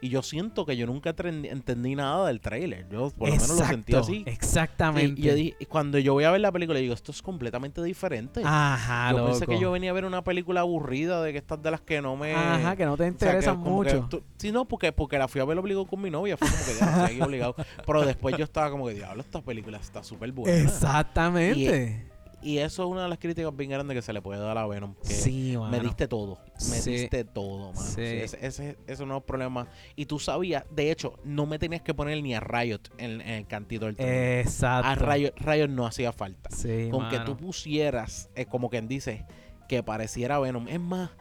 y 0.04 0.10
yo 0.10 0.22
siento 0.22 0.66
que 0.66 0.76
yo 0.76 0.86
nunca 0.86 1.16
entendí 1.18 1.96
nada 1.96 2.28
del 2.28 2.42
tráiler. 2.42 2.90
Yo 2.90 3.10
por 3.12 3.30
lo 3.30 3.36
menos 3.36 3.58
lo 3.58 3.66
sentí 3.66 3.96
así. 3.96 4.24
Exactamente. 4.28 5.56
Y, 5.58 5.66
cuando 5.66 5.98
yo 5.98 6.12
voy 6.12 6.26
a 6.26 6.32
ver 6.32 6.42
la 6.42 6.52
película, 6.52 6.78
digo, 6.78 6.94
esto 6.94 7.14
es 7.14 7.22
completamente 7.22 7.82
diferente. 7.82 8.42
Ajá, 8.44 9.14
Yo 9.14 9.28
pensé 9.28 9.48
que 9.48 9.58
yo 9.58 9.72
venía 9.72 9.92
a 9.92 9.94
ver 9.94 10.04
una 10.04 10.22
película 10.22 10.60
aburrida 10.60 11.24
de 11.24 11.32
que 11.32 11.38
estas 11.38 11.64
de 11.64 11.72
las 11.72 11.80
que 11.80 12.02
no 12.02 12.18
me... 12.18 12.34
Ajá, 12.34 12.76
que 12.76 12.86
no 12.86 12.98
te 12.98 13.08
interesan 13.08 13.58
mucho. 13.60 14.10
sí, 14.36 14.52
no, 14.52 14.66
porque, 14.66 14.92
porque 14.92 15.18
la 15.18 15.30
fui 15.30 15.40
a 15.40 15.46
ver 15.46 15.58
obligado 15.58 15.86
con 15.86 16.02
mi 16.02 16.10
novia. 16.10 16.36
Fue 16.36 16.50
como 16.50 16.66
que 16.66 16.74
ya 16.78 17.06
estoy 17.06 17.22
obligado. 17.22 17.56
Pero 17.86 18.06
después 18.06 18.38
yo 18.38 18.44
estaba 18.44 18.70
como 18.70 18.88
que, 18.88 18.96
diablo, 18.96 19.22
esta 19.22 19.42
película 19.42 19.78
está 19.78 20.04
súper 20.04 20.34
buena. 20.34 20.58
Exactamente. 20.58 22.10
Y 22.10 22.13
eso 22.58 22.84
es 22.84 22.90
una 22.90 23.04
de 23.04 23.10
las 23.10 23.20
críticas 23.20 23.56
bien 23.56 23.70
grandes 23.72 23.96
que 23.96 24.02
se 24.02 24.14
le 24.14 24.22
puede 24.22 24.40
dar 24.40 24.58
a 24.58 24.68
Venom. 24.68 24.96
Que 24.96 25.14
sí, 25.14 25.56
Me 25.72 25.80
diste 25.80 26.08
todo. 26.08 26.40
Me 26.70 26.82
diste 26.82 27.24
todo, 27.24 27.74
mano. 27.74 27.86
Sí. 27.86 28.02
ese, 28.02 28.46
ese, 28.46 28.78
es 28.88 29.00
un 29.00 29.22
problema. 29.22 29.68
Y 29.96 30.06
tú 30.06 30.20
sabías, 30.20 30.66
de 30.70 30.92
hecho, 30.92 31.20
no 31.24 31.46
me 31.46 31.60
tenías 31.60 31.82
que 31.82 31.94
poner 31.94 32.22
ni 32.22 32.34
a 32.36 32.40
Riot 32.40 32.82
en, 32.98 33.22
el 33.22 33.48
cantito 33.48 33.86
del 33.86 33.96
tren. 33.96 34.40
Exacto. 34.40 34.90
A 34.90 34.96
Riot, 34.96 35.34
Riot 35.38 35.70
no 35.70 35.86
hacía 35.86 36.12
falta. 36.12 36.50
Sí, 36.52 36.90
Con 36.92 37.10
que 37.10 37.20
tú 37.20 37.38
pusieras, 37.38 38.30
eh, 38.36 38.46
como 38.46 38.70
quien 38.70 38.88
dice, 38.88 39.26
que 39.68 39.84
pareciera 39.84 40.40
Venom. 40.40 40.68
Es 40.68 40.80
más, 40.80 41.12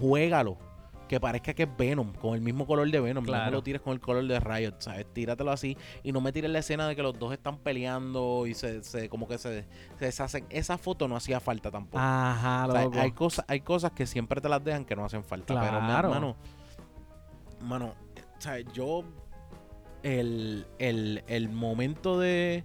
juégalo 0.00 0.58
que 1.12 1.20
parezca 1.20 1.52
que 1.52 1.64
es 1.64 1.76
Venom, 1.76 2.14
con 2.14 2.34
el 2.34 2.40
mismo 2.40 2.66
color 2.66 2.90
de 2.90 2.98
Venom. 2.98 3.22
No 3.22 3.44
me 3.44 3.50
lo 3.50 3.62
tires 3.62 3.82
con 3.82 3.92
el 3.92 4.00
color 4.00 4.26
de 4.26 4.40
Riot, 4.40 4.76
¿sabes? 4.78 5.04
Tíratelo 5.12 5.50
así 5.50 5.76
y 6.02 6.10
no 6.10 6.22
me 6.22 6.32
tires 6.32 6.50
la 6.50 6.60
escena 6.60 6.88
de 6.88 6.96
que 6.96 7.02
los 7.02 7.18
dos 7.18 7.34
están 7.34 7.58
peleando 7.58 8.46
y 8.46 8.54
se, 8.54 8.82
se 8.82 9.10
como 9.10 9.28
que 9.28 9.36
se, 9.36 9.66
se, 9.98 10.04
deshacen. 10.06 10.46
Esa 10.48 10.78
foto 10.78 11.08
no 11.08 11.16
hacía 11.16 11.38
falta 11.38 11.70
tampoco. 11.70 11.98
Ajá, 11.98 12.66
hay, 12.98 13.12
cosas, 13.12 13.44
hay 13.46 13.60
cosas 13.60 13.92
que 13.92 14.06
siempre 14.06 14.40
te 14.40 14.48
las 14.48 14.64
dejan 14.64 14.86
que 14.86 14.96
no 14.96 15.04
hacen 15.04 15.22
falta. 15.22 15.60
Pero, 15.60 15.82
mano, 15.82 16.34
mano, 17.60 17.94
¿sabes? 18.38 18.64
Yo, 18.72 19.04
el, 20.02 20.66
el, 20.78 21.24
el 21.26 21.50
momento 21.50 22.18
de, 22.18 22.64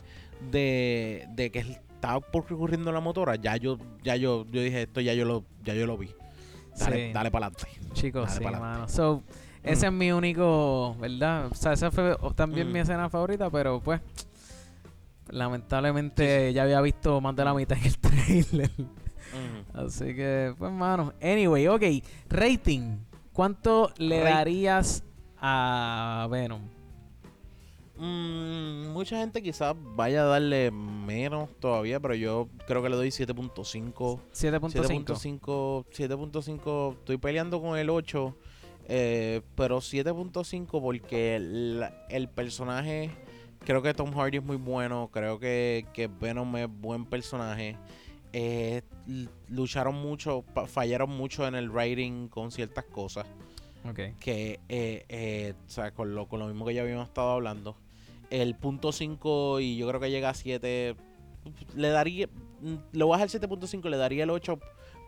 de, 0.49 1.27
de 1.31 1.51
que 1.51 1.59
estaba 1.59 2.15
ocurriendo 2.15 2.93
la 2.93 3.01
motora, 3.01 3.35
ya 3.35 3.57
yo, 3.57 3.77
ya 4.03 4.15
yo, 4.15 4.45
yo 4.49 4.61
dije, 4.61 4.83
esto 4.83 5.01
ya 5.01 5.13
yo 5.13 5.25
lo, 5.25 5.43
ya 5.65 5.73
yo 5.73 5.85
lo 5.85 5.97
vi. 5.97 6.15
Dale, 6.77 7.13
dale 7.13 7.31
para 7.31 7.47
adelante. 7.47 7.67
Chicos, 7.93 8.31
sí, 8.31 8.43
mano. 8.43 8.87
So, 8.87 9.23
ese 9.63 9.87
es 9.87 9.91
mi 9.91 10.11
único, 10.11 10.95
¿verdad? 10.99 11.47
O 11.47 11.55
sea, 11.55 11.73
esa 11.73 11.91
fue 11.91 12.15
también 12.35 12.71
mi 12.71 12.79
escena 12.79 13.09
favorita, 13.09 13.49
pero 13.49 13.81
pues, 13.81 14.01
lamentablemente 15.29 16.53
ya 16.53 16.63
había 16.63 16.81
visto 16.81 17.19
más 17.21 17.35
de 17.35 17.45
la 17.45 17.53
mitad 17.53 17.77
en 17.77 17.85
el 17.85 17.97
trailer. 17.99 18.71
Así 19.73 20.15
que, 20.15 20.53
pues, 20.57 20.71
mano. 20.71 21.13
Anyway, 21.21 21.67
ok. 21.67 21.83
Rating. 22.29 22.97
¿Cuánto 23.33 23.91
le 23.97 24.19
darías 24.21 25.03
a 25.39 26.27
Venom? 26.31 26.76
Mm, 27.99 28.89
mucha 28.89 29.17
gente 29.17 29.41
quizás 29.41 29.75
vaya 29.95 30.21
a 30.21 30.25
darle 30.25 30.69
menos 30.69 31.49
todavía, 31.59 31.99
pero 31.99 32.13
yo 32.13 32.47
creo 32.67 32.83
que 32.83 32.89
le 32.89 32.95
doy 32.95 33.09
7.5. 33.09 34.19
7.5. 34.33 35.85
7.5. 35.89 36.93
Estoy 36.93 37.17
peleando 37.17 37.59
con 37.59 37.77
el 37.77 37.89
8. 37.89 38.35
Eh, 38.89 39.41
pero 39.55 39.79
7.5 39.79 40.81
porque 40.81 41.35
el, 41.35 42.29
personaje, 42.29 43.09
creo 43.65 43.81
que 43.81 43.93
Tom 43.93 44.13
Hardy 44.13 44.37
es 44.37 44.43
muy 44.43 44.55
bueno, 44.55 45.09
creo 45.11 45.39
que, 45.39 45.85
que 45.93 46.07
Venom 46.07 46.55
es 46.57 46.69
buen 46.69 47.05
personaje. 47.05 47.75
Eh, 48.31 48.83
lucharon 49.49 49.95
mucho, 49.95 50.45
fallaron 50.67 51.09
mucho 51.09 51.47
en 51.47 51.55
el 51.55 51.69
writing 51.69 52.27
con 52.29 52.51
ciertas 52.51 52.85
cosas. 52.85 53.25
Que, 54.19 54.59
eh, 54.67 55.53
o 55.65 55.69
sea, 55.69 55.91
con 55.91 56.13
lo, 56.13 56.27
con 56.27 56.39
lo 56.39 56.47
mismo 56.47 56.65
que 56.65 56.73
ya 56.73 56.81
habíamos 56.81 57.07
estado 57.07 57.31
hablando 57.31 57.77
el 58.29 58.55
punto 58.55 58.91
5 58.91 59.59
y 59.59 59.77
yo 59.77 59.87
creo 59.87 59.99
que 59.99 60.11
llega 60.11 60.29
a 60.29 60.33
7. 60.33 60.95
Le 61.75 61.89
daría. 61.89 62.29
Lo 62.91 63.07
voy 63.07 63.19
a 63.19 63.25
dejar 63.25 63.41
7.5, 63.41 63.89
le 63.89 63.97
daría 63.97 64.23
el 64.23 64.29
8 64.29 64.59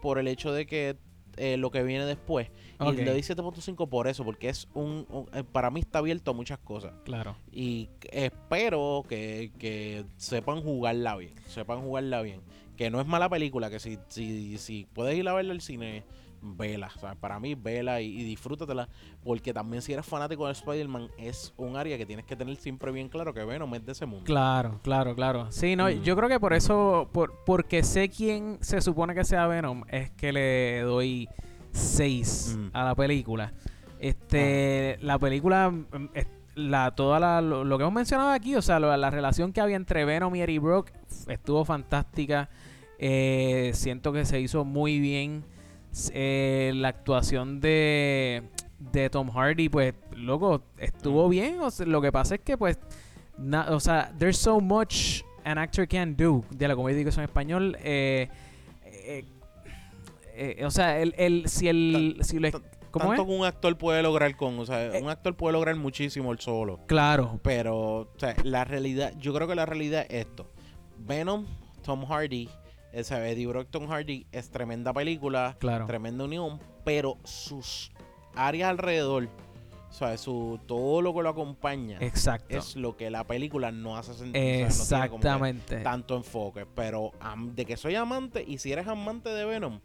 por 0.01 0.19
el 0.19 0.27
hecho 0.27 0.53
de 0.53 0.65
que 0.65 0.97
eh, 1.37 1.57
lo 1.57 1.71
que 1.71 1.83
viene 1.83 2.05
después. 2.05 2.49
Y 2.79 2.91
le 2.91 3.05
doy 3.11 3.21
7.5 3.21 3.89
por 3.89 4.07
eso, 4.07 4.23
porque 4.23 4.49
es 4.49 4.67
un, 4.73 5.05
eh, 5.33 5.43
Para 5.43 5.71
mí 5.71 5.79
está 5.79 5.99
abierto 5.99 6.31
a 6.31 6.33
muchas 6.33 6.59
cosas. 6.59 6.93
Claro. 7.05 7.35
Y 7.51 7.89
espero 8.11 9.05
que, 9.07 9.51
que 9.57 10.05
sepan 10.17 10.61
jugarla 10.61 11.15
bien. 11.17 11.33
Sepan 11.47 11.81
jugarla 11.81 12.21
bien. 12.21 12.41
Que 12.77 12.89
no 12.89 13.01
es 13.01 13.07
mala 13.07 13.29
película, 13.29 13.69
que 13.69 13.79
si, 13.79 13.97
si, 14.07 14.57
si 14.57 14.87
puedes 14.93 15.17
ir 15.17 15.27
a 15.27 15.33
verla 15.33 15.53
al 15.53 15.61
cine 15.61 16.03
vela. 16.41 16.91
O 16.95 16.99
sea, 16.99 17.15
para 17.15 17.39
mí, 17.39 17.55
vela 17.55 18.01
y, 18.01 18.23
disfrútatela. 18.23 18.89
Porque 19.23 19.53
también 19.53 19.81
si 19.81 19.93
eres 19.93 20.05
fanático 20.05 20.45
de 20.45 20.53
Spider-Man, 20.53 21.09
es 21.17 21.53
un 21.57 21.75
área 21.75 21.97
que 21.97 22.05
tienes 22.05 22.25
que 22.25 22.35
tener 22.35 22.55
siempre 22.57 22.91
bien 22.91 23.09
claro 23.09 23.33
que 23.33 23.43
Venom 23.43 23.73
es 23.75 23.85
de 23.85 23.91
ese 23.91 24.05
mundo. 24.05 24.25
Claro, 24.25 24.79
claro, 24.83 25.15
claro. 25.15 25.51
Sí, 25.51 25.75
no, 25.75 25.89
yo 25.89 26.15
creo 26.15 26.29
que 26.29 26.39
por 26.39 26.53
eso, 26.53 27.09
por, 27.11 27.43
porque 27.45 27.83
sé 27.83 28.09
quién 28.09 28.57
se 28.61 28.81
supone 28.81 29.15
que 29.15 29.23
sea 29.23 29.47
Venom, 29.47 29.83
es 29.89 30.11
que 30.11 30.31
le 30.31 30.81
doy 30.81 31.27
6 31.71 32.57
a 32.73 32.83
la 32.83 32.95
película. 32.95 33.53
Este, 33.99 34.97
la 35.01 35.19
película, 35.19 35.69
mm, 35.69 36.09
la, 36.55 36.91
toda 36.91 37.19
la, 37.19 37.41
lo, 37.41 37.77
que 37.77 37.83
hemos 37.83 37.93
mencionado 37.93 38.31
aquí, 38.31 38.55
o 38.55 38.61
sea, 38.61 38.79
la 38.79 39.09
relación 39.09 39.53
que 39.53 39.61
había 39.61 39.75
entre 39.75 40.05
Venom 40.05 40.35
y 40.35 40.41
Eddie 40.41 40.59
Brock 40.59 40.91
estuvo 41.27 41.65
fantástica. 41.65 42.49
Eh, 42.99 43.71
siento 43.73 44.11
que 44.11 44.25
se 44.25 44.39
hizo 44.41 44.65
muy 44.65 44.99
bien. 44.99 45.45
Eh, 46.13 46.71
la 46.75 46.89
actuación 46.89 47.59
de, 47.59 48.43
de 48.79 49.09
Tom 49.09 49.29
Hardy, 49.29 49.69
pues, 49.69 49.93
loco, 50.15 50.63
estuvo 50.77 51.27
bien. 51.29 51.57
lo 51.85 52.01
que 52.01 52.11
pasa 52.11 52.35
es 52.35 52.41
que, 52.41 52.57
pues, 52.57 52.79
o 53.69 53.79
sea, 53.79 54.13
there's 54.17 54.37
so 54.37 54.59
much 54.59 55.23
an 55.43 55.57
actor 55.57 55.87
can 55.87 56.15
do, 56.15 56.43
de 56.51 56.67
la 56.67 56.75
comedia 56.75 57.01
en 57.01 57.07
español. 57.07 57.77
Eh, 57.81 58.29
eh, 58.85 59.25
eh, 60.35 60.65
o 60.65 60.71
sea, 60.71 60.99
el, 60.99 61.13
el, 61.17 61.47
si 61.47 61.67
el... 61.67 62.17
Si 62.21 62.39
¿Cómo 62.91 63.09
tanto 63.09 63.27
que 63.27 63.33
un 63.33 63.45
actor 63.45 63.77
puede 63.77 64.01
lograr 64.01 64.35
con, 64.35 64.57
o 64.57 64.65
sea, 64.65 64.91
un 64.99 65.09
actor 65.09 65.35
puede 65.35 65.53
lograr 65.53 65.75
muchísimo 65.75 66.31
el 66.31 66.39
solo. 66.39 66.79
Claro. 66.87 67.39
Pero, 67.43 67.77
o 67.77 68.09
sea, 68.17 68.35
la 68.43 68.63
realidad, 68.63 69.13
yo 69.19 69.31
creo 69.31 69.47
que 69.47 69.53
la 69.53 69.67
realidad 69.67 70.07
es 70.09 70.25
esto. 70.25 70.49
Venom, 70.97 71.45
Tom 71.83 72.05
Hardy 72.05 72.49
esa 72.91 73.27
Eddie 73.27 73.47
Brock, 73.47 73.67
Tom 73.69 73.87
Hardy 73.87 74.25
es 74.31 74.49
tremenda 74.49 74.93
película, 74.93 75.57
tremenda 75.87 76.23
unión, 76.23 76.59
pero 76.83 77.17
sus 77.23 77.91
áreas 78.35 78.69
alrededor, 78.69 79.29
o 79.89 79.93
sea, 79.93 80.17
su, 80.17 80.59
todo 80.65 81.01
lo 81.01 81.13
que 81.13 81.23
lo 81.23 81.29
acompaña 81.29 81.97
Exacto. 81.99 82.57
es 82.57 82.75
lo 82.75 82.95
que 82.95 83.09
la 83.09 83.25
película 83.25 83.71
no 83.71 83.97
hace 83.97 84.13
sentido. 84.13 84.43
Exactamente. 84.43 85.81
tanto 85.81 86.15
enfoque. 86.15 86.65
Pero 86.75 87.11
de 87.53 87.65
que 87.65 87.77
soy 87.77 87.95
amante, 87.95 88.43
y 88.47 88.57
si 88.59 88.71
eres 88.71 88.87
amante 88.87 89.29
de 89.29 89.45
Venom, 89.45 89.79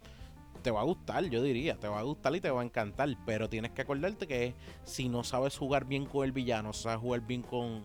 te 0.63 0.71
va 0.71 0.81
a 0.81 0.85
gustar, 0.85 1.25
yo 1.25 1.43
diría, 1.43 1.77
te 1.77 1.89
va 1.89 1.99
a 1.99 2.03
gustar 2.03 2.35
y 2.35 2.41
te 2.41 2.51
va 2.51 2.63
a 2.63 2.65
encantar, 2.65 3.09
pero 3.27 3.51
tienes 3.51 3.73
que 3.73 3.83
acordarte 3.83 4.27
que 4.27 4.55
si 4.85 5.11
no 5.11 5.23
sabes 5.23 5.59
jugar 5.59 5.85
bien 5.85 6.07
con 6.07 6.25
el 6.25 6.33
villano, 6.33 6.73
sabes 6.73 7.01
jugar 7.01 7.21
bien 7.21 7.43
con, 7.43 7.83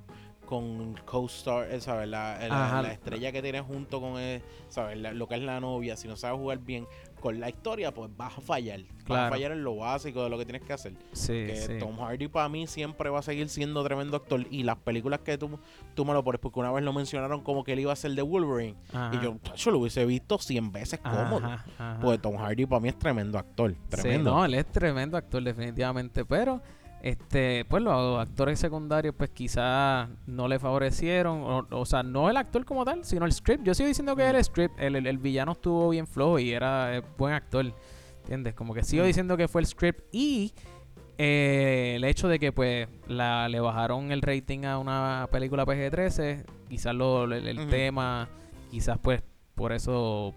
con 0.49 0.95
co-star, 1.05 1.71
eh, 1.71 1.79
¿sabes? 1.79 2.09
La, 2.09 2.39
la, 2.81 2.91
estrella 2.91 3.31
que 3.31 3.39
tienes 3.43 3.61
junto 3.61 4.01
con 4.01 4.17
él, 4.17 4.41
¿sabes? 4.67 4.97
lo 4.97 5.27
que 5.27 5.35
es 5.35 5.43
la 5.43 5.59
novia, 5.59 5.95
si 5.95 6.07
no 6.07 6.15
sabes 6.15 6.39
jugar 6.39 6.57
bien 6.57 6.87
con 7.21 7.39
la 7.39 7.49
historia, 7.49 7.93
pues 7.93 8.09
vas 8.17 8.35
a 8.35 8.41
fallar. 8.41 8.79
Vas 9.07 9.27
a 9.27 9.29
fallar 9.29 9.51
en 9.51 9.63
lo 9.63 9.75
básico 9.75 10.23
de 10.23 10.29
lo 10.31 10.39
que 10.39 10.45
tienes 10.45 10.63
que 10.63 10.73
hacer. 10.73 10.93
Sí, 11.11 11.33
que 11.33 11.77
Tom 11.79 11.99
Hardy 11.99 12.27
para 12.29 12.49
mí 12.49 12.65
siempre 12.65 13.11
va 13.11 13.19
a 13.19 13.21
seguir 13.21 13.47
siendo 13.49 13.83
tremendo 13.83 14.17
actor. 14.17 14.43
Y 14.49 14.63
las 14.63 14.77
películas 14.77 15.19
que 15.19 15.37
tú, 15.37 15.59
tú 15.93 16.03
me 16.03 16.13
lo 16.13 16.23
pones, 16.23 16.41
porque 16.41 16.59
una 16.59 16.71
vez 16.71 16.83
lo 16.83 16.93
mencionaron 16.93 17.41
como 17.43 17.63
que 17.63 17.73
él 17.73 17.81
iba 17.81 17.93
a 17.93 17.95
ser 17.95 18.11
de 18.15 18.23
Wolverine. 18.23 18.75
Y 19.11 19.23
yo, 19.23 19.37
yo 19.55 19.71
lo 19.71 19.77
hubiese 19.77 20.03
visto 20.07 20.39
100 20.39 20.71
veces 20.71 20.99
cómodo. 20.99 21.47
Pues 22.01 22.19
Tom 22.21 22.37
Hardy 22.37 22.65
para 22.65 22.79
mí 22.79 22.89
es 22.89 22.97
tremendo 22.97 23.37
actor. 23.37 23.75
Tremendo. 23.89 24.31
Sí, 24.31 24.35
no, 24.35 24.45
él 24.45 24.55
es 24.55 24.65
tremendo 24.65 25.15
actor 25.15 25.43
definitivamente. 25.43 26.25
Pero 26.25 26.59
este 27.01 27.65
pues 27.65 27.81
los 27.81 28.19
actores 28.19 28.59
secundarios 28.59 29.15
pues 29.17 29.29
quizás 29.29 30.09
no 30.27 30.47
le 30.47 30.59
favorecieron 30.59 31.65
o, 31.69 31.85
sea 31.85 32.03
no 32.03 32.29
el 32.29 32.37
actor 32.37 32.65
como 32.65 32.83
tal 32.83 33.05
sino 33.05 33.25
el 33.25 33.31
script 33.31 33.63
yo 33.63 33.73
sigo 33.73 33.87
diciendo 33.87 34.15
que 34.15 34.29
el 34.29 34.43
script 34.43 34.79
el, 34.79 34.95
el, 34.95 35.17
villano 35.17 35.53
estuvo 35.53 35.89
bien 35.89 36.07
flojo 36.07 36.39
y 36.39 36.51
era 36.51 37.01
buen 37.17 37.33
actor 37.33 37.73
¿entiendes? 38.21 38.53
como 38.53 38.73
que 38.73 38.83
sigo 38.83 39.05
diciendo 39.05 39.37
que 39.37 39.47
fue 39.47 39.61
el 39.61 39.67
script 39.67 40.01
y 40.11 40.53
eh, 41.21 41.95
el 41.97 42.05
hecho 42.05 42.29
de 42.29 42.39
que 42.39 42.53
pues 42.53 42.87
la, 43.07 43.49
le 43.49 43.59
bajaron 43.59 44.13
el 44.13 44.21
rating 44.21 44.63
a 44.63 44.77
una 44.77 45.27
película 45.29 45.65
PG-13, 45.65 46.45
quizás 46.69 46.95
lo, 46.95 47.25
el, 47.25 47.45
el 47.45 47.67
tema, 47.67 48.29
quizás 48.71 48.97
pues 48.99 49.21
por 49.53 49.73
eso, 49.73 50.33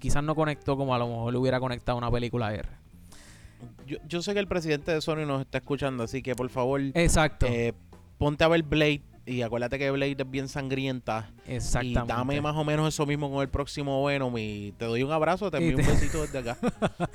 quizás 0.00 0.24
no 0.24 0.34
conectó 0.34 0.76
como 0.76 0.96
a 0.96 0.98
lo 0.98 1.06
mejor 1.06 1.32
le 1.32 1.38
hubiera 1.38 1.60
conectado 1.60 1.96
una 1.96 2.10
película 2.10 2.52
R. 2.52 2.68
Yo, 3.86 3.98
yo 4.08 4.20
sé 4.22 4.34
que 4.34 4.40
el 4.40 4.48
presidente 4.48 4.92
de 4.92 5.00
Sony 5.00 5.26
nos 5.26 5.40
está 5.42 5.58
escuchando, 5.58 6.04
así 6.04 6.22
que 6.22 6.34
por 6.34 6.48
favor, 6.50 6.80
Exacto. 6.94 7.46
eh, 7.46 7.72
ponte 8.18 8.42
a 8.44 8.48
ver 8.48 8.62
Blade 8.62 9.02
y 9.26 9.42
acuérdate 9.42 9.78
que 9.78 9.90
Blade 9.90 10.16
es 10.18 10.30
bien 10.30 10.48
sangrienta. 10.48 11.30
Exactamente. 11.46 12.12
Y 12.12 12.16
dame 12.16 12.40
más 12.40 12.54
o 12.56 12.64
menos 12.64 12.88
eso 12.88 13.04
mismo 13.06 13.30
con 13.30 13.42
el 13.42 13.48
próximo 13.48 14.04
Venom 14.04 14.32
y 14.38 14.72
te 14.78 14.84
doy 14.84 15.02
un 15.02 15.10
abrazo, 15.10 15.50
te 15.50 15.56
envío 15.58 15.76
un 15.78 15.84
besito 15.86 16.22
desde 16.22 16.38
acá. 16.38 16.56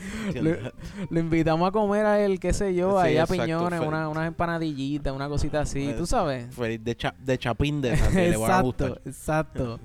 Lo 1.10 1.20
invitamos 1.20 1.68
a 1.68 1.72
comer 1.72 2.06
a 2.06 2.20
él, 2.24 2.40
qué 2.40 2.54
sé 2.54 2.74
yo, 2.76 3.00
Sí, 3.02 3.08
ahí 3.08 3.18
a 3.18 3.22
exacto, 3.22 3.44
piñones, 3.44 3.80
una, 3.80 4.10
unas 4.10 4.28
empanadillitas, 4.28 5.14
una 5.14 5.28
cosita 5.30 5.62
así, 5.62 5.86
Pues, 5.86 5.98
tú 5.98 6.06
sabes. 6.06 6.54
Feliz 6.54 6.84
de, 6.84 6.96
cha- 6.96 7.16
de 7.18 7.38
chapín 7.38 7.82
de 7.82 7.92
que 7.92 8.30
le 8.30 8.38
van 8.38 8.52
a 8.52 8.60
exacto, 8.60 8.64
gustar. 8.66 9.02
exacto. 9.06 9.80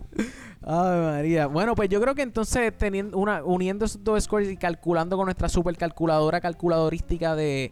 Ay, 0.63 1.01
María. 1.01 1.47
Bueno, 1.47 1.75
pues 1.75 1.89
yo 1.89 2.01
creo 2.01 2.15
que 2.15 2.23
entonces 2.23 2.77
teniendo 2.77 3.19
una, 3.19 3.45
uniendo 3.45 3.85
esos 3.85 4.03
dos 4.03 4.23
scores 4.25 4.51
y 4.51 4.57
calculando 4.57 5.17
con 5.17 5.27
nuestra 5.27 5.49
super 5.49 5.77
calculadora 5.77 6.41
calculadorística 6.41 7.37
de 7.37 7.71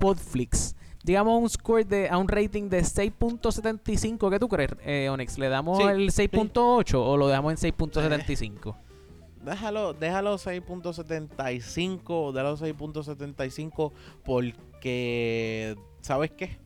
Podflix, 0.00 0.74
digamos 1.04 1.42
un 1.42 1.48
score 1.48 1.84
de 1.86 2.08
a 2.08 2.16
un 2.18 2.28
rating 2.28 2.68
de 2.68 2.82
6.75, 2.82 4.30
¿qué 4.30 4.38
tú 4.38 4.48
crees, 4.48 4.70
eh, 4.84 5.08
Onyx? 5.10 5.38
¿Le 5.38 5.48
damos 5.48 5.78
Sí, 5.78 5.84
el 5.84 6.10
6.8 6.10 6.94
o 6.94 7.16
lo 7.16 7.28
dejamos 7.28 7.52
en 7.62 7.72
6.75? 7.72 8.76
Déjalo, 9.44 9.92
déjalo 9.92 10.38
6.75, 10.38 12.32
déjalo 12.32 12.56
6.75 12.56 13.92
porque, 14.24 15.76
¿sabes 16.00 16.30
qué? 16.30 16.60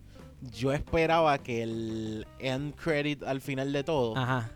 Yo 0.52 0.72
esperaba 0.72 1.38
que 1.38 1.62
el 1.62 2.26
end 2.38 2.74
credit 2.74 3.22
al 3.22 3.40
final 3.40 3.72
de 3.72 3.82
todo 3.82 4.14
Ajá. 4.16 4.50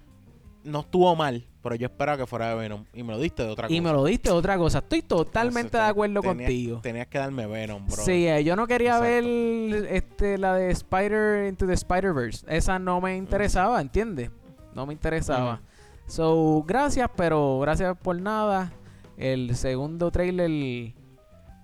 No 0.64 0.80
estuvo 0.80 1.14
mal, 1.16 1.46
pero 1.62 1.74
yo 1.74 1.86
esperaba 1.86 2.18
que 2.18 2.26
fuera 2.26 2.48
de 2.50 2.54
Venom 2.54 2.84
y 2.92 3.02
me 3.02 3.12
lo 3.12 3.18
diste 3.18 3.42
de 3.44 3.48
otra 3.50 3.66
cosa. 3.68 3.74
Y 3.76 3.80
me 3.80 3.92
lo 3.92 4.04
diste 4.04 4.30
otra 4.30 4.56
cosa. 4.58 4.78
Estoy 4.78 5.02
totalmente 5.02 5.60
Entonces, 5.68 5.80
de 5.80 5.90
acuerdo 5.90 6.20
tenías- 6.20 6.36
contigo. 6.36 6.80
Tenías 6.82 7.06
que 7.06 7.18
darme 7.18 7.46
Venom, 7.46 7.86
bro. 7.86 7.96
Sí, 8.04 8.26
eh, 8.26 8.44
yo 8.44 8.56
no 8.56 8.66
quería 8.66 8.98
Exacto. 8.98 9.04
ver 9.04 9.86
este 9.92 10.38
la 10.38 10.54
de 10.54 10.70
Spider 10.70 11.48
into 11.48 11.66
the 11.66 11.72
Spider-Verse. 11.74 12.44
Esa 12.48 12.78
no 12.78 13.00
me 13.00 13.16
interesaba, 13.16 13.80
¿entiendes? 13.80 14.30
No 14.74 14.86
me 14.86 14.92
interesaba. 14.92 15.60
So, 16.06 16.64
gracias, 16.66 17.08
pero 17.16 17.58
gracias 17.60 17.96
por 17.96 18.20
nada. 18.20 18.72
El 19.16 19.54
segundo 19.56 20.10
trailer 20.10 20.50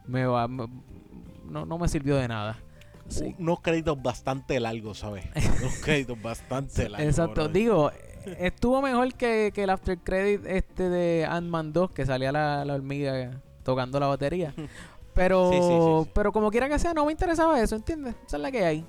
me 0.07 0.27
va 0.27 0.47
me- 0.49 0.69
no, 1.49 1.65
no 1.67 1.79
me 1.79 1.89
sirvió 1.89 2.17
de 2.17 2.29
nada. 2.29 2.59
Sí. 3.09 3.35
Unos 3.39 3.61
créditos 3.61 4.01
bastante 4.03 4.59
largos, 4.59 4.99
¿sabes? 4.99 5.25
Unos 5.63 5.75
créditos 5.83 6.21
bastante 6.21 6.89
largos. 6.89 7.09
Exacto. 7.09 7.49
Digo, 7.49 7.91
estuvo 8.39 8.83
mejor 8.83 9.14
que, 9.14 9.51
que 9.55 9.64
el 9.64 9.70
after 9.70 9.99
credit 9.99 10.45
este 10.47 10.89
de 10.89 11.27
Ant-Man 11.29 11.72
2 11.72 11.91
que 11.93 12.07
salía 12.07 12.33
la, 12.33 12.64
la 12.64 12.74
hormiga 12.74 13.41
tocando 13.62 13.99
la 14.01 14.07
batería. 14.07 14.53
Pero, 15.14 15.51
Sí, 15.53 15.57
sí, 15.59 15.62
sí, 15.62 16.05
sí. 16.05 16.11
pero 16.14 16.33
como 16.33 16.51
quiera 16.51 16.68
que 16.68 16.79
sea, 16.79 16.93
no 16.95 17.05
me 17.07 17.12
interesaba 17.12 17.61
eso, 17.61 17.77
¿entiendes? 17.77 18.14
Esa 18.27 18.37
es 18.37 18.43
la 18.43 18.51
que 18.51 18.64
hay. 18.64 18.85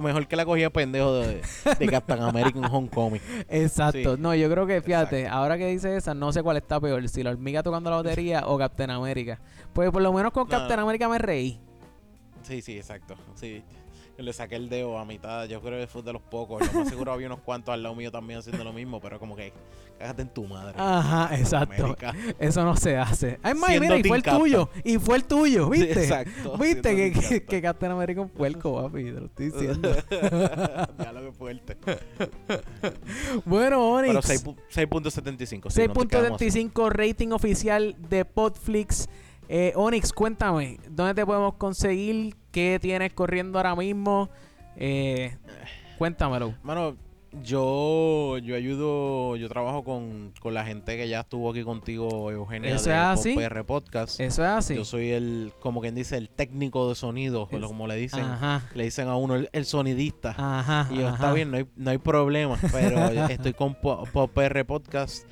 Mejor 0.00 0.26
que 0.26 0.34
la 0.36 0.46
cogía 0.46 0.70
pendejo 0.70 1.12
de, 1.14 1.42
de 1.78 1.86
Captain 1.90 2.22
America 2.22 2.58
en 2.58 2.64
Homecoming. 2.64 3.20
Exacto. 3.50 4.16
No, 4.16 4.34
yo 4.34 4.48
creo 4.50 4.66
que, 4.66 4.80
fíjate, 4.80 5.20
Exacto. 5.22 5.36
ahora 5.38 5.58
que 5.58 5.66
dice 5.66 5.94
esa, 5.94 6.14
no 6.14 6.32
sé 6.32 6.42
cuál 6.42 6.56
está 6.56 6.80
peor, 6.80 7.06
si 7.08 7.22
la 7.22 7.30
hormiga 7.30 7.62
tocando 7.62 7.90
la 7.90 7.96
batería 7.96 8.44
o 8.46 8.56
Captain 8.56 8.88
América. 8.90 9.40
Pues 9.74 9.90
por 9.90 10.00
lo 10.00 10.10
menos 10.12 10.32
con 10.32 10.44
No, 10.44 10.48
Captain 10.48 10.76
no. 10.78 10.84
América 10.84 11.08
me 11.08 11.18
reí. 11.18 11.60
Sí, 12.42 12.62
sí, 12.62 12.78
exacto. 12.78 13.14
Sí. 13.34 13.62
Le 14.18 14.32
saqué 14.32 14.56
el 14.56 14.68
dedo 14.68 14.98
a 14.98 15.04
mitad, 15.04 15.44
yo 15.46 15.60
creo 15.62 15.78
que 15.80 15.86
fue 15.86 16.02
de 16.02 16.12
los 16.12 16.20
pocos. 16.20 16.60
Lo 16.66 16.80
más 16.80 16.88
seguro 16.88 17.12
había 17.12 17.28
unos 17.28 17.38
cuantos 17.38 17.72
al 17.72 17.84
lado 17.84 17.94
mío 17.94 18.10
también 18.10 18.40
haciendo 18.40 18.64
lo 18.64 18.72
mismo, 18.72 19.00
pero 19.00 19.20
como 19.20 19.36
que 19.36 19.52
cágate 19.96 20.22
en 20.22 20.28
tu 20.28 20.44
madre. 20.44 20.74
Ajá, 20.76 21.36
exacto. 21.36 21.84
América. 21.84 22.12
Eso 22.38 22.64
no 22.64 22.76
se 22.76 22.96
hace. 22.98 23.38
Ay, 23.44 23.54
Siendo 23.54 23.80
mira, 23.80 23.96
y 23.98 24.02
fue 24.02 24.16
el 24.16 24.22
tuyo. 24.24 24.70
Y 24.82 24.98
fue 24.98 25.16
el 25.18 25.24
tuyo, 25.24 25.70
Sí, 25.72 25.80
¿viste? 25.82 26.02
exacto, 26.02 26.58
¿Viste 26.58 26.96
que, 26.96 27.12
que, 27.12 27.44
que 27.44 27.62
Captain 27.62 27.92
América 27.92 28.20
es 28.22 28.26
un 28.26 28.32
puerco, 28.32 28.82
papi? 28.82 29.04
Te 29.04 29.12
lo 29.12 29.26
estoy 29.26 29.46
diciendo. 29.52 29.94
ya 30.98 31.12
lo 31.12 31.20
que 31.26 31.32
fuerte. 31.32 31.76
bueno, 33.44 33.68
Pero 33.68 33.88
Onyx. 33.88 34.26
6 34.26 34.44
pu- 34.46 34.56
6.75. 34.74 35.70
sí, 35.70 35.86
no 35.86 35.92
te 35.94 36.06
quedamos 36.08 36.42
así. 36.42 36.46
6.75 36.68 36.90
rating 36.90 37.28
oficial 37.30 37.94
de 38.08 38.24
Podflix. 38.24 39.08
Eh, 39.48 39.72
Onyx, 39.76 40.12
cuéntame, 40.12 40.78
¿dónde 40.90 41.14
te 41.14 41.24
podemos 41.24 41.54
conseguir? 41.54 42.34
¿Qué 42.52 42.78
tienes 42.80 43.12
corriendo 43.14 43.58
ahora 43.58 43.74
mismo? 43.74 44.28
Eh, 44.76 45.34
cuéntamelo. 45.96 46.54
Mano, 46.62 46.96
yo, 47.42 48.38
yo 48.38 48.56
ayudo, 48.56 49.36
yo 49.36 49.48
trabajo 49.48 49.84
con, 49.84 50.32
con 50.40 50.52
la 50.54 50.64
gente 50.64 50.96
que 50.96 51.08
ya 51.08 51.20
estuvo 51.20 51.50
aquí 51.50 51.62
contigo, 51.62 52.30
Eugenia, 52.30 52.74
¿Eso 52.74 52.90
de 52.90 52.96
es 52.96 53.02
así? 53.02 53.34
PR 53.34 53.64
Podcast. 53.64 54.20
Eso 54.20 54.42
es 54.42 54.48
así. 54.50 54.74
Yo 54.74 54.84
soy 54.84 55.10
el, 55.10 55.52
como 55.60 55.80
quien 55.80 55.94
dice, 55.94 56.16
el 56.18 56.28
técnico 56.28 56.88
de 56.88 56.94
sonido, 56.94 57.48
Es- 57.50 57.60
como 57.60 57.86
le 57.86 57.96
dicen, 57.96 58.24
Ajá. 58.24 58.62
le 58.74 58.84
dicen 58.84 59.08
a 59.08 59.16
uno 59.16 59.34
el, 59.36 59.48
el 59.52 59.64
sonidista. 59.64 60.34
Ajá. 60.38 60.88
Y 60.92 60.98
yo, 60.98 61.06
ajá. 61.06 61.14
está 61.16 61.32
bien, 61.32 61.50
no 61.50 61.56
hay, 61.58 61.66
no 61.76 61.90
hay 61.90 61.98
problema, 61.98 62.58
pero 62.72 62.98
estoy 63.30 63.54
con 63.54 63.74
PR 63.74 64.64
Podcast. 64.66 65.26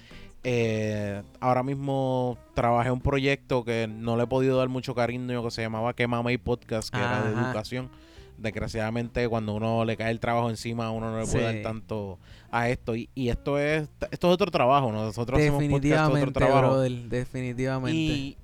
Eh, 0.48 1.22
ahora 1.40 1.64
mismo 1.64 2.38
trabajé 2.54 2.92
un 2.92 3.00
proyecto 3.00 3.64
que 3.64 3.88
no 3.88 4.16
le 4.16 4.22
he 4.22 4.26
podido 4.28 4.56
dar 4.58 4.68
mucho 4.68 4.94
cariño, 4.94 5.42
que 5.42 5.50
se 5.50 5.62
llamaba 5.62 5.92
Quemame 5.92 6.38
Podcast, 6.38 6.90
que 6.90 6.98
era 6.98 7.24
de 7.24 7.32
educación. 7.32 7.90
Desgraciadamente, 8.38 9.26
cuando 9.28 9.54
uno 9.54 9.84
le 9.84 9.96
cae 9.96 10.12
el 10.12 10.20
trabajo 10.20 10.48
encima, 10.48 10.90
uno 10.92 11.10
no 11.10 11.18
le 11.20 11.26
puede 11.26 11.48
Sí. 11.50 11.54
dar 11.54 11.62
tanto 11.64 12.20
a 12.52 12.68
esto. 12.68 12.94
Y, 12.94 13.08
y 13.16 13.28
esto 13.30 13.58
es 13.58 13.88
esto 14.12 14.28
es 14.28 14.34
otro 14.34 14.50
trabajo. 14.52 14.92
Nosotros 14.92 15.40
hacemos 15.40 15.64
podcast, 15.64 16.12
otro 16.14 16.32
trabajo. 16.32 16.60
brother. 16.74 16.92
Definitivamente. 17.08 17.96
Y, 17.98 18.36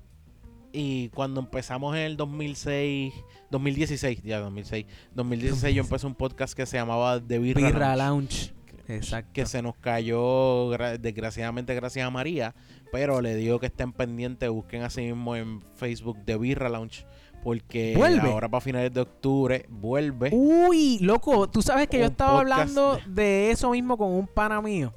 y 0.73 1.07
cuando 1.09 1.39
empezamos 1.39 1.95
en 1.95 2.01
el 2.01 2.17
2006, 2.17 3.13
2016, 3.49 4.23
ya 4.23 4.39
2006, 4.39 4.85
2016 5.15 5.73
yo 5.75 5.83
empecé 5.83 6.05
un 6.07 6.15
podcast 6.15 6.53
que 6.53 6.65
se 6.65 6.75
llamaba 6.75 7.21
The 7.21 7.37
Birra, 7.39 7.61
Birra 7.61 7.95
Lounge, 7.95 8.47
Lounge. 8.47 8.53
Exacto. 8.95 9.29
que 9.33 9.45
se 9.45 9.61
nos 9.61 9.75
cayó 9.77 10.69
gra- 10.71 10.97
desgraciadamente 10.97 11.73
gracias 11.75 12.05
a 12.05 12.09
María, 12.09 12.53
pero 12.91 13.21
le 13.21 13.35
digo 13.35 13.59
que 13.59 13.67
estén 13.67 13.93
pendientes, 13.93 14.49
busquen 14.49 14.83
así 14.83 15.01
mismo 15.01 15.35
en 15.35 15.61
Facebook 15.75 16.17
The 16.25 16.37
Birra 16.37 16.69
Lounge, 16.69 17.05
porque 17.43 17.93
¿Vuelve? 17.97 18.29
ahora 18.29 18.47
para 18.49 18.61
finales 18.61 18.93
de 18.93 19.01
octubre 19.01 19.65
vuelve. 19.69 20.29
Uy, 20.31 20.99
loco, 21.01 21.49
tú 21.49 21.61
sabes 21.61 21.87
que 21.87 21.99
yo 21.99 22.05
estaba 22.05 22.39
hablando 22.39 22.95
de- 22.95 23.01
de 23.23 23.51
eso 23.51 23.71
mismo 23.71 23.97
con 23.97 24.11
un 24.11 24.27
pana 24.27 24.61
mío. 24.61 24.93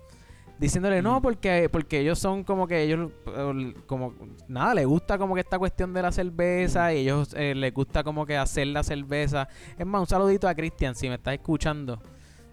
Diciéndole, 0.58 1.02
no, 1.02 1.18
Mm. 1.18 1.22
porque, 1.22 1.68
porque 1.70 2.00
ellos 2.00 2.18
son 2.18 2.42
como 2.42 2.66
que 2.66 2.82
ellos, 2.82 3.10
como, 3.86 4.14
nada, 4.48 4.72
les 4.74 4.86
gusta 4.86 5.18
como 5.18 5.34
que 5.34 5.40
esta 5.42 5.58
cuestión 5.58 5.92
de 5.92 6.00
la 6.00 6.10
cerveza 6.12 6.94
y 6.94 7.00
ellos 7.00 7.34
eh, 7.36 7.54
les 7.54 7.74
gusta 7.74 8.02
como 8.02 8.24
que 8.24 8.38
hacer 8.38 8.68
la 8.68 8.82
cerveza. 8.82 9.48
Es 9.78 9.84
más, 9.84 10.00
un 10.00 10.06
saludito 10.06 10.48
a 10.48 10.54
Cristian, 10.54 10.94
si 10.94 11.08
me 11.10 11.16
estás 11.16 11.34
escuchando. 11.34 12.00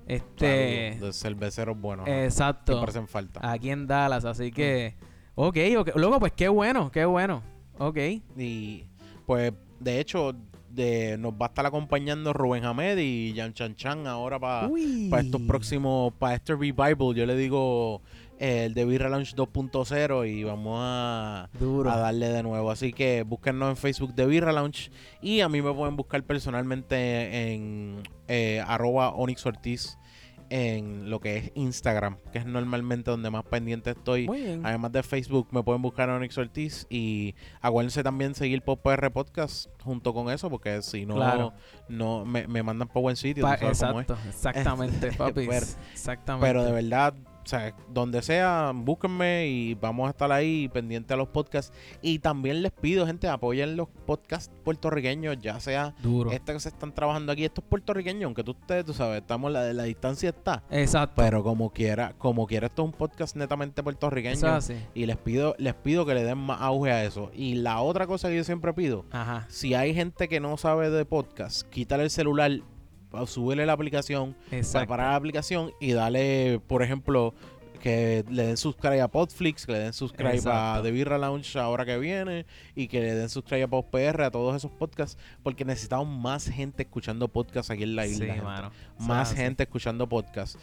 Este, 0.08 0.98
de 1.00 1.14
cerveceros 1.14 1.80
buenos. 1.80 2.08
¿no? 2.08 2.14
exacto, 2.14 2.82
hacen 2.84 3.08
falta. 3.08 3.40
aquí 3.42 3.70
en 3.70 3.88
Dallas, 3.88 4.26
así 4.26 4.52
que, 4.52 4.96
ok, 5.36 5.58
ok, 5.78 5.96
loco, 5.96 6.20
pues 6.20 6.34
qué 6.34 6.50
bueno, 6.50 6.92
qué 6.92 7.06
bueno, 7.06 7.42
ok. 7.78 7.98
Y 8.38 8.84
pues, 9.26 9.54
de 9.80 10.00
hecho, 10.00 10.36
de, 10.70 11.18
nos 11.18 11.34
va 11.34 11.46
a 11.46 11.50
estar 11.50 11.66
acompañando 11.66 12.34
Rubén 12.34 12.66
Hamed 12.66 12.98
y 12.98 13.34
Jan 13.36 13.54
Chan 13.54 13.76
Chan 13.76 14.08
ahora 14.08 14.40
para 14.40 14.68
Uy. 14.68 15.10
estos 15.16 15.42
próximos, 15.42 16.14
para 16.18 16.36
este 16.36 16.56
revival. 16.56 17.14
Yo 17.16 17.26
le 17.26 17.36
digo 17.36 18.02
el 18.46 18.74
de 18.74 18.84
Birra 18.86 19.08
Launch 19.10 19.36
2.0 19.36 20.30
y 20.30 20.44
vamos 20.44 20.78
a, 20.82 21.50
Duro. 21.60 21.90
a 21.90 21.98
darle 21.98 22.28
de 22.30 22.44
nuevo. 22.44 22.70
Así 22.72 22.92
que 22.92 23.24
búsquennos 23.24 23.70
en 23.70 23.78
Facebook 23.78 24.14
de 24.16 24.26
Birra 24.26 24.52
Lounge 24.52 24.92
y 25.22 25.40
a 25.42 25.48
mí 25.50 25.62
me 25.62 25.72
pueden 25.74 25.96
buscar 25.96 26.22
personalmente 26.24 27.54
en 27.54 28.04
eh, 28.28 28.62
arroba 28.68 29.12
Onyx 29.14 29.46
Ortiz 29.46 29.98
en 30.50 31.10
lo 31.10 31.20
que 31.20 31.38
es 31.38 31.52
Instagram, 31.56 32.18
que 32.32 32.38
es 32.40 32.46
normalmente 32.46 33.10
donde 33.10 33.30
más 33.32 33.44
pendiente 33.46 33.92
estoy. 33.92 34.28
Además 34.64 34.92
de 34.92 35.02
Facebook, 35.02 35.48
me 35.52 35.64
pueden 35.64 35.82
buscar 35.82 36.10
en 36.10 36.16
Onyx 36.16 36.38
Ortiz 36.38 36.86
y 36.90 37.34
acuérdense 37.62 38.04
también 38.04 38.36
seguir 38.36 38.62
Pop 38.62 38.80
PR 38.84 39.10
Podcast 39.10 39.68
junto 39.82 40.14
con 40.14 40.30
eso, 40.30 40.50
porque 40.52 40.82
si 40.84 41.06
no, 41.08 41.16
Claro. 41.16 41.54
no 41.88 42.24
me, 42.26 42.46
me 42.48 42.62
mandan 42.62 42.88
por 42.88 43.02
buen 43.02 43.16
sitio. 43.16 43.44
Pa- 43.44 43.58
cómo 43.58 44.02
es. 44.02 44.10
exactamente, 44.28 45.12
papi. 45.18 45.48
Pero- 45.48 45.66
exactamente. 45.92 46.46
Pero 46.48 46.64
de 46.66 46.72
verdad, 46.72 47.16
o 47.44 47.48
sea, 47.48 47.76
donde 47.90 48.22
sea, 48.22 48.72
búsquenme 48.74 49.48
y 49.48 49.74
vamos 49.76 50.08
a 50.08 50.12
estar 50.12 50.32
ahí 50.32 50.68
pendiente 50.70 51.14
a 51.14 51.18
los 51.18 51.28
podcasts. 51.28 51.74
Y 52.02 52.20
también 52.20 52.62
les 52.62 52.72
pido, 52.72 53.06
gente, 53.06 53.28
apoyen 53.28 53.76
los 53.76 53.88
podcasts 54.06 54.52
puertorriqueños, 54.64 55.38
ya 55.40 55.60
sea 55.60 55.94
Duro. 56.02 56.32
este 56.32 56.54
que 56.54 56.60
se 56.60 56.70
están 56.70 56.94
trabajando 56.94 57.32
aquí, 57.32 57.44
estos 57.46 57.64
puertorriqueños, 57.64 58.26
aunque 58.26 58.44
tú 58.44 58.52
ustedes, 58.52 58.86
tú 58.86 58.94
sabes, 58.94 59.22
estamos 59.22 59.52
la, 59.52 59.74
la 59.74 59.84
distancia 59.84 60.30
está. 60.30 60.64
Exacto. 60.70 61.22
Pero 61.22 61.44
como 61.44 61.72
quiera, 61.72 62.14
como 62.18 62.48
quiera, 62.48 62.68
esto 62.68 62.82
es 62.84 62.86
un 62.88 62.94
podcast 62.94 63.36
netamente 63.36 63.84
puertorriqueño. 63.84 64.34
Eso 64.34 64.48
es 64.48 64.54
así. 64.54 64.76
Y 64.94 65.06
les 65.06 65.18
pido, 65.18 65.56
les 65.58 65.74
pido 65.74 66.06
que 66.06 66.14
le 66.14 66.24
den 66.24 66.38
más 66.38 66.62
auge 66.62 66.92
a 66.92 67.04
eso. 67.04 67.32
Y 67.34 67.56
la 67.56 67.82
otra 67.82 68.08
cosa 68.08 68.30
que 68.30 68.38
yo 68.38 68.44
siempre 68.44 68.74
pido, 68.74 69.06
Ajá. 69.12 69.46
si 69.50 69.74
hay 69.74 69.94
gente 69.94 70.28
que 70.30 70.40
no 70.40 70.58
sabe 70.58 70.90
de 70.90 71.06
podcast, 71.06 71.68
quítale 71.70 72.04
el 72.04 72.10
celular, 72.10 72.52
súbele 73.26 73.66
la 73.66 73.74
aplicación, 73.74 74.36
preparar 74.50 75.12
la 75.12 75.16
aplicación 75.16 75.72
y 75.80 75.94
dale, 75.94 76.60
por 76.68 76.84
ejemplo, 76.84 77.34
que 77.84 78.24
le 78.30 78.48
den 78.48 78.56
subscribe 78.56 79.02
a 79.02 79.10
Podflix, 79.10 79.66
que 79.66 79.74
le 79.74 79.80
den 79.80 79.92
subscribe 79.92 80.40
a. 80.46 80.80
The 80.82 80.90
Birra 80.90 81.18
Lounge 81.18 81.60
ahora 81.60 81.86
que 81.86 81.98
viene 81.98 82.46
y 82.76 82.88
que 82.88 83.02
le 83.02 83.14
den 83.14 83.28
subscribe 83.28 83.64
a 83.64 83.68
PodPR, 83.68 84.22
a 84.22 84.32
todos 84.32 84.56
esos 84.56 84.72
podcasts, 84.72 85.22
porque 85.44 85.66
necesitamos 85.66 86.08
más 86.08 86.48
gente 86.48 86.84
escuchando 86.84 87.28
podcasts 87.28 87.70
aquí 87.72 87.84
en 87.84 87.98
la 87.98 88.08
isla. 88.08 88.36
Sí, 88.36 88.42
mano. 88.42 88.72
Más 89.00 89.34
gente 89.34 89.64
escuchando 89.64 90.08
podcasts. 90.08 90.58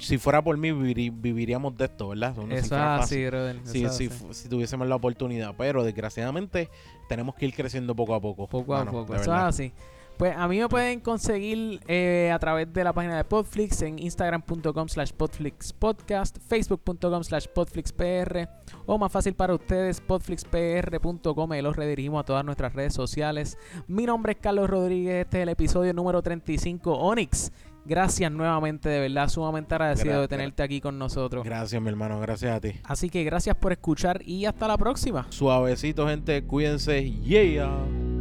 Si 0.00 0.18
fuera 0.18 0.42
por 0.42 0.56
mí, 0.56 0.72
viviríamos 0.72 1.76
de 1.76 1.84
esto, 1.84 2.08
¿verdad? 2.08 2.34
Eso 2.50 2.52
es 2.52 2.72
así, 2.72 3.24
brother. 3.24 3.60
Si, 3.62 3.88
si, 4.32 4.48
tuviésemos 4.48 4.88
la 4.88 4.96
oportunidad, 4.96 5.54
pero 5.56 5.84
desgraciadamente 5.84 6.68
tenemos 7.08 7.36
que 7.36 7.46
ir 7.46 7.54
creciendo 7.54 7.94
poco 7.94 8.16
a 8.16 8.20
poco. 8.20 8.48
Poco 8.48 8.74
a 8.74 8.84
poco. 8.84 9.14
Eso 9.14 9.22
es 9.22 9.28
así. 9.28 9.72
Pues 10.16 10.34
a 10.36 10.46
mí 10.46 10.60
me 10.60 10.68
pueden 10.68 11.00
conseguir 11.00 11.80
eh, 11.88 12.30
a 12.32 12.38
través 12.38 12.72
de 12.72 12.84
la 12.84 12.92
página 12.92 13.16
de 13.16 13.24
Podflix 13.24 13.82
en 13.82 13.98
instagram.com 13.98 14.88
slash 14.88 15.10
podflixpodcast, 15.12 16.38
facebook.com 16.46 17.24
slash 17.24 17.46
podflixpr 17.52 18.48
o 18.86 18.96
más 18.96 19.10
fácil 19.10 19.34
para 19.34 19.54
ustedes 19.54 20.00
podflixpr.com 20.00 21.54
y 21.54 21.62
los 21.62 21.76
redirigimos 21.76 22.20
a 22.20 22.24
todas 22.24 22.44
nuestras 22.44 22.72
redes 22.74 22.94
sociales. 22.94 23.58
Mi 23.88 24.06
nombre 24.06 24.32
es 24.32 24.38
Carlos 24.40 24.70
Rodríguez, 24.70 25.24
este 25.24 25.38
es 25.38 25.42
el 25.42 25.48
episodio 25.48 25.92
número 25.92 26.22
35 26.22 26.92
Onyx. 26.92 27.52
Gracias 27.86 28.32
nuevamente, 28.32 28.88
de 28.88 29.00
verdad, 29.00 29.28
sumamente 29.28 29.74
agradecido 29.74 30.14
Gra- 30.14 30.20
de 30.20 30.28
tenerte 30.28 30.62
aquí 30.62 30.80
con 30.80 30.98
nosotros. 30.98 31.44
Gracias, 31.44 31.82
mi 31.82 31.88
hermano, 31.88 32.18
gracias 32.20 32.56
a 32.56 32.60
ti. 32.60 32.72
Así 32.84 33.10
que 33.10 33.24
gracias 33.24 33.56
por 33.56 33.72
escuchar 33.72 34.22
y 34.24 34.46
hasta 34.46 34.66
la 34.68 34.78
próxima. 34.78 35.26
Suavecito, 35.30 36.06
gente, 36.08 36.44
cuídense. 36.44 37.10
Yeah. 37.10 38.13